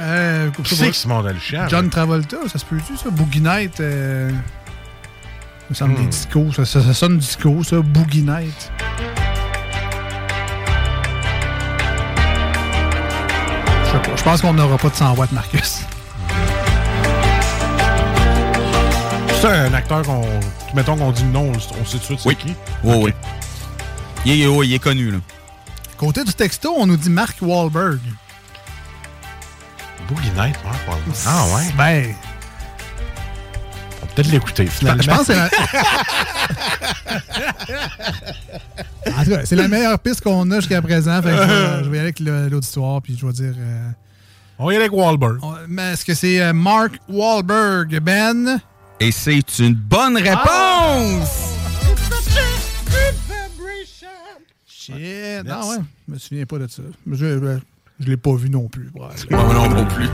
Euh, 0.00 0.50
Qui 0.64 0.74
c'est 0.76 0.90
qui 0.90 0.98
se 0.98 1.08
le 1.08 1.38
chef? 1.40 1.68
John 1.68 1.88
Travolta, 1.90 2.36
ça 2.50 2.58
se 2.58 2.64
peut-tu, 2.64 2.96
ça? 2.96 3.10
Boogie 3.10 3.40
Night. 3.40 3.80
Euh... 3.80 4.30
Ça 4.30 4.34
me 5.70 5.74
semble 5.74 5.92
Hmm. 5.94 6.02
des 6.04 6.06
discos. 6.06 6.52
Ça, 6.56 6.64
ça, 6.64 6.82
ça 6.82 6.94
sonne 6.94 7.18
disco, 7.18 7.62
ça. 7.62 7.80
Boogie 7.80 8.22
Night. 8.22 8.70
Je 13.84 13.90
sais 13.92 13.98
pas. 14.10 14.16
Je 14.16 14.22
pense 14.22 14.40
qu'on 14.42 14.52
n'aura 14.52 14.78
pas 14.78 14.88
de 14.90 14.94
100 14.94 15.14
watts, 15.16 15.32
Marcus. 15.32 15.80
C'est 19.40 19.46
un 19.46 19.72
acteur 19.74 20.02
qu'on. 20.02 20.24
Mettons 20.74 20.96
qu'on 20.96 21.12
dit 21.12 21.24
non, 21.24 21.52
on 21.52 21.84
sait 21.84 21.98
tout 21.98 21.98
de 21.98 22.04
suite 22.04 22.20
c'est 22.20 22.28
Oui. 22.28 22.36
qui. 22.36 22.54
Oui, 22.84 22.94
Ok. 22.94 23.02
oui. 23.04 23.12
Il 24.24 24.42
est, 24.42 24.46
oh, 24.46 24.62
il 24.62 24.74
est 24.74 24.78
connu, 24.80 25.10
là. 25.12 25.18
Côté 25.96 26.24
du 26.24 26.34
texto, 26.34 26.74
on 26.76 26.86
nous 26.86 26.96
dit 26.96 27.08
Mark 27.10 27.36
Wahlberg. 27.40 28.00
Boogie 30.08 30.30
Night, 30.30 30.56
ouais, 30.64 30.78
pas- 30.86 30.98
Ah 31.26 31.44
ouais? 31.54 31.70
Ben, 31.76 32.14
On 34.02 34.06
va 34.06 34.12
peut-être 34.14 34.30
l'écouter 34.30 34.66
finalement. 34.66 35.02
je 35.02 35.08
pense 35.10 35.18
que 35.18 35.24
c'est 35.26 35.36
la... 35.36 35.50
En 39.18 39.24
tout 39.24 39.30
cas, 39.30 39.44
c'est 39.44 39.56
la 39.56 39.68
meilleure 39.68 39.98
piste 39.98 40.20
qu'on 40.22 40.50
a 40.50 40.56
jusqu'à 40.60 40.80
présent. 40.82 41.20
Fait 41.22 41.30
que 41.30 41.36
je, 41.36 41.42
vais, 41.42 41.78
je 41.84 41.90
vais 41.90 41.96
y 41.96 42.00
aller 42.00 42.08
avec 42.30 42.50
l'auditoire, 42.52 43.02
puis 43.02 43.16
je 43.18 43.26
vais 43.26 43.32
dire... 43.32 43.54
euh, 43.58 43.90
On 44.58 44.66
va 44.66 44.72
y 44.72 44.76
aller 44.76 44.84
avec 44.86 44.96
Wahlberg. 44.96 45.38
on- 45.42 45.54
mais 45.68 45.92
Est-ce 45.92 46.04
que 46.04 46.14
c'est 46.14 46.40
euh, 46.40 46.52
Mark 46.52 46.92
Wahlberg, 47.08 47.98
Ben? 48.00 48.60
Et 49.00 49.10
c'est 49.12 49.58
une 49.58 49.74
bonne 49.74 50.16
réponse! 50.16 51.54
Shit! 54.66 54.94
Non, 55.44 55.68
ouais. 55.70 55.76
Je 56.08 56.12
me 56.14 56.18
souviens 56.18 56.46
pas 56.46 56.58
de 56.58 56.66
ça. 56.68 56.82
Je, 57.10 57.14
je, 57.16 57.58
je 58.00 58.06
l'ai 58.06 58.16
pas 58.16 58.34
vu 58.34 58.48
non 58.50 58.68
plus. 58.68 58.90
Ouais. 58.94 59.08
Moi 59.30 59.54
non, 59.54 59.68
non 59.68 59.86
plus. 59.86 60.08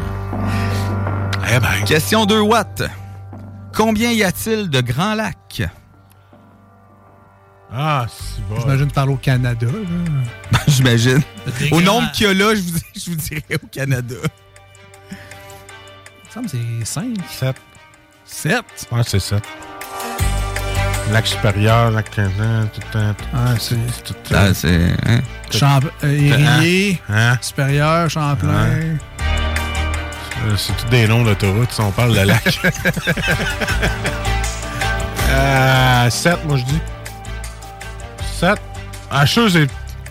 Eh 1.55 1.61
ben. 1.61 1.85
Question 1.87 2.27
2 2.27 2.41
watts. 2.41 2.83
Combien 3.75 4.13
y 4.13 4.23
a-t-il 4.23 4.71
de 4.71 4.81
grands 4.81 5.15
lacs? 5.15 5.63
Ah, 7.73 8.07
c'est 8.09 8.41
bon. 8.49 8.61
J'imagine 8.61 8.91
parler 8.91 9.13
au 9.15 9.17
Canada. 9.17 9.67
là. 9.67 10.59
J'imagine. 10.69 11.21
Au 11.73 11.81
nombre 11.81 12.11
qu'il 12.13 12.27
y 12.27 12.31
a 12.31 12.35
là, 12.35 12.55
je 12.55 12.61
vous, 12.61 12.79
je 12.95 13.11
vous 13.11 13.17
dirais 13.17 13.59
au 13.63 13.67
Canada. 13.67 14.15
Il 15.11 15.17
me 16.29 16.33
semble 16.33 16.47
que 16.47 16.57
c'est 16.85 16.85
5. 16.85 17.17
7. 17.31 17.57
7? 18.25 18.63
Ouais, 18.93 19.01
c'est 19.05 19.19
7. 19.21 19.43
Lac 21.13 21.27
supérieur, 21.27 21.91
lac 21.91 22.11
tout 22.11 22.21
le 22.21 22.93
temps. 22.93 23.15
Ah, 23.35 23.55
c'est... 23.59 23.77
Ah, 24.35 24.55
c'est. 24.55 24.91
hein? 25.07 25.21
Euh, 26.03 26.09
Érié, 26.09 27.01
Hein? 27.09 27.39
Supérieur, 27.41 28.11
Champlain. 28.11 28.67
Euh, 28.71 30.57
C'est 30.57 30.77
tous 30.77 30.89
des 30.91 31.07
noms 31.07 31.23
d'autoroute 31.23 31.71
si 31.73 31.81
on 31.81 31.91
parle 31.93 32.15
de 32.17 32.21
lac. 32.21 32.43
euh, 35.31 36.11
7, 36.11 36.45
moi 36.47 36.57
je 36.57 36.65
dis. 36.65 36.81
7. 38.41 38.59
Ah, 39.11 39.25
je 39.27 39.49
c'est 39.49 39.69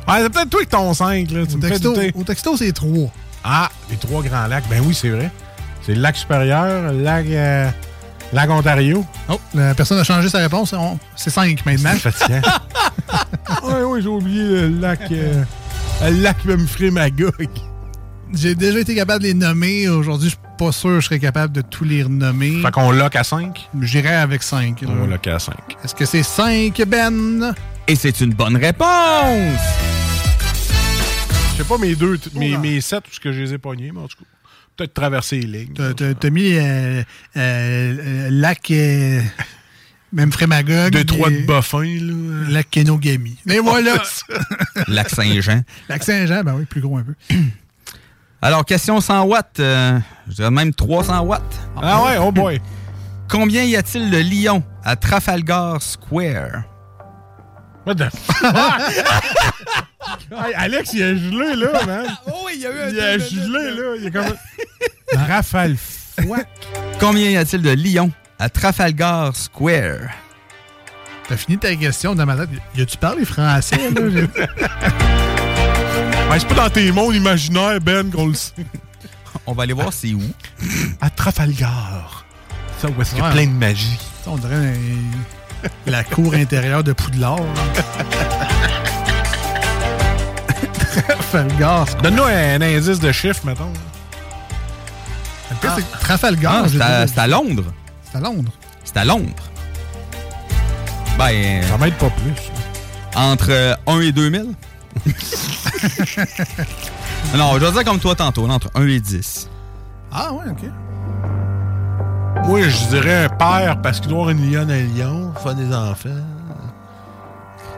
Ah, 0.07 0.19
c'est 0.21 0.29
peut-être 0.29 0.49
toi 0.49 0.59
avec 0.59 0.69
ton 0.69 0.93
5, 0.93 1.31
là. 1.31 1.45
Tu 1.45 1.55
Au 1.55 1.57
me 1.57 1.69
texto, 1.69 1.95
au 2.15 2.23
texto, 2.23 2.55
c'est 2.57 2.71
3. 2.71 3.09
Ah, 3.43 3.69
les 3.89 3.97
trois 3.97 4.21
grands 4.23 4.47
lacs. 4.47 4.63
Ben 4.69 4.81
oui, 4.85 4.93
c'est 4.95 5.09
vrai. 5.09 5.29
C'est 5.85 5.95
le 5.95 6.01
lac 6.01 6.15
supérieur, 6.15 6.93
le 6.93 7.01
lac, 7.01 7.25
euh, 7.27 7.69
lac 8.33 8.49
Ontario. 8.49 9.05
Oh, 9.29 9.39
la 9.53 9.73
personne 9.75 9.99
a 9.99 10.03
changé 10.03 10.27
sa 10.29 10.39
réponse. 10.39 10.73
On- 10.73 10.97
C'est 11.15 11.29
5 11.29 11.65
maintenant. 11.65 11.91
C'est 12.01 12.11
fatigant. 12.11 12.41
oui, 13.63 13.73
oui, 13.85 14.01
j'ai 14.01 14.07
oublié 14.07 14.43
le 14.43 14.67
lac. 14.79 14.99
euh, 15.11 15.43
le 16.03 16.21
lac 16.21 16.43
Memphis-Magog. 16.45 17.47
J'ai 18.33 18.55
déjà 18.55 18.79
été 18.79 18.95
capable 18.95 19.21
de 19.21 19.27
les 19.27 19.33
nommer. 19.35 19.87
Aujourd'hui, 19.89 20.29
je 20.29 20.33
suis 20.35 20.43
pas 20.57 20.71
sûr 20.71 20.89
que 20.91 20.99
je 21.01 21.05
serais 21.05 21.19
capable 21.19 21.53
de 21.53 21.61
tous 21.61 21.83
les 21.83 22.01
renommer. 22.03 22.61
Fait 22.63 22.71
qu'on 22.71 22.91
lock 22.91 23.15
à 23.15 23.23
5. 23.23 23.69
J'irai 23.81 24.15
avec 24.15 24.41
5. 24.41 24.83
On 24.87 25.05
lock 25.05 25.27
à 25.27 25.37
5. 25.37 25.53
Est-ce 25.83 25.93
que 25.93 26.05
c'est 26.05 26.23
5, 26.23 26.81
Ben? 26.87 27.53
Et 27.87 27.95
c'est 27.95 28.21
une 28.21 28.33
bonne 28.33 28.55
réponse! 28.57 29.59
Je 31.51 31.57
sais 31.61 31.67
pas 31.67 31.77
mes 31.77 31.93
deux, 31.95 32.17
mes, 32.33 32.57
mes 32.57 32.81
sept, 32.81 33.01
parce 33.03 33.19
que 33.19 33.31
je 33.31 33.41
les 33.41 33.53
ai 33.53 33.57
pognés, 33.59 33.91
mais 33.93 33.99
en 34.01 34.07
tout 34.07 34.17
cas. 34.17 34.23
Peut-être 34.75 34.93
traverser 34.93 35.39
les 35.41 35.65
lignes. 35.65 35.73
T'as- 35.73 36.29
mis 36.29 36.57
euh, 36.57 37.03
euh, 37.37 38.27
lac 38.31 38.71
euh, 38.71 39.21
même 40.11 40.31
Frémagog. 40.31 40.91
Deux, 40.91 41.03
trois 41.03 41.29
de 41.29 41.45
là. 41.47 42.49
Lac 42.49 42.69
Kenogami. 42.69 43.37
Mais 43.45 43.59
voilà! 43.59 44.01
Lac 44.87 45.09
Saint-Jean. 45.09 45.61
lac 45.89 46.03
Saint-Jean, 46.03 46.43
ben 46.43 46.55
oui, 46.55 46.65
plus 46.65 46.81
gros 46.81 46.97
un 46.97 47.03
peu. 47.03 47.13
Alors, 48.41 48.65
question 48.65 48.99
100 48.99 49.23
watts, 49.23 49.59
euh, 49.59 49.99
je 50.27 50.33
dirais 50.33 50.51
même 50.51 50.73
300 50.73 51.21
watts. 51.21 51.41
Ah 51.81 52.03
ouais, 52.03 52.17
oh 52.19 52.31
boy. 52.31 52.59
Combien 53.29 53.63
y 53.63 53.75
a-t-il 53.75 54.11
de 54.11 54.17
lions 54.17 54.63
à 54.83 54.95
Trafalgar 54.95 55.81
Square? 55.81 56.63
What 57.85 57.95
the 57.95 58.03
Hey, 60.31 60.53
Alex, 60.55 60.91
il 60.93 61.03
a 61.03 61.15
gelé, 61.15 61.55
là, 61.55 61.85
man. 61.85 62.05
Oh 62.27 62.43
oui, 62.45 62.53
il 62.55 62.61
y 62.61 62.65
a 62.65 62.71
eu 62.71 62.79
un 62.81 62.89
Il 62.89 62.99
a 62.99 63.17
gelé, 63.17 63.71
là. 63.71 63.95
Il 63.99 64.05
est 64.07 64.11
comme 64.11 64.33
rafale. 65.27 65.75
Combien 66.99 67.29
y 67.29 67.37
a-t-il 67.37 67.61
de 67.61 67.71
lions 67.71 68.11
à 68.39 68.49
Trafalgar 68.49 69.35
Square? 69.35 70.09
T'as 71.27 71.37
fini 71.37 71.57
ta 71.57 71.73
question 71.75 72.15
dans 72.15 72.25
ma 72.25 72.35
tête. 72.35 72.49
Y 72.75 72.81
a-tu 72.81 72.97
parlé 72.97 73.23
français, 73.25 73.77
là? 73.77 74.01
Ben, 76.29 76.39
c'est 76.39 76.47
pas 76.47 76.55
dans 76.55 76.69
tes 76.69 76.91
mondes 76.91 77.15
imaginaires, 77.15 77.79
Ben, 77.79 78.09
qu'on 78.11 78.27
le 78.27 78.33
sait. 78.33 78.53
On 79.45 79.53
va 79.53 79.63
aller 79.63 79.73
voir 79.73 79.91
c'est 79.93 80.13
où? 80.13 80.21
À 81.01 81.09
Trafalgar. 81.09 82.25
Ça, 82.81 82.87
où 82.89 83.01
est-ce 83.01 83.11
qu'il 83.11 83.19
y 83.19 83.21
a 83.21 83.25
Ouais. 83.27 83.31
plein 83.33 83.45
de 83.47 83.51
magie. 83.51 83.97
On 84.25 84.37
dirait 84.37 84.55
un- 84.55 84.73
la 85.85 86.03
cour 86.03 86.33
intérieure 86.33 86.83
de 86.83 86.93
Poudlard. 86.93 87.37
Trafalgar. 91.07 91.85
Donne-nous 92.03 92.23
un 92.23 92.61
indice 92.61 92.99
de 92.99 93.11
chiffre, 93.11 93.41
mettons. 93.45 93.71
Le 95.49 95.55
pire, 95.57 95.73
c'est 95.75 95.83
que 95.89 95.97
Trafalgar, 95.99 96.65
Ah, 96.81 97.05
c'est 97.07 97.19
à, 97.19 97.27
Londres. 97.27 97.65
c'est 98.11 98.17
à 98.17 98.21
Londres. 98.21 98.51
C'est 98.83 98.97
à 98.97 99.05
Londres. 99.05 99.43
Ben. 101.17 101.63
Ça 101.67 101.77
m'aide 101.77 101.93
pas 101.95 102.09
plus. 102.09 102.33
Entre 103.15 103.47
euh, 103.51 103.75
1 103.87 103.99
et 104.01 104.11
2000? 104.11 104.45
non, 107.35 107.53
je 107.59 107.65
vais 107.65 107.71
dire 107.71 107.83
comme 107.83 107.99
toi 107.99 108.15
tantôt, 108.15 108.47
entre 108.49 108.69
1 108.75 108.87
et 108.87 108.99
10. 108.99 109.49
Ah 110.11 110.31
ouais, 110.33 110.45
ok. 110.49 110.69
Moi, 112.45 112.61
je 112.67 112.87
dirais 112.89 113.25
un 113.25 113.29
père 113.29 113.81
parce 113.81 113.99
qu'il 113.99 114.09
doit 114.09 114.19
avoir 114.21 114.29
une 114.31 114.51
lionne 114.51 114.69
à 114.69 114.75
un 114.75 114.83
lion, 114.83 115.33
faire 115.41 115.55
des 115.55 115.73
enfants. 115.73 116.09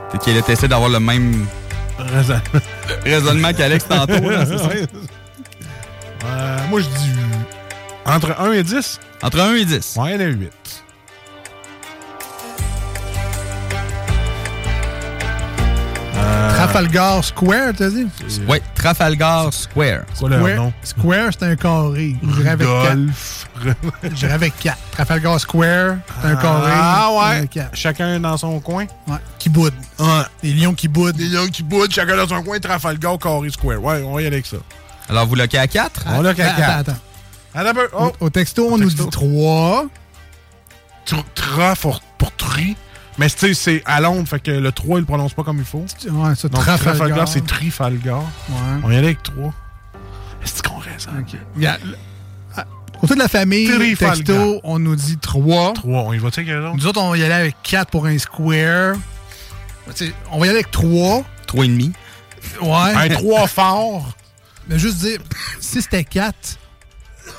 Peut-être 0.10 0.24
qu'il 0.24 0.38
a 0.38 0.40
essayé 0.52 0.68
d'avoir 0.68 0.90
le 0.90 1.00
même 1.00 1.46
Raison. 1.98 2.40
raisonnement 3.04 3.54
qu'Alex 3.54 3.88
tantôt, 3.88 4.30
là, 4.30 4.46
c'est 4.46 4.58
ça? 4.58 4.68
Ouais. 6.26 6.32
Euh, 6.32 6.58
moi, 6.72 6.80
je 6.82 6.86
dis 6.88 7.12
entre 8.06 8.36
1 8.40 8.54
et 8.54 8.64
10. 8.64 9.00
Entre 9.22 9.40
1 9.40 9.54
et 9.56 9.66
10. 9.66 9.96
Ouais, 9.98 10.16
il 10.16 10.22
y 10.22 10.24
en 10.24 10.28
a 10.28 10.32
8. 10.32 10.52
Trafalgar 16.56 17.24
Square, 17.24 17.74
t'as 17.78 17.90
dit? 17.90 18.08
Oui, 18.48 18.58
Trafalgar 18.76 19.54
Square. 19.54 20.04
Square, 20.14 20.40
nom? 20.56 20.74
Square, 20.84 21.30
c'est 21.38 21.46
un 21.46 21.56
carré. 21.56 22.16
J'irais 22.24 22.50
avec 22.50 22.68
4. 22.68 22.90
Rudolph. 22.92 23.45
J'irais 24.14 24.34
avec 24.34 24.58
4. 24.60 24.78
Trafalgar 24.92 25.40
Square, 25.40 25.96
c'est 26.22 26.28
un 26.28 26.36
carré. 26.36 26.72
Ah 26.74 27.10
ouais. 27.40 27.48
quatre. 27.48 27.76
Chacun 27.76 28.20
dans 28.20 28.38
son 28.38 28.60
coin. 28.60 28.86
Ouais. 29.08 29.18
Qui. 29.40 29.50
Ouais. 29.50 29.70
Les 30.44 30.54
lions 30.54 30.74
qui 30.74 30.88
boudent. 30.88 31.16
Des 31.16 31.28
lions 31.30 31.48
qui 31.48 31.64
boudent, 31.64 31.92
chacun 31.92 32.16
dans 32.18 32.28
son 32.28 32.44
coin, 32.44 32.60
Trafalgar, 32.60 33.18
Carré 33.18 33.50
Square. 33.50 33.82
Ouais, 33.84 34.04
on 34.04 34.14
va 34.16 34.22
y 34.22 34.26
aller 34.26 34.36
avec 34.36 34.46
ça. 34.46 34.58
Alors, 35.08 35.26
vous 35.28 35.36
loquez 35.36 35.58
à 35.60 35.68
4? 35.68 36.06
On 36.08 36.22
qu'à 36.22 36.30
Attends, 36.30 36.58
4. 36.58 36.70
attends. 36.80 36.98
Attends 37.54 37.70
un 37.70 37.74
peu. 37.74 37.88
Oh. 37.98 38.12
Au, 38.20 38.26
au 38.26 38.30
texto, 38.30 38.68
on 38.72 38.78
nous 38.78 38.90
texto. 38.90 39.04
dit 39.06 39.10
3. 39.12 39.86
Tr- 41.08 41.24
Tra 41.36 41.76
pour, 41.76 42.02
pour 42.18 42.32
tri. 42.36 42.76
Mais 43.18 43.30
tu 43.30 43.38
sais, 43.38 43.54
c'est 43.54 43.84
à 43.86 44.02
Londres, 44.02 44.28
fait 44.28 44.40
que 44.40 44.52
le 44.52 44.72
3, 44.72 44.98
il 44.98 45.02
le 45.02 45.06
prononce 45.06 45.34
pas 45.34 45.44
comme 45.44 45.60
il 45.60 45.64
faut. 45.66 45.86
Ouais, 46.10 46.36
ça, 46.36 46.50
Donc 46.50 46.62
Trafalgar. 46.62 46.80
Trafalgar, 46.96 47.28
c'est 47.28 47.46
Trifalgar. 47.46 48.20
Ouais. 48.50 48.56
On 48.84 48.90
y 48.92 48.96
allait 48.98 49.08
avec 49.08 49.24
3. 49.24 49.54
Est-ce 50.44 50.62
qu'on 50.64 50.78
raison? 50.80 51.12
Ok. 51.20 51.40
Ah, 51.66 51.78
Côté 53.02 53.14
de 53.16 53.20
la 53.20 53.28
famille, 53.28 53.96
texto, 53.98 54.60
on 54.64 54.80
nous 54.80 54.96
dit 54.96 55.18
3. 55.18 55.74
3. 55.74 56.02
On 56.04 56.14
y 56.14 56.18
avec 56.18 56.50
eux 56.50 56.66
autres? 56.66 56.76
Nous 56.78 56.88
autres, 56.88 57.02
on 57.02 57.10
va 57.12 57.18
y 57.18 57.24
aller 57.24 57.34
avec 57.34 57.56
4 57.64 57.90
pour 57.92 58.06
un 58.06 58.18
square. 58.18 58.96
Tu 59.96 60.08
sais, 60.08 60.14
on 60.32 60.40
va 60.40 60.46
y 60.48 60.50
aller 60.50 60.60
avec 60.60 60.72
3. 60.72 61.24
3,5. 61.48 61.92
Ouais. 62.62 62.96
Un 62.96 63.10
3 63.10 63.48
fort. 63.48 64.14
Mais 64.68 64.80
juste 64.80 64.98
dire, 64.98 65.20
si 65.60 65.82
c'était 65.82 66.04
4, 66.04 66.34
tu 66.44 66.58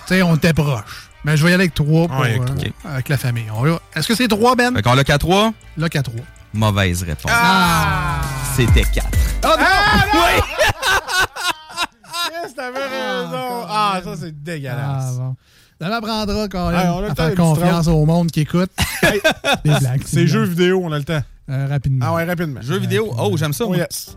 sais, 0.07 0.23
on 0.23 0.37
était 0.37 0.53
proche. 0.53 1.09
Mais 1.25 1.37
je 1.37 1.45
vais 1.45 1.51
y 1.51 1.55
aller 1.55 1.65
avec 1.65 1.75
3 1.75 2.07
pour, 2.09 2.19
Ouais, 2.21 2.29
avec 2.37 2.43
euh, 2.43 2.45
trois. 2.45 2.91
avec 2.93 3.09
la 3.09 3.17
famille. 3.19 3.47
Va- 3.63 3.81
Est-ce 3.97 4.07
que 4.07 4.15
c'est 4.15 4.29
3, 4.29 4.55
Ben? 4.55 4.75
Fait 4.75 4.83
qu'on 4.83 4.95
loque 4.95 5.11
à 5.11 5.19
3? 5.19 5.53
Là, 5.77 5.89
qu'à 5.89 6.03
3. 6.03 6.15
Mauvaise 6.55 7.03
réponse. 7.03 7.31
Ah! 7.35 8.21
C'était 8.57 8.85
4. 8.85 9.07
Oh 9.45 9.49
non! 9.59 9.65
Oui! 10.15 10.43
Yes, 12.47 12.55
t'avais 12.55 12.79
raison. 12.85 13.67
Ah, 13.69 14.01
ça, 14.03 14.17
c'est 14.21 14.43
dégueulasse. 14.43 15.17
Ah, 15.19 15.19
bon. 15.19 15.37
Ça 15.81 15.89
m'apprendra 15.91 16.49
quand 16.49 16.71
Hey, 16.71 16.89
on 16.89 16.99
a 16.99 17.01
le 17.03 17.07
à 17.11 17.15
temps, 17.15 17.27
faire 17.27 17.35
confiance 17.35 17.87
au 17.89 18.07
monde 18.07 18.31
qui 18.31 18.41
écoute. 18.41 18.71
C'est 20.07 20.27
jeux 20.27 20.45
vidéo, 20.45 20.81
on 20.83 20.91
a 20.91 20.99
le 20.99 21.05
temps. 21.05 21.21
Euh, 21.51 21.67
rapidement. 21.69 22.07
Ah 22.09 22.15
ouais, 22.15 22.25
rapidement. 22.25 22.63
Jeux 22.63 22.79
vidéo? 22.79 23.15
Oh, 23.19 23.37
j'aime 23.37 23.53
ça. 23.53 23.65
Oh, 23.65 23.69
moi. 23.69 23.77
yes. 23.77 24.17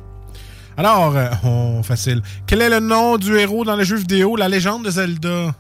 Alors, 0.78 1.16
euh, 1.18 1.30
oh, 1.44 1.82
facile. 1.84 2.22
Quel 2.48 2.62
est 2.62 2.70
le 2.70 2.80
nom 2.80 3.18
du 3.18 3.38
héros 3.38 3.66
dans 3.66 3.76
le 3.76 3.84
jeu 3.84 3.98
vidéo 3.98 4.38
La 4.38 4.48
légende 4.48 4.86
de 4.86 4.90
Zelda? 4.90 5.54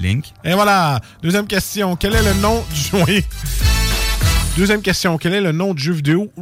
Link. 0.00 0.32
Et 0.42 0.54
voilà. 0.54 1.00
Deuxième 1.22 1.46
question. 1.46 1.96
Quel 1.96 2.14
est 2.14 2.22
le 2.22 2.32
nom 2.40 2.64
du 2.72 3.02
oui. 3.06 3.24
Deuxième 4.56 4.80
question. 4.80 5.18
Quel 5.18 5.34
est 5.34 5.40
le 5.42 5.52
nom 5.52 5.74
du 5.74 5.82
jeu 5.82 5.92
vidéo 5.92 6.32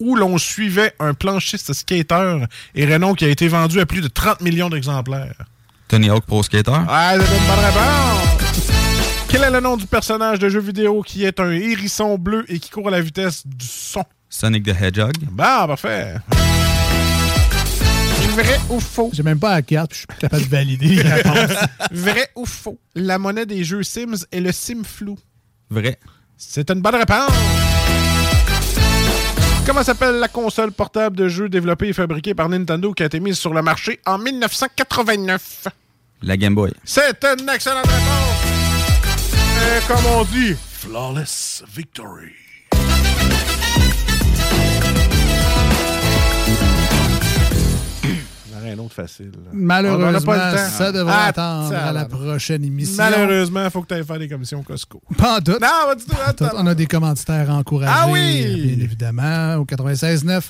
où, 0.00 0.16
l'on 0.16 0.38
suivait 0.38 0.92
un 0.98 1.14
planchiste 1.14 1.72
skater 1.72 2.44
et 2.74 2.86
Renault 2.86 3.14
qui 3.14 3.24
a 3.24 3.28
été 3.28 3.48
vendu 3.48 3.80
à 3.80 3.86
plus 3.86 4.00
de 4.00 4.08
30 4.08 4.40
millions 4.40 4.68
d'exemplaires? 4.68 5.44
Tony 5.88 6.10
Hawk 6.10 6.24
Pro 6.26 6.42
Skater? 6.42 6.72
Ah, 6.88 7.14
c'est 7.14 7.36
une 7.36 7.46
bonne 7.46 7.64
réponse! 7.64 8.72
Quel 9.28 9.42
est 9.42 9.50
le 9.50 9.60
nom 9.60 9.76
du 9.76 9.86
personnage 9.86 10.38
de 10.38 10.48
jeu 10.48 10.60
vidéo 10.60 11.02
qui 11.02 11.24
est 11.24 11.40
un 11.40 11.50
hérisson 11.50 12.16
bleu 12.16 12.44
et 12.48 12.58
qui 12.58 12.70
court 12.70 12.88
à 12.88 12.90
la 12.90 13.00
vitesse 13.00 13.46
du 13.46 13.66
son? 13.66 14.04
Sonic 14.28 14.64
the 14.64 14.74
Hedgehog. 14.80 15.14
Bon, 15.30 15.66
parfait. 15.66 16.14
Vrai 18.36 18.60
ou 18.68 18.80
faux? 18.80 19.10
J'ai 19.14 19.22
même 19.22 19.38
pas 19.38 19.54
la 19.54 19.62
carte, 19.62 19.92
puis 19.92 20.00
je 20.00 20.12
suis 20.12 20.20
capable 20.20 20.42
de 20.42 20.48
valider 20.48 20.88
les 20.88 21.02
réponses. 21.02 21.56
Vrai 21.90 22.28
ou 22.36 22.44
faux? 22.44 22.78
La 22.94 23.18
monnaie 23.18 23.46
des 23.46 23.64
jeux 23.64 23.82
Sims 23.82 24.26
est 24.30 24.40
le 24.40 24.52
Sim 24.52 24.84
flou. 24.84 25.18
Vrai. 25.70 25.98
C'est 26.36 26.70
une 26.70 26.82
bonne 26.82 26.96
réponse. 26.96 27.30
Comment 29.66 29.82
s'appelle 29.82 30.20
la 30.20 30.28
console 30.28 30.70
portable 30.70 31.16
de 31.16 31.26
jeux 31.26 31.48
développée 31.48 31.88
et 31.88 31.92
fabriquée 31.92 32.34
par 32.34 32.48
Nintendo 32.48 32.92
qui 32.94 33.02
a 33.02 33.06
été 33.06 33.18
mise 33.18 33.36
sur 33.36 33.52
le 33.52 33.62
marché 33.62 33.98
en 34.06 34.16
1989? 34.16 35.66
La 36.22 36.36
Game 36.36 36.54
Boy. 36.54 36.72
C'est 36.84 37.24
une 37.24 37.48
excellente 37.48 37.84
réponse. 37.84 38.46
Et 39.66 39.86
comme 39.88 40.06
on 40.06 40.24
dit, 40.24 40.54
flawless 40.70 41.64
victory. 41.74 42.45
Un 48.66 48.78
autre 48.78 48.94
facile. 48.94 49.32
On 49.36 49.50
Malheureusement, 49.52 50.34
ça 50.76 50.92
devra 50.92 51.14
Ah, 51.24 51.26
attendre 51.26 51.74
à 51.74 51.92
la 51.92 52.04
prochaine 52.04 52.64
émission. 52.64 52.96
Malheureusement, 53.02 53.64
il 53.64 53.70
faut 53.70 53.82
que 53.82 53.88
tu 53.88 53.94
ailles 53.94 54.04
faire 54.04 54.18
des 54.18 54.28
commissions 54.28 54.62
Costco. 54.62 55.00
Pas 55.16 55.36
en 55.38 55.40
tout. 55.40 55.52
Non, 55.60 55.94
du 55.96 56.04
tout. 56.04 56.44
On 56.56 56.66
a 56.66 56.74
des 56.74 56.86
commanditaires 56.86 57.50
encouragés, 57.50 57.92
Ah 57.94 58.08
oui! 58.10 58.74
bien 58.74 58.84
évidemment, 58.84 59.56
au 59.56 59.64
96.9. 59.64 60.42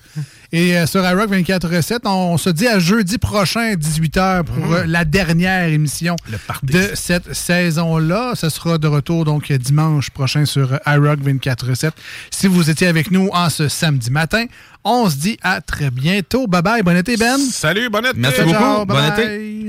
Et 0.52 0.76
euh, 0.78 0.86
sur 0.86 1.04
iRock 1.04 1.30
24.7, 1.30 1.98
on 2.04 2.36
se 2.38 2.50
dit 2.50 2.66
à 2.68 2.78
jeudi 2.78 3.18
prochain, 3.18 3.74
18h, 3.74 4.44
pour 4.44 4.72
euh, 4.74 4.84
la 4.86 5.04
dernière 5.04 5.68
émission 5.68 6.16
de 6.62 6.90
cette 6.94 7.32
saison-là. 7.34 8.32
Ce 8.34 8.48
sera 8.48 8.78
de 8.78 8.86
retour 8.86 9.24
donc 9.24 9.52
dimanche 9.52 10.10
prochain 10.10 10.44
sur 10.44 10.78
iRock 10.86 11.20
24.7. 11.20 11.90
Si 12.30 12.46
vous 12.46 12.70
étiez 12.70 12.86
avec 12.86 13.10
nous 13.10 13.28
en 13.32 13.50
ce 13.50 13.68
samedi 13.68 14.10
matin, 14.10 14.44
On 14.88 15.10
se 15.10 15.16
dit 15.16 15.36
à 15.42 15.60
très 15.60 15.90
bientôt. 15.90 16.46
Bye 16.46 16.62
bye. 16.62 16.82
Bon 16.82 16.96
été, 16.96 17.16
Ben. 17.16 17.38
Salut, 17.38 17.90
bon 17.90 18.04
été. 18.06 18.16
Merci 18.16 18.42
beaucoup. 18.42 18.52
ciao. 18.52 18.86
Bon 18.86 18.94
Bye 18.94 19.08
été. 19.08 19.26
bye. 19.26 19.68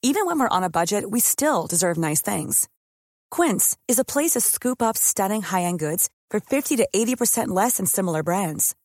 Even 0.00 0.26
when 0.26 0.38
we're 0.38 0.48
on 0.48 0.62
a 0.62 0.70
budget, 0.70 1.10
we 1.10 1.18
still 1.18 1.66
deserve 1.66 1.98
nice 1.98 2.22
things. 2.22 2.68
Quince 3.32 3.76
is 3.88 3.98
a 3.98 4.04
place 4.04 4.34
to 4.34 4.40
scoop 4.40 4.80
up 4.80 4.96
stunning 4.96 5.42
high-end 5.42 5.80
goods 5.80 6.08
for 6.30 6.38
50 6.38 6.76
to 6.76 6.86
80% 6.94 7.48
less 7.48 7.78
than 7.78 7.86
similar 7.86 8.22
brands. 8.22 8.76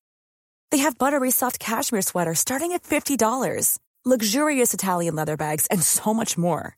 They 0.71 0.79
have 0.79 0.97
buttery 0.97 1.29
soft 1.29 1.59
cashmere 1.59 2.01
sweaters 2.01 2.39
starting 2.39 2.71
at 2.71 2.81
$50, 2.81 3.77
luxurious 4.05 4.73
Italian 4.73 5.13
leather 5.13 5.37
bags, 5.37 5.67
and 5.67 5.83
so 5.83 6.15
much 6.15 6.35
more. 6.35 6.77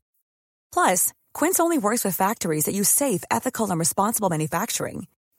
Plus, 0.73 1.13
Quince 1.33 1.61
only 1.61 1.77
works 1.77 2.03
with 2.03 2.13
factories 2.17 2.65
that 2.65 2.75
use 2.75 2.89
safe, 2.89 3.23
ethical, 3.31 3.69
and 3.71 3.79
responsible 3.79 4.29
manufacturing. 4.29 5.07